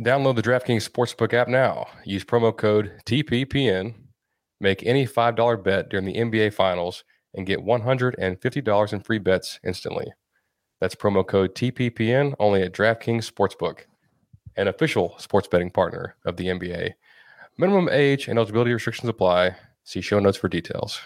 download 0.00 0.36
the 0.36 0.42
DraftKings 0.42 0.88
Sportsbook 0.88 1.32
app 1.32 1.48
now. 1.48 1.86
Use 2.04 2.24
promo 2.24 2.56
code 2.56 2.92
TPPN. 3.06 3.94
Make 4.60 4.86
any 4.86 5.06
$5 5.06 5.64
bet 5.64 5.88
during 5.88 6.06
the 6.06 6.14
NBA 6.14 6.54
Finals 6.54 7.04
and 7.34 7.46
get 7.46 7.60
$150 7.60 8.92
in 8.92 9.00
free 9.00 9.18
bets 9.18 9.60
instantly. 9.64 10.06
That's 10.80 10.94
promo 10.94 11.26
code 11.26 11.54
TPPN 11.54 12.34
only 12.38 12.62
at 12.62 12.72
DraftKings 12.72 13.30
Sportsbook, 13.30 13.80
an 14.56 14.68
official 14.68 15.14
sports 15.18 15.48
betting 15.48 15.70
partner 15.70 16.16
of 16.24 16.36
the 16.36 16.46
NBA. 16.46 16.92
Minimum 17.58 17.88
age 17.90 18.28
and 18.28 18.38
eligibility 18.38 18.72
restrictions 18.72 19.08
apply. 19.08 19.56
See 19.84 20.00
show 20.00 20.18
notes 20.18 20.36
for 20.36 20.48
details. 20.48 21.00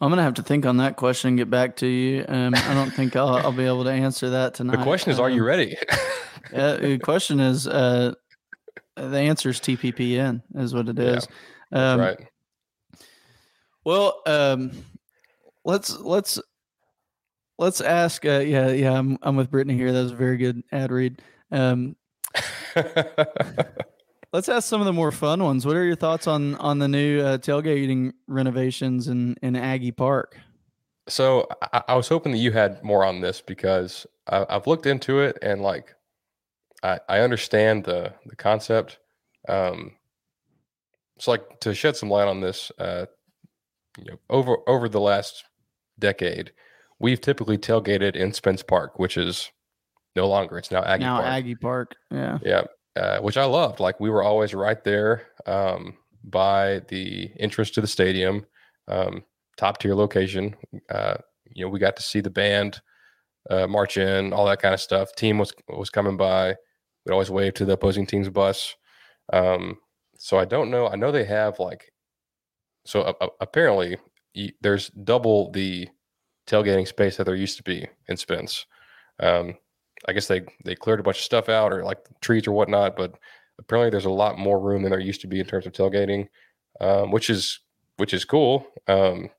I'm 0.00 0.10
gonna 0.10 0.22
have 0.22 0.34
to 0.34 0.42
think 0.42 0.66
on 0.66 0.78
that 0.78 0.96
question 0.96 1.28
and 1.28 1.38
get 1.38 1.48
back 1.48 1.76
to 1.76 1.86
you. 1.86 2.24
Um, 2.28 2.54
I 2.54 2.74
don't 2.74 2.90
think 2.90 3.16
I'll, 3.16 3.36
I'll 3.36 3.52
be 3.52 3.64
able 3.64 3.84
to 3.84 3.90
answer 3.90 4.30
that 4.30 4.54
tonight. 4.54 4.76
The 4.76 4.82
question 4.82 5.10
is, 5.12 5.20
are 5.20 5.30
you 5.30 5.42
Um, 5.42 5.46
ready? 5.46 5.76
Yeah, 6.52 6.76
the 6.76 6.98
question 6.98 7.40
is, 7.40 7.66
uh, 7.66 8.14
the 8.96 9.18
answer 9.18 9.48
is 9.48 9.60
TPPN, 9.60 10.42
is 10.54 10.74
what 10.74 10.88
it 10.88 10.98
is. 10.98 11.26
Yeah, 11.72 11.92
um, 11.92 12.00
right. 12.00 12.28
Well, 13.84 14.20
um, 14.26 14.72
let's 15.64 15.96
let's 15.98 16.40
let's 17.58 17.80
ask. 17.80 18.24
Uh, 18.24 18.38
yeah, 18.38 18.70
yeah, 18.70 18.92
I'm 18.92 19.18
I'm 19.22 19.36
with 19.36 19.50
Brittany 19.50 19.74
here. 19.74 19.92
That 19.92 20.02
was 20.02 20.12
a 20.12 20.16
very 20.16 20.36
good 20.36 20.62
ad 20.72 20.90
read. 20.90 21.22
Um, 21.50 21.96
let's 24.32 24.48
ask 24.48 24.68
some 24.68 24.80
of 24.80 24.86
the 24.86 24.92
more 24.92 25.12
fun 25.12 25.42
ones. 25.42 25.64
What 25.64 25.76
are 25.76 25.84
your 25.84 25.96
thoughts 25.96 26.26
on 26.26 26.54
on 26.56 26.78
the 26.78 26.88
new 26.88 27.20
uh, 27.20 27.38
tailgating 27.38 28.12
renovations 28.26 29.08
in 29.08 29.36
in 29.42 29.56
Aggie 29.56 29.92
Park? 29.92 30.38
So 31.08 31.46
I, 31.72 31.82
I 31.88 31.94
was 31.94 32.08
hoping 32.08 32.32
that 32.32 32.38
you 32.38 32.52
had 32.52 32.82
more 32.82 33.04
on 33.04 33.20
this 33.20 33.40
because 33.40 34.06
I, 34.26 34.44
I've 34.48 34.66
looked 34.66 34.86
into 34.86 35.20
it 35.20 35.38
and 35.40 35.62
like 35.62 35.94
I, 36.82 37.00
I 37.08 37.20
understand 37.20 37.84
the 37.84 38.12
the 38.26 38.36
concept. 38.36 38.98
Um, 39.48 39.92
so 41.18 41.30
like 41.30 41.60
to 41.60 41.74
shed 41.74 41.96
some 41.96 42.10
light 42.10 42.28
on 42.28 42.40
this, 42.40 42.70
uh, 42.78 43.06
you 43.98 44.04
know, 44.04 44.18
over 44.28 44.56
over 44.66 44.88
the 44.88 45.00
last 45.00 45.44
decade, 45.98 46.52
we've 46.98 47.20
typically 47.20 47.58
tailgated 47.58 48.16
in 48.16 48.32
Spence 48.32 48.62
Park, 48.62 48.98
which 48.98 49.16
is 49.16 49.50
no 50.14 50.26
longer. 50.28 50.58
It's 50.58 50.70
now 50.70 50.82
Aggie 50.82 51.04
now 51.04 51.16
Park. 51.16 51.28
Aggie 51.28 51.54
Park. 51.54 51.96
Yeah. 52.10 52.38
Yeah, 52.42 52.62
uh, 52.96 53.18
which 53.20 53.36
I 53.36 53.44
loved. 53.44 53.80
Like 53.80 54.00
we 54.00 54.10
were 54.10 54.22
always 54.22 54.54
right 54.54 54.82
there 54.84 55.26
um, 55.46 55.96
by 56.24 56.80
the 56.88 57.30
entrance 57.38 57.70
to 57.72 57.80
the 57.80 57.86
stadium, 57.86 58.46
um, 58.88 59.24
top 59.56 59.78
tier 59.78 59.94
location. 59.94 60.54
Uh, 60.88 61.16
you 61.54 61.64
know, 61.64 61.70
we 61.70 61.78
got 61.78 61.96
to 61.96 62.02
see 62.02 62.20
the 62.20 62.30
band 62.30 62.80
uh, 63.50 63.66
march 63.66 63.96
in, 63.96 64.32
all 64.32 64.46
that 64.46 64.60
kind 64.60 64.74
of 64.74 64.80
stuff. 64.80 65.14
Team 65.16 65.38
was 65.38 65.52
was 65.68 65.90
coming 65.90 66.16
by. 66.16 66.54
We'd 67.04 67.12
always 67.12 67.30
wave 67.30 67.54
to 67.54 67.64
the 67.64 67.74
opposing 67.74 68.06
team's 68.06 68.28
bus. 68.28 68.74
Um, 69.32 69.78
so 70.18 70.38
I 70.38 70.44
don't 70.44 70.70
know. 70.70 70.88
I 70.88 70.96
know 70.96 71.12
they 71.12 71.24
have 71.24 71.60
like, 71.60 71.92
so 72.84 73.14
apparently 73.40 73.96
y- 74.34 74.52
there's 74.60 74.88
double 74.88 75.50
the 75.52 75.88
tailgating 76.46 76.86
space 76.86 77.16
that 77.16 77.24
there 77.24 77.34
used 77.34 77.56
to 77.56 77.62
be 77.62 77.86
in 78.08 78.16
Spence. 78.16 78.66
Um, 79.20 79.54
I 80.08 80.12
guess 80.12 80.28
they 80.28 80.42
they 80.64 80.74
cleared 80.74 81.00
a 81.00 81.02
bunch 81.02 81.18
of 81.18 81.24
stuff 81.24 81.48
out 81.48 81.72
or 81.72 81.84
like 81.84 81.98
trees 82.20 82.46
or 82.46 82.52
whatnot, 82.52 82.96
but 82.96 83.14
apparently 83.58 83.90
there's 83.90 84.04
a 84.04 84.10
lot 84.10 84.38
more 84.38 84.60
room 84.60 84.82
than 84.82 84.90
there 84.90 85.00
used 85.00 85.22
to 85.22 85.26
be 85.26 85.40
in 85.40 85.46
terms 85.46 85.66
of 85.66 85.72
tailgating, 85.72 86.28
um, 86.80 87.10
which 87.10 87.30
is 87.30 87.60
which 87.96 88.12
is 88.14 88.24
cool. 88.24 88.66
Um, 88.88 89.30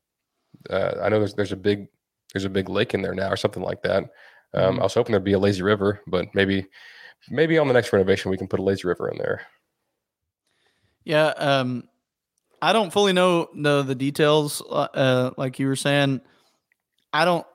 uh, 0.69 0.95
I 1.01 1.09
know 1.09 1.19
there's 1.19 1.35
there's 1.35 1.51
a 1.51 1.57
big 1.57 1.87
there's 2.33 2.45
a 2.45 2.49
big 2.49 2.69
lake 2.69 2.93
in 2.93 3.01
there 3.01 3.15
now 3.15 3.29
or 3.29 3.37
something 3.37 3.63
like 3.63 3.83
that. 3.83 4.03
Um, 4.53 4.77
Mhm. 4.77 4.79
I 4.79 4.83
was 4.83 4.93
hoping 4.93 5.11
there'd 5.13 5.23
be 5.23 5.33
a 5.33 5.39
lazy 5.39 5.61
river, 5.61 6.01
but 6.07 6.33
maybe 6.33 6.65
maybe 7.29 7.57
on 7.57 7.67
the 7.67 7.73
next 7.73 7.93
renovation 7.93 8.31
we 8.31 8.37
can 8.37 8.47
put 8.47 8.59
a 8.59 8.63
lazy 8.63 8.87
river 8.87 9.09
in 9.09 9.17
there. 9.17 9.41
Yeah, 11.03 11.27
um, 11.37 11.87
I 12.61 12.73
don't 12.73 12.91
fully 12.91 13.13
know 13.13 13.49
know 13.53 13.81
the 13.83 13.95
details. 13.95 14.61
uh, 14.69 14.87
Uh, 14.93 15.31
like 15.37 15.59
you 15.59 15.67
were 15.67 15.75
saying, 15.75 16.21
I 17.13 17.25
don't 17.25 17.45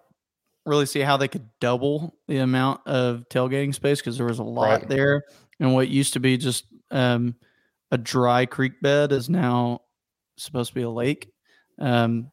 really 0.64 0.86
see 0.86 1.00
how 1.00 1.16
they 1.16 1.28
could 1.28 1.48
double 1.60 2.14
the 2.28 2.38
amount 2.38 2.86
of 2.86 3.24
tailgating 3.28 3.74
space 3.74 4.00
because 4.00 4.16
there 4.16 4.26
was 4.26 4.38
a 4.38 4.44
lot 4.44 4.80
Right. 4.80 4.88
there, 4.88 5.22
and 5.60 5.74
what 5.74 5.88
used 5.88 6.12
to 6.14 6.20
be 6.20 6.36
just 6.36 6.64
um, 6.90 7.34
a 7.90 7.98
dry 7.98 8.46
creek 8.46 8.80
bed 8.80 9.12
is 9.12 9.28
now 9.28 9.80
supposed 10.36 10.70
to 10.70 10.74
be 10.74 10.82
a 10.82 10.90
lake. 10.90 11.30
Um, 11.78 12.30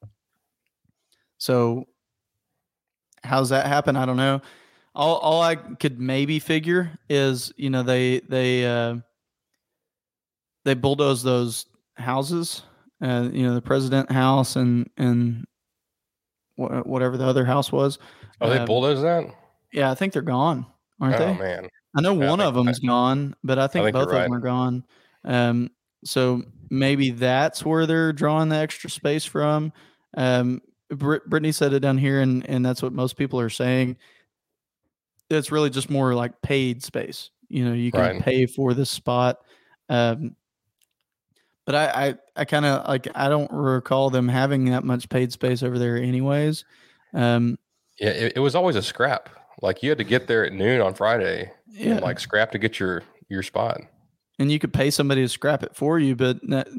so, 1.38 1.86
how's 3.24 3.50
that 3.50 3.66
happen? 3.68 3.96
I 3.96 4.06
don't 4.06 4.18
know. 4.18 4.42
All 4.96 5.18
all 5.18 5.42
I 5.42 5.56
could 5.56 6.00
maybe 6.00 6.40
figure 6.40 6.92
is 7.10 7.54
you 7.58 7.70
know 7.70 7.84
they 7.84 8.20
they. 8.22 8.66
Uh, 8.66 8.98
they 10.66 10.74
bulldoze 10.74 11.24
those 11.24 11.66
houses, 11.96 12.64
uh, 13.02 13.30
you 13.32 13.44
know, 13.44 13.54
the 13.56 13.62
president 13.62 14.12
house 14.12 14.56
and 14.58 14.90
and 14.98 15.46
wha- 16.60 16.82
whatever 16.82 17.18
the 17.18 17.26
other 17.26 17.46
house 17.46 17.72
was. 17.72 17.98
Oh, 18.42 18.50
they 18.50 18.58
Um, 18.60 18.66
bulldoze 18.66 19.02
that? 19.02 19.26
Yeah, 19.72 19.90
I 19.92 19.96
think 19.96 20.14
they're 20.14 20.22
gone, 20.22 20.66
aren't 21.00 21.18
they? 21.18 21.24
oh 21.26 21.34
they? 21.34 21.40
man, 21.40 21.70
I 21.96 22.02
know 22.02 22.14
Yeah, 22.20 22.28
I 22.28 22.30
one 22.30 22.42
of 22.42 22.54
think- 22.54 22.66
them's 22.68 22.80
gone, 22.80 23.36
but 23.44 23.58
I 23.60 23.68
think, 23.68 23.86
think 23.86 23.94
both 23.94 24.08
of 24.10 24.14
them 24.14 24.34
are 24.34 24.40
gone. 24.40 24.84
Um, 25.26 25.70
so 26.04 26.44
maybe 26.70 27.12
that's 27.12 27.66
where 27.66 27.86
they're 27.86 28.14
drawing 28.14 28.50
the 28.50 28.56
extra 28.58 28.90
space 28.90 29.26
from. 29.26 29.74
Um, 30.16 30.62
Brit- 30.90 31.30
Brittany 31.30 31.52
said 31.52 31.74
it 31.74 31.82
down 31.82 31.98
here, 32.00 32.22
and 32.22 32.48
and 32.50 32.66
that's 32.66 32.82
what 32.82 32.94
most 32.94 33.16
people 33.16 33.40
are 33.40 33.50
saying. 33.50 33.98
It's 35.30 35.52
really 35.52 35.70
just 35.70 35.90
more 35.90 36.16
like 36.16 36.42
paid 36.42 36.82
space. 36.84 37.30
You 37.50 37.66
know, 37.66 37.74
you 37.74 37.92
can 37.92 38.02
Right. 38.02 38.22
pay 38.22 38.46
for 38.48 38.74
this 38.74 38.90
spot. 38.90 39.38
Um, 39.90 40.36
but 41.70 41.76
I, 41.76 42.08
I, 42.08 42.16
I 42.36 42.46
kind 42.46 42.66
of 42.66 42.88
like 42.88 43.08
I 43.14 43.30
don't 43.30 43.52
recall 43.52 44.10
them 44.10 44.28
having 44.28 44.66
that 44.72 44.84
much 44.84 45.08
paid 45.08 45.32
space 45.32 45.62
over 45.62 45.78
there, 45.78 45.98
anyways. 45.98 46.66
Um, 47.14 47.60
yeah, 48.00 48.10
it, 48.10 48.34
it 48.38 48.40
was 48.40 48.56
always 48.56 48.76
a 48.76 48.82
scrap. 48.82 49.30
Like 49.62 49.84
you 49.84 49.90
had 49.90 50.00
to 50.00 50.04
get 50.04 50.26
there 50.26 50.44
at 50.48 50.52
noon 50.52 50.82
on 50.82 50.96
Friday, 50.96 51.52
yeah, 51.68 51.92
and 51.92 52.02
like 52.02 52.20
scrap 52.20 52.52
to 52.54 52.58
get 52.58 52.80
your 52.80 53.04
your 53.30 53.44
spot. 53.44 53.82
and 54.40 54.52
you 54.52 54.58
could 54.58 54.74
pay 54.74 54.90
somebody 54.90 55.22
to 55.22 55.30
scrap 55.30 55.62
it 55.62 55.76
for 55.76 56.00
you, 56.00 56.16
but 56.16 56.40
that, 56.50 56.70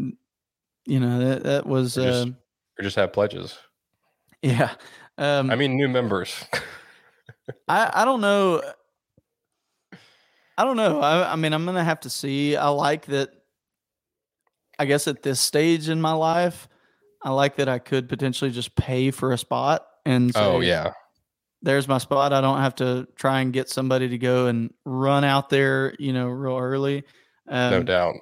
you 0.87 0.99
know 0.99 1.21
that 1.21 1.45
that 1.45 1.67
was 1.67 1.97
Or 1.97 2.03
just- 2.03 2.27
uh, 2.27 2.31
Or 2.79 2.83
just 2.83 2.97
have 2.97 3.13
pledges. 3.13 3.57
yeah. 4.43 4.75
Um, 5.19 5.51
I 5.53 5.55
mean, 5.55 5.77
new 5.77 5.89
members. 5.89 6.45
I 7.69 7.91
I 7.95 8.05
don't 8.05 8.21
know. 8.23 8.61
I 10.59 10.65
don't 10.65 10.77
know. 10.77 11.01
I, 11.01 11.33
I 11.33 11.37
mean, 11.37 11.53
I'm 11.53 11.65
gonna 11.65 11.85
have 11.85 12.01
to 12.01 12.11
see. 12.11 12.57
I 12.57 12.69
like 12.71 13.07
that. 13.07 13.31
I 14.81 14.87
guess 14.87 15.07
at 15.07 15.23
this 15.23 15.39
stage 15.41 15.91
in 15.91 16.01
my 16.01 16.13
life, 16.13 16.67
I 17.23 17.31
like 17.33 17.57
that 17.57 17.69
I 17.69 17.79
could 17.79 18.09
potentially 18.09 18.51
just 18.51 18.75
pay 18.77 19.11
for 19.11 19.33
a 19.33 19.37
spot 19.37 19.87
and 20.07 20.33
say, 20.33 20.41
oh 20.41 20.61
yeah, 20.61 20.93
there's 21.61 21.87
my 21.87 21.99
spot. 21.99 22.33
I 22.33 22.41
don't 22.41 22.61
have 22.61 22.77
to 22.77 23.07
try 23.15 23.41
and 23.41 23.53
get 23.53 23.69
somebody 23.69 24.09
to 24.09 24.17
go 24.17 24.47
and 24.47 24.73
run 24.87 25.23
out 25.23 25.51
there, 25.51 25.95
you 25.99 26.15
know, 26.15 26.29
real 26.29 26.57
early. 26.57 27.05
Um, 27.47 27.71
no 27.73 27.83
doubt. 27.83 28.15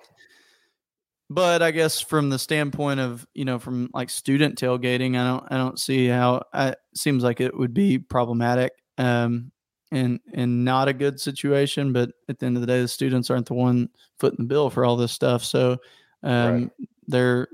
but 1.31 1.63
I 1.63 1.71
guess 1.71 2.01
from 2.01 2.29
the 2.31 2.41
standpoint 2.41 2.99
of 2.99 3.25
you 3.35 3.45
know 3.45 3.61
from 3.61 3.91
like 3.95 4.11
student 4.11 4.59
tailgating, 4.59 5.17
I 5.17 5.25
don't 5.29 5.45
I 5.53 5.57
don't 5.59 5.79
see 5.79 6.09
how 6.09 6.43
I, 6.53 6.71
it 6.71 6.79
seems 6.97 7.23
like 7.23 7.41
it 7.41 7.57
would 7.57 7.75
be 7.75 7.99
problematic 8.01 8.73
um, 8.97 9.53
and 9.93 10.19
and 10.35 10.65
not 10.65 10.89
a 10.89 10.93
good 10.93 11.21
situation. 11.21 11.93
But 11.93 12.11
at 12.29 12.41
the 12.41 12.47
end 12.47 12.57
of 12.57 12.63
the 12.63 12.67
day, 12.67 12.81
the 12.81 12.89
students 12.89 13.31
aren't 13.31 13.47
the 13.47 13.55
one 13.55 13.91
footing 14.19 14.41
the 14.41 14.49
bill 14.49 14.71
for 14.71 14.85
all 14.85 14.97
this 14.97 15.13
stuff, 15.13 15.45
so 15.45 15.77
um, 16.23 16.71
their 17.07 17.49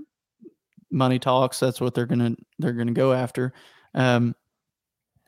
money 0.91 1.19
talks. 1.19 1.61
That's 1.61 1.81
what 1.81 1.95
they're 1.95 2.07
gonna 2.07 2.37
they're 2.59 2.73
gonna 2.73 2.93
go 2.93 3.13
after. 3.13 3.53
Um, 3.95 4.35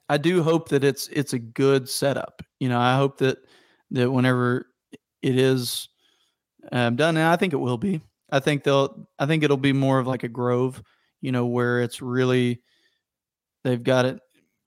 I 0.09 0.19
do 0.19 0.43
hope 0.43 0.69
that 0.71 0.85
it's 0.85 1.09
it's 1.09 1.33
a 1.33 1.39
good 1.39 1.89
setup. 1.89 2.43
You 2.61 2.69
know, 2.69 2.81
I 2.81 2.97
hope 2.97 3.19
that 3.19 3.39
that 3.91 4.11
whenever 4.11 4.69
it 5.23 5.39
is 5.39 5.89
um, 6.73 6.97
done, 6.97 7.17
and 7.17 7.27
I 7.27 7.37
think 7.37 7.53
it 7.53 7.59
will 7.59 7.79
be. 7.79 8.01
I 8.31 8.41
think 8.41 8.65
they'll. 8.65 9.09
I 9.19 9.27
think 9.27 9.43
it'll 9.43 9.57
be 9.57 9.73
more 9.73 9.99
of 9.99 10.07
like 10.07 10.23
a 10.23 10.29
grove. 10.29 10.83
You 11.21 11.33
know, 11.33 11.47
where 11.47 11.81
it's 11.81 12.01
really 12.01 12.63
they've 13.65 13.83
got 13.83 14.05
it 14.05 14.21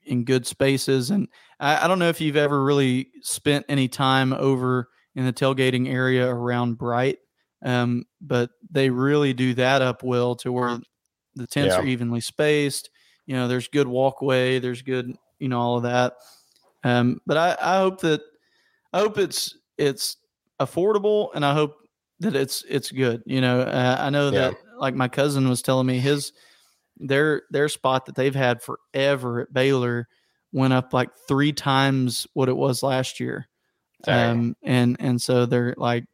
in 0.05 0.25
good 0.25 0.45
spaces, 0.45 1.11
and 1.11 1.27
I, 1.59 1.85
I 1.85 1.87
don't 1.87 1.99
know 1.99 2.09
if 2.09 2.21
you've 2.21 2.35
ever 2.35 2.63
really 2.63 3.09
spent 3.21 3.65
any 3.69 3.87
time 3.87 4.33
over 4.33 4.89
in 5.15 5.25
the 5.25 5.33
tailgating 5.33 5.87
area 5.87 6.27
around 6.27 6.77
Bright, 6.77 7.19
um, 7.61 8.05
but 8.21 8.51
they 8.69 8.89
really 8.89 9.33
do 9.33 9.53
that 9.55 9.81
up 9.81 10.03
well 10.03 10.35
to 10.37 10.51
where 10.51 10.79
the 11.35 11.47
tents 11.47 11.75
Yeah. 11.75 11.81
are 11.81 11.85
evenly 11.85 12.21
spaced. 12.21 12.89
You 13.25 13.35
know, 13.35 13.47
there's 13.47 13.67
good 13.67 13.87
walkway, 13.87 14.59
there's 14.59 14.81
good, 14.81 15.15
you 15.39 15.47
know, 15.49 15.59
all 15.59 15.77
of 15.77 15.83
that. 15.83 16.13
Um, 16.83 17.19
but 17.25 17.37
I, 17.37 17.57
I 17.61 17.77
hope 17.79 18.01
that 18.01 18.21
I 18.93 18.99
hope 18.99 19.17
it's 19.17 19.57
it's 19.77 20.17
affordable, 20.59 21.29
and 21.35 21.45
I 21.45 21.53
hope 21.53 21.75
that 22.19 22.35
it's 22.35 22.63
it's 22.67 22.91
good. 22.91 23.21
You 23.25 23.41
know, 23.41 23.61
uh, 23.61 23.97
I 23.99 24.09
know 24.09 24.31
Yeah. 24.31 24.51
that 24.51 24.55
like 24.79 24.95
my 24.95 25.07
cousin 25.07 25.47
was 25.49 25.61
telling 25.61 25.87
me 25.87 25.99
his 25.99 26.31
their 26.97 27.43
their 27.51 27.69
spot 27.69 28.05
that 28.05 28.15
they've 28.15 28.35
had 28.35 28.61
forever 28.61 29.41
at 29.41 29.53
Baylor 29.53 30.07
went 30.51 30.73
up 30.73 30.93
like 30.93 31.09
three 31.27 31.53
times 31.53 32.25
what 32.33 32.49
it 32.49 32.57
was 32.57 32.81
last 32.83 33.19
year. 33.19 33.47
Um, 34.07 34.55
and 34.63 34.97
and 34.99 35.21
so 35.21 35.45
they're 35.45 35.75
like, 35.77 36.05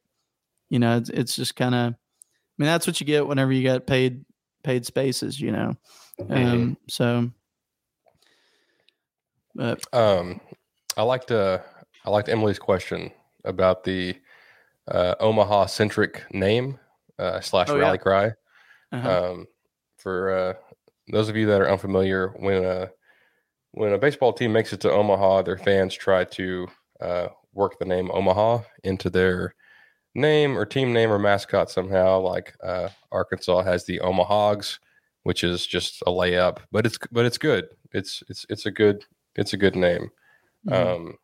you 0.70 0.80
know, 0.80 0.98
it's, 0.98 1.10
it's 1.10 1.36
just 1.36 1.56
kind 1.56 1.76
of, 1.76 1.94
I 1.94 1.96
mean, 2.58 2.68
that's 2.68 2.88
what 2.88 3.00
you 3.00 3.06
get 3.06 3.28
whenever 3.28 3.52
you 3.52 3.62
get 3.62 3.88
paid 3.88 4.26
paid 4.64 4.86
spaces, 4.86 5.40
you 5.40 5.52
know. 5.52 5.74
Mhm. 6.20 6.36
Um, 6.36 6.78
so, 6.88 7.30
but 9.54 9.82
Um, 9.94 10.42
I 10.98 11.04
liked 11.04 11.32
uh, 11.32 11.60
I 12.06 12.10
liked 12.10 12.30
Emily's 12.30 12.60
question 12.60 13.12
about 13.44 13.84
the 13.84 14.16
uh, 14.88 15.16
Omaha 15.20 15.66
centric 15.68 16.24
name 16.32 16.80
uh, 17.20 17.40
slash 17.42 17.70
Oh, 17.70 17.76
yeah. 17.76 17.82
rally 17.82 17.98
cry. 17.98 18.34
uh 18.92 19.32
Um, 19.32 19.48
for 19.98 20.32
uh, 20.32 20.54
those 21.12 21.30
of 21.30 21.36
you 21.36 21.46
that 21.48 21.62
are 21.62 21.70
unfamiliar, 21.70 22.30
when 22.38 22.64
a 22.64 22.90
when 23.72 23.94
a 23.94 23.98
baseball 23.98 24.34
team 24.34 24.54
makes 24.54 24.72
it 24.74 24.80
to 24.82 24.92
Omaha, 24.92 25.42
their 25.42 25.58
fans 25.58 25.94
try 25.94 26.24
to 26.24 26.68
uh, 27.02 27.28
work 27.54 27.78
the 27.80 27.86
name 27.86 28.10
Omaha 28.12 28.60
into 28.84 29.10
their 29.10 29.56
name 30.16 30.58
or 30.58 30.66
team 30.66 30.94
name 30.94 31.12
or 31.12 31.20
mascot 31.20 31.70
somehow. 31.70 32.20
Like 32.20 32.56
uh, 32.64 32.90
Arkansas 33.12 33.64
has 33.64 33.86
the 33.86 34.00
Omahogs, 34.00 34.80
which 35.24 35.44
is 35.44 35.66
just 35.68 36.02
a 36.04 36.12
layup, 36.12 36.60
but 36.72 36.86
it's 36.86 36.98
but 37.12 37.26
it's 37.26 37.38
good. 37.38 37.68
It's 37.94 38.24
it's 38.30 38.46
it's 38.50 38.66
a 38.66 38.72
good 38.72 39.04
it's 39.36 39.54
a 39.54 39.58
good 39.58 39.76
name. 39.76 40.10
mhm. 40.68 40.74
Um, 40.96 41.18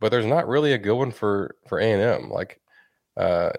but 0.00 0.10
there's 0.10 0.26
not 0.26 0.46
really 0.48 0.72
a 0.72 0.78
good 0.78 0.94
one 0.96 1.10
for 1.10 1.56
for 1.66 1.80
A 1.80 1.84
and 1.92 2.02
M. 2.02 2.30
Like, 2.30 2.60
uh, 3.16 3.50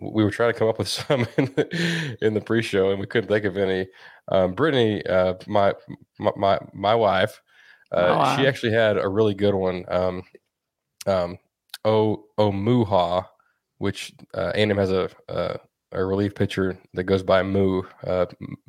we 0.00 0.24
were 0.24 0.30
trying 0.30 0.52
to 0.52 0.58
come 0.58 0.68
up 0.68 0.78
with 0.78 0.88
some 1.00 1.26
in 1.38 1.46
the, 1.46 2.18
in 2.22 2.34
the 2.34 2.40
pre-show, 2.40 2.90
and 2.90 3.00
we 3.00 3.06
couldn't 3.06 3.28
think 3.28 3.44
of 3.44 3.56
any. 3.56 3.86
Um, 4.28 4.54
Brittany, 4.54 5.04
uh, 5.06 5.34
my, 5.46 5.74
my 6.18 6.32
my 6.36 6.58
my 6.72 6.94
wife, 6.94 7.40
uh, 7.92 8.16
My 8.16 8.36
she 8.36 8.46
actually 8.46 8.72
had 8.72 8.98
a 8.98 9.08
really 9.08 9.34
good 9.34 9.54
one. 9.54 9.84
Um, 9.88 10.22
um, 11.06 11.38
O 11.84 12.24
Omuha, 12.38 13.26
which 13.78 14.14
uh, 14.34 14.52
has 14.54 14.90
a, 14.90 15.10
a 15.28 15.58
a 15.92 16.04
relief 16.04 16.34
pitcher 16.34 16.78
that 16.94 17.04
goes 17.04 17.22
by 17.22 17.42
Moo, 17.42 17.82
uh, 18.06 18.26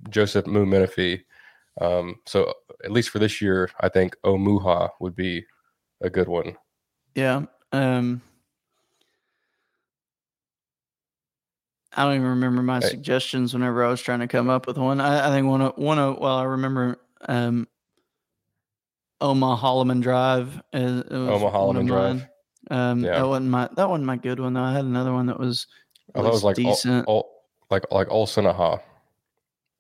Joseph 0.10 0.46
Moo 0.48 0.66
Menefee. 0.66 1.24
Um, 1.82 2.16
so 2.26 2.54
at 2.84 2.92
least 2.92 3.10
for 3.10 3.20
this 3.20 3.42
year, 3.42 3.70
I 3.82 3.90
think 3.90 4.16
Omuha 4.24 4.90
would 5.00 5.16
be 5.16 5.46
a 6.02 6.10
good 6.10 6.28
one. 6.28 6.56
yeah. 7.16 7.46
Um, 7.72 8.22
I 11.94 12.04
don't 12.04 12.16
even 12.16 12.28
remember 12.28 12.62
my 12.62 12.80
Hey. 12.80 12.90
suggestions 12.90 13.54
whenever 13.54 13.84
I 13.84 13.90
was 13.90 14.02
trying 14.02 14.20
to 14.20 14.28
come 14.28 14.50
up 14.50 14.68
with 14.68 14.78
one. 14.78 15.02
I, 15.02 15.28
I 15.28 15.32
think 15.32 15.48
one 15.48 15.62
of 15.62 15.78
one 15.78 15.98
of 15.98 16.20
well, 16.20 16.38
I 16.38 16.44
remember 16.44 16.98
um, 17.28 17.68
Omaha 19.20 19.56
Holleman 19.68 20.02
Drive. 20.02 20.62
Is, 20.74 21.04
Omaha 21.12 21.52
Holleman 21.58 21.88
Drive. 21.88 22.28
Um, 22.70 23.04
Yeah. 23.04 23.20
that 23.20 23.28
wasn't 23.28 23.50
my 23.50 23.70
that 23.76 23.90
wasn't 23.90 24.06
my 24.06 24.18
good 24.18 24.40
one 24.40 24.54
though. 24.54 24.64
I 24.64 24.74
had 24.74 24.86
another 24.86 25.14
one 25.14 25.26
that 25.28 25.40
was 25.40 25.68
Oh, 26.16 26.24
that 26.24 26.32
was 26.32 26.44
like 26.44 26.56
decent. 26.56 27.06
Ol- 27.08 27.30
like 27.70 27.84
like 27.92 28.08
Olsanaha, 28.08 28.80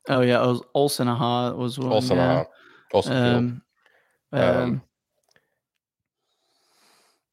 oh 0.09 0.21
yeah, 0.21 0.43
it 0.43 0.47
was 0.47 0.61
Olsenaha 0.75 1.55
was 1.55 1.79
one. 1.79 1.91
Olsen. 1.91 3.11
Field. 3.11 3.15
Um, 3.15 3.61
Um, 4.33 4.41
um, 4.41 4.81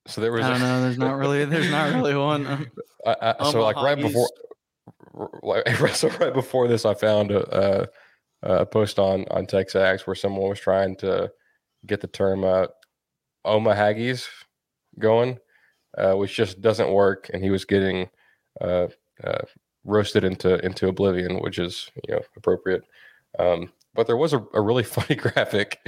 So 0.07 0.21
there 0.21 0.33
was 0.33 0.45
I 0.45 0.51
don't 0.51 0.61
know. 0.61 0.83
There's 0.83 0.99
not 0.99 1.15
really. 1.17 1.45
There's 1.45 1.71
not 1.71 1.93
really 1.95 2.15
one. 2.15 2.47
Um, 3.07 3.17
I, 3.21 3.35
I, 3.39 3.51
so 3.51 3.63
like 3.63 3.77
right 3.77 3.99
before, 4.01 4.31
like 5.43 5.69
so 5.95 6.09
right 6.09 6.33
before 6.33 6.69
this, 6.69 6.87
I 6.87 6.95
found 6.95 7.31
a, 7.33 7.89
a, 8.43 8.61
a 8.61 8.67
post 8.67 8.99
on 8.99 9.27
on 9.31 9.47
TexAgs 9.47 10.07
where 10.07 10.15
someone 10.17 10.49
was 10.49 10.59
trying 10.61 10.97
to 10.97 11.31
get 11.85 12.01
the 12.01 12.07
term 12.07 12.45
uh, 12.45 12.69
Omahaggies 13.45 14.27
going, 14.99 15.39
uh, 15.99 16.15
which 16.15 16.35
just 16.35 16.61
doesn't 16.61 16.93
work, 16.93 17.31
and 17.33 17.43
he 17.43 17.51
was 17.51 17.65
getting 17.65 18.09
uh, 18.61 18.89
uh, 19.23 19.43
roasted 19.85 20.25
into 20.25 20.65
into 20.65 20.89
oblivion, 20.89 21.41
which 21.41 21.59
is 21.59 21.91
you 22.09 22.15
know 22.15 22.21
appropriate. 22.37 22.83
Um, 23.39 23.73
but 23.95 24.07
there 24.07 24.17
was 24.17 24.33
a, 24.33 24.45
a 24.55 24.61
really 24.61 24.83
funny 24.85 25.15
graphic 25.15 25.81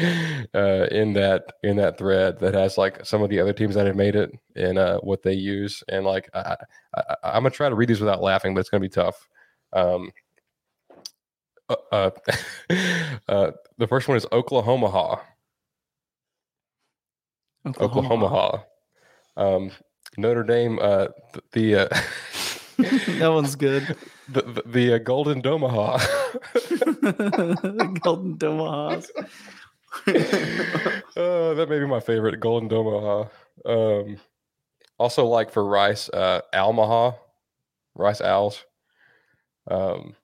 uh, 0.55 0.87
in 0.91 1.13
that 1.15 1.45
in 1.63 1.77
that 1.77 1.99
thread 1.99 2.39
that 2.41 2.55
has 2.55 2.79
like 2.79 3.05
some 3.05 3.23
of 3.23 3.31
the 3.31 3.41
other 3.41 3.53
teams 3.53 3.75
that 3.75 3.87
have 3.87 3.97
made 3.97 4.17
it 4.17 4.31
and 4.55 4.79
uh, 4.79 4.99
what 5.01 5.23
they 5.23 5.35
use, 5.35 5.83
and 5.89 6.05
like 6.05 6.29
I, 6.35 6.57
I'm 7.23 7.43
gonna 7.43 7.51
try 7.51 7.69
to 7.69 7.75
read 7.75 7.89
these 7.89 8.01
without 8.01 8.23
laughing, 8.23 8.55
but 8.55 8.61
it's 8.61 8.71
gonna 8.71 8.81
be 8.81 8.89
tough. 8.89 9.29
Um, 9.73 10.11
uh, 11.69 11.77
uh, 11.93 12.11
uh, 13.29 13.51
the 13.79 13.87
first 13.87 14.09
one 14.09 14.17
is 14.17 14.27
Oklahoma. 14.33 14.87
Oklahoma. 17.67 18.25
Oklahoma. 18.25 18.65
Um, 19.37 19.71
Notre 20.17 20.43
Dame. 20.45 20.79
Uh, 20.81 21.09
th- 21.33 21.45
the 21.53 21.75
uh, 21.77 21.89
that 23.19 23.29
one's 23.33 23.55
good. 23.57 23.97
the 24.29 24.43
the, 24.43 24.63
the 24.67 24.95
uh, 24.95 24.99
Golden 24.99 25.41
Domaha. 25.41 25.99
Golden 28.01 28.37
Domahawks. 28.37 29.11
uh, 31.17 31.55
that 31.55 31.67
may 31.69 31.79
be 31.79 31.87
my 31.87 32.01
favorite, 32.01 32.41
Golden 32.41 32.69
Domaha. 32.69 33.29
Um, 33.65 34.19
also, 34.99 35.27
like 35.27 35.51
for 35.51 35.65
Rice, 35.65 36.09
uh, 36.11 36.41
Almaha, 36.55 37.17
Rice 37.95 38.21
Owls. 38.21 38.65
Um, 39.71 40.15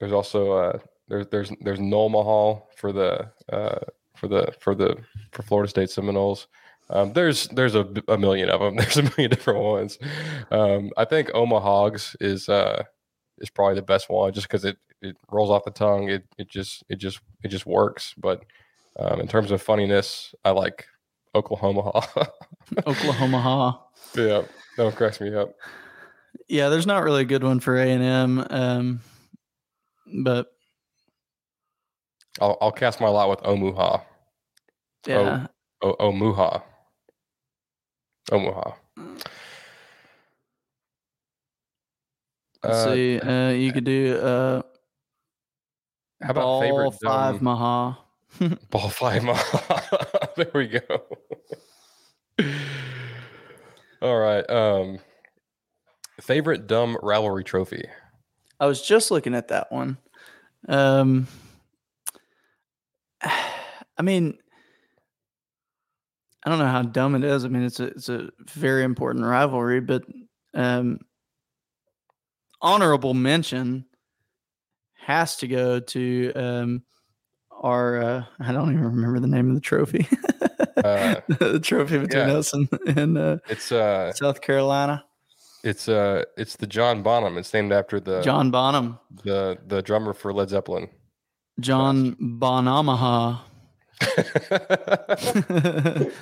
there's 0.00 0.12
also 0.12 0.52
uh, 0.52 0.78
there's 1.08 1.26
there's 1.28 1.52
there's 1.60 1.78
Nolmahal 1.78 2.62
for 2.76 2.92
the 2.92 3.30
uh, 3.52 3.78
for 4.14 4.28
the 4.28 4.52
for 4.60 4.74
the 4.74 4.96
for 5.32 5.42
Florida 5.42 5.68
State 5.68 5.90
Seminoles. 5.90 6.48
Um, 6.90 7.12
there's 7.12 7.48
there's 7.48 7.74
a, 7.74 7.86
a 8.08 8.16
million 8.16 8.48
of 8.48 8.60
them. 8.60 8.76
There's 8.76 8.96
a 8.96 9.02
million 9.02 9.30
different 9.30 9.60
ones. 9.60 9.98
Um, 10.50 10.90
I 10.96 11.04
think 11.04 11.28
Omahogs 11.30 12.16
is 12.20 12.48
uh, 12.48 12.84
is 13.38 13.50
probably 13.50 13.74
the 13.74 13.82
best 13.82 14.08
one, 14.08 14.32
just 14.32 14.48
because 14.48 14.64
it, 14.64 14.78
it 15.02 15.16
rolls 15.30 15.50
off 15.50 15.64
the 15.64 15.70
tongue. 15.70 16.08
It 16.08 16.24
it 16.38 16.48
just 16.48 16.84
it 16.88 16.96
just 16.96 17.20
it 17.42 17.48
just 17.48 17.66
works. 17.66 18.14
But 18.16 18.44
um, 18.98 19.20
in 19.20 19.28
terms 19.28 19.50
of 19.50 19.60
funniness, 19.60 20.34
I 20.44 20.50
like 20.50 20.86
Oklahoma. 21.34 22.06
Oklahoma. 22.86 23.80
Yeah, 24.16 24.42
that 24.76 24.84
one 24.84 24.92
cracks 24.92 25.20
me 25.20 25.34
up. 25.34 25.54
Yeah, 26.48 26.70
there's 26.70 26.86
not 26.86 27.04
really 27.04 27.22
a 27.22 27.26
good 27.26 27.44
one 27.44 27.60
for 27.60 27.76
A 27.76 27.86
and 27.86 28.02
M, 28.02 28.46
um, 28.48 29.00
but 30.22 30.46
I'll 32.40 32.56
I'll 32.62 32.72
cast 32.72 32.98
my 32.98 33.08
lot 33.08 33.28
with 33.28 33.40
Omuha. 33.40 34.02
yeah, 35.06 35.48
O 35.82 35.94
Omuha. 36.00 36.62
Omuha. 38.30 38.74
let's 42.62 42.76
Uh, 42.76 42.94
see. 42.94 43.20
Uh, 43.20 43.50
you 43.50 43.72
could 43.72 43.84
do 43.84 44.16
uh, 44.18 44.62
How 46.22 46.30
about 46.30 46.42
ball 46.42 46.60
favorite 46.62 46.94
five 47.04 47.34
dumb- 47.34 47.44
Maha. 47.44 47.98
Ball 48.70 48.88
five. 48.90 49.22
Maha. 49.24 50.28
there 50.36 50.50
we 50.54 50.66
go. 50.68 51.02
All 54.02 54.18
right. 54.18 54.48
Um, 54.50 54.98
favorite 56.20 56.66
dumb 56.66 56.98
rivalry 57.02 57.42
trophy. 57.44 57.84
I 58.60 58.66
was 58.66 58.82
just 58.82 59.10
looking 59.10 59.34
at 59.34 59.48
that 59.48 59.72
one. 59.72 59.96
Um, 60.68 61.26
I 63.22 64.02
mean, 64.02 64.38
I 66.48 66.50
don't 66.50 66.60
know 66.60 66.66
how 66.68 66.80
dumb 66.80 67.14
it 67.14 67.24
is. 67.24 67.44
I 67.44 67.48
mean, 67.48 67.62
it's 67.62 67.78
a 67.78 67.88
it's 67.88 68.08
a 68.08 68.30
very 68.46 68.82
important 68.82 69.26
rivalry, 69.26 69.80
but 69.82 70.04
um, 70.54 70.98
honorable 72.62 73.12
mention 73.12 73.84
has 74.94 75.36
to 75.36 75.46
go 75.46 75.78
to 75.78 76.32
um, 76.34 76.82
our. 77.50 78.00
Uh, 78.00 78.24
I 78.40 78.52
don't 78.52 78.72
even 78.72 78.82
remember 78.82 79.20
the 79.20 79.26
name 79.26 79.50
of 79.50 79.56
the 79.56 79.60
trophy. 79.60 80.08
Uh, 80.78 81.20
the 81.28 81.60
trophy 81.62 81.98
between 81.98 82.28
yeah. 82.28 82.34
us 82.34 82.54
and, 82.54 82.66
and 82.96 83.18
uh, 83.18 83.36
It's 83.50 83.70
uh, 83.70 84.14
South 84.14 84.40
Carolina. 84.40 85.04
it's 85.64 85.86
uh, 85.86 86.24
it's 86.38 86.56
the 86.56 86.66
John 86.66 87.02
Bonham. 87.02 87.36
It's 87.36 87.52
named 87.52 87.72
after 87.72 88.00
the 88.00 88.22
John 88.22 88.50
Bonham. 88.50 88.98
the 89.22 89.58
the 89.66 89.82
drummer 89.82 90.14
for 90.14 90.32
Led 90.32 90.48
Zeppelin. 90.48 90.88
John 91.60 92.14
Bonamaha. 92.14 93.40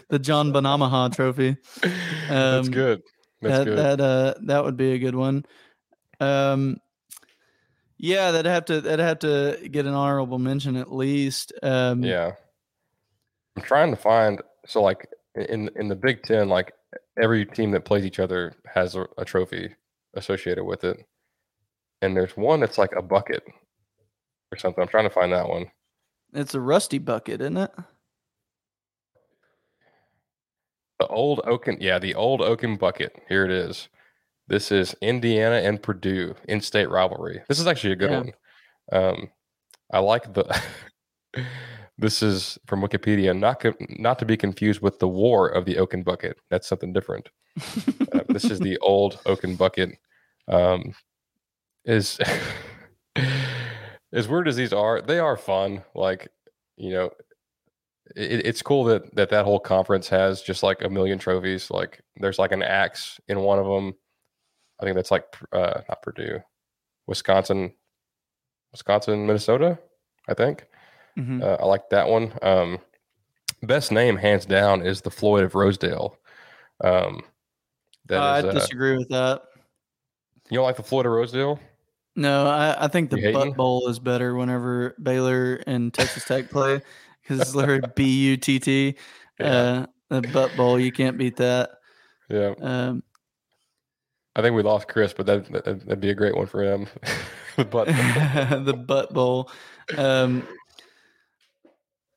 the 0.09 0.19
John 0.21 0.53
Bonamaha 0.53 1.15
Trophy. 1.15 1.57
That's 2.29 2.67
Um, 2.69 2.73
good. 2.73 3.03
That's 3.43 3.59
that 3.59 3.65
good. 3.65 3.79
that 3.79 4.01
uh 4.01 4.35
that 4.47 4.65
would 4.65 4.77
be 4.77 4.93
a 4.93 4.99
good 4.99 5.15
one. 5.15 5.45
Um, 6.21 6.79
yeah, 7.99 8.31
that'd 8.31 8.51
have 8.51 8.65
to 8.67 8.81
that'd 8.81 9.05
have 9.05 9.19
to 9.21 9.69
get 9.71 9.87
an 9.87 9.95
honorable 9.95 10.39
mention 10.39 10.77
at 10.77 10.93
least. 10.93 11.53
Um, 11.63 12.03
Yeah. 12.03 12.33
I'm 13.57 13.63
trying 13.63 13.91
to 13.91 13.97
find 13.97 14.41
so 14.67 14.83
like 14.83 15.09
in 15.35 15.71
in 15.77 15.89
the 15.89 15.97
Big 15.97 16.23
Ten, 16.23 16.49
like 16.49 16.73
every 17.21 17.45
team 17.47 17.71
that 17.73 17.85
plays 17.85 18.05
each 18.05 18.19
other 18.21 18.55
has 18.75 18.95
a, 18.97 19.07
a 19.19 19.25
trophy 19.25 19.75
associated 20.15 20.65
with 20.65 20.85
it. 20.85 21.05
And 22.03 22.17
there's 22.17 22.37
one 22.37 22.61
that's 22.61 22.79
like 22.79 22.93
a 22.97 23.03
bucket 23.03 23.43
or 24.53 24.59
something. 24.59 24.83
I'm 24.83 24.89
trying 24.89 25.09
to 25.09 25.15
find 25.15 25.33
that 25.33 25.49
one. 25.49 25.67
It's 26.39 26.55
a 26.55 26.61
rusty 26.61 26.99
bucket, 26.99 27.41
isn't 27.41 27.57
it? 27.57 27.73
The 30.99 31.07
old 31.09 31.41
Oaken, 31.45 31.79
yeah, 31.81 31.99
the 31.99 32.15
old 32.15 32.41
Oaken 32.41 32.77
bucket. 32.77 33.15
Here 33.29 33.45
it 33.45 33.51
is. 33.51 33.89
This 34.49 34.71
is 34.73 34.95
Indiana 35.03 35.57
and 35.57 35.83
Purdue 35.83 36.35
in-state 36.49 36.89
rivalry. 36.89 37.43
This 37.49 37.59
is 37.61 37.67
actually 37.67 37.93
a 37.93 37.97
good 37.97 38.11
Yeah. 38.11 38.19
one. 38.19 38.33
Um, 38.93 39.31
I 39.93 39.99
like 39.99 40.33
the. 40.33 40.63
this 41.99 42.23
is 42.23 42.59
from 42.67 42.81
Wikipedia, 42.81 43.37
not 43.39 43.61
co- 43.61 43.75
not 43.99 44.19
to 44.21 44.25
be 44.25 44.37
confused 44.37 44.81
with 44.81 44.99
the 44.99 45.09
War 45.09 45.49
of 45.49 45.65
the 45.65 45.79
Oaken 45.79 46.03
bucket. 46.03 46.39
That's 46.51 46.69
something 46.69 46.93
different. 46.93 47.29
Uh, 48.13 48.21
this 48.29 48.45
is 48.45 48.59
the 48.61 48.79
old 48.79 49.19
Oaken 49.27 49.57
bucket. 49.57 49.99
Um, 50.49 50.95
is 51.85 52.19
as 54.17 54.27
weird 54.27 54.49
as 54.49 54.57
these 54.57 54.73
are, 54.73 55.01
they 55.01 55.21
are 55.21 55.37
fun. 55.37 55.85
Like 55.95 56.29
you 56.77 56.91
know, 56.91 57.11
it, 58.17 58.45
it's 58.47 58.63
cool 58.63 58.83
that 58.85 59.15
that 59.15 59.31
that 59.31 59.45
whole 59.45 59.61
conference 59.61 60.09
has 60.09 60.43
just 60.43 60.63
like 60.65 60.83
a 60.83 60.89
million 60.91 61.19
trophies. 61.19 61.71
Like 61.71 62.01
there's 62.17 62.39
like 62.39 62.51
an 62.53 62.63
axe 62.63 63.21
in 63.29 63.41
one 63.41 63.59
of 63.61 63.67
them. 63.67 63.95
I 64.81 64.85
think 64.85 64.97
that's 64.97 65.11
like 65.13 65.25
uh, 65.53 65.83
not 65.89 66.03
Purdue, 66.03 66.41
Wisconsin, 67.07 67.73
Wisconsin, 68.73 69.27
Minnesota. 69.27 69.79
I 70.29 70.35
think 70.35 70.67
Mhm. 71.17 71.43
uh, 71.43 71.57
I 71.63 71.67
like 71.67 71.89
that 71.91 72.09
one. 72.09 72.33
Um, 72.43 72.79
best 73.63 73.91
name, 73.93 74.17
hands 74.17 74.45
down, 74.45 74.85
is 74.85 75.01
the 75.01 75.11
Floyd 75.11 75.45
of 75.45 75.55
Rosedale. 75.55 76.19
Um, 76.85 77.23
that 78.07 78.21
I 78.21 78.39
is, 78.41 78.45
uh, 78.45 78.53
disagree 78.53 78.97
with 78.99 79.09
that. 79.09 79.43
you 80.51 80.57
don't 80.59 80.65
like 80.65 80.77
the 80.77 80.83
Floyd 80.83 81.07
of 81.07 81.13
Rosedale? 81.13 81.59
No, 82.17 82.47
I, 82.47 82.87
I 82.87 82.89
think 82.89 83.11
the 83.11 83.31
butt 83.33 83.57
bowl 83.57 83.89
is 83.89 83.99
better 83.99 84.35
whenever 84.35 84.95
Baylor 85.03 85.57
and 85.67 85.93
Texas 85.93 86.25
Tech 86.25 86.49
play 86.51 86.81
because 87.23 87.41
it's 87.41 87.55
literally 87.55 87.83
B 87.95 88.05
U 88.31 88.37
T 88.39 88.59
T. 88.59 88.95
Uh, 89.39 89.87
the 90.09 90.23
butt 90.23 90.57
bowl, 90.57 90.81
you 90.81 90.91
can't 90.93 91.19
beat 91.19 91.37
that. 91.37 91.71
Yeah, 92.31 92.55
Um, 92.61 93.03
I 94.35 94.43
think 94.43 94.57
we 94.57 94.63
lost 94.63 94.89
Chris, 94.89 95.13
but 95.13 95.27
that, 95.27 95.51
that 95.53 95.65
that'd 95.65 96.01
be 96.01 96.11
a 96.11 96.15
great 96.15 96.35
one 96.37 96.47
for 96.47 96.63
him. 96.63 96.87
but 97.57 97.87
the 97.87 98.75
butt 98.87 99.13
bowl. 99.13 99.51
Um, 99.97 100.47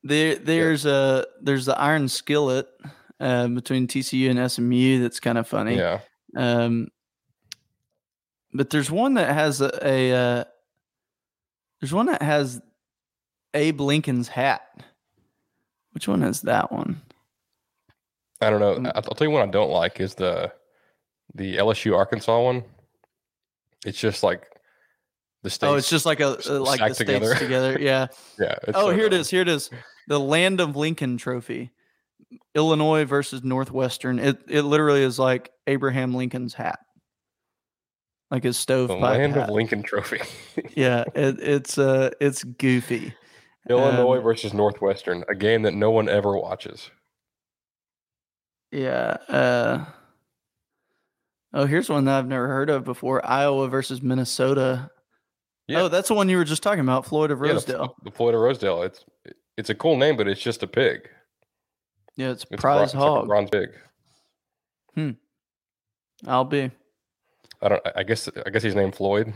there, 0.02 0.36
there's 0.36 0.86
a 0.86 1.26
there's 1.42 1.66
the 1.66 1.78
iron 1.78 2.08
skillet 2.08 2.66
uh, 3.20 3.48
between 3.48 3.86
TCU 3.86 4.30
and 4.30 4.50
SMU 4.50 5.00
that's 5.02 5.20
kind 5.20 5.38
of 5.38 5.46
funny. 5.46 5.76
yeah, 5.76 6.00
Um, 6.36 6.88
but 8.52 8.70
there's 8.70 8.90
one 8.90 9.14
that 9.14 9.32
has 9.32 9.60
a, 9.60 9.70
a 9.82 10.12
uh, 10.12 10.44
there's 11.80 11.92
one 11.92 12.06
that 12.06 12.22
has 12.22 12.60
Abe 13.54 13.80
Lincoln's 13.80 14.28
hat. 14.28 14.62
Which 15.92 16.06
one 16.06 16.22
is 16.22 16.42
that 16.42 16.70
one? 16.70 17.00
I 18.40 18.50
don't 18.50 18.60
know. 18.60 18.76
Mm. 18.76 18.92
I'll 18.94 19.02
tell 19.02 19.26
you 19.26 19.32
one 19.32 19.46
I 19.46 19.50
don't 19.50 19.70
like 19.70 20.00
is 20.00 20.14
the 20.14 20.52
the 21.34 21.56
LSU 21.56 21.96
Arkansas 21.96 22.42
one. 22.42 22.64
It's 23.84 23.98
just 23.98 24.22
like 24.22 24.46
the 25.42 25.50
states. 25.50 25.70
oh, 25.70 25.76
it's 25.76 25.88
just 25.88 26.06
like 26.06 26.20
a 26.20 26.38
uh, 26.48 26.60
like 26.60 26.80
the 26.80 26.94
states 26.94 26.98
together. 26.98 27.34
together. 27.34 27.78
Yeah. 27.80 28.08
yeah. 28.38 28.56
Oh, 28.68 28.88
so 28.88 28.94
here 28.94 29.06
it 29.06 29.10
dumb. 29.10 29.20
is. 29.20 29.30
Here 29.30 29.42
it 29.42 29.48
is. 29.48 29.70
The 30.08 30.20
Land 30.20 30.60
of 30.60 30.76
Lincoln 30.76 31.16
Trophy. 31.16 31.70
Illinois 32.54 33.04
versus 33.04 33.42
Northwestern. 33.42 34.18
It 34.18 34.38
it 34.48 34.62
literally 34.62 35.02
is 35.02 35.18
like 35.18 35.50
Abraham 35.66 36.14
Lincoln's 36.14 36.54
hat. 36.54 36.78
Like 38.30 38.44
his 38.44 38.56
The 38.56 38.62
stovepipe. 38.62 39.00
Land 39.00 39.34
hat. 39.34 39.48
of 39.48 39.54
Lincoln 39.54 39.82
Trophy. 39.82 40.20
yeah, 40.74 41.04
it, 41.14 41.38
it's 41.40 41.78
uh 41.78 42.10
it's 42.20 42.44
goofy. 42.44 43.12
Illinois 43.68 44.18
Um, 44.18 44.22
versus 44.22 44.54
Northwestern, 44.54 45.24
a 45.28 45.34
game 45.34 45.62
that 45.62 45.74
no 45.74 45.90
one 45.90 46.08
ever 46.08 46.36
watches. 46.36 46.90
Yeah. 48.72 49.16
Uh, 49.28 49.84
oh, 51.52 51.66
here's 51.66 51.88
one 51.88 52.04
that 52.06 52.18
I've 52.18 52.26
never 52.28 52.46
heard 52.48 52.70
of 52.70 52.84
before: 52.84 53.24
Iowa 53.26 53.68
versus 53.68 54.00
Minnesota. 54.00 54.90
Yeah. 55.66 55.82
Oh, 55.82 55.88
that's 55.88 56.08
the 56.08 56.14
one 56.14 56.28
you 56.28 56.36
were 56.36 56.44
just 56.44 56.62
talking 56.62 56.80
about, 56.80 57.06
Floyd 57.06 57.30
of 57.30 57.38
Yeah, 57.40 57.48
the- 57.48 57.54
Rosedale. 57.54 57.96
the, 58.04 58.10
Floyd 58.10 58.34
of 58.34 58.40
Rosedale. 58.40 58.82
It's 58.84 59.04
it's 59.56 59.70
a 59.70 59.74
cool 59.74 59.96
name, 59.96 60.16
but 60.16 60.26
it's 60.28 60.40
just 60.40 60.62
a 60.62 60.66
pig. 60.66 61.08
Yeah, 62.16 62.30
it's 62.30 62.42
It's 62.44 62.52
a 62.52 62.56
bron- 62.56 62.76
prize 62.78 62.84
it's 62.86 62.94
like 62.94 63.02
a 63.02 63.10
hog. 63.10 63.26
bronze 63.26 63.50
pig. 63.50 63.70
I'll 66.26 66.44
be. 66.44 66.70
I 67.62 67.68
don't. 67.68 67.82
I 67.94 68.02
guess. 68.02 68.28
I 68.46 68.50
guess 68.50 68.62
he's 68.62 68.74
named 68.74 68.94
Floyd. 68.94 69.32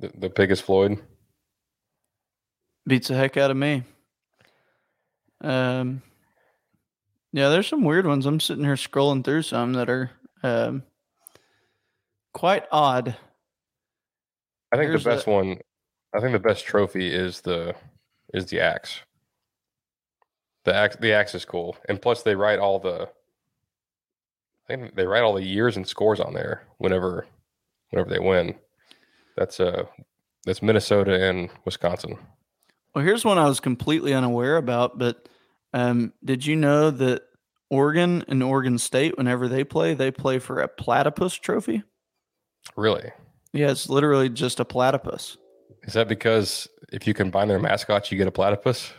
The, 0.00 0.10
the 0.16 0.30
pig 0.30 0.50
is 0.50 0.60
Floyd. 0.60 0.98
beats 2.86 3.08
the 3.08 3.14
heck 3.14 3.36
out 3.36 3.50
of 3.50 3.56
me. 3.56 3.82
Um, 5.40 6.02
yeah, 7.32 7.48
there's 7.48 7.66
some 7.66 7.84
weird 7.84 8.06
ones. 8.06 8.26
I'm 8.26 8.40
sitting 8.40 8.64
here 8.64 8.74
scrolling 8.74 9.24
through 9.24 9.42
some 9.42 9.72
that 9.74 9.90
are 9.90 10.10
um, 10.42 10.82
quite 12.32 12.64
odd. 12.70 13.16
I 14.72 14.76
think 14.76 14.88
Here's 14.90 15.04
the 15.04 15.10
a- 15.10 15.14
best 15.14 15.26
one. 15.26 15.58
I 16.14 16.20
think 16.20 16.32
the 16.32 16.38
best 16.38 16.64
trophy 16.64 17.12
is 17.12 17.40
the 17.40 17.74
is 18.32 18.46
the 18.46 18.60
axe. 18.60 19.00
The 20.64 20.74
axe. 20.74 20.96
The 21.00 21.12
axe 21.12 21.34
is 21.34 21.44
cool, 21.44 21.76
and 21.88 22.00
plus 22.00 22.22
they 22.22 22.36
write 22.36 22.58
all 22.60 22.78
the. 22.78 23.08
I 24.68 24.76
think 24.76 24.94
they 24.94 25.06
write 25.06 25.22
all 25.22 25.34
the 25.34 25.44
years 25.44 25.76
and 25.76 25.86
scores 25.86 26.20
on 26.20 26.32
there 26.34 26.62
whenever, 26.78 27.26
whenever 27.90 28.08
they 28.10 28.18
win. 28.18 28.54
That's 29.36 29.60
uh, 29.60 29.84
that's 30.44 30.62
Minnesota 30.62 31.22
and 31.28 31.50
Wisconsin. 31.64 32.18
Well, 32.94 33.04
here's 33.04 33.24
one 33.24 33.38
I 33.38 33.46
was 33.48 33.60
completely 33.60 34.14
unaware 34.14 34.56
about, 34.56 34.98
but 34.98 35.28
um, 35.72 36.12
did 36.24 36.46
you 36.46 36.54
know 36.56 36.90
that 36.92 37.22
Oregon 37.68 38.24
and 38.28 38.42
Oregon 38.42 38.78
State, 38.78 39.18
whenever 39.18 39.48
they 39.48 39.64
play, 39.64 39.94
they 39.94 40.10
play 40.12 40.38
for 40.38 40.60
a 40.60 40.68
platypus 40.68 41.34
trophy? 41.34 41.82
Really, 42.76 43.10
Yeah, 43.52 43.70
it's 43.70 43.88
literally 43.88 44.28
just 44.28 44.60
a 44.60 44.64
platypus. 44.64 45.36
is 45.82 45.94
that 45.94 46.08
because 46.08 46.68
if 46.92 47.06
you 47.06 47.12
combine 47.14 47.48
their 47.48 47.58
mascots, 47.58 48.10
you 48.12 48.16
get 48.18 48.28
a 48.28 48.32
platypus? 48.32 48.92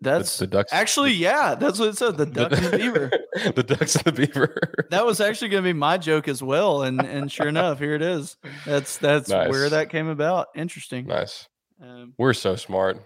The- 0.00 0.10
That's 0.10 0.38
the 0.38 0.46
ducks. 0.46 0.72
actually, 0.72 1.12
yeah, 1.12 1.56
that's 1.56 1.78
what 1.80 1.88
it 1.88 1.96
said. 1.98 2.16
The 2.16 2.26
duck 2.26 2.52
and 2.52 2.64
the 2.66 2.70
beaver. 2.78 3.10
the 3.54 3.62
ducks 3.64 3.96
and 3.96 4.04
the 4.04 4.12
beaver. 4.12 4.56
That 4.90 5.04
was 5.04 5.20
actually 5.20 5.48
going 5.48 5.62
to 5.64 5.68
be 5.68 5.72
my 5.74 5.98
joke 5.98 6.28
as 6.28 6.42
well, 6.42 6.82
and 6.82 7.00
and 7.04 7.30
sure 7.30 7.48
enough, 7.48 7.78
here 7.78 7.94
it 7.94 8.00
is. 8.02 8.36
That's 8.64 8.96
that's 8.98 9.28
where 9.28 9.68
that 9.70 9.90
came 9.90 10.08
about. 10.08 10.48
Interesting. 10.54 11.06
nice. 11.06 11.46
Um, 11.82 12.14
We're 12.16 12.32
so 12.32 12.56
smart. 12.56 13.02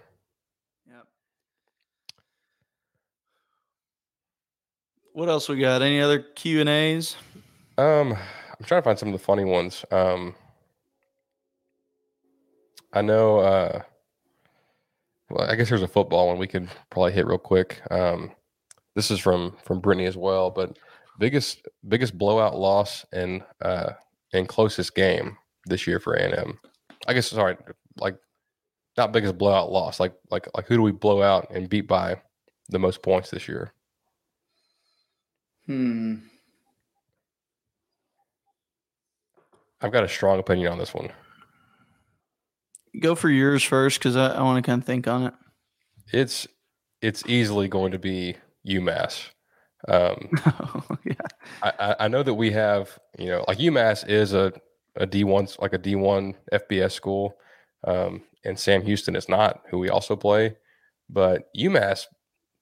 yeah. 0.87 1.01
What 5.13 5.29
else 5.29 5.49
we 5.49 5.57
got? 5.59 5.81
Any 5.81 5.99
other 5.99 6.19
Q 6.19 6.59
and 6.61 6.69
A's? 6.69 7.15
Um, 7.77 8.13
I'm 8.13 8.65
trying 8.65 8.81
to 8.81 8.85
find 8.85 8.97
some 8.99 9.09
of 9.09 9.13
the 9.13 9.19
funny 9.19 9.43
ones. 9.45 9.83
Um, 9.91 10.35
I 12.93 13.01
know. 13.01 13.39
Uh, 13.39 13.81
well, 15.33 15.49
I 15.49 15.55
guess 15.55 15.69
there's 15.69 15.81
a 15.81 15.87
football 15.87 16.27
one 16.27 16.37
we 16.37 16.47
could 16.47 16.69
probably 16.91 17.11
hit 17.11 17.25
real 17.25 17.39
quick. 17.39 17.81
Um, 17.89 18.31
this 18.95 19.09
is 19.09 19.19
from 19.19 19.57
from 19.63 19.79
Brittany 19.79 20.05
as 20.05 20.15
well. 20.15 20.51
But 20.51 20.77
biggest 21.19 21.67
biggest 21.87 22.15
blowout 22.17 22.55
loss 22.55 23.03
and 23.11 23.41
uh 23.61 23.93
and 24.31 24.47
closest 24.47 24.93
game 24.95 25.37
this 25.65 25.87
year 25.87 25.99
for 25.99 26.13
A 26.13 26.23
and 26.23 26.35
M. 26.35 26.59
I 27.07 27.13
guess 27.13 27.27
sorry, 27.27 27.57
like 27.97 28.15
not 28.95 29.11
biggest 29.11 29.37
blowout 29.37 29.71
loss. 29.71 29.99
Like 29.99 30.13
like 30.29 30.47
like 30.55 30.67
who 30.67 30.75
do 30.75 30.83
we 30.83 30.91
blow 30.91 31.23
out 31.23 31.47
and 31.49 31.67
beat 31.67 31.87
by 31.87 32.21
the 32.69 32.79
most 32.79 33.01
points 33.01 33.31
this 33.31 33.47
year? 33.47 33.73
Hmm. 35.65 36.17
I've 39.81 39.91
got 39.91 40.03
a 40.03 40.09
strong 40.09 40.39
opinion 40.39 40.71
on 40.71 40.77
this 40.77 40.93
one. 40.93 41.11
Go 42.99 43.15
for 43.15 43.29
yours 43.29 43.63
first, 43.63 43.99
because 43.99 44.15
I, 44.15 44.27
I 44.35 44.41
want 44.41 44.63
to 44.63 44.67
kind 44.69 44.81
of 44.81 44.85
think 44.85 45.07
on 45.07 45.23
it. 45.27 45.33
It's 46.11 46.47
it's 47.01 47.23
easily 47.27 47.67
going 47.67 47.91
to 47.91 47.99
be 47.99 48.35
UMass. 48.67 49.29
Um, 49.87 50.29
yeah. 51.03 51.13
I, 51.61 51.73
I- 51.79 51.95
I 52.01 52.07
know 52.07 52.23
that 52.23 52.33
we 52.35 52.51
have, 52.51 52.97
you 53.17 53.27
know, 53.27 53.43
like 53.47 53.57
UMass 53.57 54.07
is 54.07 54.33
a 54.33 54.53
a 54.95 55.05
D 55.07 55.23
one 55.23 55.47
like 55.59 55.73
a 55.73 55.77
D 55.77 55.95
one 55.95 56.35
FBS 56.51 56.91
school, 56.91 57.35
um, 57.85 58.21
and 58.45 58.57
Sam 58.59 58.83
Houston 58.83 59.15
is 59.15 59.27
not, 59.27 59.61
who 59.69 59.79
we 59.79 59.89
also 59.89 60.15
play, 60.15 60.55
but 61.09 61.49
UMass 61.57 62.05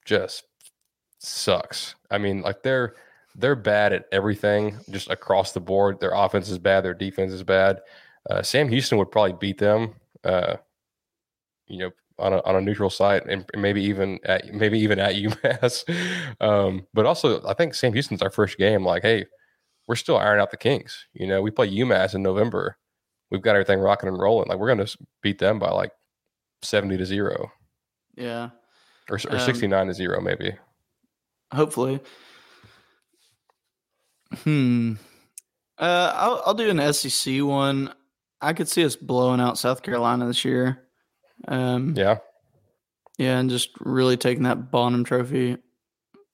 just 0.05 0.43
sucks. 1.19 1.95
I 2.09 2.17
mean, 2.17 2.41
like 2.41 2.63
they're 2.63 2.95
they're 3.35 3.55
bad 3.55 3.93
at 3.93 4.05
everything, 4.11 4.77
just 4.89 5.09
across 5.09 5.51
the 5.51 5.59
board. 5.59 5.99
Their 5.99 6.13
offense 6.13 6.49
is 6.49 6.57
bad, 6.57 6.81
their 6.85 6.93
defense 6.93 7.33
is 7.33 7.43
bad. 7.43 7.81
Uh, 8.29 8.41
Sam 8.41 8.69
Houston 8.69 8.97
would 8.97 9.11
probably 9.11 9.33
beat 9.33 9.57
them, 9.57 9.93
uh, 10.23 10.55
you 11.67 11.79
know, 11.79 11.91
on 12.19 12.33
a, 12.33 12.41
on 12.43 12.55
a 12.55 12.61
neutral 12.61 12.89
site, 12.89 13.25
and 13.27 13.45
maybe 13.55 13.83
even 13.83 14.19
at 14.25 14.53
maybe 14.53 14.79
even 14.79 14.99
at 14.99 15.15
UMass. 15.15 15.83
um, 16.41 16.85
but 16.93 17.05
also, 17.05 17.45
I 17.47 17.53
think 17.53 17.73
Sam 17.73 17.93
Houston's 17.93 18.21
our 18.21 18.29
first 18.29 18.57
game. 18.57 18.83
Like, 18.85 19.01
hey, 19.03 19.25
we're 19.87 19.95
still 19.95 20.17
ironing 20.17 20.41
out 20.41 20.51
the 20.51 20.57
kinks. 20.57 21.05
You 21.13 21.27
know, 21.27 21.41
we 21.41 21.51
play 21.51 21.69
UMass 21.73 22.13
in 22.13 22.21
November. 22.23 22.77
We've 23.31 23.41
got 23.41 23.55
everything 23.55 23.79
rocking 23.79 24.09
and 24.09 24.19
rolling. 24.19 24.49
Like, 24.49 24.57
we're 24.59 24.73
going 24.73 24.85
to 24.85 24.97
beat 25.21 25.39
them 25.39 25.57
by 25.57 25.71
like 25.71 25.91
seventy 26.61 26.97
to 26.97 27.05
zero 27.05 27.51
Yeah. 28.15 28.49
or, 29.09 29.17
or 29.29 29.35
Um, 29.35 29.39
sixty 29.39 29.67
nine 29.67 29.87
to 29.87 29.93
zero, 29.93 30.19
maybe. 30.21 30.53
Hopefully. 31.53 31.99
Hmm. 34.43 34.93
Uh, 35.77 36.11
I'll 36.15 36.43
I'll 36.45 36.53
do 36.53 36.69
an 36.69 36.93
SEC 36.93 37.41
one. 37.43 37.93
I 38.41 38.53
could 38.53 38.67
see 38.67 38.83
us 38.85 38.95
blowing 38.95 39.39
out 39.39 39.57
South 39.57 39.81
Carolina 39.83 40.25
this 40.27 40.43
year. 40.43 40.81
Um, 41.47 41.93
Yeah, 41.95 42.17
yeah, 43.17 43.39
and 43.39 43.49
just 43.49 43.69
really 43.79 44.17
taking 44.17 44.43
that 44.43 44.71
Bonham 44.71 45.03
Trophy 45.03 45.57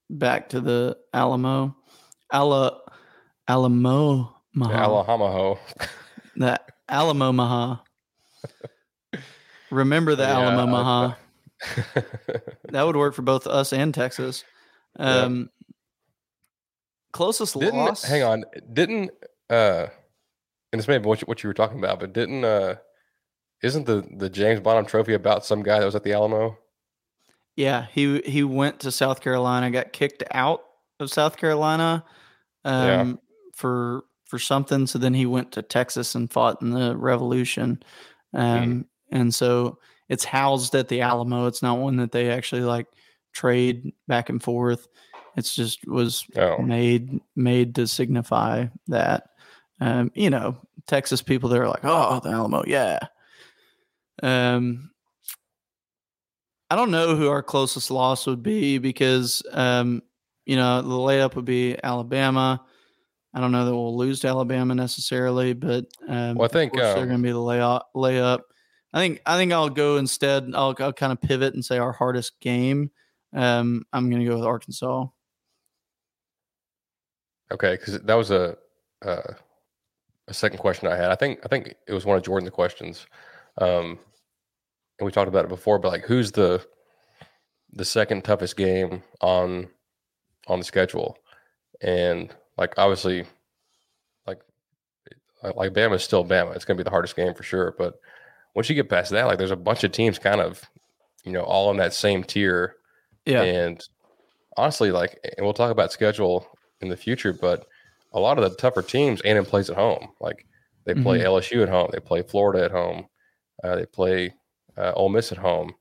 back 0.09 0.49
to 0.49 0.61
the 0.61 0.97
Alamo, 1.13 1.75
Ala, 2.33 2.79
Alamo 3.47 4.35
Maha, 4.53 4.73
Alahamaho. 4.73 5.57
the 6.35 6.59
Alamo 6.89 7.31
Maha. 7.31 7.83
Remember 9.69 10.15
the 10.15 10.23
Yeah, 10.23 10.39
Alamo 10.39 10.65
Maha. 10.65 11.17
That 12.71 12.83
would 12.85 12.95
work 12.95 13.13
for 13.15 13.21
both 13.23 13.47
us 13.47 13.73
and 13.73 13.93
Texas. 13.93 14.43
Um, 14.97 15.49
Closest 17.11 17.57
didn't 17.59 17.77
loss. 17.79 18.03
hang 18.03 18.23
on? 18.23 18.43
Didn't 18.73 19.11
uh, 19.49 19.87
and 20.71 20.79
this 20.79 20.87
may 20.87 20.97
be 20.97 21.07
what 21.07 21.21
you, 21.21 21.25
what 21.25 21.43
you 21.43 21.47
were 21.49 21.53
talking 21.53 21.79
about, 21.79 21.99
but 21.99 22.13
didn't 22.13 22.43
uh, 22.43 22.75
isn't 23.63 23.85
the 23.85 24.07
the 24.17 24.29
James 24.29 24.59
Bonham 24.59 24.85
Trophy 24.85 25.13
about 25.13 25.45
some 25.45 25.63
guy 25.63 25.79
that 25.79 25.85
was 25.85 25.95
at 25.95 26.03
the 26.03 26.13
Alamo? 26.13 26.57
Yeah, 27.55 27.87
he 27.91 28.21
he 28.21 28.43
went 28.43 28.79
to 28.81 28.91
South 28.91 29.21
Carolina, 29.21 29.71
got 29.71 29.93
kicked 29.93 30.23
out 30.31 30.61
of 30.99 31.11
South 31.11 31.37
Carolina 31.37 32.03
Yeah. 32.65 33.01
um, 33.01 33.19
for 33.55 34.03
for 34.25 34.37
something. 34.39 34.85
So 34.87 34.99
then 34.99 35.13
he 35.13 35.25
went 35.25 35.51
to 35.53 35.61
Texas 35.61 36.13
and 36.15 36.31
fought 36.31 36.61
in 36.61 36.71
the 36.71 36.95
Revolution, 36.95 37.81
um, 38.33 38.85
and 39.11 39.33
so 39.33 39.79
it's 40.09 40.23
housed 40.25 40.75
at 40.75 40.87
the 40.87 41.01
Alamo. 41.01 41.47
It's 41.47 41.61
not 41.63 41.79
one 41.79 41.97
that 41.97 42.11
they 42.11 42.29
actually 42.29 42.61
like 42.61 42.87
trade 43.33 43.93
back 44.07 44.29
and 44.29 44.41
forth. 44.43 44.87
It's 45.35 45.55
just 45.55 45.87
was 45.87 46.25
Oh, 46.35 46.57
made 46.61 47.21
made 47.35 47.73
to 47.75 47.87
signify 47.87 48.67
that. 48.87 49.29
Um, 49.79 50.11
you 50.15 50.29
know, 50.29 50.57
Texas 50.87 51.21
people 51.21 51.49
they're 51.49 51.67
like, 51.67 51.83
oh, 51.83 52.19
the 52.19 52.29
Alamo, 52.29 52.63
yeah. 52.65 52.99
Um, 54.23 54.91
I 56.69 56.75
don't 56.75 56.91
know 56.91 57.15
who 57.15 57.29
our 57.29 57.43
closest 57.43 57.91
loss 57.91 58.25
would 58.27 58.43
be 58.43 58.77
because, 58.77 59.43
um, 59.51 60.01
you 60.45 60.55
know, 60.55 60.81
the 60.81 60.89
layup 60.89 61.35
would 61.35 61.45
be 61.45 61.77
Alabama. 61.81 62.63
I 63.33 63.39
don't 63.39 63.51
know 63.51 63.65
that 63.65 63.75
we'll 63.75 63.97
lose 63.97 64.21
to 64.21 64.27
Alabama 64.27 64.73
necessarily, 64.73 65.53
but 65.53 65.85
um, 66.07 66.35
Well, 66.35 66.45
I 66.45 66.51
think, 66.51 66.73
course 66.73 66.85
they're 66.95 67.05
going 67.05 67.17
to 67.19 67.23
be 67.23 67.31
the 67.31 67.37
layup. 67.37 67.83
Layup. 67.95 68.41
I 68.93 68.99
think 68.99 69.21
I 69.25 69.37
think 69.37 69.51
I'll 69.51 69.69
go 69.69 69.97
instead. 69.97 70.49
I'll, 70.55 70.73
I'll 70.79 70.93
kind 70.93 71.11
of 71.11 71.21
pivot 71.21 71.53
and 71.53 71.63
say 71.63 71.77
our 71.77 71.91
hardest 71.91 72.39
game. 72.39 72.89
Um, 73.33 73.83
I'm 73.93 74.09
going 74.09 74.21
to 74.23 74.27
go 74.27 74.37
with 74.37 74.45
Arkansas. 74.45 75.05
okay, 77.51 77.73
because 77.75 77.99
that 78.01 78.15
was 78.15 78.31
a 78.31 78.57
uh, 79.05 79.33
a 80.27 80.33
second 80.33 80.57
question 80.57 80.87
I 80.87 80.95
had. 80.95 81.11
I 81.11 81.15
think 81.15 81.39
I 81.43 81.47
think 81.47 81.75
it 81.87 81.93
was 81.93 82.05
one 82.05 82.17
of 82.17 82.23
Jordan's 82.23 82.51
questions, 82.51 83.05
um, 83.59 83.99
and 84.99 85.05
we 85.05 85.11
talked 85.11 85.29
about 85.29 85.45
it 85.45 85.49
before. 85.49 85.79
But 85.79 85.91
like, 85.91 86.03
who's 86.03 86.31
the 86.31 86.65
the 87.73 87.85
second 87.85 88.23
toughest 88.23 88.57
game 88.57 89.03
on 89.21 89.69
on 90.47 90.59
the 90.59 90.65
schedule? 90.65 91.17
And 91.81 92.33
like, 92.57 92.73
obviously, 92.77 93.25
like 94.25 94.41
like 95.43 95.55
like 95.55 95.73
Bama's 95.73 96.03
still 96.03 96.25
Bama. 96.25 96.55
It's 96.55 96.65
going 96.65 96.77
to 96.77 96.83
be 96.83 96.87
the 96.87 96.91
hardest 96.91 97.15
game 97.15 97.33
for 97.33 97.43
sure. 97.43 97.75
But 97.77 97.95
once 98.55 98.69
you 98.69 98.75
get 98.75 98.89
past 98.89 99.11
that, 99.11 99.27
like, 99.27 99.37
there's 99.37 99.51
a 99.51 99.55
bunch 99.55 99.83
of 99.83 99.91
teams 99.91 100.17
kind 100.17 100.41
of, 100.41 100.67
you 101.23 101.31
know, 101.31 101.43
all 101.43 101.69
in 101.69 101.77
that 101.77 101.93
same 101.93 102.23
tier. 102.23 102.75
Yeah. 103.25 103.43
And 103.43 103.87
honestly, 104.57 104.91
like, 104.91 105.19
and 105.37 105.45
we'll 105.45 105.53
talk 105.53 105.71
about 105.71 105.91
schedule 105.91 106.47
in 106.81 106.89
the 106.89 106.97
future, 106.97 107.33
but 107.33 107.67
a 108.13 108.19
lot 108.19 108.37
of 108.37 108.49
the 108.49 108.55
tougher 108.57 108.81
teams, 108.81 109.21
A&M 109.21 109.45
plays 109.45 109.69
at 109.69 109.75
home. 109.75 110.09
Like 110.19 110.45
they 110.85 110.93
play 110.93 111.19
Mhm. 111.19 111.25
LSU 111.25 111.61
at 111.63 111.69
home, 111.69 111.89
they 111.91 111.99
play 111.99 112.21
Florida 112.21 112.63
at 112.65 112.71
home, 112.71 113.07
uh, 113.63 113.75
they 113.75 113.85
play 113.85 114.33
uh, 114.77 114.91
Ole 114.95 115.09
Miss 115.09 115.31
at 115.31 115.37
home, 115.39 115.73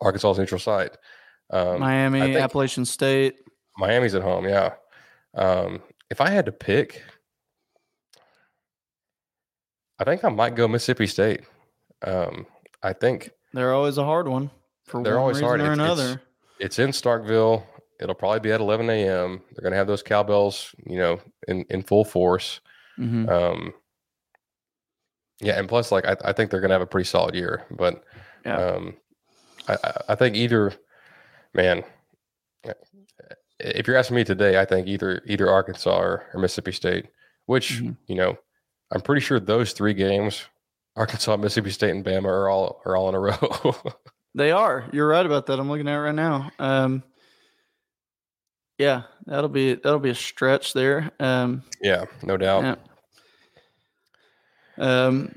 Arkansas's 0.00 0.38
neutral 0.38 0.58
site. 0.58 0.96
Um, 1.50 1.80
Miami, 1.80 2.36
Appalachian 2.36 2.84
State. 2.86 3.36
Miami's 3.76 4.14
at 4.14 4.22
home, 4.22 4.48
yeah. 4.48 4.74
Um, 5.34 5.82
if 6.10 6.20
I 6.20 6.30
had 6.30 6.46
to 6.46 6.52
pick, 6.52 7.02
I 9.98 10.04
think 10.04 10.24
I 10.24 10.28
might 10.28 10.54
go 10.56 10.66
Mississippi 10.66 11.06
State. 11.06 11.42
Um, 12.02 12.46
I 12.82 12.92
think 12.92 13.30
They're 13.52 13.72
always 13.72 13.98
a 13.98 14.04
hard 14.04 14.26
one 14.28 14.50
for 14.86 15.02
They're 15.02 15.14
one 15.14 15.20
always 15.20 15.36
reason 15.36 15.46
hard. 15.48 15.60
or 15.60 15.64
It's- 15.72 15.78
it's- 15.78 15.98
another. 15.98 16.22
it's 16.58 16.78
in 16.78 16.90
Starkville. 16.90 17.64
It'll 18.04 18.14
probably 18.14 18.40
be 18.40 18.52
at 18.52 18.60
11 18.60 18.88
a.m. 18.90 19.40
They're 19.52 19.62
going 19.62 19.72
to 19.72 19.76
have 19.78 19.86
those 19.88 20.02
cowbells, 20.02 20.74
you 20.86 20.98
know, 20.98 21.18
in, 21.48 21.64
in 21.70 21.82
full 21.82 22.04
force. 22.04 22.60
Mhm. 22.98 23.28
Um, 23.28 23.74
yeah, 25.40 25.58
and 25.58 25.68
plus, 25.68 25.90
like 25.90 26.04
I, 26.06 26.16
I 26.24 26.32
think 26.32 26.50
they're 26.50 26.60
going 26.60 26.68
to 26.68 26.74
have 26.74 26.82
a 26.82 26.86
pretty 26.86 27.08
solid 27.08 27.34
year. 27.34 27.64
But 27.70 28.04
Yeah. 28.46 28.56
um, 28.58 28.94
I, 29.66 29.76
I- 30.10 30.14
think 30.14 30.36
either, 30.36 30.72
man, 31.54 31.82
if 33.58 33.86
you're 33.86 33.96
asking 33.96 34.16
me 34.16 34.24
today, 34.24 34.60
I 34.60 34.64
think 34.64 34.86
either 34.86 35.22
either 35.26 35.50
Arkansas 35.50 35.98
or, 35.98 36.26
or 36.34 36.40
Mississippi 36.40 36.72
State. 36.72 37.06
Which 37.46 37.82
Mhm. 37.82 37.96
you 38.06 38.14
know, 38.14 38.38
I'm 38.92 39.00
pretty 39.00 39.20
sure 39.20 39.38
those 39.40 39.72
three 39.72 39.94
games, 39.94 40.42
Arkansas, 40.96 41.36
Mississippi 41.38 41.70
State, 41.70 41.90
and 41.90 42.04
Bama 42.04 42.24
are 42.26 42.48
all 42.48 42.80
are 42.84 42.96
all 42.96 43.08
in 43.08 43.14
a 43.14 43.20
row. 43.20 43.74
They 44.36 44.50
are. 44.50 44.84
You're 44.92 45.06
right 45.06 45.24
about 45.24 45.46
that. 45.46 45.60
I'm 45.60 45.68
looking 45.70 45.86
at 45.86 45.94
it 45.94 45.98
right 46.00 46.12
now. 46.14 46.50
Um, 46.58 47.04
yeah, 48.78 49.02
that'll 49.26 49.48
be 49.48 49.74
that'll 49.74 49.98
be 49.98 50.10
a 50.10 50.14
stretch 50.14 50.72
there. 50.72 51.10
Um, 51.20 51.62
yeah, 51.80 52.04
no 52.22 52.36
doubt. 52.36 52.78
yeah. 54.78 55.06
Um. 55.06 55.34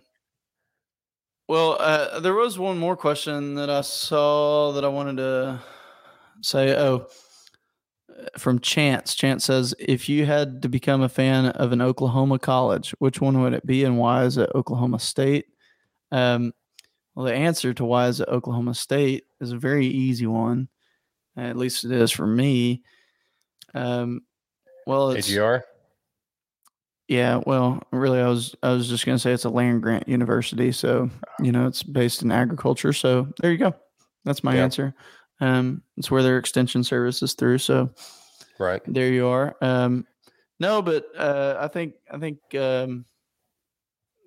Well, 1.47 1.77
uh, 1.79 2.19
there 2.19 2.33
was 2.33 2.59
one 2.59 2.77
more 2.77 2.97
question 2.97 3.55
that 3.55 3.69
I 3.69 3.81
saw 3.81 4.73
that 4.73 4.83
I 4.83 4.89
wanted 4.89 5.17
to 5.17 5.61
say. 6.41 6.75
Oh, 6.75 7.07
from 8.37 8.59
Chance. 8.59 9.15
Chance 9.15 9.45
says, 9.45 9.75
if 9.79 10.09
you 10.09 10.25
had 10.25 10.61
to 10.61 10.69
become 10.69 11.01
a 11.01 11.09
fan 11.09 11.47
of 11.47 11.71
an 11.71 11.81
Oklahoma 11.81 12.39
college, 12.39 12.91
which 12.99 13.21
one 13.21 13.41
would 13.41 13.53
it 13.53 13.65
be, 13.65 13.83
and 13.83 13.97
why 13.97 14.23
is 14.23 14.37
it 14.37 14.49
Oklahoma 14.55 14.99
State? 14.99 15.45
Um, 16.11 16.53
well, 17.15 17.25
the 17.25 17.33
answer 17.33 17.73
to 17.73 17.85
why 17.85 18.07
is 18.07 18.19
it 18.19 18.29
Oklahoma 18.29 18.73
State 18.73 19.25
is 19.39 19.51
a 19.51 19.57
very 19.57 19.87
easy 19.87 20.27
one. 20.27 20.67
At 21.35 21.57
least 21.57 21.85
it 21.85 21.91
is 21.91 22.11
for 22.11 22.27
me. 22.27 22.83
Um, 23.73 24.21
well, 24.85 25.11
it's 25.11 25.29
AGR. 25.29 25.63
yeah. 27.07 27.41
Well, 27.45 27.81
really, 27.91 28.19
I 28.19 28.27
was 28.27 28.55
I 28.63 28.71
was 28.71 28.87
just 28.87 29.05
gonna 29.05 29.19
say 29.19 29.31
it's 29.33 29.45
a 29.45 29.49
land 29.49 29.81
grant 29.83 30.07
university, 30.07 30.71
so 30.71 31.09
you 31.41 31.51
know 31.51 31.67
it's 31.67 31.83
based 31.83 32.21
in 32.21 32.31
agriculture. 32.31 32.93
So 32.93 33.27
there 33.41 33.51
you 33.51 33.57
go. 33.57 33.73
That's 34.25 34.43
my 34.43 34.55
Yeah. 34.55 34.63
answer. 34.63 34.93
Um, 35.39 35.83
it's 35.97 36.09
where 36.09 36.23
their 36.23 36.37
extension 36.37 36.83
service 36.83 37.21
is 37.21 37.33
through. 37.33 37.59
So 37.59 37.91
Right. 38.59 38.81
there 38.87 39.09
you 39.09 39.27
are. 39.27 39.55
Um, 39.61 40.07
no, 40.59 40.81
but 40.81 41.05
uh, 41.15 41.57
I 41.59 41.67
think 41.67 41.93
I 42.11 42.17
think 42.17 42.39
um, 42.55 43.05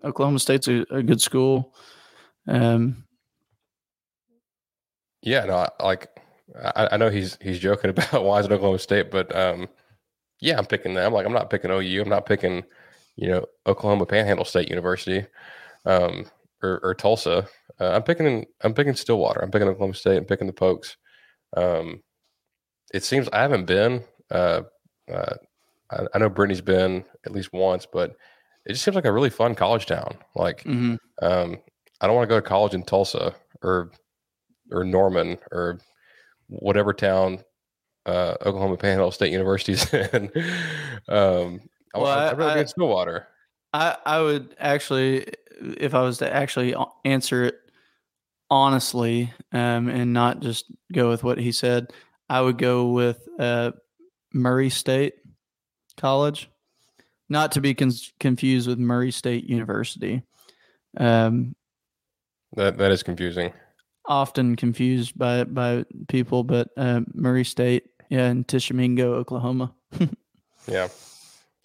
Oklahoma 0.05 0.39
State's 0.39 0.69
a, 0.69 0.85
a 0.91 1.03
good 1.03 1.21
school. 1.21 1.75
Um, 2.47 3.05
Yeah, 5.23 5.45
no, 5.45 5.57
I- 5.57 5.85
like 5.85 6.09
I, 6.57 6.89
I 6.93 6.97
know 6.97 7.11
he's 7.11 7.39
he's 7.41 7.59
joking 7.59 7.91
about 7.91 8.25
why 8.25 8.41
is 8.41 8.47
it 8.47 8.53
Oklahoma 8.53 8.79
State, 8.79 9.11
but 9.11 9.35
um, 9.35 9.69
yeah, 10.41 10.59
I'm 10.59 10.67
picking 10.67 10.95
them. 10.95 11.13
Like 11.13 11.27
I'm 11.27 11.33
not 11.33 11.51
picking 11.51 11.71
OU. 11.71 12.03
I'm 12.03 12.09
not 12.09 12.27
picking, 12.27 12.65
you 13.17 13.29
know, 13.29 13.47
Oklahoma 13.67 14.07
Panhandle 14.07 14.45
State 14.45 14.69
University, 14.69 15.27
um, 15.85 16.27
or, 16.63 16.81
or 16.83 16.95
Tulsa. 16.95 17.47
Uh, 17.81 17.91
I'm 17.93 18.03
picking 18.03 18.47
I'm 18.63 18.75
picking 18.75 18.95
Stillwater. 18.95 19.41
I'm 19.41 19.51
picking 19.51 19.69
Oklahoma 19.69 19.95
State. 19.95 20.17
I'm 20.17 20.25
picking 20.25 20.47
the 20.47 20.53
Pokes. 20.53 20.97
Um, 21.57 22.03
it 22.93 23.05
seems 23.05 23.29
I 23.33 23.43
haven't 23.43 23.67
been. 23.67 24.03
Uh, 24.31 24.63
uh, 25.13 25.35
I, 25.91 26.07
I 26.15 26.19
know 26.19 26.29
Brittany's 26.29 26.61
been 26.61 27.05
at 27.25 27.33
least 27.33 27.53
once, 27.53 27.87
but 27.87 28.17
it 28.67 28.73
just 28.73 28.85
seems 28.85 28.95
like 28.95 29.05
a 29.05 29.13
really 29.13 29.31
fun 29.31 29.55
college 29.55 29.87
town. 29.87 30.17
Like 30.35 30.65
mhm. 30.65 30.99
um, 31.23 31.59
I 32.01 32.07
don't 32.07 32.17
want 32.17 32.29
to 32.29 32.35
go 32.35 32.41
to 32.41 32.47
college 32.47 32.75
in 32.75 32.83
Tulsa 32.83 33.35
or 33.63 33.93
or 34.71 34.85
Norman 34.85 35.39
or 35.51 35.81
whatever 36.51 36.93
town 36.93 37.43
uh, 38.07 38.35
Oklahoma 38.45 38.77
Panhandle 38.77 39.11
State 39.13 39.33
University 39.33 39.73
is 39.73 39.93
in. 40.13 40.31
um, 41.09 41.61
I, 41.95 41.99
Well, 41.99 42.07
I'd 42.07 42.39
rather 42.39 42.51
I- 42.51 42.55
go 42.57 42.63
to 42.63 42.69
Stillwater. 42.69 43.27
I 43.73 43.97
I 44.05 44.21
would 44.21 44.55
actually, 44.59 45.27
if 45.61 45.95
I 45.95 46.03
was 46.03 46.19
to 46.19 46.33
actually 46.35 46.75
answer 47.05 47.45
it 47.45 47.55
honestly, 48.51 49.33
um, 49.53 49.89
and 49.89 50.13
not 50.13 50.41
just 50.41 50.65
go 50.93 51.09
with 51.09 51.23
what 51.23 51.39
he 51.39 51.53
said, 51.53 51.93
I 52.29 52.41
would 52.41 52.59
go 52.59 52.89
with 52.89 53.27
uh, 53.39 53.71
Murray 54.33 54.71
State 54.71 55.15
College, 55.97 56.51
not 57.29 57.53
to 57.53 57.61
be 57.61 57.75
con- 57.75 57.93
confused 58.19 58.67
with 58.67 58.79
Murray 58.79 59.13
State 59.13 59.45
University. 59.45 60.23
Um, 60.97 61.55
That 62.57 62.79
that 62.79 62.91
is 62.91 63.03
confusing. 63.05 63.53
Often 64.11 64.57
confused 64.57 65.17
by 65.17 65.45
by 65.45 65.85
people, 66.09 66.45
but 66.45 66.69
uh, 66.77 67.01
Murray 67.15 67.45
State, 67.45 67.85
yeah, 68.11 68.29
in 68.29 68.45
Tishomingo, 68.45 69.15
Oklahoma, 69.15 69.73
Yeah, 70.67 70.89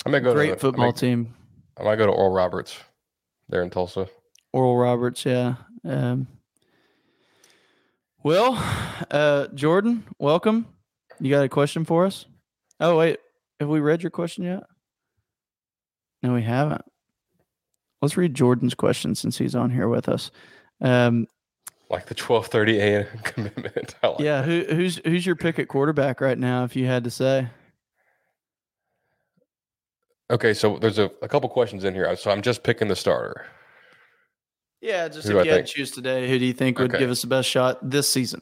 I 0.06 0.10
might 0.10 0.20
go 0.20 0.34
great 0.34 0.48
to 0.48 0.54
I 0.54 0.58
football 0.58 0.86
might, 0.86 0.96
team. 0.96 1.34
I 1.78 1.84
might 1.84 1.98
go 1.98 2.06
to 2.06 2.12
Oral 2.12 2.32
Roberts 2.32 2.78
there 3.50 3.62
in 3.62 3.70
Tulsa. 3.70 4.08
Oral 4.54 4.78
Roberts, 4.78 5.26
yeah. 5.26 5.56
Um, 5.84 6.28
well, 8.24 8.56
uh, 9.12 9.48
Jordan, 9.54 10.06
welcome. 10.20 10.68
You 11.20 11.30
got 11.30 11.44
a 11.44 11.50
question 11.50 11.84
for 11.84 12.06
us? 12.06 12.26
Oh 12.80 12.98
wait, 12.98 13.20
have 13.60 13.70
we 13.70 13.80
read 13.80 14.04
your 14.04 14.12
question 14.12 14.44
yet? 14.44 14.64
No, 16.24 16.34
we 16.34 16.44
haven't. 16.44 16.84
Let's 18.02 18.18
read 18.18 18.36
Jordan's 18.36 18.76
question 18.76 19.16
since 19.16 19.38
he's 19.38 19.56
on 19.56 19.72
here 19.72 19.88
with 19.88 20.10
us. 20.10 20.30
Um, 20.82 21.28
Like 21.90 22.08
the 22.08 22.16
twelve 22.16 22.48
thirty 22.48 22.80
a.m. 22.80 23.06
commitment. 23.24 23.96
I 24.02 24.08
like 24.08 24.20
yeah, 24.20 24.42
who, 24.44 24.64
who's 24.70 25.00
who's 25.06 25.26
your 25.26 25.36
pick 25.36 25.60
at 25.60 25.68
quarterback 25.68 26.20
right 26.20 26.38
now? 26.38 26.64
If 26.64 26.76
you 26.76 26.86
had 26.88 27.04
to 27.04 27.12
say, 27.12 27.48
Okay, 30.32 30.54
so 30.56 30.78
there's 30.80 30.98
a, 30.98 31.12
a 31.22 31.28
couple 31.28 31.48
questions 31.50 31.84
in 31.84 31.94
here. 31.94 32.16
So 32.16 32.32
I'm 32.32 32.42
just 32.42 32.64
picking 32.64 32.88
the 32.88 32.96
starter. 32.96 33.46
yeah, 34.82 35.08
just 35.08 35.28
Who 35.28 35.34
if 35.34 35.42
I 35.42 35.44
you 35.44 35.50
had 35.52 35.56
think? 35.58 35.68
to 35.68 35.74
choose 35.74 35.92
today, 35.92 36.28
who 36.28 36.40
do 36.40 36.46
you 36.46 36.54
think 36.54 36.80
would 36.80 36.90
Okay. 36.92 37.00
give 37.00 37.12
us 37.12 37.22
the 37.22 37.28
best 37.28 37.48
shot 37.48 37.78
this 37.88 38.10
season? 38.10 38.42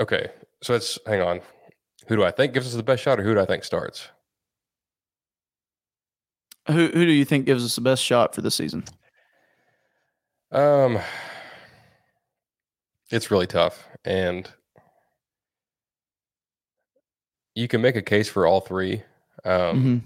Okay, 0.00 0.30
so 0.62 0.74
let's 0.74 0.98
hang 1.06 1.22
on. 1.22 1.40
Who 2.08 2.16
do 2.16 2.24
I 2.24 2.30
think 2.30 2.52
gives 2.52 2.66
us 2.66 2.74
the 2.74 2.82
best 2.82 3.02
shot, 3.02 3.18
or 3.18 3.22
who 3.22 3.34
do 3.34 3.40
I 3.40 3.46
think 3.46 3.64
starts? 3.64 4.08
Who 6.68 6.88
who 6.88 7.06
do 7.06 7.12
you 7.12 7.24
think 7.24 7.46
gives 7.46 7.64
us 7.64 7.74
the 7.74 7.80
best 7.80 8.02
shot 8.04 8.34
for 8.34 8.42
the 8.42 8.50
season? 8.50 8.84
Um, 10.52 10.98
it's 13.10 13.30
really 13.30 13.46
tough, 13.46 13.86
and 14.04 14.50
you 17.54 17.68
can 17.68 17.80
make 17.80 17.96
a 17.96 18.02
case 18.02 18.28
for 18.28 18.46
all 18.46 18.60
three. 18.60 19.02
Um, 19.44 20.02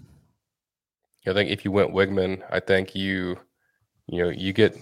Mhm. 1.27 1.31
I 1.31 1.33
think 1.35 1.51
if 1.51 1.65
you 1.65 1.71
went 1.71 1.93
Weigman, 1.93 2.43
I 2.51 2.61
think 2.61 2.95
you, 2.95 3.39
you 4.07 4.23
know, 4.23 4.31
you 4.31 4.53
get 4.53 4.77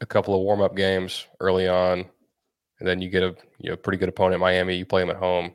a 0.00 0.06
couple 0.06 0.34
of 0.34 0.40
warm 0.42 0.60
up 0.60 0.76
games 0.76 1.26
early 1.40 1.66
on, 1.66 2.00
and 2.78 2.88
then 2.88 3.00
you 3.00 3.08
get 3.08 3.22
a 3.22 3.34
you 3.58 3.70
know 3.70 3.76
pretty 3.76 3.98
good 3.98 4.08
opponent, 4.08 4.40
Miami. 4.40 4.76
You 4.76 4.86
play 4.86 5.02
him 5.02 5.10
at 5.10 5.16
home 5.16 5.54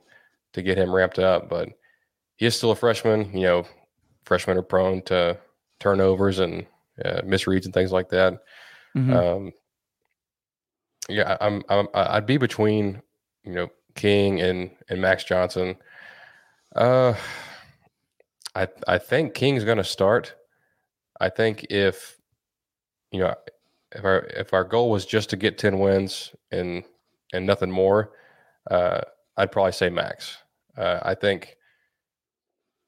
to 0.54 0.62
get 0.62 0.78
him 0.78 0.94
ramped 0.94 1.20
up, 1.20 1.50
but 1.50 1.70
he 2.38 2.46
is 2.46 2.56
still 2.56 2.72
a 2.72 2.76
freshman. 2.76 3.32
You 3.34 3.44
know, 3.46 3.68
freshmen 4.24 4.58
are 4.58 4.64
prone 4.64 5.02
to 5.04 5.38
turnovers 5.80 6.40
and 6.40 6.66
uh, 7.04 7.22
misreads 7.22 7.66
and 7.66 7.74
things 7.74 7.92
like 7.92 8.10
that. 8.10 8.42
Mhm. 8.96 9.14
Um, 9.14 9.54
yeah, 11.10 11.38
I'm, 11.42 11.64
I'm 11.70 11.88
I'd 11.94 12.26
be 12.26 12.38
between 12.38 13.02
you 13.44 13.54
know 13.54 13.68
King 13.96 14.42
and 14.42 14.72
and 14.90 15.02
Max 15.02 15.24
Johnson. 15.24 15.76
Uh, 16.76 17.16
I 18.56 18.68
I 18.88 18.98
think 18.98 19.34
King's 19.34 19.64
going 19.64 19.78
to 19.78 19.84
start. 19.84 20.36
I 21.20 21.30
think 21.30 21.66
if 21.70 22.18
you 23.12 23.20
know 23.20 23.36
if 23.92 24.04
our 24.06 24.20
if 24.36 24.54
our 24.54 24.64
goal 24.64 24.90
was 24.90 25.06
just 25.06 25.30
to 25.32 25.38
get 25.38 25.58
ten 25.58 25.80
wins 25.80 26.34
and 26.52 26.84
and 27.34 27.46
nothing 27.46 27.72
more, 27.72 28.12
uh, 28.72 29.02
I'd 29.38 29.52
probably 29.52 29.72
say 29.72 29.90
Max. 29.90 30.38
Uh, 30.78 31.00
I 31.02 31.16
think 31.16 31.58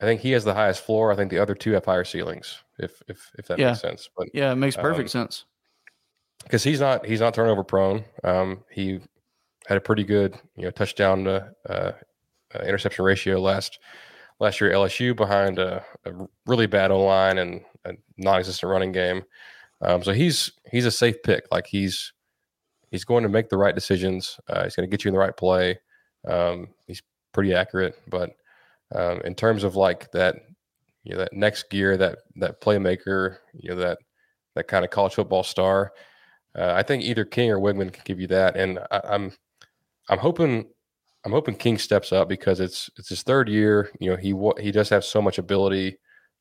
I 0.02 0.06
think 0.06 0.22
he 0.22 0.32
has 0.32 0.44
the 0.44 0.54
highest 0.54 0.84
floor. 0.84 1.12
I 1.12 1.16
think 1.16 1.30
the 1.30 1.40
other 1.40 1.56
two 1.56 1.72
have 1.74 1.86
higher 1.86 2.04
ceilings. 2.04 2.58
If 2.80 3.02
if 3.08 3.32
if 3.38 3.48
that 3.48 3.60
Yeah. 3.60 3.70
makes 3.70 3.82
sense, 3.82 4.10
but 4.18 4.30
yeah, 4.34 4.52
it 4.52 4.56
makes 4.56 4.76
perfect 4.76 5.08
um, 5.16 5.22
sense. 5.24 5.46
Because 6.44 6.64
he's 6.64 6.80
not 6.80 7.06
he's 7.06 7.20
not 7.20 7.34
turnover 7.34 7.64
prone. 7.64 8.04
Um, 8.24 8.64
he 8.72 9.00
had 9.68 9.78
a 9.78 9.82
pretty 9.82 10.04
good 10.04 10.36
you 10.56 10.66
know 10.66 10.72
touchdown 10.72 11.24
to 11.26 11.52
uh, 11.70 11.92
uh, 12.54 12.64
interception 12.66 13.06
ratio 13.06 13.40
last 13.40 13.80
last 14.40 14.60
year 14.60 14.72
at 14.72 14.76
LSU 14.76 15.16
behind 15.16 15.60
a, 15.60 15.84
a 16.06 16.12
really 16.46 16.66
bad 16.66 16.92
O 16.92 17.04
line 17.04 17.38
and 17.38 17.62
a 17.86 17.94
non-existent 18.18 18.70
running 18.70 18.92
game. 18.92 19.24
Um, 19.82 20.04
so 20.04 20.14
he's 20.14 20.52
he's 20.70 20.86
a 20.86 20.92
safe 20.92 21.22
pick. 21.24 21.46
Like 21.52 21.68
he's 21.68 22.14
he's 22.90 23.06
going 23.06 23.24
to 23.24 23.30
make 23.30 23.50
the 23.50 23.58
right 23.58 23.74
decisions. 23.76 24.40
Uh, 24.48 24.64
he's 24.64 24.76
going 24.76 24.88
to 24.88 24.92
get 24.92 25.04
you 25.04 25.10
in 25.10 25.14
the 25.14 25.20
right 25.20 25.36
play. 25.36 25.80
Um, 26.28 26.68
he's 26.86 27.02
pretty 27.32 27.54
accurate, 27.54 27.96
but 28.08 28.32
um, 28.94 29.22
in 29.24 29.34
terms 29.36 29.64
of 29.64 29.76
like 29.76 30.12
that, 30.12 30.36
you 31.04 31.14
know, 31.14 31.20
that 31.20 31.34
next 31.34 31.70
gear, 31.70 31.98
that 31.98 32.20
that 32.36 32.62
playmaker, 32.62 33.38
you 33.54 33.70
know, 33.70 33.78
that 33.78 34.00
that 34.56 34.68
kind 34.68 34.84
of 34.84 34.92
college 34.92 35.16
football 35.16 35.44
star. 35.44 35.92
Uh, 36.58 36.74
I 36.74 36.84
think 36.84 37.04
either 37.04 37.26
King 37.26 37.52
or 37.52 37.60
Weigman 37.60 37.94
can 37.94 38.04
give 38.06 38.20
you 38.20 38.28
that, 38.28 38.56
and 38.58 38.80
I, 38.92 39.02
I'm 39.06 39.32
I'm 40.10 40.20
hoping 40.20 40.68
I'm 41.24 41.32
hoping 41.32 41.56
King 41.56 41.78
steps 41.78 42.12
up 42.12 42.28
because 42.28 42.60
it's 42.60 42.90
it's 42.98 43.10
his 43.10 43.24
third 43.24 43.48
year. 43.48 43.90
You 44.00 44.12
know, 44.12 44.18
he 44.18 44.64
he 44.64 44.72
does 44.72 44.90
have 44.90 45.06
so 45.06 45.22
much 45.22 45.38
ability. 45.38 45.98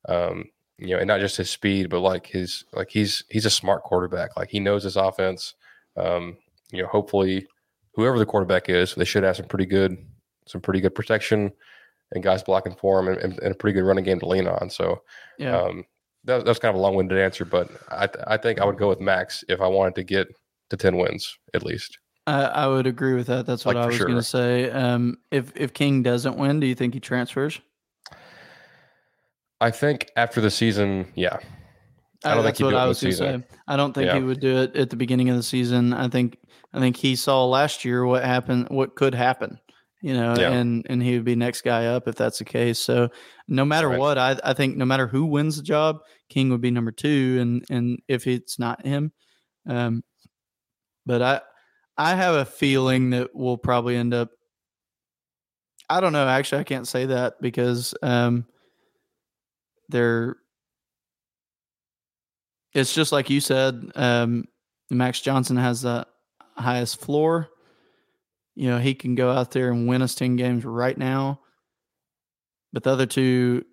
Um, 0.07 0.45
you 0.77 0.95
know, 0.95 0.97
and 0.97 1.07
not 1.07 1.19
just 1.19 1.37
his 1.37 1.49
speed, 1.49 1.89
but 1.89 1.99
like 1.99 2.25
his 2.25 2.65
like 2.73 2.89
he's 2.89 3.23
he's 3.29 3.45
a 3.45 3.51
smart 3.51 3.83
quarterback. 3.83 4.35
Like 4.35 4.49
he 4.49 4.59
knows 4.59 4.83
his 4.83 4.97
offense. 4.97 5.53
Um, 5.95 6.37
you 6.71 6.81
know, 6.81 6.87
hopefully, 6.87 7.47
whoever 7.93 8.17
the 8.17 8.25
quarterback 8.25 8.67
is, 8.67 8.95
they 8.95 9.05
should 9.05 9.23
have 9.23 9.37
some 9.37 9.45
pretty 9.45 9.67
good 9.67 9.97
some 10.47 10.59
pretty 10.59 10.81
good 10.81 10.95
protection 10.95 11.51
and 12.11 12.23
guys 12.23 12.43
blocking 12.43 12.75
for 12.75 12.99
him 12.99 13.07
and, 13.07 13.17
and, 13.19 13.39
and 13.39 13.51
a 13.51 13.55
pretty 13.55 13.73
good 13.73 13.85
running 13.85 14.03
game 14.03 14.19
to 14.19 14.27
lean 14.27 14.47
on. 14.47 14.69
So, 14.69 15.01
yeah. 15.37 15.57
Um, 15.57 15.85
that, 16.25 16.45
that's 16.45 16.59
kind 16.59 16.69
of 16.69 16.79
a 16.79 16.81
long 16.81 16.95
winded 16.95 17.17
answer, 17.17 17.45
but 17.45 17.69
I 17.89 18.07
I 18.27 18.37
think 18.37 18.59
I 18.59 18.65
would 18.65 18.77
go 18.77 18.89
with 18.89 18.99
Max 18.99 19.43
if 19.49 19.61
I 19.61 19.67
wanted 19.67 19.95
to 19.95 20.03
get 20.03 20.27
to 20.69 20.77
ten 20.77 20.97
wins 20.97 21.37
at 21.53 21.63
least. 21.63 21.97
I, 22.27 22.43
I 22.43 22.67
would 22.67 22.85
agree 22.85 23.15
with 23.15 23.27
that. 23.27 23.45
That's 23.45 23.65
what 23.65 23.75
like 23.75 23.83
I 23.83 23.87
was 23.87 23.95
sure. 23.95 24.05
going 24.05 24.19
to 24.19 24.23
say. 24.23 24.69
Um, 24.69 25.17
if 25.31 25.51
if 25.55 25.73
King 25.73 26.03
doesn't 26.03 26.37
win, 26.37 26.59
do 26.59 26.67
you 26.67 26.75
think 26.75 26.93
he 26.93 26.99
transfers? 26.99 27.59
I 29.59 29.71
think 29.71 30.09
after 30.15 30.41
the 30.41 30.51
season, 30.51 31.07
yeah. 31.15 31.37
I 32.23 32.35
don't 32.35 32.43
think 32.43 32.57
that's 32.57 32.61
what 32.61 32.75
I 32.75 32.85
was 32.85 32.99
say. 32.99 33.43
I 33.67 33.75
don't 33.75 33.93
think 33.93 34.07
yeah. 34.07 34.15
he 34.15 34.21
would 34.21 34.39
do 34.39 34.57
it 34.57 34.75
at 34.75 34.91
the 34.91 34.95
beginning 34.95 35.29
of 35.29 35.37
the 35.37 35.43
season. 35.43 35.93
I 35.93 36.07
think 36.07 36.37
I 36.73 36.79
think 36.79 36.95
he 36.95 37.15
saw 37.15 37.45
last 37.45 37.83
year 37.83 38.05
what 38.05 38.23
happened, 38.23 38.67
what 38.69 38.95
could 38.95 39.15
happen, 39.15 39.59
you 40.01 40.13
know, 40.13 40.35
yeah. 40.37 40.51
and 40.51 40.85
and 40.89 41.01
he 41.01 41.13
would 41.13 41.25
be 41.25 41.35
next 41.35 41.61
guy 41.61 41.85
up 41.85 42.07
if 42.07 42.15
that's 42.15 42.39
the 42.39 42.45
case. 42.45 42.79
So 42.79 43.09
no 43.47 43.63
matter 43.63 43.89
right. 43.89 43.99
what, 43.99 44.17
I 44.17 44.37
I 44.43 44.53
think 44.53 44.75
no 44.75 44.85
matter 44.85 45.07
who 45.07 45.25
wins 45.25 45.57
the 45.57 45.63
job, 45.63 45.99
King 46.29 46.49
would 46.49 46.61
be 46.61 46.71
number 46.71 46.91
two, 46.91 47.37
and 47.39 47.63
and 47.69 48.01
if 48.07 48.25
it's 48.25 48.57
not 48.57 48.85
him, 48.85 49.11
um, 49.67 50.03
but 51.05 51.21
I 51.21 51.41
I 51.97 52.15
have 52.15 52.35
a 52.35 52.45
feeling 52.45 53.11
that 53.11 53.29
we'll 53.33 53.57
probably 53.57 53.95
end 53.95 54.13
up. 54.13 54.29
I 55.87 55.99
don't 55.99 56.13
know. 56.13 56.27
Actually, 56.27 56.61
I 56.61 56.65
can't 56.65 56.87
say 56.87 57.05
that 57.05 57.35
because 57.39 57.93
um, 58.01 58.45
they're. 59.89 60.37
It's 62.73 62.93
just 62.93 63.11
like 63.11 63.29
you 63.29 63.39
said. 63.39 63.91
Um, 63.95 64.45
Max 64.89 65.21
Johnson 65.21 65.57
has 65.57 65.81
the 65.81 66.07
highest 66.57 67.01
floor. 67.01 67.49
You 68.55 68.69
know, 68.69 68.79
he 68.79 68.93
can 68.93 69.15
go 69.15 69.31
out 69.31 69.51
there 69.51 69.71
and 69.71 69.87
win 69.87 70.01
us 70.01 70.15
10 70.15 70.35
games 70.35 70.65
right 70.65 70.97
now. 70.97 71.39
But 72.73 72.83
the 72.83 72.91
other 72.91 73.05
two, 73.05 73.63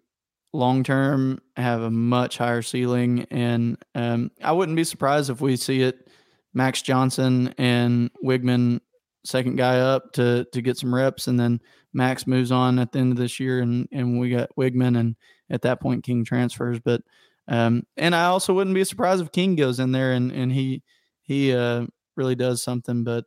long 0.53 0.85
term, 0.85 1.41
have 1.57 1.83
a 1.83 1.91
much 1.91 2.39
higher 2.39 2.63
ceiling. 2.63 3.27
And 3.31 3.77
um, 3.95 4.31
I 4.43 4.53
wouldn't 4.53 4.77
be 4.77 4.85
surprised 4.85 5.31
if 5.31 5.41
we 5.41 5.57
see 5.57 5.83
it 5.83 6.09
Max 6.55 6.83
Johnson 6.83 7.55
and 7.59 8.11
Weigman, 8.25 8.81
second 9.25 9.57
guy 9.57 9.81
up 9.81 10.13
to 10.15 10.47
to 10.53 10.63
get 10.63 10.79
some 10.79 10.95
reps, 10.95 11.27
and 11.27 11.39
then 11.39 11.61
Max 11.93 12.27
moves 12.27 12.51
on 12.51 12.79
at 12.79 12.91
the 12.93 12.99
end 12.99 13.13
of 13.13 13.19
this 13.19 13.39
year, 13.39 13.61
and 13.61 13.87
and 13.93 14.19
we 14.19 14.31
got 14.31 14.49
Weigman. 14.57 14.99
and 14.99 15.17
at 15.51 15.63
that 15.63 15.81
point 15.81 16.05
King 16.05 16.25
transfers. 16.25 16.79
But 16.81 17.03
um, 17.47 17.85
and 17.97 18.15
I 18.15 18.27
also 18.27 18.53
wouldn't 18.55 18.75
be 18.75 18.85
surprised 18.85 19.23
if 19.23 19.33
King 19.33 19.57
goes 19.57 19.81
in 19.81 19.93
there 19.93 20.13
and 20.13 20.31
and 20.31 20.53
he 20.53 20.83
he 21.23 21.53
uh, 21.53 21.87
really 22.17 22.35
does 22.35 22.63
something. 22.63 23.05
But 23.05 23.25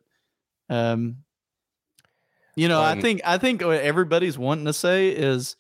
um, 0.70 1.18
you 2.62 2.68
know, 2.68 2.80
um, 2.80 2.98
I 2.98 3.02
think 3.02 3.22
I 3.26 3.38
think 3.38 3.62
what 3.62 3.82
everybody's 3.82 4.38
wanting 4.38 4.66
to 4.66 4.74
say 4.74 5.10
is. 5.10 5.56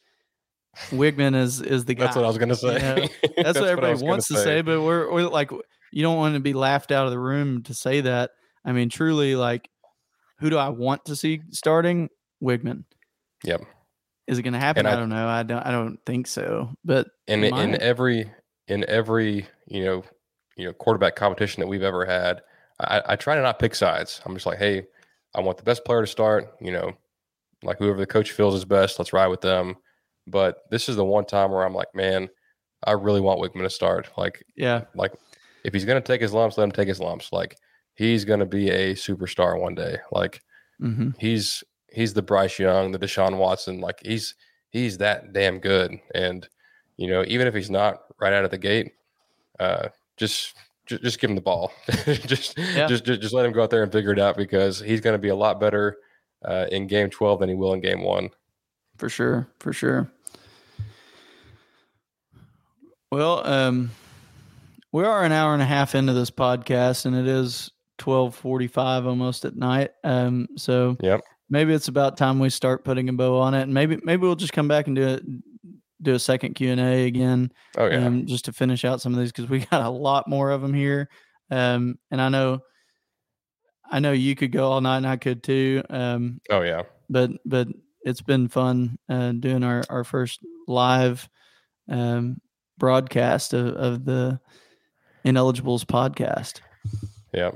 Weigman 0.89 1.35
is 1.35 1.59
is 1.59 1.83
the 1.83 1.93
guy. 1.93 2.05
That's 2.05 2.15
what 2.15 2.23
I 2.23 2.29
was 2.29 2.37
gonna 2.37 2.55
say. 2.55 2.75
You 2.75 2.79
know, 2.79 2.95
that's, 2.95 3.33
that's, 3.35 3.59
what 3.59 3.67
everybody 3.67 3.93
what 3.95 4.03
wants 4.05 4.29
to 4.29 4.35
say. 4.35 4.43
say, 4.43 4.61
but 4.61 4.81
we're, 4.81 5.11
we're 5.11 5.27
like 5.27 5.51
you 5.91 6.01
don't 6.01 6.15
want 6.15 6.35
to 6.35 6.39
be 6.39 6.53
laughed 6.53 6.91
out 6.91 7.05
of 7.05 7.11
the 7.11 7.19
room 7.19 7.63
to 7.63 7.73
say 7.73 8.01
that. 8.01 8.31
I 8.63 8.71
mean, 8.71 8.89
truly, 8.89 9.35
like, 9.35 9.69
who 10.39 10.49
do 10.49 10.57
I 10.57 10.69
want 10.69 11.05
to 11.05 11.15
see 11.15 11.41
starting? 11.51 12.09
Weigman. 12.41 12.85
Yep. 13.43 13.63
Is 14.27 14.39
it 14.39 14.43
going 14.43 14.53
to 14.53 14.59
happen? 14.59 14.85
I, 14.85 14.93
I, 14.93 14.95
don't 14.95 15.09
know. 15.09 15.27
I 15.27 15.43
don't. 15.43 15.65
I 15.65 15.71
don't 15.71 15.99
think 16.05 16.27
so. 16.27 16.73
But 16.85 17.07
in 17.27 17.43
in 17.43 17.81
every 17.81 18.31
in 18.67 18.85
every 18.87 19.45
you 19.67 19.83
know 19.83 20.03
you 20.55 20.65
know 20.65 20.73
quarterback 20.73 21.15
competition 21.15 21.59
that 21.61 21.67
we've 21.67 21.83
ever 21.83 22.05
had, 22.05 22.41
I, 22.79 23.01
I 23.09 23.15
try 23.15 23.35
to 23.35 23.41
not 23.41 23.59
pick 23.59 23.75
sides. 23.75 24.21
I'm 24.25 24.33
just 24.33 24.45
like, 24.45 24.57
hey, 24.57 24.85
I 25.35 25.41
want 25.41 25.57
the 25.57 25.63
best 25.63 25.85
player 25.85 26.01
to 26.01 26.07
start. 26.07 26.55
You 26.61 26.71
know, 26.71 26.93
like 27.63 27.77
whoever 27.77 27.97
the 27.97 28.07
coach 28.07 28.31
feels 28.31 28.55
is 28.55 28.65
best, 28.65 28.99
let's 28.99 29.13
ride 29.13 29.27
with 29.27 29.41
them. 29.41 29.75
But 30.27 30.57
this 30.69 30.89
is 30.89 30.95
the 30.95 31.05
one 31.05 31.25
time 31.25 31.51
where 31.51 31.63
I'm 31.63 31.73
like, 31.73 31.93
man, 31.95 32.29
I 32.83 32.91
really 32.91 33.21
want 33.21 33.41
Weigman 33.41 33.63
to 33.63 33.69
start. 33.69 34.09
Like, 34.17 34.43
yeah, 34.55 34.85
like 34.95 35.13
if 35.63 35.73
he's 35.73 35.85
going 35.85 36.01
to 36.01 36.05
take 36.05 36.21
his 36.21 36.33
lumps, 36.33 36.57
let 36.57 36.63
him 36.65 36.71
take 36.71 36.87
his 36.87 36.99
lumps. 36.99 37.31
Like 37.31 37.57
he's 37.95 38.25
going 38.25 38.39
to 38.39 38.45
be 38.45 38.69
a 38.69 38.93
superstar 38.93 39.59
one 39.59 39.75
day. 39.75 39.97
Like 40.11 40.41
mm-hmm. 40.81 41.09
he's 41.19 41.63
he's 41.91 42.13
the 42.13 42.21
Bryce 42.21 42.59
Young, 42.59 42.91
the 42.91 42.99
Deshaun 42.99 43.37
Watson. 43.37 43.79
Like 43.79 43.99
he's 44.03 44.35
he's 44.69 44.97
that 44.99 45.33
damn 45.33 45.59
good. 45.59 45.99
And 46.15 46.47
you 46.97 47.07
know, 47.07 47.23
even 47.27 47.47
if 47.47 47.53
he's 47.53 47.69
not 47.69 48.01
right 48.19 48.33
out 48.33 48.45
of 48.45 48.51
the 48.51 48.57
gate, 48.57 48.93
uh, 49.59 49.89
just 50.17 50.55
just, 50.85 51.03
just 51.03 51.19
give 51.19 51.29
him 51.29 51.35
the 51.35 51.41
ball. 51.41 51.71
just, 52.05 52.57
yeah. 52.57 52.87
just 52.87 53.05
just 53.05 53.21
just 53.21 53.33
let 53.33 53.45
him 53.45 53.51
go 53.51 53.63
out 53.63 53.69
there 53.69 53.83
and 53.83 53.91
figure 53.91 54.11
it 54.11 54.19
out 54.19 54.37
because 54.37 54.79
he's 54.79 55.01
going 55.01 55.13
to 55.13 55.19
be 55.19 55.29
a 55.29 55.35
lot 55.35 55.59
better 55.59 55.97
uh, 56.43 56.67
in 56.71 56.87
game 56.87 57.09
twelve 57.09 57.39
than 57.39 57.49
he 57.49 57.55
will 57.55 57.73
in 57.73 57.81
game 57.81 58.03
one. 58.03 58.29
For 58.97 59.09
sure, 59.09 59.47
for 59.59 59.73
sure. 59.73 60.11
Well, 63.11 63.45
um, 63.45 63.91
we 64.91 65.03
are 65.03 65.23
an 65.23 65.31
hour 65.31 65.53
and 65.53 65.61
a 65.61 65.65
half 65.65 65.95
into 65.95 66.13
this 66.13 66.31
podcast, 66.31 67.05
and 67.05 67.15
it 67.15 67.27
is 67.27 67.71
twelve 67.97 68.35
forty-five 68.35 69.05
almost 69.05 69.45
at 69.45 69.55
night. 69.55 69.91
Um, 70.03 70.47
so 70.57 70.97
yep. 71.01 71.21
maybe 71.49 71.73
it's 71.73 71.87
about 71.87 72.17
time 72.17 72.39
we 72.39 72.49
start 72.49 72.83
putting 72.83 73.09
a 73.09 73.13
bow 73.13 73.39
on 73.39 73.53
it, 73.53 73.63
and 73.63 73.73
maybe 73.73 73.97
maybe 74.03 74.21
we'll 74.21 74.35
just 74.35 74.53
come 74.53 74.67
back 74.67 74.87
and 74.87 74.95
do 74.95 75.03
it, 75.03 75.23
do 76.01 76.13
a 76.13 76.19
second 76.19 76.55
Q 76.55 76.71
and 76.71 76.81
A 76.81 77.05
again. 77.05 77.51
Oh 77.77 77.87
yeah, 77.87 78.05
um, 78.05 78.25
just 78.25 78.45
to 78.45 78.53
finish 78.53 78.85
out 78.85 79.01
some 79.01 79.13
of 79.13 79.19
these 79.19 79.31
because 79.31 79.49
we 79.49 79.59
got 79.71 79.85
a 79.85 79.89
lot 79.89 80.27
more 80.27 80.51
of 80.51 80.61
them 80.61 80.73
here. 80.73 81.09
Um, 81.49 81.99
and 82.09 82.21
I 82.21 82.29
know, 82.29 82.59
I 83.89 83.99
know 83.99 84.11
you 84.11 84.35
could 84.35 84.51
go 84.51 84.71
all 84.71 84.81
night, 84.81 84.97
and 84.97 85.07
I 85.07 85.17
could 85.17 85.43
too. 85.43 85.83
Um, 85.89 86.41
oh 86.49 86.61
yeah, 86.61 86.83
but 87.09 87.31
but 87.45 87.67
it's 88.03 88.21
been 88.21 88.47
fun 88.47 88.97
uh, 89.09 89.33
doing 89.33 89.63
our 89.63 89.83
our 89.89 90.03
first 90.03 90.39
live 90.67 91.29
um, 91.89 92.41
broadcast 92.77 93.53
of, 93.53 93.67
of 93.75 94.05
the 94.05 94.39
Ineligibles 95.25 95.85
podcast. 95.85 96.61
Yeah. 97.33 97.51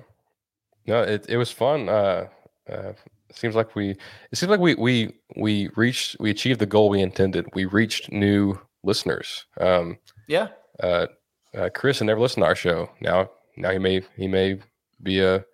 No, 0.86 1.02
it 1.02 1.26
it 1.28 1.38
was 1.38 1.52
fun. 1.52 1.90
Uh, 1.90 2.28
uh, 2.70 2.94
seems 3.38 3.56
like 3.56 3.76
we 3.76 3.91
it 3.91 4.38
seems 4.38 4.49
like 4.49 4.60
we 4.60 4.76
we 4.76 5.14
we 5.36 5.70
reached 5.76 6.18
we 6.20 6.30
achieved 6.30 6.60
the 6.60 6.66
goal 6.66 6.90
we 6.90 7.02
intended. 7.02 7.45
We 7.53 7.66
reached 7.66 8.12
new 8.12 8.60
listeners. 8.84 9.45
Um, 9.60 9.98
yeah. 10.28 10.49
Uh, 10.82 11.07
uh, 11.56 11.70
Chris 11.74 11.99
had 11.99 12.07
never 12.07 12.20
listened 12.20 12.44
to 12.44 12.48
our 12.48 12.56
show. 12.56 12.90
Now 13.02 13.30
now 13.57 13.72
he 13.72 13.80
may 13.80 14.02
he 14.18 14.28
may 14.28 14.60
be 15.02 15.22
a 15.22 15.45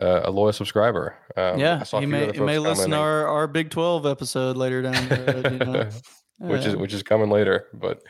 a 0.00 0.30
loyal 0.30 0.52
subscriber. 0.52 1.16
Um, 1.36 1.58
yeah, 1.58 1.84
he 1.84 2.06
may 2.06 2.32
he 2.32 2.40
may 2.40 2.58
listen 2.58 2.90
to 2.92 2.96
our, 2.96 3.26
our 3.26 3.46
Big 3.46 3.70
Twelve 3.70 4.06
episode 4.06 4.56
later 4.56 4.82
down 4.82 5.08
the 5.08 5.42
road. 5.42 5.52
You 5.52 5.58
know? 5.58 5.90
which 6.40 6.64
is 6.64 6.74
which 6.74 6.94
is 6.94 7.02
coming 7.02 7.28
later, 7.28 7.66
but 7.74 8.02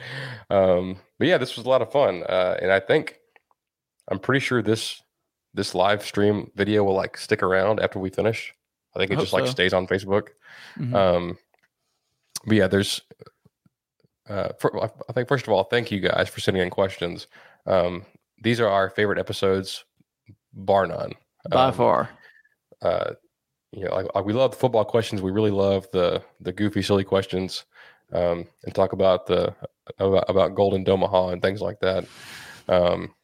um, 0.50 0.96
but 1.18 1.26
yeah, 1.26 1.36
this 1.36 1.56
was 1.56 1.66
a 1.66 1.68
lot 1.68 1.82
of 1.82 1.90
fun, 1.90 2.22
uh, 2.28 2.56
and 2.62 2.70
I 2.70 2.78
think 2.78 3.18
I'm 4.08 4.20
pretty 4.20 4.40
sure 4.40 4.62
this 4.62 5.02
this 5.52 5.74
live 5.74 6.04
stream 6.04 6.50
video 6.54 6.84
will 6.84 6.94
like 6.94 7.16
stick 7.16 7.42
around 7.42 7.80
after 7.80 7.98
we 7.98 8.08
finish. 8.08 8.54
I 8.94 8.98
think 8.98 9.10
it 9.10 9.18
I 9.18 9.20
just 9.20 9.32
like 9.32 9.46
stays 9.46 9.72
on 9.72 9.86
Facebook. 9.86 10.28
Mm-hmm. 10.78 10.94
Um, 10.94 11.38
but 12.46 12.56
yeah, 12.56 12.66
there's. 12.66 13.00
Uh, 14.28 14.50
for, 14.60 14.84
I 14.84 15.12
think 15.12 15.26
first 15.26 15.46
of 15.46 15.52
all, 15.52 15.64
thank 15.64 15.90
you 15.90 15.98
guys 15.98 16.28
for 16.28 16.40
sending 16.40 16.62
in 16.62 16.70
questions. 16.70 17.26
Um, 17.66 18.04
these 18.42 18.60
are 18.60 18.68
our 18.68 18.90
favorite 18.90 19.18
episodes, 19.18 19.84
bar 20.52 20.86
none. 20.86 21.12
By 21.50 21.66
um, 21.66 21.74
far. 21.74 22.10
Uh, 22.80 23.12
you 23.72 23.84
know, 23.84 23.94
like, 23.94 24.14
like, 24.14 24.24
we 24.24 24.32
love 24.32 24.52
the 24.52 24.56
football 24.56 24.84
questions. 24.84 25.22
We 25.22 25.30
really 25.30 25.50
love 25.50 25.86
the 25.92 26.22
the 26.40 26.52
goofy, 26.52 26.82
silly 26.82 27.04
questions, 27.04 27.64
um, 28.12 28.46
and 28.64 28.74
talk 28.74 28.92
about 28.92 29.26
the 29.26 29.54
about, 29.98 30.28
about 30.28 30.54
Golden 30.54 30.84
Domaha 30.84 31.30
and 31.30 31.42
things 31.42 31.60
like 31.60 31.80
that. 31.80 32.04
Um, 32.68 33.14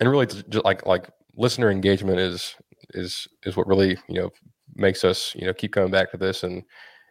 and 0.00 0.10
really 0.10 0.26
just 0.26 0.64
like 0.64 0.86
like 0.86 1.08
listener 1.36 1.70
engagement 1.70 2.18
is 2.18 2.56
is 2.90 3.26
is 3.44 3.56
what 3.56 3.66
really 3.66 3.96
you 4.08 4.20
know 4.20 4.30
makes 4.76 5.04
us 5.04 5.34
you 5.34 5.46
know 5.46 5.54
keep 5.54 5.72
coming 5.72 5.90
back 5.90 6.10
to 6.10 6.16
this 6.16 6.42
and 6.42 6.62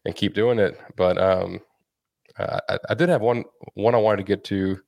and 0.06 0.15
keep 0.15 0.34
doing 0.34 0.60
it. 0.60 0.80
But 0.95 1.18
um, 1.18 1.60
I, 2.38 2.80
I 2.90 2.94
did 2.94 3.10
have 3.10 3.22
one 3.22 3.44
one 3.76 3.95
I 3.95 3.99
wanted 3.99 4.18
to 4.18 4.23
get 4.23 4.44
to 4.45 4.80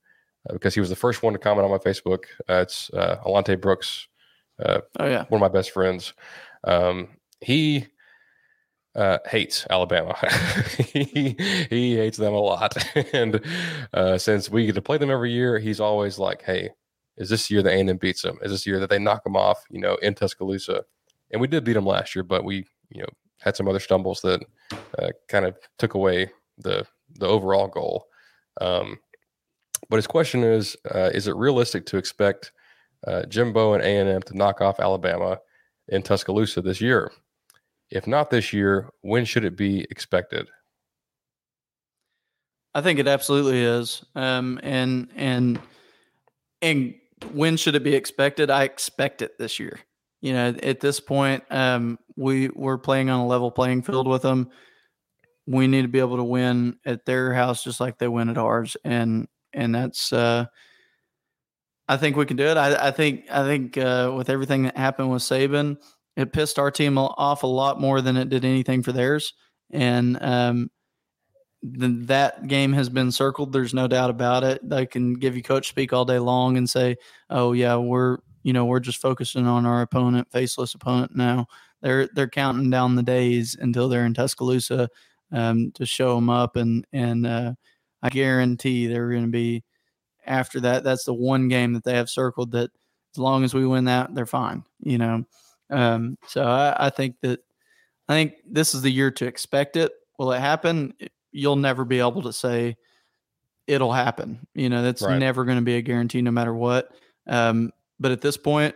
uh, 0.50 0.54
because 0.54 0.74
he 0.74 0.80
was 0.80 0.90
the 0.90 0.96
first 0.96 1.24
one 1.24 1.34
to 1.34 1.40
comment 1.40 1.66
on 1.66 1.72
my 1.72 1.78
Facebook. 1.78 2.26
Uh, 2.50 2.62
it's 2.62 2.90
uh, 2.94 3.18
Alante 3.26 3.60
Brooks. 3.60 4.08
oh 4.60 4.82
yeah, 5.00 5.26
one 5.30 5.42
of 5.42 5.52
my 5.52 5.56
best 5.56 5.72
friends. 5.72 6.14
Um, 6.64 7.10
he 7.42 7.88
uh, 8.96 9.20
hates 9.26 9.68
Alabama. 9.70 10.16
he 10.78 11.36
he 11.70 11.96
hates 11.96 12.18
them 12.18 12.34
a 12.34 12.40
lot, 12.40 12.76
and 13.14 13.42
uh, 13.94 14.18
since 14.18 14.50
we 14.50 14.66
get 14.66 14.76
to 14.76 14.82
play 14.82 14.98
them 14.98 15.12
every 15.12 15.32
year, 15.32 15.60
he's 15.60 15.80
always 15.80 16.18
like, 16.18 16.42
"Hey, 16.44 16.70
is 17.18 17.30
this 17.30 17.52
year 17.52 17.62
that 17.62 17.72
A&M 17.72 17.98
beats 17.98 18.22
them? 18.22 18.38
Is 18.42 18.52
this 18.52 18.66
year 18.66 18.80
that 18.80 18.90
they 18.90 19.00
knock 19.00 19.24
them 19.24 19.36
off? 19.36 19.64
You 19.70 19.82
know, 19.82 19.96
in 19.96 20.16
Tuscaloosa?" 20.16 20.84
And 21.32 21.42
we 21.42 21.48
did 21.48 21.64
beat 21.64 21.74
them 21.74 21.86
last 21.86 22.16
year, 22.16 22.24
but 22.24 22.44
we 22.44 22.66
you 22.90 23.02
know 23.02 23.10
had 23.40 23.56
some 23.56 23.68
other 23.68 23.80
stumbles 23.80 24.22
that 24.22 24.44
uh, 25.00 25.10
kind 25.28 25.46
of 25.46 25.58
took 25.78 25.94
away 25.94 26.32
the 26.58 26.86
the 27.16 27.28
overall 27.28 27.68
goal. 27.68 28.08
Um, 28.62 29.00
but 29.90 29.98
his 29.98 30.08
question 30.08 30.44
is: 30.44 30.76
uh, 30.94 31.12
Is 31.14 31.28
it 31.28 31.36
realistic 31.36 31.86
to 31.88 31.98
expect 31.98 32.52
uh, 33.06 33.26
Jimbo 33.26 33.74
and 33.74 33.84
A&M 33.84 34.22
to 34.24 34.38
knock 34.38 34.62
off 34.62 34.80
Alabama 34.80 35.40
in 35.90 36.02
Tuscaloosa 36.02 36.62
this 36.62 36.82
year? 36.82 37.12
If 37.92 38.08
not 38.08 38.30
this 38.30 38.52
year, 38.52 38.90
when 39.02 39.26
should 39.26 39.46
it 39.46 39.56
be 39.56 39.86
expected? 39.92 40.50
I 42.74 42.82
think 42.82 43.00
it 43.00 43.08
absolutely 43.08 43.62
is. 43.62 44.04
Um, 44.16 44.60
and 44.64 45.10
and 45.16 45.60
and 46.62 46.96
when 47.32 47.58
should 47.58 47.76
it 47.76 47.84
be 47.84 47.96
expected? 47.96 48.50
I 48.50 48.64
expect 48.64 49.22
it 49.22 49.38
this 49.38 49.60
year. 49.60 49.80
You 50.22 50.34
know, 50.34 50.56
at 50.64 50.80
this 50.80 51.00
point, 51.00 51.44
um, 51.52 52.00
we 52.16 52.50
we're 52.50 52.78
playing 52.78 53.10
on 53.10 53.20
a 53.20 53.28
level 53.28 53.52
playing 53.52 53.84
field 53.84 54.08
with 54.08 54.22
them. 54.22 54.50
We 55.46 55.68
need 55.68 55.84
to 55.84 55.88
be 55.88 56.00
able 56.00 56.18
to 56.18 56.24
win 56.24 56.78
at 56.86 57.06
their 57.06 57.34
house 57.34 57.64
just 57.64 57.80
like 57.80 57.98
they 57.98 58.08
win 58.08 58.30
at 58.30 58.38
ours, 58.38 58.76
and 58.84 59.28
and 59.54 59.74
that's. 59.76 60.12
Uh, 60.12 60.46
I 61.88 61.98
think 61.98 62.16
we 62.16 62.26
can 62.26 62.38
do 62.38 62.48
it. 62.48 62.58
I, 62.58 62.88
I 62.88 62.92
think 62.92 63.26
I 63.32 63.44
think 63.44 63.78
uh, 63.78 64.12
with 64.16 64.30
everything 64.30 64.64
that 64.64 64.78
happened 64.78 65.12
with 65.12 65.22
Saban, 65.22 65.78
it 66.16 66.34
pissed 66.34 66.58
our 66.58 66.72
team 66.72 66.98
off 66.98 67.44
a 67.44 67.48
lot 67.48 67.80
more 67.80 68.02
than 68.02 68.18
it 68.18 68.30
did 68.30 68.46
anything 68.46 68.82
for 68.82 68.92
theirs. 68.92 69.34
And 69.72 70.18
um, 70.22 70.72
the, 71.62 71.90
that 72.06 72.48
game 72.48 72.74
has 72.74 72.90
been 72.90 73.12
circled. 73.12 73.52
There's 73.52 73.74
no 73.74 73.88
doubt 73.88 74.10
about 74.10 74.44
it. 74.44 74.68
They 74.68 74.86
can 74.86 75.14
give 75.14 75.36
you 75.36 75.44
coach 75.44 75.68
speak 75.68 75.94
all 75.94 76.06
day 76.06 76.20
long 76.20 76.58
and 76.58 76.70
say, 76.70 76.98
"Oh 77.30 77.52
yeah, 77.52 77.76
we're 77.76 78.18
you 78.46 78.54
know 78.54 78.66
we're 78.66 78.80
just 78.80 79.02
focusing 79.02 79.48
on 79.48 79.66
our 79.66 79.82
opponent, 79.82 80.32
faceless 80.32 80.76
opponent 80.76 81.16
now." 81.16 81.48
They're 81.82 82.08
they're 82.14 82.30
counting 82.30 82.70
down 82.70 82.96
the 82.96 83.04
days 83.04 83.58
until 83.60 83.90
they're 83.90 84.06
in 84.06 84.14
Tuscaloosa 84.14 84.88
um, 85.32 85.72
to 85.72 85.86
show 85.86 86.14
them 86.16 86.30
up, 86.30 86.56
and 86.56 86.86
and 86.94 87.26
uh, 87.26 87.54
I 88.04 88.10
guarantee 88.10 88.86
they're 88.86 89.10
going 89.10 89.26
to 89.26 89.32
be 89.32 89.64
after 90.28 90.60
that. 90.62 90.84
That's 90.84 91.06
the 91.06 91.14
one 91.14 91.48
game 91.48 91.74
that 91.74 91.84
they 91.84 91.96
have 91.96 92.10
circled 92.10 92.52
that 92.52 92.70
as 93.16 93.18
long 93.18 93.44
as 93.44 93.56
we 93.56 93.66
win 93.66 93.86
that, 93.86 94.14
they're 94.14 94.28
fine. 94.28 94.64
You 94.80 95.00
know. 95.00 95.26
Um, 95.72 96.20
so 96.28 96.44
I, 96.44 96.76
I, 96.86 96.90
think 96.92 97.16
that 97.22 97.40
I 98.08 98.14
think 98.14 98.36
this 98.48 98.76
is 98.76 98.84
the 98.84 98.92
year 98.92 99.10
to 99.10 99.26
expect 99.26 99.76
it. 99.76 99.92
Will 100.20 100.32
it 100.32 100.40
happen? 100.40 100.94
You'll 101.32 101.56
never 101.56 101.84
be 101.84 102.00
able 102.00 102.22
to 102.22 102.34
say 102.34 102.78
it'll 103.66 103.92
happen. 103.92 104.46
You 104.54 104.70
know, 104.70 104.84
that's 104.84 105.02
right. 105.02 105.18
never 105.18 105.44
going 105.44 105.58
to 105.58 105.64
be 105.64 105.78
a 105.78 105.82
guarantee 105.82 106.22
no 106.22 106.30
matter 106.30 106.54
what. 106.54 106.92
Um, 107.28 107.72
but 108.00 108.12
at 108.12 108.22
this 108.22 108.38
point, 108.38 108.76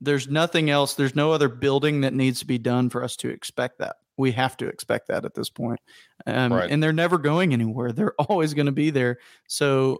there's 0.00 0.28
nothing 0.28 0.70
else. 0.70 0.94
There's 0.94 1.14
no 1.14 1.32
other 1.32 1.48
building 1.48 2.02
that 2.02 2.14
needs 2.14 2.40
to 2.40 2.46
be 2.46 2.58
done 2.58 2.90
for 2.90 3.04
us 3.04 3.16
to 3.16 3.28
expect 3.28 3.78
that. 3.78 3.96
We 4.16 4.32
have 4.32 4.56
to 4.58 4.66
expect 4.66 5.08
that 5.08 5.24
at 5.24 5.34
this 5.34 5.50
point. 5.50 5.80
Um, 6.26 6.52
right. 6.52 6.70
And 6.70 6.82
they're 6.82 6.92
never 6.92 7.18
going 7.18 7.52
anywhere. 7.52 7.92
They're 7.92 8.14
always 8.18 8.54
going 8.54 8.66
to 8.66 8.72
be 8.72 8.90
there. 8.90 9.18
So, 9.48 9.98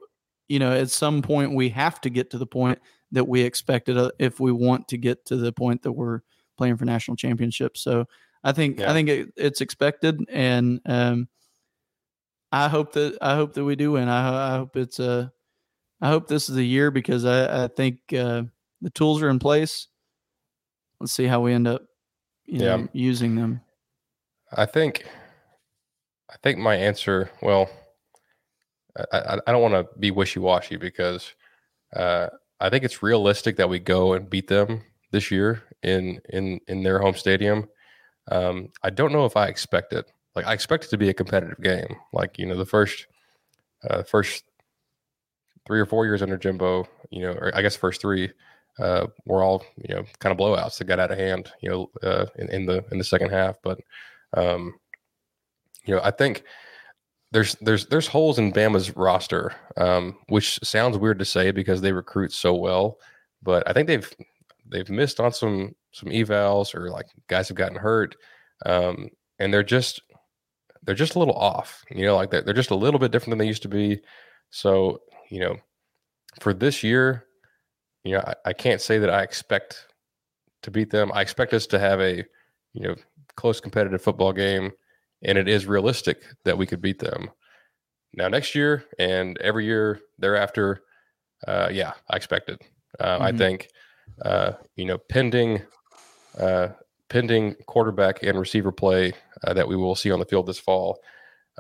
you 0.49 0.59
know, 0.59 0.73
at 0.73 0.91
some 0.91 1.23
point, 1.23 1.55
we 1.55 1.71
have 1.71 2.01
to 2.03 2.11
get 2.11 2.31
to 2.31 2.39
the 2.39 2.47
point 2.47 2.81
that 3.13 3.29
we 3.29 3.43
expected 3.43 3.97
uh, 3.97 4.11
if 4.19 4.41
we 4.41 4.53
want 4.53 4.89
to 4.89 4.99
get 4.99 5.27
to 5.27 5.37
the 5.37 5.53
point 5.53 5.83
that 5.83 5.93
we're 5.93 6.21
playing 6.57 6.77
for 6.77 6.85
national 6.85 7.17
championships. 7.17 7.83
So 7.83 8.07
I 8.45 8.53
think 8.53 8.81
yeah. 8.81 8.91
I 8.91 8.95
think 8.95 9.09
it, 9.09 9.33
it's 9.37 9.61
expected, 9.61 10.21
and 10.31 10.81
um, 10.87 11.29
I 12.53 12.69
hope 12.69 12.93
that 12.95 13.19
I 13.21 13.35
hope 13.35 13.55
that 13.55 13.65
we 13.65 13.77
do 13.77 13.93
win. 13.93 14.09
I, 14.09 14.55
I 14.55 14.57
hope 14.57 14.77
it's 14.77 14.99
a 14.99 15.33
I 16.01 16.09
hope 16.09 16.29
this 16.29 16.49
is 16.49 16.57
a 16.57 16.63
year 16.63 16.91
because 16.91 17.25
I, 17.25 17.65
I 17.65 17.69
think 17.69 17.99
uh, 18.13 18.43
the 18.81 18.91
tools 18.91 19.23
are 19.23 19.29
in 19.29 19.39
place. 19.39 19.89
Let's 20.99 21.13
see 21.13 21.27
how 21.27 21.41
we 21.41 21.53
end 21.53 21.69
up, 21.69 21.83
you 22.47 22.61
yeah. 22.61 22.77
know, 22.77 22.89
using 22.93 23.35
them. 23.35 23.61
I 24.53 24.67
think, 24.67 25.05
I 26.31 26.35
think 26.43 26.59
my 26.59 26.75
answer. 26.75 27.31
Well, 27.43 27.71
I, 29.13 29.39
I 29.47 29.53
don't 29.53 29.63
want 29.63 29.75
to 29.75 29.99
be 29.99 30.11
wishy 30.11 30.41
washy 30.41 30.77
because 30.77 31.35
uh, 31.95 32.29
I 32.61 32.71
think 32.71 32.85
it's 32.85 33.03
realistic 33.03 33.57
that 33.57 33.69
we 33.69 33.79
go 33.79 34.15
and 34.15 34.29
beat 34.29 34.49
them 34.49 34.83
this 35.13 35.31
year 35.31 35.63
in 35.83 36.21
in 36.31 36.61
in 36.69 36.83
their 36.83 36.99
home 36.99 37.15
stadium. 37.15 37.69
Um, 38.31 38.69
I 38.83 38.91
don't 38.91 39.13
know 39.13 39.25
if 39.25 39.37
I 39.37 39.47
expect 39.47 39.93
it. 39.93 40.11
Like 40.35 40.47
I 40.47 40.53
expect 40.53 40.85
it 40.85 40.91
to 40.91 40.99
be 40.99 41.09
a 41.09 41.15
competitive 41.15 41.61
game. 41.63 41.97
Like 42.13 42.39
you 42.39 42.47
know 42.47 42.57
the 42.57 42.67
first 42.67 43.07
uh, 43.89 44.03
first 44.03 44.45
three 45.71 45.79
or 45.79 45.87
four 45.87 46.05
years 46.05 46.21
under 46.21 46.37
Jimbo, 46.37 46.85
you 47.11 47.23
know, 47.23 47.31
or 47.31 47.53
I 47.55 47.63
guess 47.63 47.77
first 47.77 48.01
three 48.01 48.29
uh, 48.81 49.07
were 49.25 49.41
all 49.41 49.65
you 49.77 49.95
know 49.95 50.03
kind 50.19 50.33
of 50.33 50.39
blowouts 50.39 50.79
that 50.79 50.87
got 50.87 50.99
out 50.99 51.13
of 51.13 51.19
hand. 51.19 51.53
You 51.63 51.71
know, 51.71 51.91
uh, 52.03 52.27
in, 52.35 52.51
in 52.51 52.67
the 52.67 52.85
in 52.91 52.99
the 52.99 53.05
second 53.05 53.31
half, 53.31 53.55
but 53.63 53.79
um, 54.37 54.75
you 55.85 55.95
know 55.95 56.01
I 56.03 56.11
think 56.11 56.43
there's 57.31 57.55
there's 57.61 57.87
there's 57.87 58.09
holes 58.09 58.41
in 58.41 58.53
Bama's 58.53 58.97
roster, 58.97 59.55
um, 59.77 60.19
which 60.27 60.59
sounds 60.65 60.99
weird 60.99 61.21
to 61.21 61.25
say 61.25 61.53
because 61.53 61.81
they 61.81 61.93
recruit 61.93 62.33
so 62.33 62.53
well, 62.53 62.99
but 63.41 63.63
I 63.69 63.73
think 63.73 63.87
they've 63.87 64.13
they've 64.67 64.91
missed 64.91 65.21
on 65.21 65.33
some 65.33 65.77
some 65.93 66.09
evals 66.09 66.75
or 66.75 66.91
like 66.91 67.07
guys 67.29 67.47
have 67.47 67.57
gotten 67.57 67.79
hurt, 67.79 68.17
um, 68.67 69.09
and 69.39 69.55
they're 69.55 69.63
just 69.63 70.03
they're 70.83 70.97
just 70.97 71.15
a 71.15 71.21
little 71.21 71.37
off. 71.37 71.85
You 71.93 72.07
know, 72.07 72.17
like 72.17 72.33
they're, 72.33 72.43
they're 72.43 72.55
just 72.55 72.73
a 72.73 72.75
little 72.75 72.99
bit 72.99 73.13
different 73.13 73.31
than 73.31 73.39
they 73.39 73.47
used 73.47 73.63
to 73.63 73.69
be. 73.69 74.01
So 74.51 75.01
you 75.31 75.41
know, 75.41 75.57
for 76.41 76.53
this 76.53 76.83
year, 76.83 77.25
you 78.05 78.13
know, 78.13 78.25
I, 78.27 78.35
I 78.47 78.53
can't 78.53 78.81
say 78.81 78.99
that 78.99 79.11
I 79.11 79.23
expect 79.23 79.87
to 80.63 80.71
beat 80.71 80.91
them. 80.91 81.11
I 81.15 81.23
expect 81.23 81.55
us 81.55 81.67
to 81.69 81.79
have 81.79 82.01
a 82.01 82.25
you 82.73 82.83
know 82.83 82.95
close 83.37 83.61
competitive 83.61 84.03
football 84.03 84.33
game 84.33 84.73
and 85.23 85.39
it 85.39 85.49
is 85.49 85.67
realistic 85.67 86.23
that 86.45 86.57
we 86.57 86.67
could 86.67 86.81
beat 86.81 86.99
them. 86.99 87.31
Now, 88.15 88.29
next 88.29 88.55
year 88.55 88.85
and 88.99 89.39
every 89.39 89.67
year 89.67 90.01
thereafter, 90.19 90.83
uh, 91.47 91.69
yeah, 91.71 91.93
I 92.11 92.17
expect 92.17 92.49
it. 92.49 92.63
Uh, 92.99 93.15
mm-hmm. 93.15 93.23
I 93.23 93.33
think, 93.33 93.69
uh, 94.25 94.53
you 94.77 94.85
know, 94.85 94.99
pending, 94.99 95.63
uh, 96.39 96.69
pending 97.09 97.55
quarterback 97.67 98.23
and 98.23 98.39
receiver 98.39 98.73
play 98.73 99.13
uh, 99.47 99.53
that 99.55 99.69
we 99.69 99.77
will 99.77 99.95
see 99.95 100.11
on 100.11 100.19
the 100.19 100.25
field 100.25 100.47
this 100.47 100.59
fall, 100.59 101.01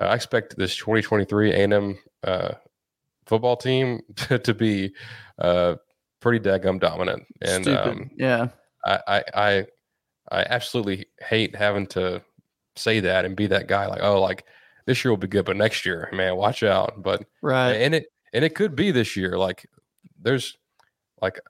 uh, 0.00 0.06
I 0.06 0.14
expect 0.14 0.56
this 0.56 0.76
2023 0.76 1.52
A&M 1.52 1.98
football 3.30 3.56
team 3.56 4.00
to, 4.16 4.38
to 4.40 4.52
be 4.52 4.92
pretty 6.20 6.40
daggum 6.40 6.78
dominant. 6.78 7.22
And 7.40 7.66
um, 7.68 8.10
yeah, 8.16 8.48
I, 8.84 9.00
I, 9.06 9.24
I, 9.34 9.66
I 10.32 10.42
absolutely 10.50 11.06
hate 11.20 11.54
having 11.56 11.86
to 11.88 12.22
say 12.76 13.00
that 13.00 13.24
and 13.24 13.36
be 13.36 13.46
that 13.46 13.66
guy 13.66 13.86
like 13.86 14.02
oh 14.02 14.20
like 14.20 14.44
this 14.86 15.04
year 15.04 15.10
will 15.10 15.16
be 15.18 15.26
good 15.26 15.44
but 15.44 15.56
next 15.56 15.86
year 15.86 16.08
man 16.12 16.36
watch 16.36 16.62
out. 16.62 17.02
But 17.02 17.24
right. 17.40 17.72
and 17.72 17.94
it 17.94 18.06
and 18.32 18.44
it 18.44 18.54
could 18.54 18.76
be 18.76 18.90
this 18.90 19.16
year 19.16 19.38
like 19.38 19.66
there's 20.20 20.56
like 21.22 21.40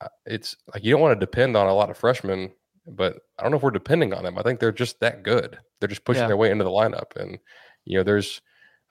uh, 0.00 0.08
it's 0.26 0.56
like 0.72 0.84
you 0.84 0.92
don't 0.92 1.00
want 1.00 1.18
to 1.18 1.26
depend 1.26 1.56
on 1.56 1.66
a 1.66 1.74
lot 1.74 1.90
of 1.90 1.96
freshmen 1.96 2.50
but 2.86 3.18
i 3.38 3.42
don't 3.42 3.50
know 3.52 3.58
if 3.58 3.62
we're 3.62 3.70
depending 3.70 4.14
on 4.14 4.24
them. 4.24 4.38
I 4.38 4.42
think 4.42 4.58
they're 4.58 4.72
just 4.72 5.00
that 5.00 5.22
good. 5.22 5.58
They're 5.78 5.88
just 5.88 6.04
pushing 6.04 6.22
yeah. 6.22 6.28
their 6.28 6.36
way 6.36 6.50
into 6.50 6.64
the 6.64 6.70
lineup. 6.70 7.16
And 7.16 7.38
you 7.84 7.98
know 7.98 8.02
there's 8.04 8.40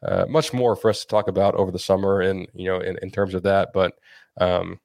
uh, 0.04 0.26
much 0.28 0.54
more 0.54 0.76
for 0.76 0.90
us 0.90 1.02
to 1.02 1.08
talk 1.08 1.28
about 1.28 1.56
over 1.56 1.72
the 1.72 1.80
summer 1.80 2.22
and 2.22 2.48
you 2.54 2.66
know 2.66 2.80
in, 2.80 2.98
in 3.02 3.12
terms 3.12 3.34
of 3.34 3.44
that 3.44 3.70
but 3.74 3.94
um 4.40 4.80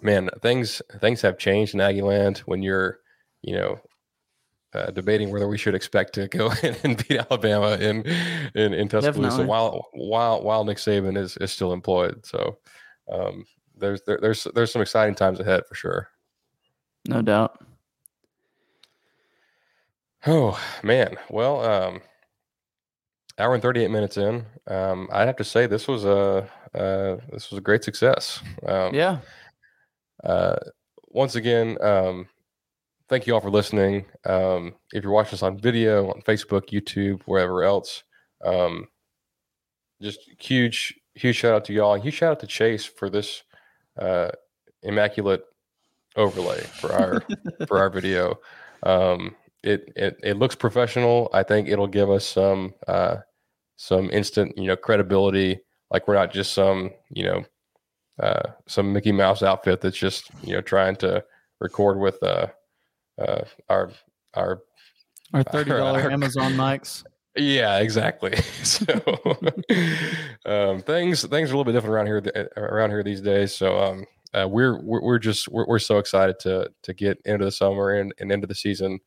man 0.00 0.30
things 0.42 0.80
things 1.00 1.22
have 1.22 1.38
changed 1.38 1.74
in 1.74 1.80
aggie 1.80 2.02
land 2.02 2.38
when 2.46 2.62
you're 2.62 2.98
you 3.42 3.54
know 3.54 3.80
uh, 4.74 4.90
debating 4.90 5.30
whether 5.30 5.48
we 5.48 5.58
should 5.58 5.74
expect 5.74 6.14
to 6.14 6.28
go 6.28 6.50
and 6.82 7.06
beat 7.08 7.18
Alabama 7.18 7.76
in 7.76 8.02
in, 8.54 8.74
in 8.74 8.88
Tuscaloosa 8.88 9.44
while 9.44 9.86
while 9.92 10.42
while 10.42 10.64
Nick 10.64 10.78
Saban 10.78 11.16
is 11.16 11.36
is 11.38 11.50
still 11.50 11.72
employed. 11.72 12.24
So 12.26 12.58
um, 13.10 13.44
there's 13.76 14.02
there, 14.02 14.18
there's 14.20 14.46
there's 14.54 14.72
some 14.72 14.82
exciting 14.82 15.14
times 15.14 15.40
ahead 15.40 15.62
for 15.66 15.74
sure. 15.74 16.08
No 17.06 17.22
doubt. 17.22 17.64
Oh 20.26 20.60
man, 20.82 21.16
well, 21.30 21.64
um, 21.64 22.00
hour 23.38 23.54
and 23.54 23.62
thirty 23.62 23.82
eight 23.82 23.90
minutes 23.90 24.16
in. 24.16 24.44
Um, 24.66 25.08
I'd 25.12 25.26
have 25.26 25.36
to 25.36 25.44
say 25.44 25.66
this 25.66 25.88
was 25.88 26.04
a 26.04 26.48
uh, 26.74 27.16
this 27.32 27.50
was 27.50 27.58
a 27.58 27.62
great 27.62 27.84
success. 27.84 28.40
Um, 28.66 28.94
yeah. 28.94 29.18
Uh, 30.22 30.56
once 31.08 31.36
again, 31.36 31.78
um, 31.80 32.28
thank 33.08 33.26
you 33.26 33.34
all 33.34 33.40
for 33.40 33.50
listening. 33.50 34.04
Um, 34.24 34.74
if 34.92 35.02
you're 35.02 35.12
watching 35.12 35.34
us 35.34 35.42
on 35.42 35.58
video, 35.58 36.10
on 36.10 36.22
Facebook, 36.22 36.70
YouTube, 36.70 37.22
wherever 37.24 37.62
else, 37.62 38.02
um, 38.44 38.88
just 40.02 40.20
huge, 40.38 40.94
huge 41.14 41.36
shout 41.36 41.54
out 41.54 41.64
to 41.66 41.72
y'all. 41.72 41.94
Huge 42.00 42.14
shout 42.14 42.32
out 42.32 42.40
to 42.40 42.46
Chase 42.46 42.84
for 42.84 43.08
this 43.08 43.42
uh, 43.98 44.30
immaculate 44.82 45.44
overlay 46.16 46.60
for 46.60 46.92
our 46.92 47.22
for 47.66 47.78
our 47.78 47.90
video. 47.90 48.38
Um, 48.84 49.34
it, 49.64 49.92
it 49.96 50.20
it 50.22 50.36
looks 50.36 50.54
professional. 50.54 51.28
I 51.32 51.42
think 51.42 51.66
it'll 51.66 51.88
give 51.88 52.10
us 52.10 52.24
some 52.24 52.74
uh, 52.86 53.16
some 53.78 54.10
instant 54.10 54.58
you 54.58 54.66
know 54.66 54.76
credibility. 54.76 55.60
Like 55.90 56.06
we're 56.06 56.16
not 56.16 56.32
just 56.32 56.52
some 56.52 56.90
you 57.10 57.24
know 57.24 57.44
uh, 58.22 58.50
some 58.66 58.92
Mickey 58.92 59.12
Mouse 59.12 59.42
outfit 59.42 59.80
that's 59.80 59.96
just 59.96 60.30
you 60.42 60.52
know 60.52 60.60
trying 60.60 60.96
to 60.96 61.24
record 61.60 61.98
with 61.98 62.22
uh, 62.22 62.48
uh, 63.18 63.44
our 63.70 63.90
our 64.34 64.62
our 65.32 65.42
thirty 65.52 65.70
dollar 65.70 66.10
Amazon 66.10 66.52
mics. 66.52 67.04
Yeah, 67.36 67.78
exactly. 67.78 68.36
so 68.64 68.84
um, 70.44 70.82
things 70.82 71.24
things 71.24 71.50
are 71.50 71.54
a 71.54 71.56
little 71.56 71.64
bit 71.64 71.72
different 71.72 71.94
around 71.94 72.06
here 72.06 72.50
around 72.56 72.90
here 72.90 73.04
these 73.04 73.20
days. 73.20 73.54
So 73.54 73.78
um, 73.78 74.04
uh, 74.34 74.48
we're, 74.48 74.82
we're, 74.82 75.02
we're 75.02 75.18
just 75.20 75.48
we're, 75.48 75.66
we're, 75.66 75.78
so 75.78 75.98
excited 75.98 76.40
to 76.40 76.68
to 76.82 76.92
get 76.92 77.18
into 77.24 77.44
the 77.44 77.52
summer 77.52 77.92
and, 77.92 78.12
and 78.18 78.32
into 78.32 78.48
the 78.48 78.56
season 78.56 78.98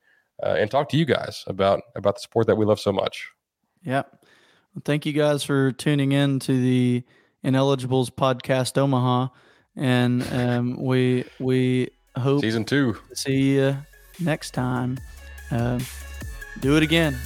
uh, 0.43 0.55
and 0.57 0.71
talk 0.71 0.87
to 0.89 0.97
you 0.97 1.03
guys 1.03 1.43
about 1.47 1.81
about 1.97 2.15
the 2.15 2.21
sport 2.21 2.47
that 2.47 2.55
we 2.55 2.65
love 2.65 2.79
so 2.79 2.93
much. 2.93 3.27
Yep. 3.83 4.20
Thank 4.85 5.05
you 5.05 5.13
guys 5.13 5.43
for 5.43 5.73
tuning 5.73 6.13
in 6.13 6.39
to 6.39 6.53
the 6.53 7.03
Ineligibles 7.43 8.09
podcast 8.09 8.77
Omaha, 8.77 9.27
and 9.75 10.23
um, 10.31 10.81
we 10.81 11.25
we 11.39 11.89
hope 12.15 12.41
season 12.41 12.63
two. 12.63 12.97
See 13.13 13.55
you 13.55 13.77
next 14.19 14.51
time. 14.51 14.97
Uh, 15.51 15.79
do 16.61 16.77
it 16.77 16.83
again. 16.83 17.17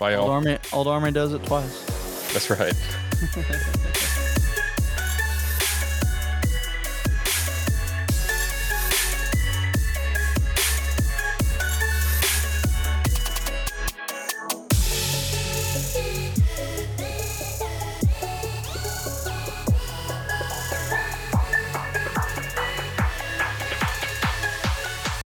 Bye, 0.00 0.12
y'all. 0.12 0.22
Old 0.22 0.30
Army, 0.30 0.58
Old 0.72 0.86
Army 0.86 1.10
does 1.10 1.34
it 1.34 1.44
twice. 1.44 2.32
That's 2.32 2.48
right. 2.48 2.74